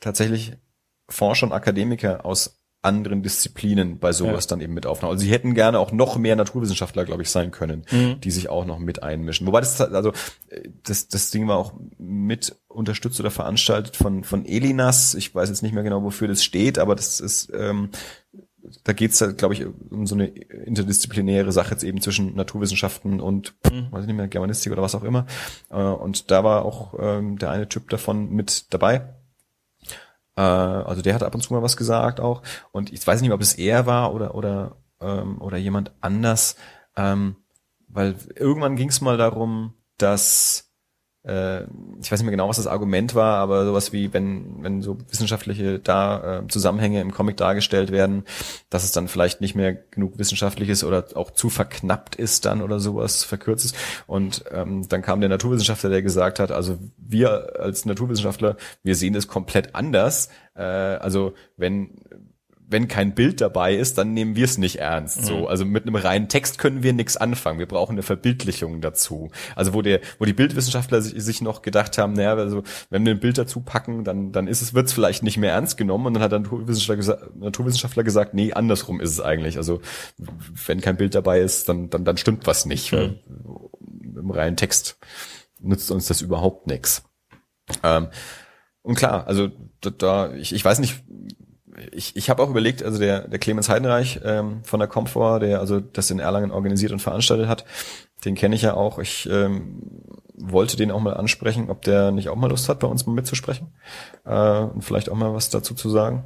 tatsächlich 0.00 0.52
Forscher 1.08 1.46
und 1.46 1.52
Akademiker 1.52 2.26
aus 2.26 2.60
anderen 2.82 3.22
Disziplinen 3.22 3.98
bei 3.98 4.12
sowas 4.12 4.44
ja. 4.44 4.50
dann 4.50 4.60
eben 4.60 4.74
mit 4.74 4.84
aufnehmen. 4.84 5.12
Also 5.12 5.24
sie 5.24 5.30
hätten 5.30 5.54
gerne 5.54 5.78
auch 5.78 5.92
noch 5.92 6.18
mehr 6.18 6.36
Naturwissenschaftler, 6.36 7.06
glaube 7.06 7.22
ich, 7.22 7.30
sein 7.30 7.50
können, 7.50 7.86
mhm. 7.90 8.20
die 8.20 8.30
sich 8.30 8.50
auch 8.50 8.66
noch 8.66 8.78
mit 8.78 9.02
einmischen. 9.02 9.46
Wobei 9.46 9.60
das 9.60 9.80
also 9.80 10.12
das 10.82 11.08
das 11.08 11.30
Ding 11.30 11.48
war 11.48 11.56
auch 11.56 11.72
mit 11.96 12.54
unterstützt 12.68 13.18
oder 13.18 13.30
veranstaltet 13.30 13.96
von 13.96 14.24
von 14.24 14.44
Elinas. 14.44 15.14
Ich 15.14 15.34
weiß 15.34 15.48
jetzt 15.48 15.62
nicht 15.62 15.72
mehr 15.72 15.84
genau, 15.84 16.02
wofür 16.02 16.28
das 16.28 16.44
steht, 16.44 16.78
aber 16.78 16.94
das 16.94 17.18
ist 17.18 17.50
ähm, 17.54 17.88
da 18.84 18.92
geht's 18.92 19.18
da, 19.18 19.32
glaube 19.32 19.54
ich, 19.54 19.64
um 19.90 20.06
so 20.06 20.14
eine 20.14 20.26
interdisziplinäre 20.26 21.52
Sache 21.52 21.72
jetzt 21.72 21.84
eben 21.84 22.00
zwischen 22.00 22.34
Naturwissenschaften 22.34 23.20
und, 23.20 23.54
mhm. 23.70 23.88
weiß 23.90 24.02
ich 24.02 24.06
nicht 24.06 24.16
mehr, 24.16 24.28
Germanistik 24.28 24.72
oder 24.72 24.82
was 24.82 24.94
auch 24.94 25.04
immer. 25.04 25.26
Äh, 25.70 25.76
und 25.76 26.30
da 26.30 26.44
war 26.44 26.64
auch 26.64 26.94
ähm, 26.98 27.38
der 27.38 27.50
eine 27.50 27.68
Typ 27.68 27.88
davon 27.90 28.30
mit 28.30 28.72
dabei. 28.72 29.14
Äh, 30.36 30.40
also 30.40 31.02
der 31.02 31.14
hat 31.14 31.22
ab 31.22 31.34
und 31.34 31.40
zu 31.40 31.52
mal 31.52 31.62
was 31.62 31.76
gesagt 31.76 32.20
auch. 32.20 32.42
Und 32.72 32.92
ich 32.92 33.06
weiß 33.06 33.20
nicht, 33.20 33.32
ob 33.32 33.40
es 33.40 33.54
er 33.54 33.86
war 33.86 34.14
oder 34.14 34.34
oder 34.34 34.76
ähm, 35.00 35.40
oder 35.40 35.56
jemand 35.56 35.92
anders, 36.00 36.56
ähm, 36.96 37.36
weil 37.88 38.16
irgendwann 38.34 38.76
ging 38.76 38.88
es 38.88 39.00
mal 39.00 39.16
darum, 39.16 39.74
dass 39.98 40.65
äh, 41.26 41.64
ich 42.00 42.12
weiß 42.12 42.20
nicht 42.20 42.24
mehr 42.24 42.30
genau, 42.30 42.48
was 42.48 42.56
das 42.56 42.66
Argument 42.66 43.14
war, 43.14 43.38
aber 43.38 43.66
sowas 43.66 43.92
wie, 43.92 44.12
wenn, 44.12 44.62
wenn 44.62 44.82
so 44.82 44.98
wissenschaftliche 45.10 45.78
da 45.80 46.40
äh, 46.40 46.48
Zusammenhänge 46.48 47.00
im 47.00 47.10
Comic 47.10 47.36
dargestellt 47.36 47.90
werden, 47.90 48.24
dass 48.70 48.84
es 48.84 48.92
dann 48.92 49.08
vielleicht 49.08 49.40
nicht 49.40 49.56
mehr 49.56 49.74
genug 49.74 50.18
wissenschaftlich 50.18 50.68
ist 50.68 50.84
oder 50.84 51.04
auch 51.14 51.32
zu 51.32 51.50
verknappt 51.50 52.14
ist 52.14 52.44
dann 52.44 52.62
oder 52.62 52.78
sowas, 52.78 53.24
verkürzt 53.24 53.64
ist. 53.64 53.76
Und 54.06 54.44
ähm, 54.52 54.88
dann 54.88 55.02
kam 55.02 55.20
der 55.20 55.28
Naturwissenschaftler, 55.28 55.90
der 55.90 56.02
gesagt 56.02 56.38
hat, 56.38 56.52
also 56.52 56.78
wir 56.96 57.58
als 57.58 57.84
Naturwissenschaftler, 57.84 58.56
wir 58.82 58.94
sehen 58.94 59.14
es 59.14 59.26
komplett 59.26 59.74
anders. 59.74 60.28
Äh, 60.54 60.62
also 60.62 61.34
wenn 61.56 61.90
wenn 62.68 62.88
kein 62.88 63.14
Bild 63.14 63.40
dabei 63.40 63.74
ist, 63.76 63.96
dann 63.96 64.12
nehmen 64.12 64.34
wir 64.34 64.44
es 64.44 64.58
nicht 64.58 64.76
ernst. 64.76 65.20
Mhm. 65.20 65.24
So, 65.24 65.48
also 65.48 65.64
mit 65.64 65.84
einem 65.84 65.94
reinen 65.94 66.28
Text 66.28 66.58
können 66.58 66.82
wir 66.82 66.92
nichts 66.92 67.16
anfangen. 67.16 67.58
Wir 67.58 67.66
brauchen 67.66 67.92
eine 67.92 68.02
Verbildlichung 68.02 68.80
dazu. 68.80 69.30
Also 69.54 69.72
wo 69.72 69.82
der, 69.82 70.00
wo 70.18 70.24
die 70.24 70.32
Bildwissenschaftler 70.32 71.00
sich, 71.00 71.22
sich 71.22 71.40
noch 71.40 71.62
gedacht 71.62 71.96
haben, 71.96 72.14
naja, 72.14 72.34
also 72.34 72.64
wenn 72.90 73.04
wir 73.06 73.14
ein 73.14 73.20
Bild 73.20 73.38
dazu 73.38 73.60
packen, 73.60 74.02
dann 74.02 74.32
dann 74.32 74.48
ist 74.48 74.62
es 74.62 74.74
wird's 74.74 74.92
vielleicht 74.92 75.22
nicht 75.22 75.36
mehr 75.36 75.52
ernst 75.52 75.76
genommen. 75.76 76.06
Und 76.06 76.14
dann 76.14 76.22
hat 76.22 76.32
der 76.32 76.40
Naturwissenschaftler, 76.40 76.96
gesa 76.96 77.18
Naturwissenschaftler 77.36 78.02
gesagt, 78.02 78.34
nee, 78.34 78.52
andersrum 78.52 79.00
ist 79.00 79.10
es 79.10 79.20
eigentlich. 79.20 79.58
Also 79.58 79.80
wenn 80.66 80.80
kein 80.80 80.96
Bild 80.96 81.14
dabei 81.14 81.40
ist, 81.40 81.68
dann 81.68 81.88
dann 81.88 82.04
dann 82.04 82.16
stimmt 82.16 82.46
was 82.46 82.66
nicht. 82.66 82.92
Mhm. 82.92 83.20
Im 84.16 84.30
reinen 84.30 84.56
Text 84.56 84.98
nützt 85.60 85.90
uns 85.90 86.06
das 86.06 86.20
überhaupt 86.20 86.66
nichts. 86.66 87.04
Ähm, 87.82 88.08
und 88.82 88.94
klar, 88.96 89.26
also 89.26 89.50
da, 89.80 89.90
da 89.90 90.34
ich, 90.34 90.52
ich 90.52 90.64
weiß 90.64 90.78
nicht, 90.78 91.02
ich, 91.92 92.16
ich 92.16 92.30
habe 92.30 92.42
auch 92.42 92.50
überlegt, 92.50 92.82
also 92.82 92.98
der, 92.98 93.28
der 93.28 93.38
Clemens 93.38 93.68
Heidenreich 93.68 94.20
ähm, 94.24 94.62
von 94.64 94.80
der 94.80 94.88
Comfort, 94.88 95.40
der 95.40 95.60
also 95.60 95.80
das 95.80 96.10
in 96.10 96.18
Erlangen 96.18 96.50
organisiert 96.50 96.92
und 96.92 97.00
veranstaltet 97.00 97.48
hat, 97.48 97.64
den 98.24 98.34
kenne 98.34 98.54
ich 98.54 98.62
ja 98.62 98.74
auch. 98.74 98.98
Ich 98.98 99.28
ähm, 99.30 99.82
wollte 100.34 100.76
den 100.76 100.90
auch 100.90 101.00
mal 101.00 101.14
ansprechen, 101.14 101.70
ob 101.70 101.82
der 101.82 102.10
nicht 102.10 102.28
auch 102.28 102.36
mal 102.36 102.50
Lust 102.50 102.68
hat, 102.68 102.80
bei 102.80 102.86
uns 102.86 103.06
mal 103.06 103.12
mitzusprechen 103.12 103.74
äh, 104.24 104.60
und 104.60 104.82
vielleicht 104.82 105.10
auch 105.10 105.16
mal 105.16 105.34
was 105.34 105.50
dazu 105.50 105.74
zu 105.74 105.90
sagen. 105.90 106.24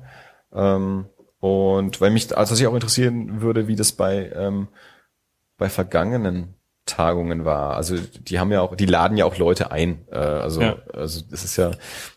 Ähm, 0.52 1.06
und 1.40 2.00
weil 2.00 2.10
mich, 2.10 2.36
also 2.36 2.52
was 2.52 2.60
ich 2.60 2.66
auch 2.66 2.74
interessieren 2.74 3.40
würde, 3.40 3.66
wie 3.66 3.76
das 3.76 3.92
bei 3.92 4.30
ähm, 4.34 4.68
bei 5.56 5.68
vergangenen 5.68 6.54
Tagungen 6.86 7.44
war. 7.44 7.76
Also 7.76 7.96
die 7.98 8.40
haben 8.40 8.50
ja 8.50 8.62
auch, 8.62 8.74
die 8.74 8.86
laden 8.86 9.16
ja 9.16 9.24
auch 9.24 9.36
Leute 9.36 9.70
ein. 9.70 10.06
Äh, 10.10 10.16
also 10.16 10.62
ja. 10.62 10.76
also 10.92 11.22
das 11.30 11.44
ist 11.44 11.56
ja 11.56 11.72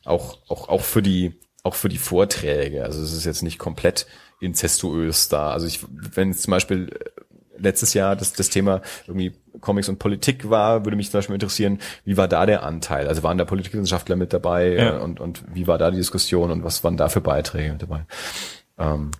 auch 0.05 0.39
auch 0.47 0.69
auch 0.69 0.81
für 0.81 1.01
die 1.01 1.39
auch 1.63 1.75
für 1.75 1.89
die 1.89 1.97
Vorträge. 1.97 2.83
Also 2.83 3.01
es 3.01 3.13
ist 3.13 3.25
jetzt 3.25 3.41
nicht 3.41 3.57
komplett 3.57 4.05
incestuös 4.39 5.29
da. 5.29 5.51
Also 5.51 5.65
ich, 5.65 5.79
wenn 5.89 6.33
zum 6.33 6.51
Beispiel 6.51 6.89
äh, 6.89 7.23
letztes 7.57 7.93
Jahr 7.93 8.15
das, 8.15 8.33
das 8.33 8.49
Thema 8.49 8.81
irgendwie 9.07 9.33
Comics 9.61 9.87
und 9.87 9.97
Politik 9.97 10.49
war, 10.49 10.85
würde 10.85 10.97
mich 10.97 11.09
zum 11.09 11.19
Beispiel 11.19 11.35
interessieren, 11.35 11.79
wie 12.03 12.17
war 12.17 12.27
da 12.27 12.45
der 12.45 12.63
Anteil? 12.63 13.07
Also 13.07 13.23
waren 13.23 13.37
da 13.37 13.45
Politikwissenschaftler 13.45 14.17
mit 14.17 14.33
dabei 14.33 14.73
ja. 14.73 14.97
und, 14.97 15.21
und 15.21 15.43
wie 15.53 15.67
war 15.67 15.77
da 15.77 15.89
die 15.89 15.97
Diskussion 15.97 16.51
und 16.51 16.63
was 16.63 16.83
waren 16.83 16.97
da 16.97 17.07
für 17.07 17.21
Beiträge 17.21 17.71
mit 17.71 17.81
dabei? 17.81 18.05
Ähm, 18.77 19.11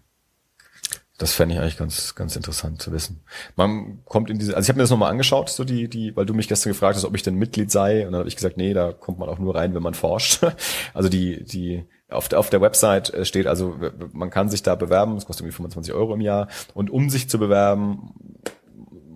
das 1.19 1.33
fände 1.33 1.55
ich 1.55 1.61
eigentlich 1.61 1.77
ganz, 1.77 2.15
ganz 2.15 2.35
interessant 2.35 2.81
zu 2.81 2.91
wissen. 2.91 3.23
Man 3.55 4.03
kommt 4.03 4.29
in 4.29 4.39
diese, 4.39 4.55
also 4.55 4.65
ich 4.65 4.69
habe 4.69 4.77
mir 4.77 4.83
das 4.83 4.89
nochmal 4.89 5.11
angeschaut, 5.11 5.49
so 5.49 5.63
die, 5.63 5.87
die, 5.87 6.15
weil 6.15 6.25
du 6.25 6.33
mich 6.33 6.47
gestern 6.47 6.73
gefragt 6.73 6.95
hast, 6.95 7.05
ob 7.05 7.15
ich 7.15 7.21
denn 7.21 7.35
Mitglied 7.35 7.71
sei, 7.71 8.05
und 8.05 8.11
dann 8.11 8.19
habe 8.19 8.27
ich 8.27 8.35
gesagt, 8.35 8.57
nee, 8.57 8.73
da 8.73 8.91
kommt 8.91 9.19
man 9.19 9.29
auch 9.29 9.37
nur 9.37 9.55
rein, 9.55 9.73
wenn 9.73 9.83
man 9.83 9.93
forscht. 9.93 10.43
Also 10.93 11.09
die, 11.09 11.43
die, 11.43 11.85
auf 12.13 12.29
der, 12.29 12.39
auf 12.39 12.49
der 12.49 12.61
Website 12.61 13.13
äh, 13.13 13.25
steht 13.25 13.47
also, 13.47 13.77
man 14.11 14.29
kann 14.29 14.49
sich 14.49 14.63
da 14.63 14.75
bewerben, 14.75 15.15
es 15.17 15.25
kostet 15.25 15.43
irgendwie 15.43 15.55
25 15.55 15.93
Euro 15.93 16.13
im 16.13 16.21
Jahr. 16.21 16.47
Und 16.73 16.89
um 16.89 17.09
sich 17.09 17.29
zu 17.29 17.39
bewerben, 17.39 18.13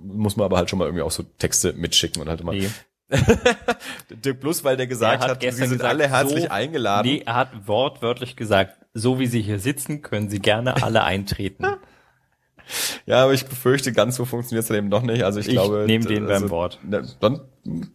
muss 0.03 0.37
man 0.37 0.45
aber 0.45 0.57
halt 0.57 0.69
schon 0.69 0.79
mal 0.79 0.85
irgendwie 0.85 1.03
auch 1.03 1.11
so 1.11 1.23
Texte 1.23 1.73
mitschicken 1.73 2.21
und 2.21 2.29
halt 2.29 2.41
immer. 2.41 2.53
Nee. 2.53 2.69
Dirk 4.09 4.41
Plus, 4.41 4.63
weil 4.63 4.75
der 4.75 4.87
gesagt 4.87 5.23
hat, 5.23 5.29
hat 5.29 5.41
sie 5.41 5.51
sind 5.51 5.69
gesagt, 5.69 5.83
alle 5.89 6.09
herzlich 6.09 6.43
so, 6.43 6.49
eingeladen. 6.49 7.09
Nee, 7.09 7.23
er 7.25 7.35
hat 7.35 7.67
wortwörtlich 7.67 8.35
gesagt, 8.35 8.77
so 8.93 9.19
wie 9.19 9.27
sie 9.27 9.41
hier 9.41 9.59
sitzen, 9.59 10.01
können 10.01 10.29
sie 10.29 10.39
gerne 10.39 10.83
alle 10.83 11.03
eintreten. 11.03 11.65
Ja, 13.05 13.23
aber 13.23 13.33
ich 13.33 13.45
befürchte, 13.45 13.93
ganz 13.93 14.17
so 14.17 14.25
funktioniert 14.25 14.63
es 14.63 14.67
dann 14.67 14.75
eben 14.75 14.89
doch 14.89 15.01
nicht. 15.01 15.23
Also 15.23 15.39
ich, 15.39 15.47
ich 15.47 15.53
glaube, 15.53 15.85
nehme 15.87 16.05
den 16.05 16.27
also, 16.27 16.41
beim 16.41 16.49
Wort. 16.49 16.79
Dann 17.21 17.39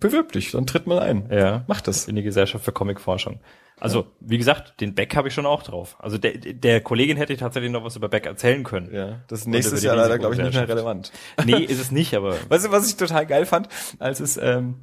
bewirb 0.01 0.33
dich, 0.33 0.53
dann 0.53 0.67
tritt 0.67 0.87
mal 0.87 0.99
ein. 0.99 1.29
Ja, 1.31 1.65
mach 1.67 1.83
das. 1.83 2.09
In 2.09 2.17
die 2.17 2.23
Gesellschaft 2.23 2.65
für 2.65 2.73
Comicforschung. 2.73 3.41
Also, 3.81 4.01
ja. 4.01 4.07
wie 4.21 4.39
gesagt, 4.39 4.81
den 4.81 4.95
Beck 4.95 5.17
habe 5.17 5.29
ich 5.29 5.35
schon 5.35 5.47
auch 5.47 5.63
drauf. 5.63 5.97
Also 5.99 6.19
der, 6.19 6.39
der 6.39 6.81
Kollegin 6.81 7.17
hätte 7.17 7.33
ich 7.33 7.41
tatsächlich 7.41 7.73
noch 7.73 7.85
was 7.85 7.97
über 7.97 8.09
Beck 8.09 8.27
erzählen 8.27 8.63
können. 8.63 8.95
Ja, 8.95 9.21
das 9.29 9.41
ist 9.41 9.47
nächstes 9.47 9.83
Jahr 9.83 9.97
leider, 9.97 10.19
glaube 10.19 10.35
ich, 10.35 10.41
nicht 10.41 10.55
mehr 10.55 10.69
relevant. 10.69 11.13
Nee, 11.45 11.65
ist 11.65 11.81
es 11.81 11.91
nicht, 11.91 12.15
aber. 12.15 12.37
Weißt 12.49 12.67
du, 12.67 12.71
was 12.71 12.89
ich 12.89 12.97
total 12.97 13.27
geil 13.27 13.47
fand, 13.47 13.69
als 13.99 14.21
es 14.21 14.37
ähm, 14.37 14.77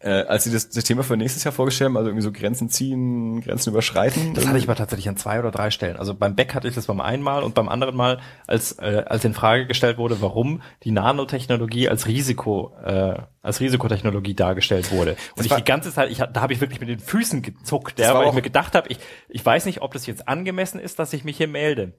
äh, 0.00 0.10
als 0.10 0.44
sie 0.44 0.52
das, 0.52 0.68
das 0.68 0.84
Thema 0.84 1.02
für 1.02 1.16
nächstes 1.16 1.44
Jahr 1.44 1.52
vorgestellt 1.52 1.88
haben, 1.88 1.96
also 1.96 2.10
irgendwie 2.10 2.22
so 2.22 2.32
Grenzen 2.32 2.68
ziehen, 2.68 3.40
Grenzen 3.40 3.70
überschreiten. 3.70 4.34
Das 4.34 4.46
hatte 4.46 4.58
ich 4.58 4.64
aber 4.64 4.76
tatsächlich 4.76 5.08
an 5.08 5.16
zwei 5.16 5.38
oder 5.38 5.50
drei 5.50 5.70
Stellen. 5.70 5.96
Also 5.96 6.14
beim 6.14 6.34
Beck 6.34 6.54
hatte 6.54 6.68
ich 6.68 6.74
das 6.74 6.86
beim 6.86 7.00
einen 7.00 7.22
Mal 7.22 7.42
und 7.42 7.54
beim 7.54 7.68
anderen 7.68 7.96
Mal, 7.96 8.20
als, 8.46 8.72
äh, 8.78 9.04
als 9.06 9.24
in 9.24 9.34
Frage 9.34 9.66
gestellt 9.66 9.98
wurde, 9.98 10.20
warum 10.20 10.62
die 10.84 10.90
Nanotechnologie 10.90 11.88
als 11.88 12.06
Risiko, 12.06 12.74
äh, 12.84 13.14
als 13.42 13.60
Risikotechnologie 13.60 14.34
dargestellt 14.34 14.90
wurde. 14.90 15.12
Und 15.12 15.38
das 15.38 15.46
ich 15.46 15.54
die 15.54 15.64
ganze 15.64 15.92
Zeit, 15.92 16.10
ich, 16.10 16.18
da 16.18 16.40
habe 16.40 16.52
ich 16.52 16.60
wirklich 16.60 16.80
mit 16.80 16.88
den 16.88 16.98
Füßen 16.98 17.42
gezuckt, 17.42 17.98
ja, 17.98 18.14
weil 18.14 18.28
ich 18.28 18.34
mir 18.34 18.42
gedacht 18.42 18.74
habe, 18.74 18.88
ich, 18.88 18.98
ich 19.28 19.44
weiß 19.44 19.66
nicht, 19.66 19.82
ob 19.82 19.92
das 19.92 20.06
jetzt 20.06 20.28
angemessen 20.28 20.80
ist, 20.80 20.98
dass 20.98 21.12
ich 21.12 21.24
mich 21.24 21.36
hier 21.36 21.48
melde. 21.48 21.94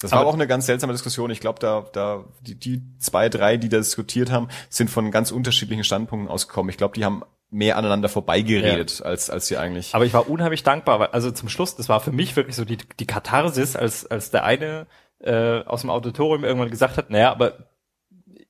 Das 0.00 0.12
war 0.12 0.20
aber 0.20 0.28
auch 0.28 0.34
eine 0.34 0.46
ganz 0.46 0.66
seltsame 0.66 0.92
Diskussion. 0.92 1.30
Ich 1.30 1.40
glaube, 1.40 1.58
da, 1.58 1.86
da 1.92 2.24
die, 2.42 2.54
die 2.54 2.82
zwei, 2.98 3.28
drei, 3.28 3.56
die 3.56 3.68
da 3.68 3.78
diskutiert 3.78 4.30
haben, 4.30 4.48
sind 4.68 4.90
von 4.90 5.10
ganz 5.10 5.30
unterschiedlichen 5.30 5.84
Standpunkten 5.84 6.28
ausgekommen. 6.28 6.68
Ich 6.70 6.76
glaube, 6.76 6.94
die 6.94 7.04
haben 7.04 7.22
mehr 7.50 7.76
aneinander 7.76 8.08
vorbeigeredet, 8.08 9.00
ja. 9.00 9.06
als, 9.06 9.30
als 9.30 9.46
sie 9.46 9.56
eigentlich. 9.56 9.94
Aber 9.94 10.04
ich 10.04 10.12
war 10.12 10.28
unheimlich 10.28 10.62
dankbar, 10.62 11.00
weil, 11.00 11.08
also 11.08 11.30
zum 11.30 11.48
Schluss, 11.48 11.76
das 11.76 11.88
war 11.88 12.00
für 12.00 12.12
mich 12.12 12.36
wirklich 12.36 12.56
so 12.56 12.64
die, 12.64 12.76
die 12.76 13.06
Katharsis, 13.06 13.76
als, 13.76 14.04
als 14.04 14.30
der 14.30 14.44
eine 14.44 14.86
äh, 15.20 15.60
aus 15.64 15.80
dem 15.80 15.90
Auditorium 15.90 16.44
irgendwann 16.44 16.70
gesagt 16.70 16.98
hat, 16.98 17.10
naja, 17.10 17.30
aber 17.30 17.70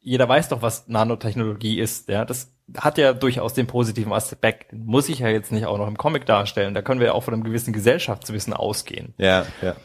jeder 0.00 0.28
weiß 0.28 0.48
doch, 0.48 0.62
was 0.62 0.88
Nanotechnologie 0.88 1.78
ist, 1.78 2.08
ja, 2.08 2.24
das 2.24 2.52
hat 2.76 2.98
ja 2.98 3.12
durchaus 3.12 3.54
den 3.54 3.66
positiven 3.66 4.12
Aspekt, 4.12 4.72
muss 4.72 5.08
ich 5.08 5.20
ja 5.20 5.28
jetzt 5.28 5.52
nicht 5.52 5.66
auch 5.66 5.78
noch 5.78 5.88
im 5.88 5.98
Comic 5.98 6.26
darstellen, 6.26 6.74
da 6.74 6.82
können 6.82 7.00
wir 7.00 7.08
ja 7.08 7.12
auch 7.12 7.22
von 7.22 7.34
einem 7.34 7.44
gewissen 7.44 7.72
Gesellschaftswissen 7.72 8.52
ausgehen. 8.52 9.14
Ja, 9.18 9.46
ja. 9.62 9.76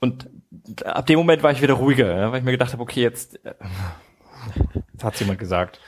Und 0.00 0.28
ab 0.84 1.06
dem 1.06 1.18
Moment 1.18 1.42
war 1.42 1.52
ich 1.52 1.62
wieder 1.62 1.74
ruhiger, 1.74 2.30
weil 2.30 2.38
ich 2.38 2.44
mir 2.44 2.52
gedacht 2.52 2.72
habe, 2.72 2.82
okay, 2.82 3.02
jetzt, 3.02 3.44
äh, 3.44 3.54
hat 5.02 5.18
jemand 5.20 5.38
gesagt. 5.38 5.80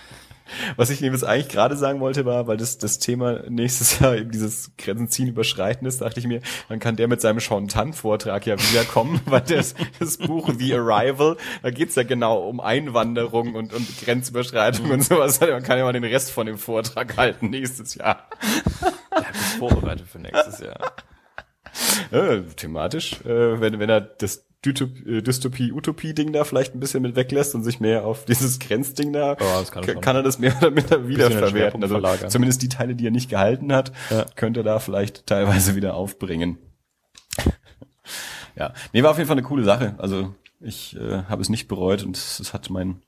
Was 0.76 0.88
ich 0.90 1.00
jetzt 1.00 1.24
eigentlich 1.24 1.48
gerade 1.48 1.76
sagen 1.76 2.00
wollte, 2.00 2.24
war, 2.24 2.46
weil 2.46 2.56
das, 2.56 2.78
das 2.78 2.98
Thema 2.98 3.42
nächstes 3.48 3.98
Jahr 3.98 4.16
eben 4.16 4.30
dieses 4.30 4.72
Grenzen 4.78 5.08
ziehen 5.08 5.28
überschreiten 5.28 5.86
ist, 5.86 6.00
dachte 6.00 6.20
ich 6.20 6.26
mir, 6.26 6.40
dann 6.68 6.78
kann 6.78 6.96
der 6.96 7.08
mit 7.08 7.20
seinem 7.20 7.40
Sean 7.40 7.68
Tan-Vortrag 7.68 8.46
ja 8.46 8.56
wiederkommen, 8.58 9.20
weil 9.26 9.42
das, 9.42 9.74
das 9.98 10.16
Buch 10.16 10.50
The 10.56 10.74
Arrival, 10.74 11.36
da 11.62 11.70
geht's 11.70 11.94
ja 11.96 12.02
genau 12.02 12.48
um 12.48 12.60
Einwanderung 12.60 13.54
und, 13.54 13.74
und 13.74 14.00
Grenzüberschreitung 14.00 14.90
und 14.90 15.04
sowas. 15.04 15.40
Man 15.40 15.62
kann 15.62 15.78
ja 15.78 15.84
mal 15.84 15.92
den 15.92 16.04
Rest 16.04 16.30
von 16.30 16.46
dem 16.46 16.58
Vortrag 16.58 17.16
halten 17.16 17.50
nächstes 17.50 17.94
Jahr. 17.94 18.26
Ja, 19.12 19.18
ist 19.18 19.58
vorbereitet 19.58 20.06
für 20.08 20.18
nächstes 20.18 20.60
Jahr. 20.60 20.78
Ja, 22.10 22.40
thematisch, 22.40 23.20
äh, 23.24 23.60
wenn, 23.60 23.78
wenn 23.78 23.90
er 23.90 24.00
das 24.00 24.48
äh, 24.66 25.22
Dystopie-Utopie-Ding 25.22 26.32
da 26.32 26.44
vielleicht 26.44 26.74
ein 26.74 26.80
bisschen 26.80 27.02
mit 27.02 27.16
weglässt 27.16 27.54
und 27.54 27.62
sich 27.62 27.80
mehr 27.80 28.04
auf 28.04 28.24
dieses 28.24 28.58
Grenzding 28.58 29.12
da, 29.12 29.36
oh, 29.38 29.64
kann, 29.70 30.00
kann, 30.00 30.16
er 30.16 30.22
das 30.22 30.38
mehr 30.38 30.56
oder 30.58 30.70
minder 30.70 31.06
wiederverwerten. 31.06 31.82
Also 31.82 32.00
zumindest 32.28 32.62
die 32.62 32.68
Teile, 32.68 32.94
die 32.94 33.06
er 33.06 33.12
nicht 33.12 33.30
gehalten 33.30 33.72
hat, 33.72 33.92
ja. 34.10 34.26
könnte 34.34 34.60
er 34.60 34.64
da 34.64 34.78
vielleicht 34.80 35.26
teilweise 35.26 35.76
wieder 35.76 35.94
aufbringen. 35.94 36.58
ja, 38.56 38.72
nee, 38.92 39.02
war 39.02 39.12
auf 39.12 39.18
jeden 39.18 39.28
Fall 39.28 39.38
eine 39.38 39.46
coole 39.46 39.64
Sache. 39.64 39.94
Also 39.98 40.34
ich 40.60 40.96
äh, 40.96 41.22
habe 41.28 41.40
es 41.40 41.48
nicht 41.48 41.68
bereut 41.68 42.02
und 42.02 42.16
es, 42.16 42.40
es 42.40 42.52
hat 42.52 42.68
mein 42.68 43.02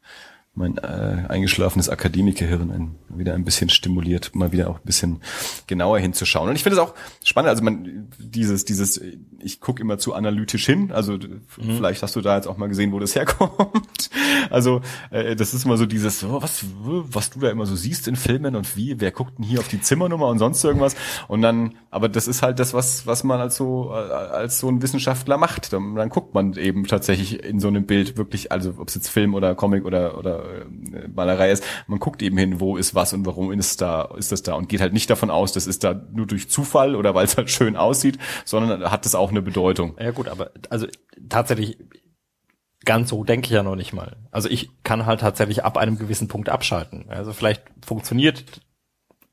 mein 0.54 0.78
äh, 0.78 1.26
eingeschlafenes 1.28 1.88
Akademikerhirn 1.88 2.70
ein, 2.70 2.96
wieder 3.08 3.34
ein 3.34 3.44
bisschen 3.44 3.70
stimuliert, 3.70 4.34
mal 4.34 4.50
wieder 4.50 4.68
auch 4.68 4.76
ein 4.76 4.84
bisschen 4.84 5.20
genauer 5.68 6.00
hinzuschauen. 6.00 6.48
Und 6.48 6.56
ich 6.56 6.64
finde 6.64 6.76
es 6.76 6.82
auch 6.82 6.94
spannend, 7.24 7.50
also 7.50 7.62
man 7.62 8.08
dieses 8.18 8.64
dieses 8.64 9.00
ich 9.38 9.60
gucke 9.60 9.80
immer 9.80 9.98
zu 9.98 10.12
analytisch 10.12 10.66
hin, 10.66 10.90
also 10.90 11.12
mhm. 11.12 11.76
vielleicht 11.76 12.02
hast 12.02 12.16
du 12.16 12.20
da 12.20 12.36
jetzt 12.36 12.48
auch 12.48 12.56
mal 12.56 12.68
gesehen, 12.68 12.90
wo 12.90 12.98
das 12.98 13.14
herkommt. 13.14 14.10
Also 14.50 14.80
äh, 15.10 15.36
das 15.36 15.54
ist 15.54 15.64
immer 15.64 15.76
so 15.76 15.86
dieses 15.86 16.24
oh, 16.24 16.42
was 16.42 16.64
was 16.82 17.30
du 17.30 17.38
da 17.38 17.50
immer 17.50 17.66
so 17.66 17.76
siehst 17.76 18.08
in 18.08 18.16
Filmen 18.16 18.56
und 18.56 18.76
wie 18.76 19.00
wer 19.00 19.12
guckt 19.12 19.38
denn 19.38 19.44
hier 19.44 19.60
auf 19.60 19.68
die 19.68 19.80
Zimmernummer 19.80 20.26
und 20.26 20.38
sonst 20.38 20.64
irgendwas 20.64 20.96
und 21.28 21.42
dann 21.42 21.74
aber 21.92 22.08
das 22.08 22.26
ist 22.26 22.42
halt 22.42 22.58
das 22.58 22.74
was 22.74 23.06
was 23.06 23.22
man 23.22 23.40
als 23.40 23.56
so 23.56 23.90
als 23.90 24.58
so 24.58 24.68
ein 24.68 24.82
Wissenschaftler 24.82 25.38
macht. 25.38 25.72
Dann, 25.72 25.94
dann 25.94 26.08
guckt 26.08 26.34
man 26.34 26.54
eben 26.54 26.86
tatsächlich 26.86 27.44
in 27.44 27.60
so 27.60 27.68
einem 27.68 27.86
Bild 27.86 28.16
wirklich 28.16 28.50
also 28.50 28.74
ob 28.78 28.88
es 28.88 28.96
jetzt 28.96 29.08
Film 29.08 29.34
oder 29.34 29.54
Comic 29.54 29.84
oder 29.84 30.18
oder 30.18 30.39
äh, 30.39 30.39
Malerei 31.14 31.50
ist. 31.50 31.64
Man 31.86 31.98
guckt 31.98 32.22
eben 32.22 32.36
hin, 32.36 32.60
wo 32.60 32.76
ist 32.76 32.94
was 32.94 33.12
und 33.12 33.26
warum 33.26 33.52
ist 33.52 33.80
da, 33.80 34.10
ist 34.16 34.32
das 34.32 34.42
da 34.42 34.54
und 34.54 34.68
geht 34.68 34.80
halt 34.80 34.92
nicht 34.92 35.10
davon 35.10 35.30
aus, 35.30 35.52
das 35.52 35.66
ist 35.66 35.84
da 35.84 35.94
nur 36.12 36.26
durch 36.26 36.50
Zufall 36.50 36.94
oder 36.94 37.14
weil 37.14 37.24
es 37.24 37.36
halt 37.36 37.50
schön 37.50 37.76
aussieht, 37.76 38.18
sondern 38.44 38.90
hat 38.90 39.04
das 39.04 39.14
auch 39.14 39.30
eine 39.30 39.42
Bedeutung. 39.42 39.96
Ja 39.98 40.10
gut, 40.10 40.28
aber 40.28 40.50
also 40.68 40.86
tatsächlich 41.28 41.78
ganz 42.84 43.10
so 43.10 43.24
denke 43.24 43.46
ich 43.46 43.52
ja 43.52 43.62
noch 43.62 43.76
nicht 43.76 43.92
mal. 43.92 44.16
Also 44.30 44.48
ich 44.48 44.70
kann 44.82 45.06
halt 45.06 45.20
tatsächlich 45.20 45.64
ab 45.64 45.76
einem 45.76 45.98
gewissen 45.98 46.28
Punkt 46.28 46.48
abschalten. 46.48 47.06
Also 47.08 47.32
vielleicht 47.32 47.62
funktioniert 47.84 48.44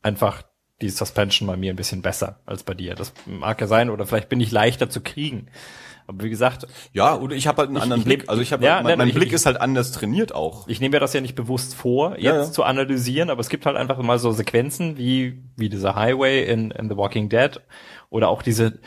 einfach 0.01 0.43
die 0.81 0.89
Suspension 0.89 1.47
bei 1.47 1.57
mir 1.57 1.73
ein 1.73 1.77
bisschen 1.77 2.01
besser 2.01 2.39
als 2.45 2.63
bei 2.63 2.73
dir. 2.73 2.95
Das 2.95 3.13
mag 3.25 3.59
ja 3.61 3.67
sein 3.67 3.89
oder 3.89 4.05
vielleicht 4.05 4.29
bin 4.29 4.41
ich 4.41 4.51
leichter 4.51 4.89
zu 4.89 5.01
kriegen. 5.01 5.47
Aber 6.07 6.23
wie 6.23 6.29
gesagt. 6.29 6.65
Ja, 6.93 7.17
oder 7.17 7.35
ich 7.35 7.47
habe 7.47 7.57
halt 7.59 7.67
einen 7.67 7.77
ich, 7.77 7.83
anderen 7.83 7.99
ich 7.99 8.05
Blick. 8.05 8.29
Also 8.29 8.41
ich 8.41 8.53
habe, 8.53 8.63
ja, 8.63 8.81
mein, 8.81 8.97
mein 8.97 9.11
Blick 9.11 9.27
ich, 9.27 9.33
ist 9.33 9.45
halt 9.45 9.59
anders 9.59 9.91
trainiert 9.91 10.33
auch. 10.33 10.67
Ich 10.67 10.79
nehme 10.79 10.95
mir 10.95 10.99
das 11.01 11.13
ja 11.13 11.19
nicht 11.19 11.35
bewusst 11.35 11.75
vor, 11.75 12.13
jetzt 12.13 12.23
ja, 12.23 12.35
ja. 12.37 12.51
zu 12.51 12.63
analysieren, 12.63 13.29
aber 13.29 13.41
es 13.41 13.49
gibt 13.49 13.65
halt 13.65 13.75
einfach 13.75 14.01
mal 14.01 14.17
so 14.17 14.31
Sequenzen 14.31 14.97
wie, 14.97 15.43
wie 15.57 15.67
dieser 15.67 15.95
Highway 15.95 16.45
in, 16.49 16.71
in 16.71 16.89
The 16.89 16.95
Walking 16.95 17.27
Dead 17.27 17.59
oder 18.09 18.29
auch 18.29 18.41
diese, 18.41 18.79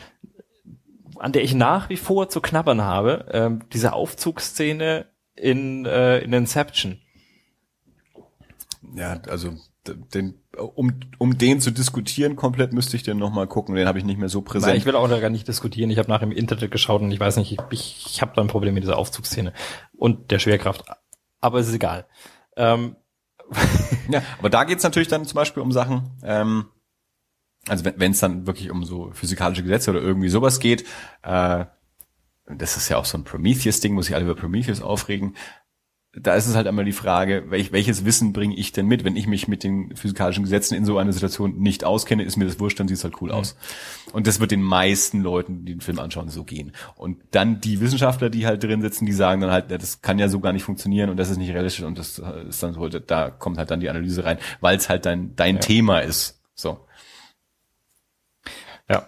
an 1.19 1.31
der 1.31 1.43
ich 1.43 1.53
nach 1.53 1.89
wie 1.89 1.97
vor 1.97 2.27
zu 2.27 2.41
knabbern 2.41 2.81
habe, 2.81 3.27
ähm, 3.31 3.63
diese 3.71 3.93
Aufzugsszene 3.93 5.05
in, 5.35 5.85
äh, 5.85 6.19
in 6.19 6.33
Inception. 6.33 6.99
Ja, 8.95 9.21
also 9.29 9.53
den, 9.87 10.39
um, 10.57 10.99
um 11.17 11.37
den 11.37 11.59
zu 11.59 11.71
diskutieren 11.71 12.35
komplett 12.35 12.71
müsste 12.71 12.95
ich 12.95 13.03
den 13.03 13.17
nochmal 13.17 13.47
gucken. 13.47 13.75
Den 13.75 13.87
habe 13.87 13.97
ich 13.97 14.05
nicht 14.05 14.19
mehr 14.19 14.29
so 14.29 14.41
präsent. 14.41 14.71
Nein, 14.71 14.77
ich 14.77 14.85
will 14.85 14.95
auch 14.95 15.09
gar 15.09 15.29
nicht 15.29 15.47
diskutieren. 15.47 15.89
Ich 15.89 15.97
habe 15.97 16.09
nach 16.09 16.19
dem 16.19 16.31
Internet 16.31 16.71
geschaut 16.71 17.01
und 17.01 17.11
ich 17.11 17.19
weiß 17.19 17.37
nicht, 17.37 17.51
ich, 17.51 17.59
ich, 17.71 18.05
ich 18.07 18.21
habe 18.21 18.33
da 18.35 18.41
ein 18.41 18.47
Problem 18.47 18.73
mit 18.73 18.83
dieser 18.83 18.97
Aufzugsszene 18.97 19.53
und 19.97 20.31
der 20.31 20.39
Schwerkraft. 20.39 20.83
Aber 21.39 21.59
es 21.59 21.67
ist 21.67 21.75
egal. 21.75 22.05
Ähm. 22.55 22.95
ja, 24.09 24.21
aber 24.39 24.49
da 24.49 24.63
geht's 24.63 24.83
natürlich 24.83 25.09
dann 25.09 25.25
zum 25.25 25.35
Beispiel 25.35 25.61
um 25.61 25.73
Sachen, 25.73 26.11
ähm, 26.23 26.67
also 27.67 27.83
wenn 27.83 28.11
es 28.11 28.19
dann 28.19 28.47
wirklich 28.47 28.71
um 28.71 28.85
so 28.85 29.11
physikalische 29.11 29.63
Gesetze 29.63 29.91
oder 29.91 30.01
irgendwie 30.01 30.29
sowas 30.29 30.59
geht, 30.59 30.85
äh, 31.23 31.65
das 32.47 32.77
ist 32.77 32.89
ja 32.89 32.97
auch 32.97 33.05
so 33.05 33.17
ein 33.17 33.23
Prometheus-Ding, 33.23 33.93
muss 33.93 34.09
ich 34.09 34.15
alle 34.15 34.25
über 34.25 34.35
Prometheus 34.35 34.81
aufregen 34.81 35.35
da 36.13 36.35
ist 36.35 36.45
es 36.45 36.55
halt 36.55 36.67
einmal 36.67 36.83
die 36.83 36.91
Frage, 36.91 37.45
welch, 37.47 37.71
welches 37.71 38.03
Wissen 38.03 38.33
bringe 38.33 38.55
ich 38.55 38.73
denn 38.73 38.85
mit? 38.85 39.05
Wenn 39.05 39.15
ich 39.15 39.27
mich 39.27 39.47
mit 39.47 39.63
den 39.63 39.95
physikalischen 39.95 40.43
Gesetzen 40.43 40.75
in 40.75 40.83
so 40.83 40.97
einer 40.97 41.13
Situation 41.13 41.57
nicht 41.59 41.85
auskenne, 41.85 42.23
ist 42.23 42.35
mir 42.35 42.45
das 42.45 42.59
wurscht, 42.59 42.81
dann 42.81 42.89
sieht 42.89 42.97
es 42.97 43.03
halt 43.05 43.21
cool 43.21 43.29
mhm. 43.29 43.35
aus. 43.35 43.55
Und 44.11 44.27
das 44.27 44.41
wird 44.41 44.51
den 44.51 44.61
meisten 44.61 45.21
Leuten, 45.21 45.63
die 45.63 45.71
den 45.71 45.79
Film 45.81 45.99
anschauen, 45.99 46.27
so 46.27 46.43
gehen. 46.43 46.73
Und 46.95 47.17
dann 47.31 47.61
die 47.61 47.79
Wissenschaftler, 47.79 48.29
die 48.29 48.45
halt 48.45 48.61
drin 48.61 48.81
sitzen, 48.81 49.05
die 49.05 49.13
sagen 49.13 49.39
dann 49.39 49.51
halt, 49.51 49.71
das 49.71 50.01
kann 50.01 50.19
ja 50.19 50.27
so 50.27 50.41
gar 50.41 50.51
nicht 50.51 50.63
funktionieren 50.63 51.09
und 51.09 51.15
das 51.15 51.29
ist 51.29 51.37
nicht 51.37 51.53
realistisch 51.53 51.85
und 51.85 51.97
das 51.97 52.19
ist 52.19 52.61
dann 52.61 52.73
so, 52.73 52.89
da 52.89 53.29
kommt 53.29 53.57
halt 53.57 53.71
dann 53.71 53.79
die 53.79 53.89
Analyse 53.89 54.25
rein, 54.25 54.37
weil 54.59 54.75
es 54.75 54.89
halt 54.89 55.05
dein, 55.05 55.37
dein 55.37 55.55
ja. 55.55 55.61
Thema 55.61 55.99
ist. 55.99 56.41
So. 56.55 56.85
Ja. 58.89 59.07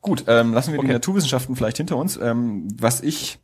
Gut, 0.00 0.24
ähm, 0.28 0.54
lassen 0.54 0.72
wir 0.72 0.78
okay. 0.78 0.88
die 0.88 0.94
Naturwissenschaften 0.94 1.56
vielleicht 1.56 1.76
hinter 1.76 1.98
uns. 1.98 2.16
Ähm, 2.16 2.68
was 2.80 3.02
ich 3.02 3.38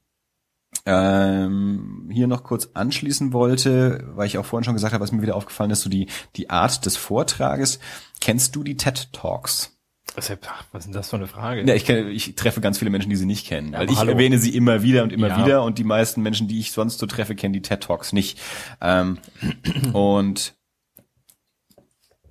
ähm, 0.86 2.11
hier 2.12 2.27
noch 2.27 2.44
kurz 2.44 2.70
anschließen 2.74 3.32
wollte, 3.32 4.05
weil 4.15 4.27
ich 4.27 4.39
auch 4.39 4.44
vorhin 4.44 4.65
schon 4.65 4.74
gesagt 4.74 4.93
habe, 4.93 5.02
was 5.02 5.12
mir 5.12 5.23
wieder 5.23 5.36
aufgefallen 5.36 5.70
ist, 5.70 5.82
so 5.82 5.90
die, 5.90 6.09
die 6.36 6.51
Art 6.51 6.85
des 6.85 6.97
Vortrages. 6.97 7.78
Kennst 8.20 8.55
du 8.55 8.62
die 8.62 8.77
TED 8.77 9.12
Talks? 9.12 9.70
Was, 10.16 10.31
ist 10.31 10.85
denn 10.85 10.93
das 10.93 11.11
für 11.11 11.16
eine 11.16 11.27
Frage? 11.27 11.65
Ja, 11.66 11.74
ich, 11.74 11.85
kenne, 11.85 12.11
ich 12.11 12.36
treffe 12.36 12.61
ganz 12.61 12.78
viele 12.78 12.90
Menschen, 12.90 13.11
die 13.11 13.16
sie 13.16 13.27
nicht 13.27 13.47
kennen. 13.47 13.73
Ja, 13.73 13.81
weil 13.81 13.90
ich 13.90 13.98
hallo. 13.98 14.12
erwähne 14.12 14.39
sie 14.39 14.55
immer 14.55 14.82
wieder 14.82 15.02
und 15.02 15.12
immer 15.12 15.28
ja. 15.28 15.44
wieder 15.44 15.62
und 15.65 15.78
die 15.78 15.85
meisten 15.85 16.23
Menschen, 16.23 16.47
die 16.47 16.61
ich 16.61 16.70
sonst 16.70 16.98
so 16.98 17.06
treffe, 17.06 17.35
kennen 17.35 17.52
die 17.52 17.62
TED 17.62 17.81
Talks 17.81 18.12
nicht. 18.12 18.39
Ähm, 18.81 19.19
und 19.93 20.55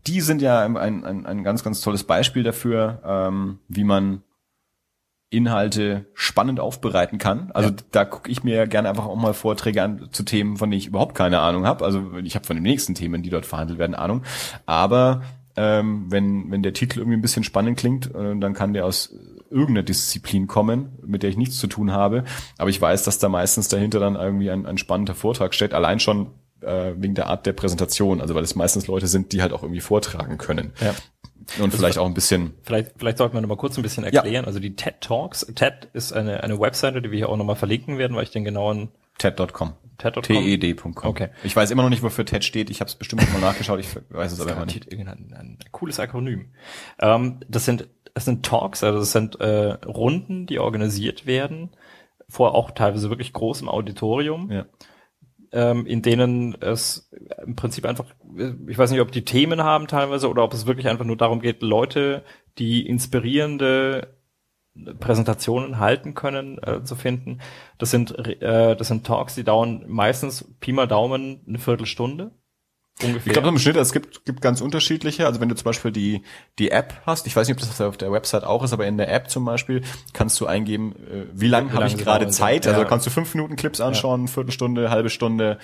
die 0.08 0.22
sind 0.22 0.42
ja 0.42 0.64
ein, 0.64 0.78
ein, 0.78 1.26
ein 1.26 1.44
ganz, 1.44 1.64
ganz 1.64 1.82
tolles 1.82 2.06
Beispiel 2.06 2.44
dafür, 2.44 3.02
ähm, 3.06 3.60
wie 3.68 3.84
man 3.84 4.24
Inhalte 5.34 6.05
spannend 6.14 6.60
aufbereiten 6.60 7.18
kann. 7.18 7.51
Also 7.53 7.69
ja. 7.69 7.76
da 7.91 8.05
gucke 8.05 8.30
ich 8.30 8.43
mir 8.43 8.68
gerne 8.68 8.89
einfach 8.89 9.05
auch 9.05 9.15
mal 9.15 9.34
Vorträge 9.34 9.81
an 9.81 10.10
zu 10.11 10.23
Themen, 10.23 10.57
von 10.57 10.69
denen 10.69 10.80
ich 10.80 10.88
überhaupt 10.88 11.15
keine 11.15 11.39
Ahnung 11.39 11.65
habe. 11.65 11.84
Also 11.84 12.14
ich 12.23 12.35
habe 12.35 12.45
von 12.45 12.55
den 12.55 12.64
nächsten 12.64 12.95
Themen, 12.95 13.23
die 13.23 13.30
dort 13.30 13.45
verhandelt 13.45 13.80
werden, 13.80 13.95
Ahnung. 13.95 14.23
Aber 14.65 15.23
ähm, 15.55 16.05
wenn, 16.10 16.51
wenn 16.51 16.64
der 16.64 16.73
Titel 16.73 16.99
irgendwie 16.99 17.18
ein 17.18 17.22
bisschen 17.22 17.43
spannend 17.43 17.77
klingt, 17.77 18.14
äh, 18.14 18.38
dann 18.38 18.53
kann 18.53 18.73
der 18.73 18.85
aus 18.85 19.14
irgendeiner 19.49 19.84
Disziplin 19.84 20.47
kommen, 20.47 20.97
mit 21.05 21.23
der 21.23 21.30
ich 21.30 21.38
nichts 21.38 21.57
zu 21.57 21.68
tun 21.68 21.91
habe. 21.91 22.23
Aber 22.57 22.69
ich 22.69 22.81
weiß, 22.81 23.03
dass 23.03 23.19
da 23.19 23.30
meistens 23.30 23.68
dahinter 23.68 23.99
dann 23.99 24.15
irgendwie 24.15 24.49
ein, 24.49 24.65
ein 24.65 24.77
spannender 24.77 25.14
Vortrag 25.15 25.53
steht. 25.53 25.73
Allein 25.73 25.99
schon 25.99 26.31
äh, 26.61 26.93
wegen 26.97 27.14
der 27.15 27.27
Art 27.27 27.45
der 27.45 27.53
Präsentation. 27.53 28.22
Also 28.22 28.35
weil 28.35 28.43
es 28.43 28.55
meistens 28.55 28.88
Leute 28.88 29.07
sind, 29.07 29.31
die 29.31 29.41
halt 29.41 29.53
auch 29.53 29.64
irgendwie 29.64 29.81
vortragen 29.81 30.38
können. 30.38 30.73
Ja. 30.81 30.93
Und 31.57 31.65
also 31.65 31.78
vielleicht 31.78 31.98
auch 31.98 32.06
ein 32.06 32.14
bisschen. 32.14 32.53
Vielleicht, 32.64 32.91
vielleicht 32.98 33.18
sollten 33.18 33.36
wir 33.36 33.41
noch 33.41 33.49
mal 33.49 33.57
kurz 33.57 33.78
ein 33.78 33.84
bisschen 33.84 34.03
erklären. 34.03 34.44
Ja. 34.44 34.44
Also 34.44 34.60
die 34.60 34.76
TED 34.76 35.02
Talks. 35.02 35.45
TED 35.56 35.90
ist 35.94 36.14
eine, 36.14 36.44
eine 36.44 36.60
Webseite, 36.60 37.02
die 37.02 37.11
wir 37.11 37.18
hier 37.18 37.30
auch 37.30 37.38
noch 37.38 37.45
mal 37.45 37.56
verlinken 37.56 37.98
werden, 37.98 38.15
weil 38.15 38.24
ich 38.24 38.32
den 38.32 38.44
genauen 38.44 38.90
TED.com. 39.18 39.74
TED.com? 39.98 40.24
TED.com. 40.24 41.10
Okay. 41.10 41.30
Ich 41.44 41.56
weiß 41.56 41.72
immer 41.72 41.84
noch 41.84 41.90
nicht, 41.90 42.03
wofür 42.03 42.26
TED 42.26 42.44
steht. 42.44 42.70
Ich 42.70 42.80
habe 42.80 42.90
es 42.90 42.95
bestimmt 42.95 43.32
mal 43.34 43.40
nachgeschaut. 43.40 43.80
Ich 43.80 43.88
weiß 44.10 44.32
es 44.32 44.40
aber 44.40 44.52
immer 44.53 44.65
nicht. 44.65 44.91
Ein, 44.91 45.07
ein 45.07 45.57
cooles 45.72 45.99
Akronym. 45.99 46.49
Ähm, 46.99 47.40
das 47.48 47.65
sind 47.65 47.88
das 48.15 48.26
sind 48.26 48.45
Talks, 48.45 48.84
also 48.84 48.99
das 48.99 49.11
sind 49.11 49.41
äh, 49.41 49.74
Runden, 49.86 50.45
die 50.45 50.60
organisiert 50.60 51.26
werden 51.26 51.72
vor 52.30 52.53
auch 52.53 52.70
teilweise 52.72 53.10
wirklich 53.10 53.34
großem 53.34 53.68
Auditorium. 53.68 54.52
Ja 54.52 54.65
ähm, 55.54 55.86
in 55.86 56.02
denen 56.02 56.56
es 56.62 57.10
im 57.46 57.56
Prinzip 57.56 57.86
einfach, 57.86 58.06
ich 58.68 58.78
weiß 58.78 58.92
nicht, 58.92 59.02
ob 59.02 59.12
die 59.12 59.24
Themen 59.24 59.64
haben 59.64 59.88
teilweise 59.88 60.30
oder 60.30 60.44
ob 60.44 60.54
es 60.54 60.66
wirklich 60.66 60.90
einfach 60.90 61.06
nur 61.06 61.16
darum 61.16 61.40
geht, 61.40 61.62
Leute, 61.62 62.24
die 62.58 62.88
inspirierende 62.88 64.18
Präsentationen 65.00 65.80
halten 65.80 66.16
können, 66.16 66.58
äh, 66.64 66.84
zu 66.84 66.96
finden. 66.96 67.40
Das 67.78 67.92
sind, 67.92 68.18
äh, 68.42 68.76
das 68.76 68.88
sind 68.88 69.06
Talks, 69.06 69.36
die 69.36 69.44
dauern 69.44 69.86
meistens 69.88 70.56
Pi 70.60 70.74
mal 70.74 70.88
Daumen 70.88 71.44
eine 71.48 71.60
Viertelstunde. 71.60 72.32
Ungefähr. 73.02 73.28
Ich 73.28 73.34
glaube, 73.34 73.49
im 73.49 73.57
Schnitt, 73.57 73.76
es 73.76 73.91
gibt, 73.91 74.24
gibt 74.26 74.41
ganz 74.41 74.61
unterschiedliche. 74.61 75.26
Also 75.26 75.41
wenn 75.41 75.49
du 75.49 75.56
zum 75.56 75.65
Beispiel 75.65 75.91
die, 75.91 76.22
die 76.60 76.70
App 76.70 77.02
hast, 77.06 77.26
ich 77.26 77.36
weiß 77.36 77.48
nicht, 77.48 77.57
ob 77.57 77.68
das 77.68 77.82
auf 77.82 77.98
der 77.98 78.11
Website 78.11 78.44
auch 78.44 78.64
ist, 78.64 78.72
aber 78.72 78.86
in 78.86 78.98
der 78.98 79.11
App 79.11 79.30
zum 79.30 79.45
Beispiel 79.45 79.82
kannst 80.14 80.40
du 80.40 80.45
eingeben, 80.45 80.95
äh, 80.95 81.26
wie 81.34 81.48
lange 81.48 81.74
habe 81.74 81.88
ich 81.88 81.98
gerade 81.98 82.28
Zeit. 82.28 82.68
Also 82.68 82.82
ja. 82.82 82.88
kannst 82.88 83.06
du 83.06 83.10
fünf 83.10 83.34
Minuten 83.34 83.56
Clips 83.56 83.82
anschauen, 83.82 84.28
ja. 84.28 84.28
Viertelstunde, 84.28 84.90
halbe 84.90 85.10
Stunde. 85.10 85.57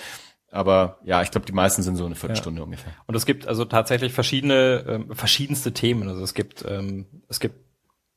Aber 0.52 0.98
ja, 1.04 1.22
ich 1.22 1.30
glaube, 1.30 1.46
die 1.46 1.54
meisten 1.54 1.84
sind 1.84 1.96
so 1.96 2.06
eine 2.06 2.16
Viertelstunde 2.16 2.60
ja. 2.62 2.66
ungefähr. 2.66 2.94
Und 3.06 3.16
es 3.16 3.28
gibt 3.28 3.48
also 3.48 3.66
tatsächlich 3.66 4.14
verschiedene, 4.14 4.84
ähm, 4.88 5.16
verschiedenste 5.16 5.74
Themen. 5.74 6.10
Also 6.10 6.24
es 6.24 6.34
gibt, 6.34 6.66
ähm, 6.68 7.06
es 7.28 7.40
gibt 7.40 7.69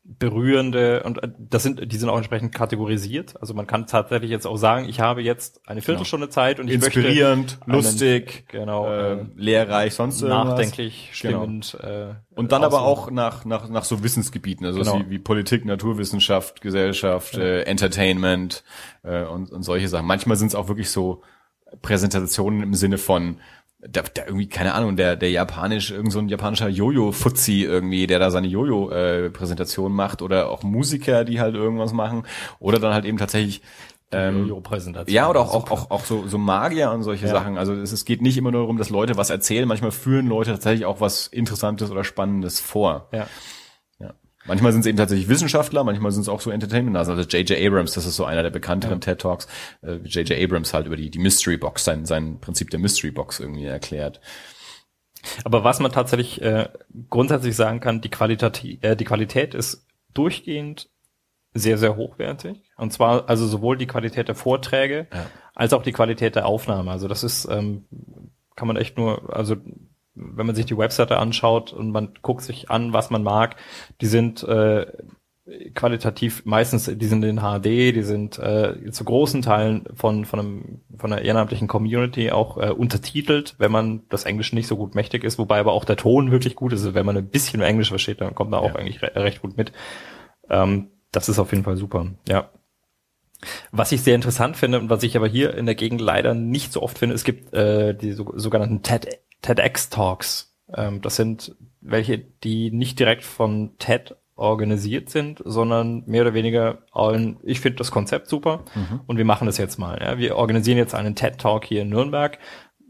berührende 0.04 1.04
und 1.04 1.22
äh, 1.22 1.28
das 1.38 1.62
sind 1.62 1.92
die 1.92 1.96
sind 1.96 2.08
auch 2.08 2.16
entsprechend 2.16 2.52
kategorisiert. 2.52 3.40
Also 3.40 3.54
man 3.54 3.68
kann 3.68 3.86
tatsächlich 3.86 4.30
jetzt 4.30 4.46
auch 4.46 4.56
sagen, 4.56 4.88
ich 4.88 4.98
habe 4.98 5.22
jetzt 5.22 5.60
eine 5.66 5.80
genau. 5.80 5.86
Viertelstunde 5.86 6.26
genau. 6.26 6.34
Zeit 6.34 6.58
und 6.58 6.68
ich 6.68 6.74
inspirierend, 6.74 7.60
möchte 7.66 7.72
lustig, 7.72 8.48
genau, 8.48 8.86
äh, 8.86 9.12
ähm, 9.12 9.32
lehrreich, 9.36 9.94
sonst 9.94 10.20
nachdenklich, 10.22 11.10
stimmend. 11.12 11.76
Genau. 11.80 12.10
Äh, 12.10 12.14
und 12.34 12.50
dann 12.50 12.64
aber 12.64 12.82
auch 12.82 13.10
nach 13.12 13.44
nach 13.44 13.68
nach 13.68 13.84
so 13.84 14.02
Wissensgebieten, 14.02 14.66
also 14.66 14.80
genau. 14.80 15.06
wie, 15.06 15.10
wie 15.10 15.18
Politik, 15.20 15.64
Naturwissenschaft, 15.64 16.60
Gesellschaft, 16.60 17.36
ja. 17.36 17.42
äh, 17.42 17.62
Entertainment 17.62 18.64
äh, 19.04 19.22
und 19.22 19.52
und 19.52 19.62
solche 19.62 19.88
Sachen. 19.88 20.06
Manchmal 20.06 20.36
sind 20.36 20.48
es 20.48 20.56
auch 20.56 20.66
wirklich 20.66 20.90
so 20.90 21.22
Präsentationen 21.80 22.62
im 22.62 22.74
Sinne 22.74 22.98
von 22.98 23.38
da, 23.88 24.02
da 24.14 24.24
irgendwie, 24.26 24.48
keine 24.48 24.74
Ahnung, 24.74 24.96
der, 24.96 25.16
der 25.16 25.30
japanisch, 25.30 25.90
irgend 25.90 26.12
so 26.12 26.20
ein 26.20 26.28
japanischer 26.28 26.68
Jojo-Fuzzi 26.68 27.64
irgendwie, 27.64 28.06
der 28.06 28.18
da 28.18 28.30
seine 28.30 28.46
Jojo-Präsentation 28.46 29.92
macht 29.92 30.22
oder 30.22 30.50
auch 30.50 30.62
Musiker, 30.62 31.24
die 31.24 31.40
halt 31.40 31.54
irgendwas 31.54 31.92
machen 31.92 32.24
oder 32.60 32.78
dann 32.78 32.94
halt 32.94 33.04
eben 33.04 33.18
tatsächlich 33.18 33.62
ähm, 34.14 34.52
ja, 35.06 35.30
oder 35.30 35.40
auch, 35.40 35.54
auch, 35.54 35.70
auch, 35.70 35.90
auch 35.90 36.04
so, 36.04 36.28
so 36.28 36.36
Magier 36.36 36.90
und 36.90 37.02
solche 37.02 37.24
ja. 37.24 37.32
Sachen. 37.32 37.56
Also 37.56 37.72
es, 37.72 37.92
es 37.92 38.04
geht 38.04 38.20
nicht 38.20 38.36
immer 38.36 38.50
nur 38.50 38.60
darum, 38.60 38.76
dass 38.76 38.90
Leute 38.90 39.16
was 39.16 39.30
erzählen, 39.30 39.66
manchmal 39.66 39.90
führen 39.90 40.26
Leute 40.26 40.50
tatsächlich 40.50 40.84
auch 40.84 41.00
was 41.00 41.28
Interessantes 41.28 41.90
oder 41.90 42.04
Spannendes 42.04 42.60
vor. 42.60 43.08
Ja. 43.12 43.26
Manchmal 44.44 44.72
sind 44.72 44.80
es 44.80 44.86
eben 44.86 44.98
tatsächlich 44.98 45.28
Wissenschaftler, 45.28 45.84
manchmal 45.84 46.10
sind 46.10 46.22
es 46.22 46.28
auch 46.28 46.40
so 46.40 46.50
Entertainment. 46.50 46.96
Also 46.96 47.14
J.J. 47.14 47.58
Abrams, 47.58 47.92
das 47.92 48.06
ist 48.06 48.16
so 48.16 48.24
einer 48.24 48.42
der 48.42 48.50
bekannteren 48.50 48.96
ja. 48.96 49.00
TED 49.00 49.20
Talks. 49.20 49.46
J.J. 49.82 50.30
Äh, 50.30 50.44
Abrams 50.44 50.74
halt 50.74 50.86
über 50.86 50.96
die, 50.96 51.10
die 51.10 51.18
Mystery 51.18 51.56
Box, 51.56 51.84
sein, 51.84 52.06
sein 52.06 52.40
Prinzip 52.40 52.70
der 52.70 52.80
Mystery 52.80 53.12
Box 53.12 53.38
irgendwie 53.40 53.64
erklärt. 53.64 54.20
Aber 55.44 55.62
was 55.64 55.78
man 55.78 55.92
tatsächlich 55.92 56.42
äh, 56.42 56.68
grundsätzlich 57.08 57.54
sagen 57.54 57.80
kann, 57.80 58.00
die 58.00 58.10
Qualität, 58.10 58.82
äh, 58.82 58.96
die 58.96 59.04
Qualität 59.04 59.54
ist 59.54 59.86
durchgehend 60.12 60.90
sehr, 61.54 61.78
sehr 61.78 61.96
hochwertig. 61.96 62.62
Und 62.76 62.92
zwar 62.92 63.28
also 63.28 63.46
sowohl 63.46 63.76
die 63.76 63.86
Qualität 63.86 64.28
der 64.28 64.34
Vorträge 64.34 65.06
ja. 65.12 65.26
als 65.54 65.72
auch 65.72 65.82
die 65.82 65.92
Qualität 65.92 66.34
der 66.34 66.46
Aufnahme. 66.46 66.90
Also 66.90 67.08
das 67.08 67.22
ist, 67.22 67.46
ähm, 67.50 67.84
kann 68.56 68.68
man 68.68 68.76
echt 68.76 68.96
nur, 68.96 69.34
also 69.34 69.56
wenn 70.14 70.46
man 70.46 70.54
sich 70.54 70.66
die 70.66 70.76
Webseite 70.76 71.18
anschaut 71.18 71.72
und 71.72 71.90
man 71.90 72.12
guckt 72.22 72.42
sich 72.42 72.70
an, 72.70 72.92
was 72.92 73.10
man 73.10 73.22
mag, 73.22 73.56
die 74.00 74.06
sind 74.06 74.42
äh, 74.42 74.86
qualitativ 75.74 76.44
meistens, 76.44 76.84
die 76.84 77.06
sind 77.06 77.24
in 77.24 77.40
HD, 77.40 77.94
die 77.94 78.02
sind 78.02 78.38
äh, 78.38 78.90
zu 78.90 79.04
großen 79.04 79.42
Teilen 79.42 79.86
von 79.94 80.24
von 80.24 80.38
einem 80.38 80.80
von 80.96 81.12
einer 81.12 81.22
ehrenamtlichen 81.22 81.66
Community 81.66 82.30
auch 82.30 82.58
äh, 82.58 82.70
untertitelt, 82.70 83.56
wenn 83.58 83.72
man 83.72 84.02
das 84.08 84.24
Englisch 84.24 84.52
nicht 84.52 84.68
so 84.68 84.76
gut 84.76 84.94
mächtig 84.94 85.24
ist, 85.24 85.38
wobei 85.38 85.58
aber 85.58 85.72
auch 85.72 85.84
der 85.84 85.96
Ton 85.96 86.30
wirklich 86.30 86.54
gut 86.54 86.72
ist. 86.72 86.94
Wenn 86.94 87.06
man 87.06 87.16
ein 87.16 87.28
bisschen 87.28 87.60
Englisch 87.60 87.88
versteht, 87.88 88.20
dann 88.20 88.34
kommt 88.34 88.50
man 88.50 88.60
auch 88.60 88.74
ja. 88.74 88.76
eigentlich 88.76 89.02
re 89.02 89.12
recht 89.16 89.42
gut 89.42 89.56
mit. 89.56 89.72
Ähm, 90.48 90.90
das 91.10 91.28
ist 91.28 91.38
auf 91.38 91.50
jeden 91.50 91.64
Fall 91.64 91.76
super. 91.76 92.06
Ja. 92.28 92.50
Was 93.72 93.90
ich 93.90 94.02
sehr 94.02 94.14
interessant 94.14 94.56
finde 94.56 94.78
und 94.78 94.90
was 94.90 95.02
ich 95.02 95.16
aber 95.16 95.26
hier 95.26 95.54
in 95.54 95.66
der 95.66 95.74
Gegend 95.74 96.00
leider 96.00 96.34
nicht 96.34 96.72
so 96.72 96.80
oft 96.80 96.96
finde, 96.96 97.16
es 97.16 97.24
gibt 97.24 97.52
äh, 97.52 97.94
die 97.94 98.12
so, 98.12 98.32
sogenannten 98.36 98.82
TED 98.82 99.18
TEDx 99.42 99.90
Talks. 99.90 100.56
Ähm, 100.74 101.02
das 101.02 101.16
sind 101.16 101.54
welche, 101.80 102.18
die 102.18 102.70
nicht 102.70 102.98
direkt 102.98 103.24
von 103.24 103.76
TED 103.78 104.16
organisiert 104.36 105.10
sind, 105.10 105.42
sondern 105.44 106.04
mehr 106.06 106.22
oder 106.22 106.34
weniger 106.34 106.78
allen, 106.90 107.38
ich 107.42 107.60
finde 107.60 107.78
das 107.78 107.90
Konzept 107.90 108.28
super 108.28 108.64
mhm. 108.74 109.00
und 109.06 109.18
wir 109.18 109.24
machen 109.24 109.46
das 109.46 109.58
jetzt 109.58 109.78
mal. 109.78 110.00
Ja. 110.00 110.18
Wir 110.18 110.36
organisieren 110.36 110.78
jetzt 110.78 110.94
einen 110.94 111.14
TED-Talk 111.14 111.64
hier 111.64 111.82
in 111.82 111.90
Nürnberg. 111.90 112.38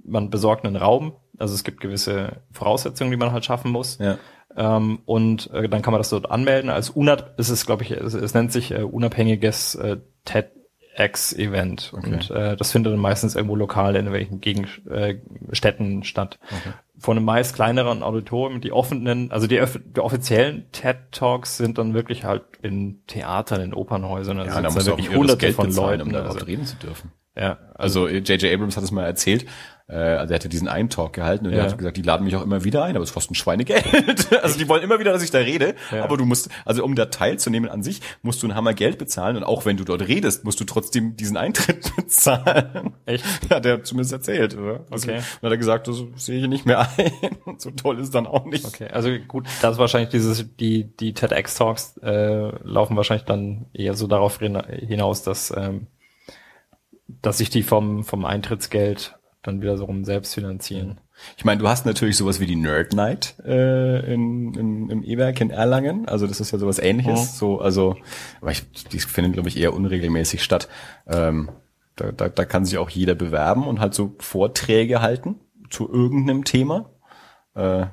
Man 0.05 0.31
besorgt 0.31 0.65
einen 0.65 0.77
Raum, 0.77 1.15
also 1.39 1.55
es 1.55 1.65
gibt 1.65 1.81
gewisse 1.81 2.43
Voraussetzungen, 2.53 3.11
die 3.11 3.17
man 3.17 3.33
halt 3.33 3.45
schaffen 3.45 3.71
muss. 3.71 3.99
Ja. 3.99 4.19
Ähm, 4.57 5.01
und 5.05 5.51
äh, 5.51 5.69
dann 5.69 5.83
kann 5.83 5.93
man 5.93 6.01
das 6.01 6.11
dort 6.11 6.31
anmelden. 6.31 6.71
Als 6.71 6.91
unab 6.91 7.35
es 7.39 7.49
ist, 7.51 7.67
glaube 7.67 7.83
ich, 7.83 7.91
es, 7.91 8.15
es, 8.15 8.35
nennt 8.35 8.53
sich 8.53 8.71
äh, 8.71 8.83
unabhängiges 8.83 9.75
äh, 9.75 9.99
TEDx-Event. 10.97 11.93
Okay. 11.97 12.13
Und 12.13 12.31
äh, 12.31 12.57
das 12.57 12.73
findet 12.73 12.93
dann 12.93 13.01
meistens 13.01 13.35
irgendwo 13.35 13.57
lokal 13.57 13.91
in 13.91 14.07
irgendwelchen 14.07 14.41
Gegend, 14.41 14.69
äh, 14.91 15.17
Städten 15.53 16.05
statt. 16.05 16.39
Okay 16.51 16.73
von 17.03 17.17
einem 17.17 17.27
meist 17.27 17.57
kleineren 17.57 18.03
Auditorium, 18.03 18.61
die 18.61 18.71
offenen, 18.71 19.33
also 19.33 19.49
die, 19.49 19.61
die 19.97 20.01
offiziellen 20.01 20.67
TED 20.71 20.97
Talks 21.11 21.57
sind 21.57 21.77
dann 21.79 21.95
wirklich 21.95 22.25
halt 22.25 22.45
in 22.63 23.03
Theatern, 23.09 23.61
in 23.61 23.75
Opernhäusern, 23.75 24.39
also 24.39 24.55
ja, 24.55 24.63
da 24.63 24.71
muss 24.71 24.87
wirklich 24.87 25.13
hunderte 25.13 25.53
von 25.53 25.67
bezahlen, 25.67 25.99
Leuten, 25.99 26.03
um 26.03 26.13
da 26.13 26.23
also, 26.23 26.45
reden 26.45 26.65
zu 26.65 26.77
dürfen. 26.77 27.11
Ja, 27.35 27.59
also 27.75 28.09
J.J. 28.09 28.31
Also 28.31 28.47
Abrams 28.47 28.77
hat 28.77 28.85
es 28.85 28.93
mal 28.93 29.05
erzählt, 29.05 29.43
äh, 29.43 29.47
also 29.95 30.33
er 30.33 30.35
hatte 30.37 30.49
diesen 30.49 30.69
einen 30.69 30.89
Talk 30.89 31.13
gehalten 31.13 31.47
und 31.47 31.53
ja. 31.53 31.59
er 31.59 31.65
hat 31.65 31.79
gesagt, 31.79 31.97
die 31.97 32.03
laden 32.03 32.25
mich 32.25 32.37
auch 32.37 32.43
immer 32.43 32.65
wieder 32.65 32.85
ein, 32.85 32.97
aber 32.97 33.03
es 33.03 33.13
kostet 33.13 33.33
ein 33.33 33.35
Schweinegeld. 33.35 34.33
also 34.43 34.59
die 34.59 34.69
wollen 34.69 34.83
immer 34.83 34.99
wieder, 34.99 35.13
dass 35.13 35.23
ich 35.23 35.31
da 35.31 35.39
rede, 35.39 35.75
ja. 35.91 36.05
aber 36.05 36.17
du 36.17 36.25
musst, 36.25 36.49
also 36.65 36.85
um 36.85 36.95
da 36.95 37.07
teilzunehmen 37.07 37.71
an 37.71 37.83
sich, 37.83 38.01
musst 38.23 38.43
du 38.43 38.49
ein 38.49 38.55
Hammer 38.55 38.75
Geld 38.75 38.99
bezahlen 38.99 39.37
und 39.37 39.45
auch 39.45 39.67
wenn 39.67 39.77
du 39.77 39.85
dort 39.85 40.07
redest, 40.09 40.45
musst 40.45 40.61
du 40.61 40.65
trotzdem 40.65 41.17
diesen 41.17 41.37
Eintritt 41.37 41.95
bezahlen. 41.97 42.95
Echt? 43.07 43.25
Ja, 43.51 43.61
der 43.61 43.75
hat 43.75 43.87
zumindest 43.87 44.13
erzählt, 44.13 44.57
oder? 44.57 44.85
Also, 44.91 45.11
okay. 45.11 45.21
Dann 45.41 45.49
hat 45.49 45.53
er 45.53 45.59
gesagt, 45.59 45.89
das 45.89 46.03
sehe 46.17 46.41
ich 46.41 46.49
nicht 46.49 46.67
mehr 46.67 46.89
ein. 46.97 47.13
so 47.59 47.71
toll 47.71 47.99
ist 47.99 48.15
dann 48.15 48.27
auch 48.27 48.47
nicht. 48.47 48.65
Okay, 48.65 48.89
also 48.89 49.11
gut, 49.29 49.47
das 49.61 49.73
ist 49.73 49.79
wahrscheinlich 49.79 50.11
dieses, 50.11 50.57
die, 50.57 50.85
die 50.97 51.15
TEDx-Talks 51.15 51.99
äh, 51.99 52.51
laufen 52.63 52.97
wahrscheinlich 52.97 53.27
dann 53.27 53.67
eher 53.73 53.95
so 53.95 54.07
darauf 54.07 54.39
hinaus, 54.39 55.23
dass 55.23 55.53
ähm, 55.57 55.87
dass 57.21 57.39
sich 57.39 57.51
die 57.51 57.63
vom, 57.63 58.05
vom 58.05 58.25
Eintrittsgeld 58.25 59.19
dann 59.43 59.61
wieder 59.61 59.77
so 59.77 59.85
rum 59.85 60.05
selbst 60.05 60.35
finanzieren. 60.35 61.01
Ich 61.37 61.45
meine, 61.45 61.61
du 61.61 61.69
hast 61.69 61.85
natürlich 61.85 62.17
sowas 62.17 62.41
wie 62.41 62.47
die 62.47 62.57
Nerd 62.57 62.93
Night 62.93 63.35
äh, 63.45 64.13
in, 64.13 64.55
in, 64.55 64.91
im 64.91 65.03
E-Werk 65.03 65.41
in 65.41 65.51
Erlangen. 65.51 66.09
Also 66.09 66.27
das 66.27 66.41
ist 66.41 66.53
ja 66.53 66.59
sowas 66.59 66.79
ähnliches. 66.79 67.35
Oh. 67.35 67.37
So, 67.37 67.61
also, 67.61 67.97
aber 68.41 68.53
ich, 68.53 68.71
die 68.89 69.01
finden, 69.01 69.33
glaube 69.33 69.49
ich, 69.49 69.57
eher 69.57 69.75
unregelmäßig 69.75 70.43
statt. 70.43 70.69
Ähm, 71.07 71.51
da, 71.97 72.13
da, 72.13 72.29
da 72.29 72.45
kann 72.45 72.65
sich 72.65 72.79
auch 72.79 72.89
jeder 72.89 73.15
bewerben 73.15 73.67
und 73.67 73.81
halt 73.81 73.95
so 73.95 74.15
Vorträge 74.19 75.01
halten 75.01 75.41
zu 75.71 75.93
irgendeinem 75.93 76.45
Thema. 76.45 76.91
Äh, 77.55 77.83
äh, 77.83 77.89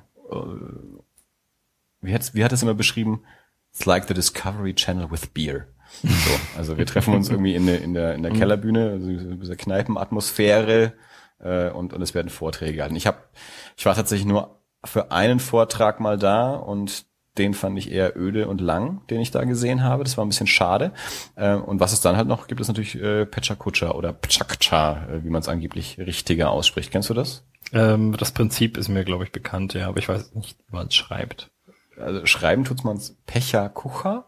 wie, 2.02 2.14
hat, 2.14 2.34
wie 2.34 2.44
hat 2.44 2.54
es 2.54 2.62
immer 2.62 2.76
beschrieben? 2.76 3.24
It's 3.72 3.86
like 3.86 4.08
the 4.08 4.14
Discovery 4.14 4.74
Channel 4.76 5.12
with 5.12 5.28
beer. 5.34 5.68
So, 6.04 6.40
also 6.58 6.78
wir 6.78 6.86
treffen 6.86 7.16
uns 7.16 7.30
irgendwie 7.32 7.56
in 7.56 7.66
der, 7.66 7.82
in 7.82 7.94
der, 7.94 8.14
in 8.14 8.22
der 8.22 8.34
mhm. 8.34 8.38
Kellerbühne, 8.38 8.92
also 8.92 9.08
dieser 9.10 9.56
Kneipenatmosphäre 9.56 10.94
äh, 11.40 11.70
und, 11.70 11.94
und 11.94 12.02
es 12.02 12.14
werden 12.14 12.30
Vorträge 12.30 12.74
gehalten. 12.74 12.96
Ich 12.96 13.08
hab, 13.08 13.30
ich 13.78 13.86
war 13.86 13.96
tatsächlich 13.96 14.28
nur 14.28 14.60
für 14.84 15.12
einen 15.12 15.40
Vortrag 15.40 16.00
mal 16.00 16.18
da 16.18 16.54
und 16.56 17.06
den 17.38 17.54
fand 17.54 17.78
ich 17.78 17.92
eher 17.92 18.18
öde 18.18 18.48
und 18.48 18.60
lang, 18.60 19.02
den 19.10 19.22
ich 19.22 19.32
da 19.32 19.44
gesehen 19.46 19.84
habe. 19.84 20.04
Das 20.04 20.18
war 20.18 20.26
ein 20.26 20.30
bisschen 20.30 20.48
schade. 20.48 20.92
Äh, 21.36 21.56
und 21.56 21.80
was 21.80 21.94
es 21.94 22.02
dann 22.02 22.18
halt 22.18 22.28
noch 22.28 22.48
gibt, 22.48 22.60
ist 22.60 22.68
natürlich 22.68 23.02
äh, 23.02 23.26
Pechakucha 23.26 23.92
oder 23.92 24.14
Pchakcha, 24.14 25.08
äh, 25.08 25.24
wie 25.24 25.30
man 25.30 25.42
es 25.42 25.48
angeblich 25.48 25.98
richtiger 25.98 26.52
ausspricht. 26.52 26.92
Kennst 26.92 27.10
du 27.10 27.14
das? 27.14 27.46
Ähm, 27.72 28.16
das 28.18 28.32
Prinzip 28.32 28.78
ist 28.78 28.90
mir, 28.90 29.06
glaube 29.06 29.24
ich, 29.24 29.32
bekannt, 29.32 29.74
ja, 29.74 29.88
aber 29.88 30.00
ich 30.00 30.10
weiß 30.10 30.34
nicht, 30.34 30.58
wie 30.68 30.76
man 30.76 30.88
es 30.88 30.96
schreibt 30.96 31.52
also 32.00 32.26
schreiben 32.26 32.64
tut's 32.64 32.84
man's 32.84 33.18
Pecha 33.26 33.70
Kucha. 33.70 34.26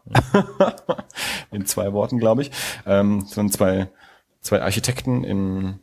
in 1.50 1.66
zwei 1.66 1.92
Worten, 1.92 2.18
glaube 2.18 2.42
ich. 2.42 2.50
Ähm, 2.86 3.22
sind 3.22 3.52
zwei, 3.52 3.90
zwei 4.40 4.62
Architekten 4.62 5.24
in 5.24 5.80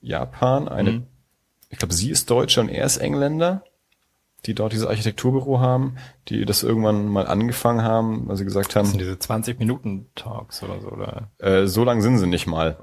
Japan. 0.00 0.68
Eine, 0.68 0.92
mhm. 0.92 1.06
ich 1.70 1.78
glaube, 1.78 1.94
sie 1.94 2.10
ist 2.10 2.30
Deutsche 2.30 2.60
und 2.60 2.68
er 2.68 2.84
ist 2.84 2.98
Engländer, 2.98 3.64
die 4.46 4.54
dort 4.54 4.72
dieses 4.72 4.86
Architekturbüro 4.86 5.60
haben, 5.60 5.96
die 6.28 6.44
das 6.44 6.62
irgendwann 6.62 7.08
mal 7.08 7.26
angefangen 7.26 7.82
haben, 7.82 8.28
weil 8.28 8.36
sie 8.36 8.44
gesagt 8.44 8.76
haben. 8.76 8.84
Das 8.84 8.90
sind 8.92 9.00
diese 9.00 9.18
20 9.18 9.58
Minuten 9.58 10.10
Talks 10.14 10.62
oder 10.62 10.80
so, 10.80 10.88
oder? 10.88 11.30
Äh, 11.38 11.66
so 11.66 11.84
lang 11.84 12.00
sind 12.00 12.18
sie 12.18 12.26
nicht 12.26 12.46
mal. 12.46 12.78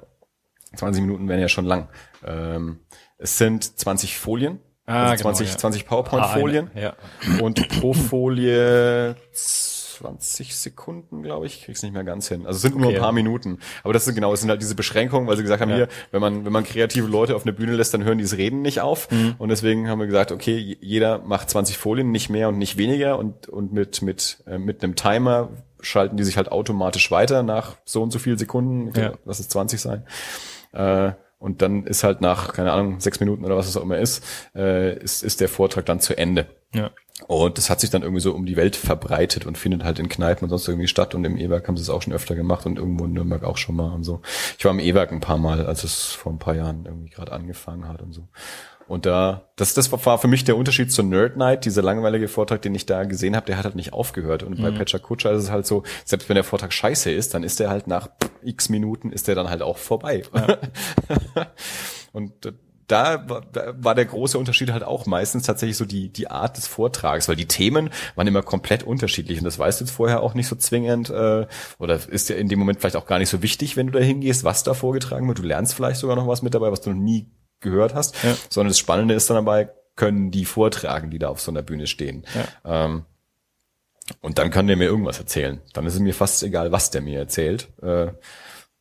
20 0.75 1.01
Minuten 1.01 1.29
wären 1.29 1.39
ja 1.39 1.47
schon 1.47 1.65
lang. 1.65 1.87
Ähm, 2.25 2.79
es 3.17 3.37
sind 3.37 3.79
20 3.79 4.17
Folien 4.17 4.59
Ah, 4.87 5.09
also 5.09 5.23
20, 5.23 5.47
genau, 5.47 5.53
ja. 5.53 5.59
20 5.59 5.85
PowerPoint-Folien. 5.87 6.71
Ah, 6.75 6.79
ja. 6.79 6.93
Und 7.41 7.67
pro 7.69 7.93
Folie 7.93 9.15
20 9.97 10.55
Sekunden, 10.55 11.23
glaube 11.23 11.45
ich. 11.45 11.63
Krieg's 11.63 11.83
nicht 11.83 11.93
mehr 11.93 12.03
ganz 12.03 12.27
hin. 12.27 12.45
Also 12.45 12.57
es 12.57 12.61
sind 12.61 12.75
nur 12.75 12.87
okay. 12.87 12.95
ein 12.95 13.01
paar 13.01 13.11
Minuten. 13.11 13.59
Aber 13.83 13.93
das 13.93 14.05
sind 14.05 14.15
genau, 14.15 14.33
es 14.33 14.41
sind 14.41 14.49
halt 14.49 14.61
diese 14.61 14.75
Beschränkungen, 14.75 15.27
weil 15.27 15.37
sie 15.37 15.43
gesagt 15.43 15.61
haben, 15.61 15.69
ja. 15.69 15.75
hier, 15.75 15.87
wenn 16.11 16.21
man, 16.21 16.45
wenn 16.45 16.51
man 16.51 16.63
kreative 16.63 17.07
Leute 17.07 17.35
auf 17.35 17.43
eine 17.43 17.53
Bühne 17.53 17.73
lässt, 17.73 17.93
dann 17.93 18.03
hören 18.03 18.17
die 18.17 18.23
das 18.23 18.37
Reden 18.37 18.61
nicht 18.61 18.81
auf. 18.81 19.09
Mhm. 19.11 19.35
Und 19.37 19.49
deswegen 19.49 19.87
haben 19.89 19.99
wir 19.99 20.07
gesagt, 20.07 20.31
okay, 20.31 20.77
jeder 20.81 21.19
macht 21.19 21.49
20 21.49 21.77
Folien, 21.77 22.11
nicht 22.11 22.29
mehr 22.29 22.49
und 22.49 22.57
nicht 22.57 22.77
weniger. 22.77 23.17
Und, 23.17 23.47
und 23.47 23.73
mit, 23.73 24.01
mit, 24.01 24.43
äh, 24.47 24.57
mit 24.57 24.83
einem 24.83 24.95
Timer 24.95 25.49
schalten 25.81 26.17
die 26.17 26.23
sich 26.23 26.37
halt 26.37 26.51
automatisch 26.51 27.11
weiter 27.11 27.43
nach 27.43 27.75
so 27.85 28.01
und 28.01 28.11
so 28.11 28.19
viel 28.19 28.37
Sekunden. 28.37 28.91
Ja. 28.99 29.13
Lass 29.25 29.39
es 29.39 29.49
20 29.49 29.79
sein. 29.79 30.05
Äh, 30.73 31.13
und 31.37 31.61
dann 31.61 31.85
ist 31.85 32.03
halt 32.03 32.21
nach, 32.21 32.53
keine 32.53 32.71
Ahnung, 32.71 32.99
sechs 32.99 33.19
Minuten 33.19 33.45
oder 33.45 33.55
was 33.55 33.67
es 33.67 33.77
auch 33.77 33.83
immer 33.83 33.99
ist, 33.99 34.23
äh, 34.55 34.97
ist, 34.97 35.21
ist 35.21 35.41
der 35.41 35.49
Vortrag 35.49 35.85
dann 35.85 35.99
zu 35.99 36.17
Ende. 36.17 36.47
Ja. 36.75 36.91
Und 37.27 37.57
das 37.57 37.69
hat 37.69 37.79
sich 37.79 37.89
dann 37.89 38.01
irgendwie 38.01 38.21
so 38.21 38.33
um 38.33 38.45
die 38.45 38.57
Welt 38.57 38.75
verbreitet 38.75 39.45
und 39.45 39.57
findet 39.57 39.83
halt 39.83 39.99
in 39.99 40.09
Kneipen 40.09 40.43
und 40.43 40.49
sonst 40.49 40.67
irgendwie 40.67 40.87
statt. 40.87 41.15
Und 41.15 41.23
im 41.23 41.37
E-Werk 41.37 41.67
haben 41.67 41.77
sie 41.77 41.83
es 41.83 41.89
auch 41.89 42.01
schon 42.01 42.13
öfter 42.13 42.35
gemacht 42.35 42.65
und 42.65 42.77
irgendwo 42.77 43.05
in 43.05 43.13
Nürnberg 43.13 43.43
auch 43.43 43.57
schon 43.57 43.75
mal 43.75 43.93
und 43.93 44.03
so. 44.03 44.21
Ich 44.57 44.65
war 44.65 44.71
im 44.71 44.79
E-Werk 44.79 45.11
ein 45.11 45.21
paar 45.21 45.37
Mal, 45.37 45.65
als 45.65 45.83
es 45.83 46.07
vor 46.07 46.33
ein 46.33 46.39
paar 46.39 46.55
Jahren 46.55 46.85
irgendwie 46.85 47.09
gerade 47.09 47.31
angefangen 47.31 47.87
hat 47.87 48.01
und 48.01 48.13
so. 48.13 48.27
Und 48.87 49.05
da, 49.07 49.49
das, 49.55 49.73
das 49.73 49.91
war 49.91 50.17
für 50.19 50.27
mich 50.27 50.43
der 50.43 50.57
Unterschied 50.57 50.91
zur 50.91 51.05
Nerd 51.05 51.37
Night. 51.37 51.65
Dieser 51.65 51.81
langweilige 51.81 52.27
Vortrag, 52.27 52.61
den 52.61 52.75
ich 52.75 52.85
da 52.85 53.03
gesehen 53.05 53.35
habe, 53.35 53.47
der 53.47 53.57
hat 53.57 53.65
halt 53.65 53.75
nicht 53.75 53.93
aufgehört. 53.93 54.43
Und 54.43 54.59
mhm. 54.59 54.63
bei 54.63 54.71
Pecha 54.71 54.99
Kutscher 54.99 55.31
ist 55.31 55.43
es 55.43 55.51
halt 55.51 55.65
so, 55.65 55.83
selbst 56.03 56.29
wenn 56.29 56.35
der 56.35 56.43
Vortrag 56.43 56.71
scheiße 56.71 57.11
ist, 57.11 57.33
dann 57.33 57.43
ist 57.43 57.59
der 57.59 57.69
halt 57.69 57.87
nach 57.87 58.09
x 58.43 58.69
Minuten 58.69 59.11
ist 59.11 59.27
der 59.27 59.33
dann 59.33 59.49
halt 59.49 59.63
auch 59.63 59.77
vorbei. 59.77 60.23
Ja. 60.35 60.57
und 62.11 62.53
da, 62.87 63.25
war 63.77 63.95
der 63.95 64.05
große 64.05 64.37
Unterschied 64.37 64.71
halt 64.71 64.83
auch 64.83 65.05
meistens 65.05 65.43
tatsächlich 65.43 65.77
so 65.77 65.85
die, 65.85 66.09
die 66.09 66.29
Art 66.29 66.57
des 66.57 66.67
Vortrags, 66.67 67.27
weil 67.27 67.35
die 67.35 67.47
Themen 67.47 67.89
waren 68.15 68.27
immer 68.27 68.43
komplett 68.43 68.83
unterschiedlich 68.83 69.39
und 69.39 69.45
das 69.45 69.57
weißt 69.57 69.79
du 69.79 69.85
jetzt 69.85 69.93
vorher 69.93 70.21
auch 70.21 70.35
nicht 70.35 70.47
so 70.47 70.55
zwingend 70.55 71.09
äh, 71.09 71.47
oder 71.79 71.99
ist 72.07 72.29
ja 72.29 72.35
in 72.35 72.47
dem 72.47 72.59
Moment 72.59 72.79
vielleicht 72.79 72.95
auch 72.95 73.07
gar 73.07 73.19
nicht 73.19 73.29
so 73.29 73.41
wichtig, 73.41 73.75
wenn 73.75 73.87
du 73.87 73.93
da 73.93 73.99
hingehst, 73.99 74.43
was 74.43 74.63
da 74.63 74.73
vorgetragen 74.73 75.27
wird. 75.27 75.39
Du 75.39 75.43
lernst 75.43 75.73
vielleicht 75.73 75.99
sogar 75.99 76.15
noch 76.15 76.27
was 76.27 76.41
mit 76.41 76.53
dabei, 76.53 76.71
was 76.71 76.81
du 76.81 76.91
noch 76.91 77.01
nie 77.01 77.31
gehört 77.59 77.95
hast, 77.95 78.23
ja. 78.23 78.35
sondern 78.49 78.69
das 78.69 78.79
Spannende 78.79 79.15
ist 79.15 79.29
dann 79.29 79.37
dabei, 79.37 79.69
können 79.95 80.29
die 80.29 80.45
vortragen, 80.45 81.09
die 81.09 81.19
da 81.19 81.29
auf 81.29 81.41
so 81.41 81.51
einer 81.51 81.63
Bühne 81.63 81.87
stehen. 81.87 82.25
Ja. 82.63 82.85
Ähm, 82.85 83.05
und 84.21 84.37
dann 84.37 84.51
kann 84.51 84.67
der 84.67 84.75
mir 84.75 84.85
irgendwas 84.85 85.17
erzählen. 85.17 85.61
Dann 85.73 85.87
ist 85.87 85.95
es 85.95 85.99
mir 85.99 86.13
fast 86.13 86.43
egal, 86.43 86.71
was 86.71 86.91
der 86.91 87.01
mir 87.01 87.17
erzählt, 87.17 87.69
äh, 87.81 88.11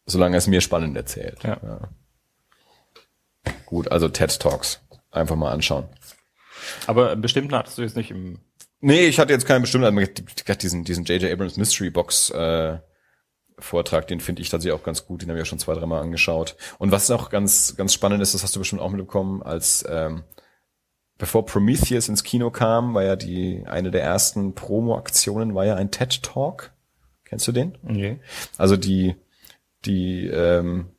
solange 0.04 0.36
er 0.36 0.38
es 0.38 0.46
mir 0.46 0.60
spannend 0.60 0.96
erzählt. 0.96 1.42
Ja. 1.44 1.58
ja. 1.62 1.88
Gut, 3.66 3.90
also 3.90 4.08
TED 4.08 4.38
Talks. 4.40 4.80
Einfach 5.10 5.36
mal 5.36 5.52
anschauen. 5.52 5.84
Aber 6.86 7.14
bestimmten 7.16 7.54
hattest 7.54 7.78
du 7.78 7.82
jetzt 7.82 7.96
nicht 7.96 8.10
im 8.10 8.38
Nee, 8.80 9.06
ich 9.06 9.18
hatte 9.18 9.32
jetzt 9.32 9.46
keinen 9.46 9.62
bestimmten, 9.62 9.86
also 9.86 10.54
diesen, 10.60 10.84
diesen 10.84 11.06
J.J. 11.06 11.32
Abrams 11.32 11.56
Mystery 11.56 11.88
Box 11.88 12.28
äh, 12.28 12.76
Vortrag, 13.58 14.08
den 14.08 14.20
finde 14.20 14.42
ich 14.42 14.50
tatsächlich 14.50 14.78
auch 14.78 14.84
ganz 14.84 15.06
gut, 15.06 15.22
den 15.22 15.30
habe 15.30 15.38
ich 15.38 15.42
ja 15.42 15.46
schon 15.46 15.58
zwei, 15.58 15.72
dreimal 15.72 16.02
angeschaut. 16.02 16.56
Und 16.78 16.92
was 16.92 17.10
auch 17.10 17.30
ganz, 17.30 17.76
ganz 17.76 17.94
spannend 17.94 18.20
ist, 18.20 18.34
das 18.34 18.42
hast 18.42 18.54
du 18.54 18.60
bestimmt 18.60 18.82
auch 18.82 18.90
mitbekommen, 18.90 19.42
als 19.42 19.86
ähm, 19.88 20.24
bevor 21.16 21.46
Prometheus 21.46 22.10
ins 22.10 22.24
Kino 22.24 22.50
kam, 22.50 22.92
war 22.92 23.04
ja 23.04 23.16
die 23.16 23.64
eine 23.66 23.90
der 23.90 24.02
ersten 24.02 24.54
Promo-Aktionen, 24.54 25.54
war 25.54 25.64
ja 25.64 25.76
ein 25.76 25.90
TED 25.90 26.22
Talk. 26.22 26.72
Kennst 27.24 27.48
du 27.48 27.52
den? 27.52 27.78
Okay. 27.84 28.20
Also 28.58 28.76
die, 28.76 29.16
die, 29.86 30.26
ähm, 30.26 30.93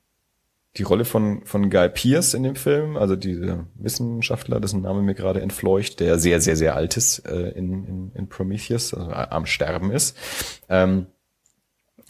die 0.78 0.84
Rolle 0.84 1.06
von, 1.06 1.46
von 1.46 1.70
Guy 1.70 1.90
Pierce 1.90 2.34
in 2.34 2.44
dem 2.44 2.56
Film, 2.56 2.98
also 2.98 3.16
dieser 3.16 3.66
Wissenschaftler, 3.76 4.60
dessen 4.60 4.82
Name 4.82 5.02
mir 5.02 5.16
gerade 5.16 5.42
entfleucht, 5.42 6.00
der 6.00 6.20
sehr, 6.20 6.42
sehr, 6.42 6.58
sehr 6.58 6.76
alt 6.76 6.98
ist 6.98 7.20
äh, 7.20 7.50
in, 7.50 7.86
in, 7.86 8.12
in 8.14 8.30
Prometheus, 8.30 8.94
also 8.94 9.12
am 9.12 9.46
Sterben 9.46 9.92
ist. 9.92 10.18
Ähm, 10.68 11.08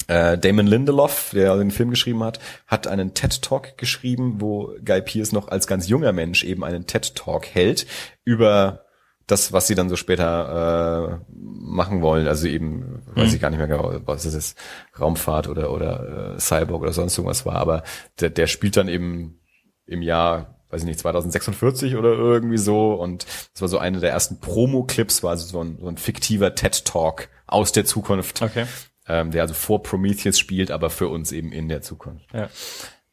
äh, 0.08 0.38
Damon 0.38 0.68
Lindelof, 0.68 1.32
der 1.34 1.58
den 1.58 1.72
Film 1.72 1.90
geschrieben 1.90 2.24
hat, 2.24 2.40
hat 2.68 2.88
einen 2.88 3.14
TED 3.14 3.42
Talk 3.42 3.78
geschrieben, 3.78 4.36
wo 4.40 4.74
Guy 4.84 5.02
Pierce 5.02 5.32
noch 5.32 5.48
als 5.48 5.68
ganz 5.68 5.88
junger 5.88 6.12
Mensch 6.12 6.44
eben 6.44 6.64
einen 6.64 6.86
TED 6.86 7.16
Talk 7.16 7.48
hält 7.48 7.88
über 8.24 8.85
das, 9.28 9.52
was 9.54 9.68
sie 9.68 9.76
dann 9.76 9.90
so 9.90 9.96
später 9.96 11.20
äh, 11.24 11.34
machen 11.34 12.02
wollen, 12.02 12.28
also 12.28 12.48
eben, 12.48 13.02
weiß 13.16 13.34
ich 13.34 13.42
gar 13.42 13.50
nicht 13.50 13.58
mehr 13.60 13.68
genau, 13.68 14.00
was 14.06 14.26
es 14.26 14.34
ist, 14.34 14.58
Raumfahrt 15.00 15.48
oder 15.48 15.72
oder 15.72 16.36
äh, 16.36 16.40
Cyborg 16.40 16.82
oder 16.84 16.94
sonst 16.94 17.18
irgendwas 17.18 17.46
war, 17.46 17.56
aber 17.56 17.84
der, 18.20 18.30
der 18.30 18.48
spielt 18.48 18.78
dann 18.78 18.88
eben 18.88 19.40
im 19.88 20.02
Jahr, 20.02 20.60
weiß 20.70 20.82
ich 20.82 20.88
nicht, 20.88 21.00
2046 21.00 21.96
oder 21.96 22.10
irgendwie 22.14 22.58
so 22.58 22.94
und 22.94 23.26
das 23.54 23.62
war 23.62 23.68
so 23.68 23.80
eine 23.80 24.00
der 24.00 24.12
ersten 24.12 24.40
Promo-Clips, 24.40 25.24
war 25.24 25.32
also 25.32 25.46
so 25.46 25.64
ein, 25.64 25.78
so 25.80 25.88
ein 25.88 25.98
fiktiver 25.98 26.54
TED-Talk 26.54 27.30
aus 27.48 27.72
der 27.72 27.86
Zukunft, 27.86 28.42
Okay. 28.42 28.66
ähm, 29.08 29.32
der 29.32 29.42
also 29.42 29.54
vor 29.56 29.82
Prometheus 29.82 30.38
spielt, 30.38 30.70
aber 30.70 30.90
für 30.92 31.08
uns 31.08 31.32
eben 31.32 31.52
in 31.52 31.68
der 31.68 31.82
Zukunft. 31.82 32.32
Ja. 32.34 32.50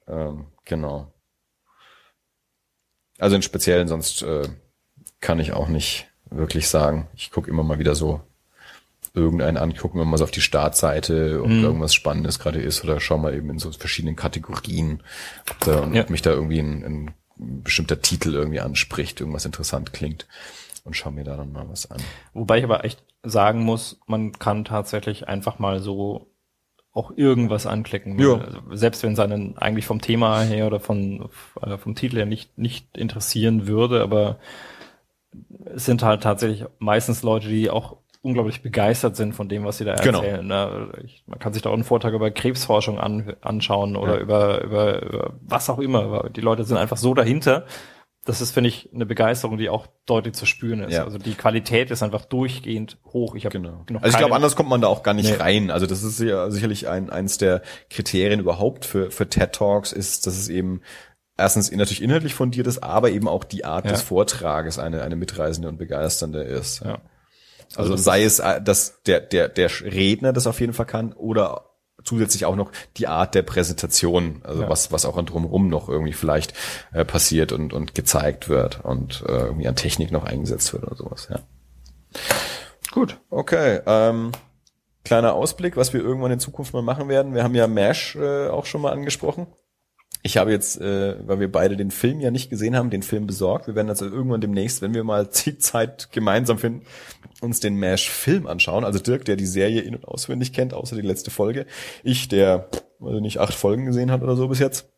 Ähm, 0.07 0.47
genau. 0.65 1.13
Also 3.19 3.37
in 3.37 3.43
Speziellen, 3.43 3.89
sonst 3.89 4.23
äh, 4.23 4.49
kann 5.23 5.39
ich 5.41 5.55
auch 5.55 5.69
nicht 5.69 6.07
wirklich 6.31 6.69
sagen. 6.69 7.09
Ich 7.17 7.31
gucke 7.31 7.51
immer 7.51 7.63
mal 7.63 7.79
wieder 7.79 7.95
so 7.95 8.21
irgendeinen 9.15 9.57
an, 9.59 9.75
gucke 9.75 9.97
mir 9.97 10.05
mal 10.05 10.17
so 10.17 10.25
auf 10.25 10.31
die 10.31 10.41
Startseite, 10.41 11.41
ob 11.43 11.49
Mhm. 11.49 11.65
irgendwas 11.65 11.95
Spannendes 11.95 12.39
gerade 12.39 12.61
ist 12.61 12.83
oder 12.85 12.99
schau 13.01 13.19
mal 13.19 13.35
eben 13.35 13.51
in 13.51 13.59
so 13.59 13.71
verschiedenen 13.73 14.17
Kategorien, 14.17 15.03
ob, 15.51 15.61
da, 15.61 15.79
und 15.81 15.95
Ja. 15.95 16.03
ob 16.03 16.11
mich 16.11 16.23
da 16.23 16.31
irgendwie 16.31 16.59
ein, 16.61 16.85
ein 16.85 17.11
bestimmter 17.63 18.01
Titel 18.01 18.35
irgendwie 18.35 18.61
anspricht, 18.61 19.21
irgendwas 19.21 19.45
interessant 19.45 19.93
klingt 19.93 20.27
und 20.85 20.97
schau 20.97 21.11
mir 21.11 21.25
da 21.25 21.37
dann 21.37 21.53
mal 21.53 21.69
was 21.69 21.91
an. 21.91 22.01
Wobei 22.33 22.59
ich 22.59 22.65
aber 22.65 22.85
echt 22.85 23.03
sagen 23.23 23.63
muss, 23.65 24.01
man 24.07 24.33
kann 24.33 24.65
tatsächlich 24.65 25.29
einfach 25.29 25.59
mal 25.59 25.81
so 25.81 26.29
auch 26.95 27.11
irgendwas 27.17 27.67
anklicken. 27.67 28.19
Ja. 28.19 28.37
Also 28.39 28.61
selbst 28.73 29.03
wenn 29.03 29.13
es 29.15 29.19
einen 29.19 29.57
eigentlich 29.59 29.87
vom 29.87 30.01
Thema 30.01 30.43
her 30.43 30.67
oder 30.67 30.79
von, 30.81 31.29
äh, 31.63 31.77
vom 31.79 31.95
Titel 31.95 32.17
her 32.17 32.27
nicht, 32.27 32.57
nicht 32.59 32.97
interessieren 32.97 33.67
würde, 33.67 34.03
aber 34.03 34.39
es 35.75 35.85
sind 35.87 36.03
halt 36.03 36.23
tatsächlich 36.23 36.65
meistens 36.79 37.23
Leute, 37.23 37.49
die 37.49 37.71
auch 37.71 37.97
unglaublich 38.23 38.63
begeistert 38.63 39.17
sind 39.17 39.35
von 39.35 39.49
dem, 39.49 39.65
was 39.65 39.79
sie 39.79 39.85
da 39.85 39.97
Genau. 39.97 40.23
erzählen. 40.23 40.47
Ne? 40.47 40.93
Ich, 41.05 41.25
man 41.27 41.39
kann 41.41 41.53
sich 41.53 41.63
da 41.63 41.71
auch 41.71 41.75
einen 41.75 41.83
Vortrag 41.85 42.13
über 42.15 42.31
Krebsforschung 42.31 42.99
an, 43.01 43.35
anschauen 43.41 43.97
oder 43.97 44.15
Ja. 44.17 44.21
über, 44.21 44.63
über, 44.63 45.03
über 45.03 45.33
was 45.43 45.69
auch 45.69 45.81
immer. 45.81 46.29
Die 46.31 46.41
Leute 46.41 46.63
sind 46.65 46.77
einfach 46.77 46.97
so 46.99 47.15
dahinter. 47.15 47.67
Das 48.25 48.41
ist, 48.41 48.53
finde 48.53 48.69
ich, 48.69 48.89
eine 48.95 49.05
Begeisterung, 49.05 49.59
die 49.59 49.69
auch 49.69 49.89
deutlich 50.07 50.35
zu 50.35 50.47
spüren 50.47 50.85
ist. 50.85 50.95
Ja. 50.95 51.03
Also 51.03 51.19
die 51.19 51.35
Qualität 51.35 51.91
ist 51.91 52.05
einfach 52.05 52.25
durchgehend 52.25 52.97
hoch. 53.13 53.35
Ich 53.35 53.45
habe 53.45 53.59
Genau. 53.59 53.83
Also 54.01 54.09
ich 54.15 54.17
glaube, 54.19 54.37
anders 54.37 54.55
kommt 54.55 54.69
man 54.69 54.81
da 54.81 54.87
auch 54.87 55.03
gar 55.03 55.15
nicht 55.15 55.31
Nee. 55.31 55.43
rein. 55.43 55.71
Also 55.73 55.87
das 55.87 56.05
ist 56.05 56.21
ja 56.21 56.49
sicherlich 56.49 56.89
ein, 56.89 57.11
eins 57.11 57.39
der 57.39 57.63
Kriterien 57.91 58.39
überhaupt 58.39 58.85
für, 58.85 59.11
für 59.11 59.29
TED 59.29 59.53
Talks 59.53 59.91
ist, 59.91 60.29
dass 60.29 60.39
es 60.39 60.49
eben 60.49 60.83
erstens 61.43 61.71
natürlich 61.71 62.03
inhaltlich 62.03 62.35
fundiert 62.35 62.67
ist, 62.67 62.83
aber 62.83 63.11
eben 63.11 63.29
auch 63.29 63.45
die 63.45 63.65
Art 63.65 63.85
Ja. 63.85 63.93
des 63.93 64.03
Vortrages 64.03 64.79
eine, 64.79 65.03
eine 65.03 65.17
mitreißende 65.17 65.69
und 65.69 65.77
begeisternde 65.79 66.43
ist. 66.43 66.81
Ja. 66.85 66.99
Also, 67.77 67.97
sei 67.97 68.23
es, 68.25 68.39
äh, 68.39 68.61
dass 68.61 69.03
der, 69.07 69.21
der, 69.21 69.49
der 69.49 69.71
Redner 69.83 70.33
das 70.33 70.47
auf 70.47 70.61
jeden 70.61 70.73
Fall 70.75 70.87
kann 70.87 71.13
oder 71.13 71.67
zusätzlich 72.05 72.45
auch 72.45 72.57
noch 72.57 72.73
die 72.97 73.07
Art 73.07 73.35
der 73.35 73.43
Präsentation, 73.43 74.41
also 74.45 74.63
Ja. 74.63 74.69
was, 74.69 74.91
was 74.93 75.05
auch 75.05 75.17
an 75.17 75.25
drumherum 75.27 75.69
noch 75.69 75.89
irgendwie 75.89 76.13
vielleicht 76.13 76.53
äh, 76.93 77.05
passiert 77.05 77.53
und, 77.53 77.73
und 77.73 77.95
gezeigt 77.95 78.49
wird 78.49 78.85
und 78.85 79.23
äh, 79.29 79.33
irgendwie 79.33 79.69
an 79.69 79.77
Technik 79.77 80.11
noch 80.11 80.25
eingesetzt 80.25 80.73
wird 80.73 80.83
oder 80.85 80.97
sowas, 80.97 81.29
ja. 81.31 81.41
Gut. 82.91 83.19
Okay, 83.31 83.81
ähm, 83.87 84.33
kleiner 85.05 85.33
Ausblick, 85.35 85.77
was 85.77 85.93
wir 85.93 86.01
irgendwann 86.03 86.33
in 86.33 86.41
Zukunft 86.41 86.75
mal 86.75 86.83
machen 86.83 87.09
werden. 87.09 87.35
Wir 87.35 87.43
haben 87.45 87.55
ja 87.55 87.67
MASH 87.67 88.17
äh, 88.17 88.49
auch 88.49 88.67
schon 88.67 88.83
mal 88.83 88.93
angesprochen. 88.93 89.47
Ich 90.25 90.37
habe 90.37 90.53
jetzt, 90.53 90.81
äh, 90.81 91.17
weil 91.27 91.41
wir 91.41 91.51
beide 91.51 91.77
den 91.77 91.91
Film 91.91 92.21
ja 92.21 92.31
nicht 92.31 92.49
gesehen 92.49 92.77
haben, 92.77 92.91
den 92.91 93.03
Film 93.03 93.27
besorgt. 93.27 93.67
Wir 93.67 93.75
werden 93.75 93.89
also 93.89 94.05
irgendwann 94.05 94.41
demnächst, 94.41 94.81
wenn 94.81 94.95
wir 94.95 95.03
mal 95.03 95.29
die 95.45 95.59
Zeit 95.59 96.11
gemeinsam 96.13 96.59
finden, 96.59 96.87
uns 97.41 97.59
den 97.59 97.79
MASH-Film 97.79 98.47
anschauen. 98.47 98.85
Also 98.85 99.01
Dirk, 99.01 99.25
der 99.25 99.37
die 99.37 99.47
Serie 99.47 99.81
in- 99.81 99.97
und 99.97 100.07
auswendig 100.07 100.53
kennt, 100.53 100.75
außer 100.75 100.95
die 100.95 101.03
letzte 101.03 101.33
Folge. 101.33 101.67
Ich, 102.05 102.29
der, 102.29 102.69
ich 103.01 103.21
nicht, 103.21 103.39
acht 103.39 103.55
Folgen 103.55 103.87
gesehen 103.87 104.13
hat 104.13 104.23
oder 104.23 104.37
so 104.37 104.47
bis 104.47 104.61
jetzt. 104.61 104.92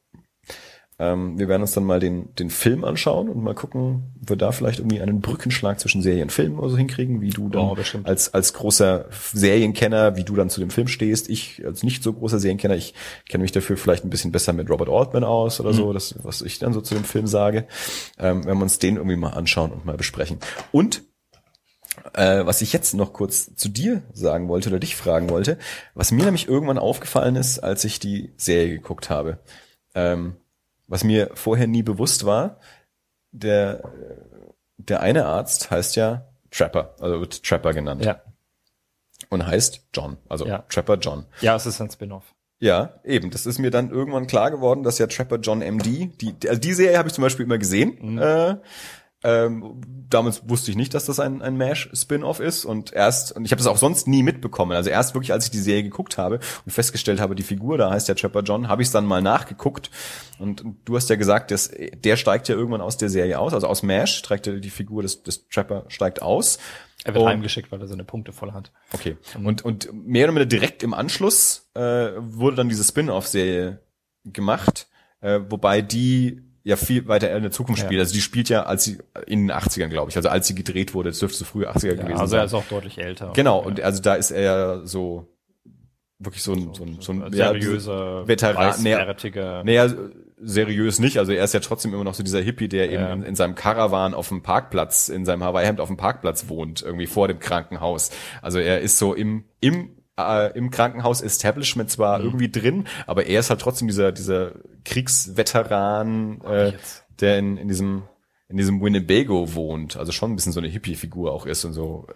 Ähm, 0.98 1.38
wir 1.38 1.48
werden 1.48 1.62
uns 1.62 1.72
dann 1.72 1.84
mal 1.84 1.98
den, 1.98 2.34
den 2.36 2.50
Film 2.50 2.84
anschauen 2.84 3.28
und 3.28 3.42
mal 3.42 3.54
gucken, 3.54 4.12
ob 4.22 4.30
wir 4.30 4.36
da 4.36 4.52
vielleicht 4.52 4.78
irgendwie 4.78 5.00
einen 5.00 5.20
Brückenschlag 5.20 5.80
zwischen 5.80 6.02
Serie 6.02 6.22
und 6.22 6.30
Film 6.30 6.58
oder 6.58 6.68
so 6.68 6.76
hinkriegen, 6.76 7.20
wie 7.20 7.30
du 7.30 7.48
dann 7.48 7.62
Oh, 7.62 7.76
als, 8.04 8.32
als 8.32 8.52
großer 8.52 9.06
Serienkenner, 9.32 10.16
wie 10.16 10.22
du 10.22 10.36
dann 10.36 10.50
zu 10.50 10.60
dem 10.60 10.70
Film 10.70 10.86
stehst. 10.86 11.28
Ich 11.28 11.64
als 11.66 11.82
nicht 11.82 12.04
so 12.04 12.12
großer 12.12 12.38
Serienkenner, 12.38 12.76
ich 12.76 12.94
kenne 13.28 13.42
mich 13.42 13.50
dafür 13.50 13.76
vielleicht 13.76 14.04
ein 14.04 14.10
bisschen 14.10 14.30
besser 14.30 14.52
mit 14.52 14.70
Robert 14.70 14.88
Altman 14.88 15.24
aus 15.24 15.58
oder 15.58 15.72
so, 15.72 15.92
das, 15.92 16.14
was 16.22 16.42
ich 16.42 16.60
dann 16.60 16.72
so 16.72 16.80
zu 16.80 16.94
dem 16.94 17.04
Film 17.04 17.26
sage. 17.26 17.66
Ähm, 18.18 18.44
wenn 18.44 18.56
wir 18.58 18.62
uns 18.62 18.78
den 18.78 18.96
irgendwie 18.96 19.16
mal 19.16 19.30
anschauen 19.30 19.72
und 19.72 19.84
mal 19.84 19.96
besprechen. 19.96 20.38
Und 20.70 21.02
äh, 22.12 22.46
was 22.46 22.62
ich 22.62 22.72
jetzt 22.72 22.94
noch 22.94 23.12
kurz 23.12 23.54
zu 23.56 23.68
dir 23.68 24.02
sagen 24.12 24.48
wollte 24.48 24.68
oder 24.68 24.78
dich 24.78 24.94
fragen 24.94 25.30
wollte, 25.30 25.58
was 25.94 26.12
mir 26.12 26.24
nämlich 26.24 26.48
irgendwann 26.48 26.78
aufgefallen 26.78 27.36
ist, 27.36 27.58
als 27.58 27.84
ich 27.84 27.98
die 27.98 28.32
Serie 28.36 28.74
geguckt 28.74 29.10
habe, 29.10 29.38
ähm, 29.94 30.36
was 30.94 31.02
mir 31.02 31.30
vorher 31.34 31.66
nie 31.66 31.82
bewusst 31.82 32.24
war, 32.24 32.60
der, 33.32 33.82
der 34.76 35.00
eine 35.00 35.26
Arzt 35.26 35.72
heißt 35.72 35.96
ja 35.96 36.28
Trapper, 36.52 36.94
also 37.00 37.18
wird 37.18 37.42
Trapper 37.42 37.72
genannt 37.74 38.04
Ja. 38.04 38.22
und 39.28 39.44
heißt 39.44 39.88
John, 39.92 40.18
also 40.28 40.46
Ja. 40.46 40.58
Trapper 40.68 40.94
John. 40.98 41.26
Ja, 41.40 41.56
es 41.56 41.66
ist 41.66 41.80
ein 41.80 41.90
Spin-off. 41.90 42.32
Ja, 42.60 43.00
eben. 43.02 43.32
Das 43.32 43.44
ist 43.44 43.58
mir 43.58 43.72
dann 43.72 43.90
irgendwann 43.90 44.28
klar 44.28 44.52
geworden, 44.52 44.84
dass 44.84 44.98
ja 44.98 45.08
Trapper 45.08 45.38
John 45.38 45.62
MD, 45.62 46.12
die, 46.20 46.36
also 46.48 46.60
die 46.60 46.72
Serie 46.72 46.96
habe 46.96 47.08
ich 47.08 47.14
zum 47.14 47.22
Beispiel 47.22 47.44
immer 47.44 47.58
gesehen. 47.58 48.16
Äh, 48.18 48.56
ähm, 49.24 49.80
damals 50.10 50.48
wusste 50.48 50.70
ich 50.70 50.76
nicht, 50.76 50.94
dass 50.94 51.06
das 51.06 51.18
ein, 51.18 51.42
ein 51.42 51.56
Mash-Spin-Off 51.56 52.38
ist 52.40 52.64
und 52.64 52.92
erst, 52.92 53.32
und 53.32 53.46
ich 53.46 53.52
habe 53.52 53.58
das 53.58 53.66
auch 53.66 53.78
sonst 53.78 54.06
nie 54.06 54.22
mitbekommen. 54.22 54.72
Also 54.72 54.90
erst 54.90 55.14
wirklich, 55.14 55.32
als 55.32 55.46
ich 55.46 55.50
die 55.50 55.58
Serie 55.58 55.82
geguckt 55.82 56.18
habe 56.18 56.40
und 56.64 56.72
festgestellt 56.72 57.20
habe, 57.20 57.34
die 57.34 57.42
Figur, 57.42 57.78
da 57.78 57.90
heißt 57.90 58.06
ja 58.08 58.14
Trapper 58.14 58.42
John, 58.42 58.68
habe 58.68 58.82
ich 58.82 58.88
es 58.88 58.92
dann 58.92 59.06
mal 59.06 59.22
nachgeguckt. 59.22 59.90
Und, 60.38 60.62
du 60.84 60.96
hast 60.96 61.08
ja 61.08 61.16
gesagt, 61.16 61.50
dass, 61.50 61.70
der 61.96 62.16
steigt 62.16 62.48
ja 62.48 62.54
irgendwann 62.54 62.82
aus 62.82 62.98
der 62.98 63.08
Serie 63.08 63.38
aus, 63.38 63.54
also 63.54 63.66
aus 63.66 63.82
Mash 63.82 64.18
steigt 64.18 64.46
ja 64.46 64.52
die 64.52 64.70
Figur 64.70 65.02
des, 65.02 65.22
des 65.22 65.48
Trapper 65.48 65.84
steigt 65.88 66.20
aus. 66.22 66.58
Er 67.04 67.14
wird 67.14 67.24
Und- 67.24 67.30
heimgeschickt, 67.30 67.72
weil 67.72 67.80
er 67.80 67.88
seine 67.88 68.04
Punkte 68.04 68.32
voll 68.32 68.52
hat. 68.52 68.72
Okay. 68.92 69.16
Und, 69.42 69.64
und 69.64 69.92
mehr 69.92 70.24
oder 70.24 70.34
weniger 70.34 70.46
direkt 70.46 70.82
im 70.82 70.92
Anschluss 70.94 71.70
äh, 71.74 71.80
wurde 72.18 72.56
dann 72.56 72.68
diese 72.68 72.84
Spin-off-Serie 72.84 73.80
gemacht, 74.24 74.86
äh, 75.20 75.40
wobei 75.48 75.82
die 75.82 76.43
ja 76.64 76.76
viel 76.76 77.06
weiter 77.08 77.30
in 77.36 77.42
der 77.42 77.52
Zukunft 77.52 77.82
Ja. 77.82 77.86
spielt. 77.88 78.00
Also 78.00 78.14
die 78.14 78.20
spielt 78.22 78.48
ja 78.48 78.64
als 78.64 78.84
sie 78.84 78.98
in 79.26 79.46
den 79.46 79.52
80ern, 79.56 79.88
glaube 79.88 80.10
ich. 80.10 80.16
Also 80.16 80.28
als 80.30 80.46
sie 80.48 80.54
gedreht 80.54 80.94
wurde, 80.94 81.10
das 81.10 81.18
dürfte 81.18 81.38
so 81.38 81.44
frühe 81.44 81.68
80er 81.70 81.88
Ja, 81.88 82.02
gewesen 82.02 82.18
also 82.20 82.36
er 82.36 82.40
sein. 82.40 82.46
ist 82.46 82.54
auch 82.54 82.68
deutlich 82.68 82.98
älter. 82.98 83.32
Genau, 83.34 83.60
Ja. 83.60 83.66
und 83.66 83.80
also 83.82 84.00
da 84.02 84.14
ist 84.14 84.30
er 84.30 84.40
ja 84.42 84.80
so 84.86 85.28
wirklich 86.18 86.42
so 86.42 86.52
ein, 86.54 86.72
so 86.74 86.84
ein, 86.84 86.96
so 87.00 87.12
ein 87.12 87.32
seriöser, 87.32 88.26
Veteran- 88.26 88.82
nee, 88.82 88.94
weißbärtiger. 88.94 89.62
naja, 89.64 89.92
seriös 90.40 90.98
nicht. 90.98 91.18
Also 91.18 91.32
er 91.32 91.44
ist 91.44 91.54
ja 91.54 91.60
trotzdem 91.60 91.92
immer 91.92 92.04
noch 92.04 92.14
so 92.14 92.22
dieser 92.22 92.40
Hippie, 92.40 92.68
der 92.68 92.86
eben 92.90 92.94
Ja. 93.02 93.12
in, 93.12 93.22
in 93.24 93.34
seinem 93.34 93.54
Caravan 93.54 94.14
auf 94.14 94.28
dem 94.28 94.42
Parkplatz, 94.42 95.08
in 95.08 95.24
seinem 95.24 95.44
Hawaii-Hemd 95.44 95.80
auf 95.80 95.88
dem 95.88 95.96
Parkplatz 95.96 96.48
wohnt, 96.48 96.82
irgendwie 96.82 97.06
vor 97.06 97.28
dem 97.28 97.38
Krankenhaus. 97.40 98.10
Also 98.42 98.58
er 98.58 98.80
ist 98.80 98.98
so 98.98 99.14
im, 99.14 99.44
im, 99.60 99.90
äh, 100.18 100.56
im 100.56 100.70
Krankenhaus-Establishment 100.70 101.90
zwar 101.90 102.18
Mhm. 102.18 102.24
irgendwie 102.24 102.50
drin, 102.50 102.86
aber 103.06 103.26
er 103.26 103.40
ist 103.40 103.50
halt 103.50 103.60
trotzdem 103.60 103.88
dieser, 103.88 104.12
dieser 104.12 104.52
Kriegsveteran, 104.84 106.40
äh, 106.42 106.72
der 107.20 107.38
in, 107.38 107.56
in 107.56 107.68
diesem, 107.68 108.02
in 108.48 108.56
diesem 108.56 108.80
Winnebago 108.82 109.54
wohnt. 109.54 109.96
Also 109.96 110.12
schon 110.12 110.32
ein 110.32 110.36
bisschen 110.36 110.52
so 110.52 110.60
eine 110.60 110.68
Hippie-Figur 110.68 111.32
auch 111.32 111.46
ist 111.46 111.64
und 111.64 111.72
so 111.72 112.06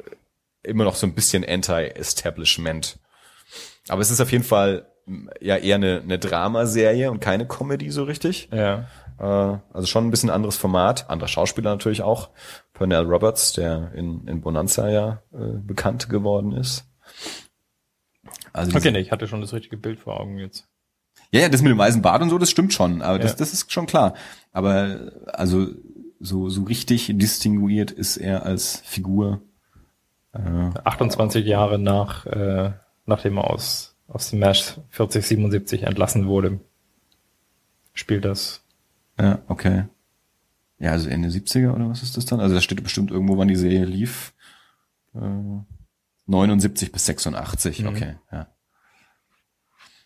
äh, 0.62 0.69
immer 0.69 0.85
noch 0.85 0.95
so 0.97 1.07
ein 1.07 1.15
bisschen 1.15 1.45
Anti-Establishment. 1.45 2.99
Aber 3.89 4.01
es 4.03 4.11
ist 4.11 4.20
auf 4.20 4.31
jeden 4.33 4.45
Fall 4.45 4.87
ja 5.41 5.57
eher 5.57 5.77
eine, 5.77 6.03
eine 6.03 6.19
Dramaserie 6.19 7.11
und 7.11 7.20
keine 7.20 7.47
Comedy 7.49 7.91
so 7.91 8.05
richtig. 8.05 8.49
Ja. 8.53 8.87
Äh, 9.19 9.59
also 9.73 9.87
schon 9.87 10.07
ein 10.07 10.11
bisschen 10.11 10.31
anderes 10.31 10.57
Format, 10.57 11.09
anderer 11.09 11.29
Schauspieler 11.29 11.70
natürlich 11.70 12.03
auch, 12.03 12.29
Pernell 12.75 13.05
Roberts, 13.07 13.53
der 13.53 13.93
in, 13.95 14.27
in 14.29 14.41
Bonanza 14.43 14.89
ja 14.89 15.23
äh, 15.33 15.59
bekannt 15.62 16.09
geworden 16.11 16.53
ist. 16.53 16.85
Also 18.59 18.76
Okay, 18.76 18.90
nee, 18.90 18.98
ich 19.01 19.10
hatte 19.12 19.26
schon 19.28 19.40
das 19.40 19.52
richtige 19.52 19.76
Bild 19.76 19.98
vor 20.01 20.20
Augen 20.20 20.39
jetzt. 20.39 20.66
Ja, 21.30 21.40
ja, 21.40 21.48
das 21.48 21.62
mit 21.62 21.70
dem 21.70 21.78
weißen 21.78 22.01
Bart 22.02 22.22
und 22.22 22.30
so, 22.30 22.39
das 22.39 22.51
stimmt 22.51 22.72
schon, 22.72 23.02
aber 23.02 23.18
das, 23.18 23.32
Ja. 23.32 23.36
das 23.39 23.52
ist 23.52 23.72
schon 23.72 23.86
klar. 23.86 24.14
Aber 24.52 25.12
also 25.26 25.68
so, 26.20 26.48
so 26.48 26.62
richtig 26.64 27.12
distinguiert 27.16 27.90
ist 27.90 28.16
er 28.16 28.44
als 28.44 28.80
Figur. 28.85 29.40
Äh, 30.32 30.70
28 30.85 31.44
Jahre 31.47 31.78
nach, 31.78 32.26
äh, 32.26 32.72
nachdem 33.06 33.36
er 33.39 33.51
aus, 33.51 33.97
aus 34.09 34.30
dem 34.30 34.39
Match 34.40 34.74
4077 34.90 35.82
entlassen 35.85 36.26
wurde, 36.26 36.60
spielt 37.93 38.24
das. 38.24 38.62
ja, 39.20 39.39
okay. 39.48 39.85
Ja, 40.80 40.93
also 40.93 41.09
Ende 41.09 41.28
70er 41.28 41.74
oder 41.74 41.89
was 41.90 42.05
ist 42.05 42.16
das 42.16 42.24
dann? 42.24 42.39
Also 42.39 42.55
da 42.55 42.60
steht 42.60 42.82
bestimmt 42.85 43.10
irgendwo, 43.10 43.36
wann 43.36 43.48
die 43.48 43.56
Serie 43.56 43.85
lief. 43.85 44.32
Äh, 45.14 45.18
79 46.28 46.92
bis 46.92 47.06
86, 47.06 47.80
Mhm. 47.80 47.88
okay, 47.88 48.18
ja. 48.30 48.55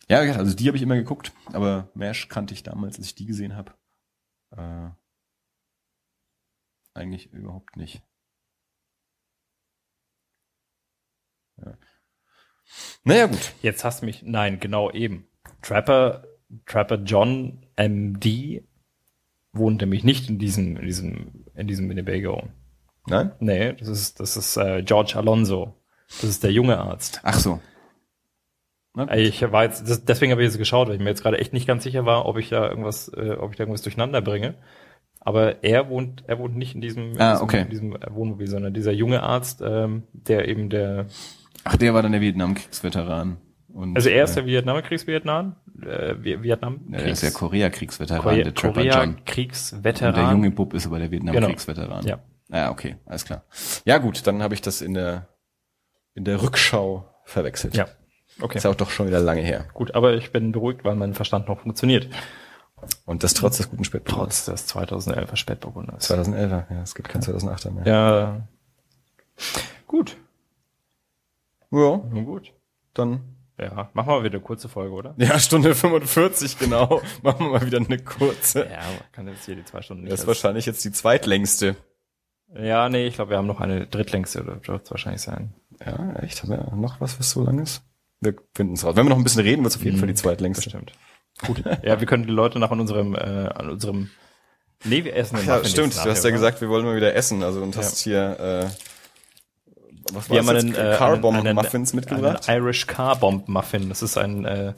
Ja, 0.08 0.18
also 0.36 0.54
die 0.54 0.66
habe 0.66 0.76
ich 0.76 0.82
immer 0.82 0.96
geguckt, 0.96 1.32
aber 1.52 1.90
MASH 1.94 2.28
kannte 2.28 2.54
ich 2.54 2.62
damals, 2.62 2.98
als 2.98 3.06
ich 3.06 3.14
die 3.14 3.24
gesehen 3.26 3.56
habe. 3.56 3.72
Äh, 4.50 4.90
eigentlich 6.94 7.32
überhaupt 7.32 7.76
nicht. 7.76 8.02
Ja. 11.56 11.76
Naja, 13.04 13.26
gut. 13.26 13.52
Jetzt 13.62 13.84
hast 13.84 14.02
du 14.02 14.06
mich, 14.06 14.22
nein, 14.22 14.60
genau 14.60 14.90
eben. 14.90 15.26
Trapper, 15.62 16.24
Trapper 16.66 16.96
John 17.02 17.66
MD 17.76 18.62
wohnt 19.52 19.80
nämlich 19.80 20.04
nicht 20.04 20.28
in 20.28 20.38
diesem, 20.38 20.76
in 20.76 20.84
diesem, 20.86 21.44
in 21.54 21.66
diesem 21.68 21.88
Winnebago. 21.88 22.48
Nein? 23.06 23.32
Nee, 23.40 23.72
das 23.74 23.88
ist, 23.88 24.20
das 24.20 24.36
ist 24.36 24.56
äh, 24.56 24.82
George 24.82 25.14
Alonso. 25.16 25.81
Das 26.20 26.30
ist 26.30 26.44
der 26.44 26.52
junge 26.52 26.78
Arzt. 26.78 27.20
Ach 27.22 27.38
so. 27.38 27.60
Na. 28.94 29.14
Ich 29.16 29.40
war 29.50 29.64
jetzt, 29.64 29.88
das, 29.88 30.04
deswegen 30.04 30.32
habe 30.32 30.42
ich 30.42 30.48
jetzt 30.48 30.58
geschaut, 30.58 30.88
weil 30.88 30.96
ich 30.96 31.00
mir 31.00 31.08
jetzt 31.08 31.22
gerade 31.22 31.38
echt 31.38 31.52
nicht 31.54 31.66
ganz 31.66 31.82
sicher 31.82 32.04
war, 32.04 32.26
ob 32.26 32.36
ich 32.38 32.50
da 32.50 32.68
irgendwas, 32.68 33.08
äh, 33.08 33.36
ob 33.38 33.50
ich 33.52 33.56
da 33.56 33.62
irgendwas 33.62 33.82
durcheinander 33.82 34.20
bringe. 34.20 34.54
Aber 35.20 35.62
er 35.64 35.88
wohnt, 35.88 36.24
er 36.26 36.38
wohnt 36.38 36.56
nicht 36.56 36.74
in 36.74 36.80
diesem, 36.80 37.12
in 37.12 37.20
Ah, 37.20 37.32
diesem, 37.32 37.44
okay. 37.44 37.62
in 37.62 37.70
diesem 37.70 37.96
Wohnmobil, 38.10 38.48
sondern 38.48 38.74
dieser 38.74 38.92
junge 38.92 39.22
Arzt, 39.22 39.62
ähm, 39.64 40.02
der 40.12 40.48
eben 40.48 40.68
der, 40.68 41.06
Ach, 41.64 41.76
der 41.76 41.94
war 41.94 42.02
dann 42.02 42.12
der 42.12 42.20
Vietnamkriegsveteran. 42.20 43.38
Und, 43.72 43.96
also 43.96 44.10
er 44.10 44.24
ist 44.24 44.32
äh, 44.32 44.34
der 44.42 44.46
Vietnamkriegsvietnam, 44.46 45.56
äh, 45.86 46.14
Vi- 46.20 46.42
Vietnam, 46.42 46.80
ja, 46.90 46.98
der 46.98 47.06
ist 47.12 47.22
der 47.22 47.30
Korea-Kriegsveteran, 47.30 48.20
Korea, 48.22 48.44
der 48.44 48.54
Trapper 48.54 48.74
Korea 48.80 49.04
John. 49.04 49.24
Kriegsveteran. 49.24 50.14
Und 50.14 50.20
der 50.20 50.30
junge 50.32 50.50
Bub 50.50 50.74
ist 50.74 50.86
aber 50.86 50.98
der 50.98 51.10
Vietnamkriegsveteran. 51.10 52.04
Ja. 52.04 52.18
Ja, 52.50 52.70
okay, 52.70 52.96
alles 53.06 53.24
klar. 53.24 53.44
Ja, 53.86 53.96
gut, 53.96 54.26
dann 54.26 54.42
habe 54.42 54.52
ich 54.52 54.60
das 54.60 54.82
in 54.82 54.92
der 54.92 55.28
in 56.14 56.24
der 56.24 56.42
Rückschau 56.42 57.08
verwechselt. 57.24 57.76
Ja. 57.76 57.86
Okay. 58.40 58.58
Ist 58.58 58.64
ja 58.64 58.70
auch 58.70 58.74
doch 58.74 58.90
schon 58.90 59.06
wieder 59.06 59.20
lange 59.20 59.42
her. 59.42 59.66
Gut, 59.74 59.94
aber 59.94 60.14
ich 60.14 60.32
bin 60.32 60.52
beruhigt, 60.52 60.84
weil 60.84 60.94
mein 60.94 61.14
Verstand 61.14 61.48
noch 61.48 61.60
funktioniert. 61.60 62.08
Und 63.04 63.22
das 63.22 63.34
trotz 63.34 63.58
des 63.58 63.70
guten 63.70 63.84
Spätburgunders. 63.84 64.46
Trotz 64.46 64.64
des 64.64 64.74
2011er 64.74 65.36
Spätburgunders. 65.36 66.10
2011er, 66.10 66.64
ja, 66.72 66.82
es 66.82 66.94
gibt 66.94 67.08
kein 67.08 67.22
2008er 67.22 67.70
mehr. 67.70 67.86
Ja. 67.86 68.48
Gut. 69.86 70.16
Ja, 71.70 71.78
Nun 72.10 72.24
gut. 72.24 72.52
dann 72.94 73.20
Ja, 73.58 73.90
machen 73.94 74.08
wir 74.08 74.24
wieder 74.24 74.34
eine 74.34 74.42
kurze 74.42 74.68
Folge, 74.68 74.94
oder? 74.94 75.14
ja, 75.18 75.38
Stunde 75.38 75.74
45 75.74 76.58
genau. 76.58 77.00
Machen 77.22 77.46
wir 77.46 77.50
mal 77.58 77.66
wieder 77.66 77.78
eine 77.78 77.98
kurze. 77.98 78.64
Ja, 78.64 78.80
man 78.80 79.12
kann 79.12 79.28
jetzt 79.28 79.44
hier 79.46 79.54
die 79.56 79.64
zwei 79.64 79.80
Stunden 79.82 80.02
nicht. 80.04 80.12
Das 80.12 80.20
ist 80.20 80.26
wahrscheinlich 80.26 80.66
jetzt 80.66 80.84
die 80.84 80.92
zweitlängste. 80.92 81.76
ja, 82.54 82.88
nee, 82.88 83.06
ich 83.06 83.14
glaube, 83.14 83.30
wir 83.30 83.38
haben 83.38 83.46
noch 83.46 83.60
eine 83.60 83.86
drittlängste, 83.86 84.42
oder 84.42 84.66
wird 84.66 84.84
es 84.84 84.90
wahrscheinlich 84.90 85.22
sein. 85.22 85.54
Ja, 85.84 86.14
echt? 86.20 86.42
Haben 86.42 86.50
wir 86.50 86.76
noch 86.76 87.00
was, 87.00 87.18
was 87.18 87.30
so 87.30 87.42
lang 87.42 87.58
ist? 87.58 87.82
Wir 88.20 88.34
finden 88.54 88.74
es 88.74 88.84
raus. 88.84 88.94
Wenn 88.96 89.06
wir 89.06 89.10
noch 89.10 89.16
ein 89.16 89.24
bisschen 89.24 89.42
reden, 89.42 89.62
wird 89.62 89.72
es 89.72 89.76
auf 89.78 89.84
jeden 89.84 89.98
Fall 89.98 90.08
die 90.08 90.14
zweitlängste. 90.14 90.64
Bestimmt. 90.64 90.92
Gut. 91.46 91.62
ja, 91.82 91.98
wir 91.98 92.06
können 92.06 92.26
die 92.26 92.32
Leute 92.32 92.58
nach 92.58 92.70
an 92.70 92.78
unserem, 92.80 93.14
äh, 93.14 93.18
an 93.18 93.70
unserem, 93.70 94.10
nee, 94.84 95.02
wir 95.02 95.16
essen 95.16 95.36
den 95.36 95.46
Ja, 95.46 95.64
stimmt. 95.64 95.94
Du 95.94 95.98
hast 95.98 96.06
ja 96.06 96.12
oder? 96.20 96.32
gesagt, 96.32 96.60
wir 96.60 96.68
wollen 96.68 96.84
mal 96.84 96.94
wieder 96.94 97.14
essen. 97.14 97.42
Also 97.42 97.62
und 97.62 97.76
hast 97.76 97.98
hier 97.98 98.38
äh, 98.38 98.68
was 100.12 100.30
wir 100.30 100.38
haben 100.38 100.46
war's 100.46 100.62
einen, 100.64 100.74
äh, 100.74 100.94
Carbomb 100.96 101.38
einen, 101.38 101.54
Muffins 101.54 101.92
mitgebracht. 101.94 102.48
Einen 102.48 102.62
Irish 102.62 102.86
Car 102.86 103.16
Bomb 103.16 103.48
Muffin. 103.48 103.88
Das 103.88 104.02
ist 104.02 104.16
ein, 104.18 104.44
äh, 104.44 104.74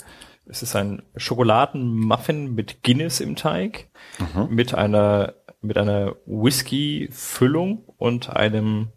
es 0.47 0.63
ist 0.63 0.77
ein 0.77 1.03
Schokoladenmuffin 1.17 2.55
mit 2.55 2.83
Guinness 2.83 3.21
im 3.21 3.37
Teig, 3.37 3.89
Mhm. 4.19 4.55
mit 4.55 4.75
einer, 4.75 5.35
mit 5.61 5.79
einer 5.79 6.15
Whisky-Füllung 6.27 7.85
und 7.97 8.31
einem 8.31 8.89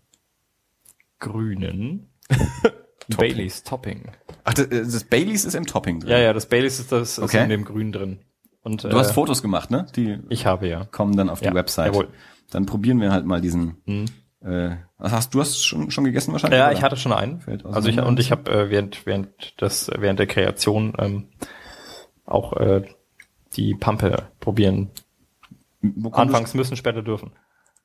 grünen 1.19 2.09
Baileys 3.17 3.63
Topping. 3.63 4.11
Ach, 4.43 4.53
das, 4.53 4.67
das 4.69 5.03
Baileys 5.05 5.45
ist 5.45 5.53
im 5.55 5.65
Topping 5.65 5.99
drin. 6.01 6.09
Ja, 6.11 6.19
ja, 6.19 6.33
das 6.33 6.45
Baileys 6.47 6.79
ist 6.79 6.91
das 6.91 7.17
ist 7.17 7.19
Okay. 7.23 7.43
in 7.43 7.49
dem 7.49 7.63
grün 7.65 7.91
drin. 7.91 8.19
Und 8.63 8.83
Du 8.83 8.91
hast 8.97 9.11
äh, 9.11 9.13
Fotos 9.13 9.41
gemacht, 9.41 9.71
ne? 9.71 9.85
Die 9.95 10.19
ich 10.29 10.45
habe 10.45 10.67
ja. 10.67 10.83
kommen 10.85 11.15
dann 11.15 11.29
auf 11.29 11.39
die 11.39 11.45
Ja, 11.45 11.53
Website. 11.53 11.93
jawohl. 11.93 12.09
Dann 12.51 12.65
probieren 12.65 12.99
wir 12.99 13.11
halt 13.11 13.25
mal 13.25 13.39
diesen. 13.39 13.77
Mhm. 13.85 14.05
Äh, 14.41 14.75
hast 14.99 15.33
du 15.33 15.39
hast 15.39 15.63
schon 15.65 15.89
schon 15.89 16.03
gegessen 16.03 16.31
wahrscheinlich? 16.33 16.59
Ja, 16.59 16.65
oder? 16.67 16.73
ich 16.73 16.81
hatte 16.83 16.97
schon 16.97 17.13
einen. 17.13 17.41
Also 17.63 17.87
ich 17.89 17.97
und 17.99 18.19
ich 18.19 18.31
habe 18.31 18.51
äh, 18.51 18.69
während 18.69 19.05
während 19.05 19.59
des 19.61 19.89
während 19.97 20.19
der 20.19 20.27
Kreation 20.27 20.93
ähm, 20.99 21.29
auch 22.25 22.53
äh, 22.57 22.83
die 23.55 23.73
Pampe 23.73 24.27
probieren. 24.39 24.91
Anfangs 26.11 26.53
müssen, 26.53 26.75
später 26.75 27.01
dürfen. 27.01 27.31
das, 27.33 27.41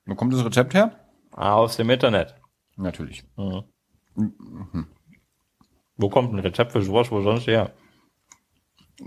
wo 0.07 0.15
kommt 0.17 0.33
das 0.33 0.45
Rezept 0.45 0.75
her? 0.75 0.99
Aus 1.31 1.77
dem 1.77 1.89
Internet. 1.91 2.35
Natürlich. 2.77 3.24
Mhm. 3.36 4.86
Wo 5.97 6.09
kommt 6.09 6.32
ein 6.32 6.39
Rezept 6.39 6.73
für 6.73 6.82
sowas, 6.82 7.11
wo 7.11 7.23
sonst 7.23 7.47
her? 7.47 7.73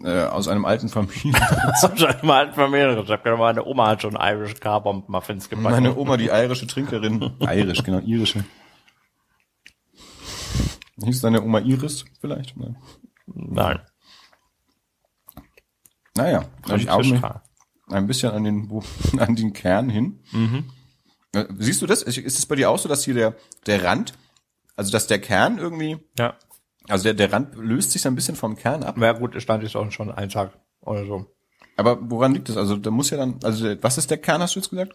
Äh, 0.04 0.26
aus 0.26 0.48
einem 0.48 0.66
alten 0.66 0.90
Familien. 0.90 1.34
Wahrscheinlich 1.34 2.24
mal 2.24 2.48
ein 2.48 2.54
Familienrezept. 2.54 3.26
Meine 3.26 3.66
Oma 3.66 3.88
hat 3.88 4.02
schon 4.02 4.18
Irish 4.20 4.60
Car 4.60 4.82
Bomb 4.82 5.08
Muffins 5.08 5.50
gebacken. 5.50 5.72
Meine 5.72 5.96
Oma, 5.96 6.18
die 6.18 6.26
irische 6.26 6.68
Trinkerin. 6.68 7.32
Irisch, 7.40 7.84
genau, 7.84 8.00
irische. 8.00 8.44
Hieß 11.04 11.22
deine 11.22 11.42
Oma 11.42 11.60
Iris 11.60 12.06
vielleicht? 12.20 12.58
Nein. 12.58 12.78
Nein. 13.26 13.80
Naja, 16.18 16.46
ich 16.76 16.90
auch 16.90 17.04
ein 17.90 18.08
bisschen 18.08 18.32
an 18.32 18.44
den, 18.44 18.82
an 19.20 19.36
den 19.36 19.54
Kern 19.54 19.90
hin. 19.90 20.24
Äh, 20.34 20.64
Siehst 21.60 21.82
du 21.82 21.86
das? 21.88 22.02
Ist 22.02 22.18
es 22.40 22.46
bei 22.46 22.56
dir 22.56 22.70
auch 22.70 22.78
so, 22.80 22.88
dass 22.90 23.04
hier 23.04 23.14
der, 23.14 23.36
der 23.66 23.84
Rand, 23.84 24.14
also 24.76 24.92
dass 24.92 25.08
der 25.08 25.20
Kern 25.20 25.58
irgendwie, 25.58 25.98
Ja. 26.18 26.36
also 26.88 27.04
der, 27.06 27.14
der 27.14 27.32
Rand 27.32 27.56
löst 27.56 27.92
sich 27.92 28.02
so 28.02 28.10
ein 28.10 28.16
bisschen 28.16 28.36
vom 28.36 28.56
Kern 28.56 28.84
ab? 28.84 28.98
Ja 28.98 29.12
gut, 29.14 29.36
es 29.36 29.44
stand 29.44 29.64
jetzt 29.64 29.76
auch 29.76 29.90
schon 29.92 30.12
ein 30.12 30.30
Tag 30.30 30.52
oder 30.82 31.06
so. 31.06 31.26
Aber 31.78 31.98
woran 32.10 32.34
liegt 32.34 32.48
das? 32.50 32.58
Also 32.58 32.78
da 32.78 32.90
muss 32.92 33.10
ja 33.10 33.18
dann, 33.18 33.40
also 33.44 33.76
was 33.82 33.98
ist 33.98 34.10
der 34.10 34.18
Kern, 34.18 34.42
hast 34.42 34.56
du 34.56 34.60
jetzt 34.60 34.70
gesagt? 34.70 34.94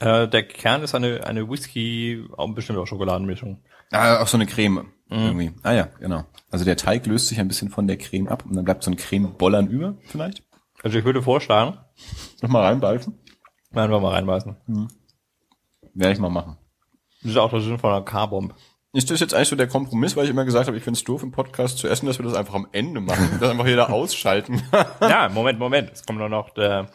Äh, 0.00 0.28
der 0.28 0.42
Kern 0.46 0.82
ist 0.82 0.94
eine, 0.94 1.24
eine 1.26 1.48
Whisky, 1.48 2.24
auch 2.36 2.52
bestimmt 2.54 2.78
auch 2.78 2.86
Schokoladenmischung. 2.86 3.62
Ah, 3.90 4.22
auch 4.22 4.26
so 4.28 4.36
eine 4.36 4.46
Creme 4.46 4.86
irgendwie. 5.10 5.52
Ah 5.62 5.72
ja, 5.72 5.88
genau. 6.00 6.24
Also 6.50 6.64
der 6.64 6.76
Teig 6.76 7.06
löst 7.06 7.28
sich 7.28 7.38
ein 7.38 7.48
bisschen 7.48 7.68
von 7.70 7.86
der 7.86 7.98
Creme 7.98 8.28
ab 8.28 8.44
und 8.48 8.56
dann 8.56 8.64
bleibt 8.64 8.82
so 8.82 8.90
ein 8.90 8.96
Cremebollern 8.96 9.66
über, 9.68 9.96
vielleicht? 10.06 10.42
Also 10.82 10.98
ich 10.98 11.04
würde 11.04 11.22
vorschlagen, 11.22 11.78
Noch 12.40 12.48
mal 12.50 12.62
reinbeißen? 12.62 13.12
werden 13.72 13.90
wir 13.90 14.00
mal 14.00 14.12
reinbeißen. 14.14 14.56
Werde 15.94 16.12
ich 16.14 16.18
mal 16.18 16.30
machen. 16.30 16.56
Das 17.22 17.32
ist 17.32 17.36
auch 17.36 17.50
der 17.50 17.60
Sinn 17.60 17.78
von 17.78 17.90
einer 17.92 18.04
Car-Bomb. 18.04 18.54
Ist 18.94 19.10
das 19.10 19.20
jetzt 19.20 19.32
eigentlich 19.32 19.48
so 19.48 19.56
der 19.56 19.68
Kompromiss, 19.68 20.16
weil 20.16 20.24
ich 20.24 20.30
immer 20.30 20.44
gesagt 20.44 20.66
habe, 20.66 20.76
ich 20.76 20.82
finde 20.84 20.98
es 20.98 21.04
doof 21.04 21.22
im 21.22 21.30
Podcast 21.32 21.78
zu 21.78 21.88
essen, 21.88 22.06
dass 22.06 22.18
wir 22.18 22.24
das 22.26 22.34
einfach 22.34 22.54
am 22.54 22.66
Ende 22.72 23.00
machen, 23.00 23.36
dass 23.40 23.50
einfach 23.50 23.66
jeder 23.66 23.90
ausschalten. 23.90 24.62
ja, 25.00 25.28
Moment, 25.30 25.58
Moment. 25.58 25.90
Es 25.92 26.04
kommt 26.04 26.20
doch 26.20 26.28
noch 26.28 26.50
der, 26.50 26.88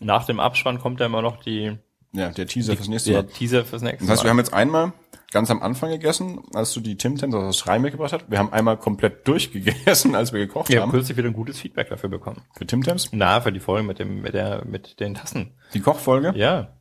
nach 0.00 0.24
dem 0.26 0.40
Abspann 0.40 0.80
kommt 0.80 0.98
ja 1.00 1.06
immer 1.06 1.22
noch 1.22 1.36
die, 1.42 1.78
ja, 2.12 2.30
der 2.30 2.46
Teaser 2.46 2.74
fürs 2.76 2.88
nächste 2.88 3.12
der 3.12 3.22
Mal. 3.22 3.28
Teaser 3.30 3.64
fürs 3.64 3.82
nächste 3.82 4.04
Das 4.06 4.10
heißt, 4.10 4.22
wir 4.24 4.28
Mal. 4.28 4.30
haben 4.30 4.38
jetzt 4.38 4.54
einmal 4.54 4.92
ganz 5.30 5.50
am 5.50 5.62
Anfang 5.62 5.90
gegessen, 5.90 6.40
als 6.54 6.72
du 6.72 6.80
die 6.80 6.96
Tim 6.96 7.16
Tams 7.16 7.34
aus 7.34 7.66
Rhein 7.68 7.82
mitgebracht 7.82 8.12
hast. 8.12 8.28
Wir 8.30 8.38
haben 8.38 8.52
einmal 8.52 8.76
komplett 8.76 9.28
durchgegessen, 9.28 10.14
als 10.16 10.32
wir 10.32 10.40
gekocht 10.40 10.68
Wir 10.68 10.76
haben 10.80 10.84
haben. 10.88 10.90
kürzlich 10.92 11.16
wieder 11.16 11.28
ein 11.28 11.32
gutes 11.34 11.60
Feedback 11.60 11.90
dafür 11.90 12.08
bekommen. 12.08 12.42
Für 12.56 12.66
Tim 12.66 12.82
Tams. 12.82 13.10
Na, 13.12 13.40
für 13.40 13.52
die 13.52 13.60
Folge 13.60 13.86
mit 13.86 13.98
dem, 14.00 14.20
mit 14.22 14.34
der, 14.34 14.64
mit 14.64 14.98
den 14.98 15.14
Tassen. 15.14 15.54
Die 15.74 15.80
Kochfolge. 15.80 16.32
Ja. 16.36 16.76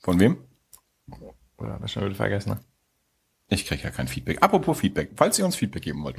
Von 0.00 0.18
wem? 0.20 0.38
Oder 1.58 1.72
hab 1.74 1.84
ich 1.84 1.92
schon 1.92 2.04
wieder 2.04 2.14
vergessen. 2.14 2.50
Ne? 2.50 2.60
Ich 3.48 3.66
kriege 3.66 3.82
ja 3.82 3.90
kein 3.90 4.08
Feedback. 4.08 4.42
Apropos 4.42 4.78
Feedback, 4.78 5.10
falls 5.16 5.38
ihr 5.38 5.44
uns 5.44 5.56
Feedback 5.56 5.82
geben 5.82 6.02
wollt. 6.04 6.16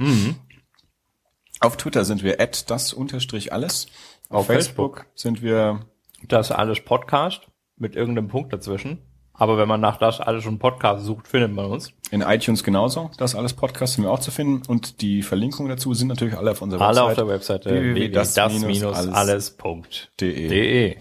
Auf 1.60 1.76
Twitter 1.76 2.04
sind 2.04 2.22
wir 2.22 2.40
at 2.40 2.70
das 2.70 2.92
unterstrich 2.92 3.52
alles. 3.52 3.86
Auf 4.28 4.46
Facebook. 4.46 4.98
Facebook 4.98 5.18
sind 5.18 5.42
wir 5.42 5.86
Das 6.28 6.50
alles 6.50 6.84
Podcast 6.84 7.46
mit 7.76 7.96
irgendeinem 7.96 8.28
Punkt 8.28 8.52
dazwischen. 8.52 8.98
Aber 9.32 9.56
wenn 9.56 9.68
man 9.68 9.80
nach 9.80 9.96
das 9.96 10.20
alles 10.20 10.44
schon 10.44 10.58
Podcast 10.58 11.06
sucht, 11.06 11.26
findet 11.26 11.52
man 11.54 11.64
uns. 11.66 11.94
in 12.10 12.20
iTunes 12.20 12.62
genauso. 12.62 13.10
Das 13.16 13.34
alles 13.34 13.54
Podcasts 13.54 13.96
sind 13.96 14.04
wir 14.04 14.10
auch 14.10 14.18
zu 14.20 14.30
finden. 14.30 14.60
Und 14.68 15.00
die 15.00 15.22
Verlinkungen 15.22 15.70
dazu 15.70 15.94
sind 15.94 16.08
natürlich 16.08 16.36
alle 16.36 16.50
auf 16.50 16.60
unserer 16.60 16.86
Alle 16.86 17.02
auf 17.02 17.16
Website. 17.16 17.64
der 17.64 17.70
Webseite 17.70 17.70
www.das-alles.de. 17.70 18.82
www.das-alles.de. 18.82 20.96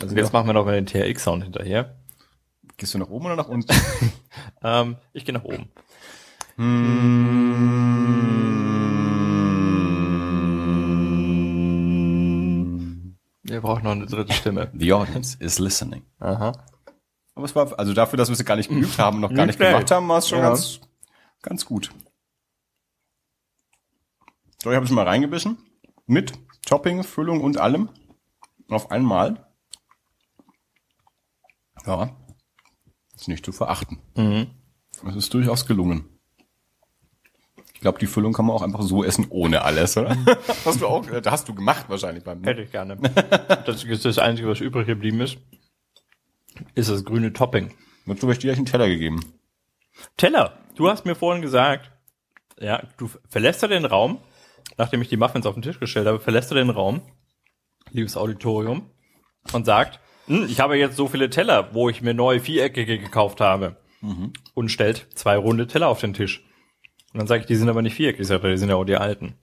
Also 0.00 0.16
jetzt 0.16 0.32
machen 0.32 0.46
wir 0.46 0.54
noch 0.54 0.64
mal 0.64 0.72
den 0.80 0.86
TRX-Sound 0.86 1.42
hinterher. 1.44 1.96
Gehst 2.76 2.94
du 2.94 2.98
nach 2.98 3.08
oben 3.08 3.26
oder 3.26 3.36
nach 3.36 3.48
unten? 3.48 3.72
Ähm, 4.64 4.96
ich 5.12 5.24
gehe 5.24 5.34
nach 5.34 5.44
oben. 5.44 5.68
Wir 13.44 13.60
brauchen 13.60 13.84
noch 13.84 13.90
eine 13.92 14.06
dritte 14.06 14.32
Stimme. 14.32 14.70
The 14.74 14.92
audience 14.92 15.36
is 15.40 15.58
listening. 15.58 16.04
Aha. 16.20 16.52
Aber 17.34 17.44
es 17.44 17.54
war, 17.56 17.78
also 17.78 17.92
dafür, 17.92 18.16
dass 18.16 18.28
wir 18.28 18.34
es 18.34 18.44
gar 18.44 18.56
nicht 18.56 18.68
geübt 18.68 18.98
haben, 18.98 19.20
noch 19.20 19.32
gar 19.34 19.46
Nicht 19.46 19.58
gemacht 19.58 19.90
haben, 19.90 20.08
war 20.08 20.18
es 20.18 20.28
schon 20.28 20.38
Ja. 20.38 20.48
ganz, 20.48 20.80
ganz 21.42 21.64
gut. 21.64 21.90
So, 24.62 24.70
ich 24.70 24.76
habe 24.76 24.86
es 24.86 24.92
mal 24.92 25.06
reingebissen. 25.06 25.58
Mit 26.06 26.32
Topping, 26.66 27.02
Füllung 27.02 27.40
und 27.40 27.58
allem. 27.58 27.88
Auf 28.68 28.90
einmal. 28.90 29.46
Ja. 31.84 32.16
Ist 33.22 33.28
nicht 33.28 33.44
zu 33.44 33.52
verachten. 33.52 33.98
Es 35.06 35.14
ist 35.14 35.32
durchaus 35.32 35.64
gelungen. 35.64 36.08
Ich 37.72 37.80
glaube, 37.80 38.00
die 38.00 38.08
Füllung 38.08 38.32
kann 38.32 38.46
man 38.46 38.56
auch 38.56 38.62
einfach 38.62 38.82
so 38.82 39.04
essen, 39.04 39.28
ohne 39.30 39.62
alles, 39.62 39.96
oder? 39.96 40.16
hast 40.64 40.80
du 40.80 40.88
auch, 40.88 41.06
äh, 41.06 41.22
hast 41.24 41.48
du 41.48 41.54
gemacht 41.54 41.84
wahrscheinlich 41.86 42.24
beim, 42.24 42.42
Hätte 42.42 42.62
ich 42.62 42.72
gerne. 42.72 42.96
Das 43.64 43.84
ist 43.84 44.04
das 44.04 44.18
Einzige, 44.18 44.48
was 44.48 44.58
übrig 44.58 44.88
geblieben 44.88 45.20
ist, 45.20 45.38
ist 46.74 46.90
das 46.90 47.04
grüne 47.04 47.32
Topping. 47.32 47.72
Wozu 48.06 48.22
habe 48.22 48.32
ich 48.32 48.40
dir 48.40 48.48
gleich 48.48 48.56
einen 48.56 48.66
Teller 48.66 48.88
gegeben? 48.88 49.20
Teller, 50.16 50.58
du 50.74 50.88
hast 50.88 51.04
mir 51.04 51.14
vorhin 51.14 51.42
gesagt, 51.42 51.92
ja, 52.58 52.82
du 52.96 53.08
verlässt 53.28 53.62
ja 53.62 53.68
den 53.68 53.84
Raum, 53.84 54.18
nachdem 54.78 55.00
ich 55.00 55.08
die 55.10 55.16
Muffins 55.16 55.46
auf 55.46 55.54
den 55.54 55.62
Tisch 55.62 55.78
gestellt 55.78 56.08
habe, 56.08 56.18
verlässt 56.18 56.50
du 56.50 56.56
den 56.56 56.70
Raum, 56.70 57.02
liebes 57.92 58.16
Auditorium, 58.16 58.90
und 59.52 59.64
sagt, 59.64 60.00
hm, 60.32 60.46
ich 60.48 60.60
habe 60.60 60.76
jetzt 60.78 60.96
so 60.96 61.08
viele 61.08 61.30
Teller, 61.30 61.74
wo 61.74 61.88
ich 61.88 62.02
mir 62.02 62.14
neue 62.14 62.40
Viereckige 62.40 62.98
gekauft 62.98 63.40
habe. 63.40 63.76
Und 64.54 64.68
stellt 64.70 65.06
zwei 65.14 65.36
runde 65.36 65.68
Teller 65.68 65.86
auf 65.86 66.00
den 66.00 66.12
Tisch. 66.12 66.44
Und 67.12 67.18
dann 67.20 67.28
sage 67.28 67.42
ich, 67.42 67.46
die 67.46 67.54
sind 67.54 67.68
aber 67.68 67.82
nicht 67.82 67.94
viereckig, 67.94 68.22
ich 68.22 68.26
sage, 68.26 68.50
die 68.50 68.58
sind 68.58 68.68
ja 68.68 68.74
auch 68.74 68.84
die 68.84 68.96
alten. 68.96 69.36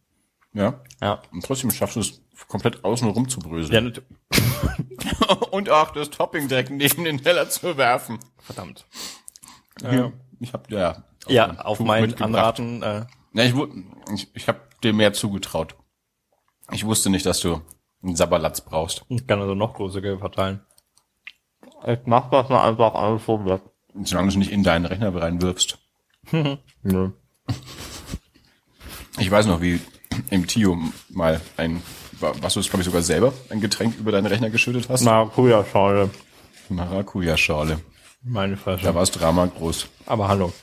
Ja. 0.54 0.82
Ja. 1.02 1.22
Und 1.32 1.46
trotzdem 1.46 1.72
schaffst 1.72 1.96
du 1.96 2.02
es 2.02 2.22
komplett 2.50 2.84
außen 2.84 3.08
rum 3.10 3.30
zu 3.30 3.40
bröseln. 3.40 3.94
Ja, 3.94 5.34
und 5.52 5.70
auch 5.70 5.92
das 5.92 6.10
Topping 6.10 6.50
direkt 6.50 6.72
neben 6.72 7.06
den 7.06 7.22
Teller 7.24 7.48
zu 7.50 7.78
werfen. 7.78 8.20
verdammt. 8.38 8.86
Ja. 9.82 10.12
Ich 10.42 10.52
habe 10.52 10.74
ja 10.76 11.06
Ja, 11.28 11.58
auf 11.62 11.78
Tuch 11.78 11.86
mein 11.86 12.02
mitgebracht. 12.02 12.60
Anraten, 12.60 12.84
äh, 12.84 13.06
Ja, 13.34 13.44
ich, 13.44 13.54
ich, 14.14 14.28
ich 14.36 14.48
habe 14.50 14.60
dir 14.84 14.92
mehr 14.92 15.14
zugetraut. 15.14 15.76
Ich 16.72 16.86
wusste 16.86 17.10
nicht, 17.10 17.26
dass 17.26 17.40
du 17.40 17.62
einen 18.04 18.16
Sabberlatz 18.18 18.60
brauchst. 18.62 19.06
ich 19.08 19.26
kann 19.26 19.40
also 19.40 19.56
noch 19.56 19.74
größere 19.76 20.18
verteilen. 20.18 20.62
Ich 21.88 22.00
mach 22.06 22.30
das 22.30 22.50
mal 22.50 22.68
einfach 22.68 22.94
alles 22.94 23.26
so 23.26 23.44
weg. 23.46 23.62
Solange 24.04 24.28
du 24.28 24.34
es 24.34 24.38
nicht 24.38 24.52
in 24.52 24.64
deinen 24.64 24.86
Rechner 24.86 25.14
reinwirfst. 25.14 25.78
Nö. 26.84 27.12
Ich 29.18 29.30
weiß 29.32 29.46
noch, 29.48 29.62
wie 29.62 29.80
im 30.30 30.48
Tio 30.48 30.78
mal 31.10 31.42
ein, 31.58 31.82
was 32.20 32.54
du 32.54 32.60
es 32.60 32.70
glaube 32.70 32.82
ich 32.82 32.86
sogar 32.86 33.02
selber, 33.02 33.34
ein 33.50 33.62
Getränk 33.62 33.98
über 33.98 34.12
deinen 34.12 34.28
Rechner 34.28 34.50
geschüttet 34.50 34.90
hast. 34.90 35.04
Maracuja-Schale. 35.04 36.10
Maracuja-Schale. 36.70 37.80
Meine 38.24 38.58
Fresse. 38.58 38.84
Da 38.84 38.94
war 38.94 39.02
das 39.02 39.12
Drama 39.12 39.46
groß. 39.46 39.88
Aber 40.06 40.28
hallo. 40.28 40.54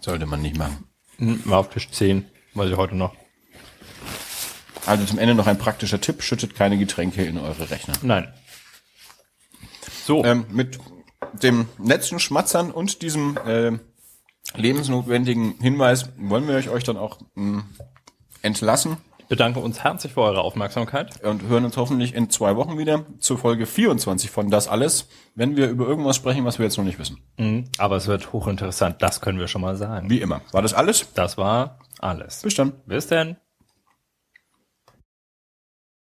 Sollte 0.00 0.26
man 0.26 0.42
nicht 0.42 0.56
machen. 0.58 0.84
Hm, 1.18 1.42
War 1.44 1.58
auf 1.60 1.70
Tisch 1.70 1.90
10, 1.90 2.24
weiß 2.54 2.70
ich 2.70 2.76
heute 2.76 2.96
noch. 2.96 3.14
Also 4.86 5.04
zum 5.04 5.18
Ende 5.18 5.34
noch 5.34 5.46
ein 5.46 5.58
praktischer 5.58 6.00
Tipp. 6.00 6.22
Schüttet 6.22 6.54
keine 6.54 6.78
Getränke 6.78 7.24
in 7.24 7.38
eure 7.38 7.70
Rechner. 7.70 7.94
Nein. 8.02 8.32
So, 10.04 10.24
Ähm, 10.24 10.46
mit 10.50 10.78
dem 11.32 11.66
letzten 11.82 12.18
Schmatzern 12.18 12.70
und 12.70 13.02
diesem 13.02 13.36
äh, 13.46 13.72
lebensnotwendigen 14.56 15.54
Hinweis 15.60 16.10
wollen 16.16 16.48
wir 16.48 16.72
euch 16.72 16.84
dann 16.84 16.96
auch 16.96 17.18
mh, 17.34 17.64
entlassen 18.42 18.96
bedanke 19.30 19.60
uns 19.60 19.84
herzlich 19.84 20.12
für 20.12 20.22
eure 20.22 20.42
Aufmerksamkeit. 20.42 21.22
und 21.22 21.44
hören 21.44 21.64
uns 21.64 21.76
hoffentlich 21.78 22.14
in 22.14 22.28
zwei 22.30 22.56
Wochen 22.56 22.76
wieder 22.76 23.06
zur 23.20 23.38
Folge 23.38 23.64
24 23.64 24.28
von 24.28 24.50
Das 24.50 24.66
Alles, 24.68 25.08
wenn 25.36 25.56
wir 25.56 25.68
über 25.68 25.86
irgendwas 25.86 26.16
sprechen, 26.16 26.44
was 26.44 26.58
wir 26.58 26.66
jetzt 26.66 26.76
noch 26.76 26.84
nicht 26.84 26.98
wissen. 26.98 27.18
Mhm. 27.38 27.64
Aber 27.78 27.96
es 27.96 28.08
wird 28.08 28.32
hochinteressant, 28.32 29.00
das 29.00 29.20
können 29.20 29.38
wir 29.38 29.46
schon 29.46 29.62
mal 29.62 29.76
sagen. 29.76 30.10
Wie 30.10 30.20
immer. 30.20 30.42
War 30.50 30.62
das 30.62 30.74
alles? 30.74 31.06
Das 31.14 31.38
war 31.38 31.78
alles. 32.00 32.42
Bis 32.42 32.56
dann. 32.56 32.72
Bis 32.86 33.06
denn. 33.06 33.36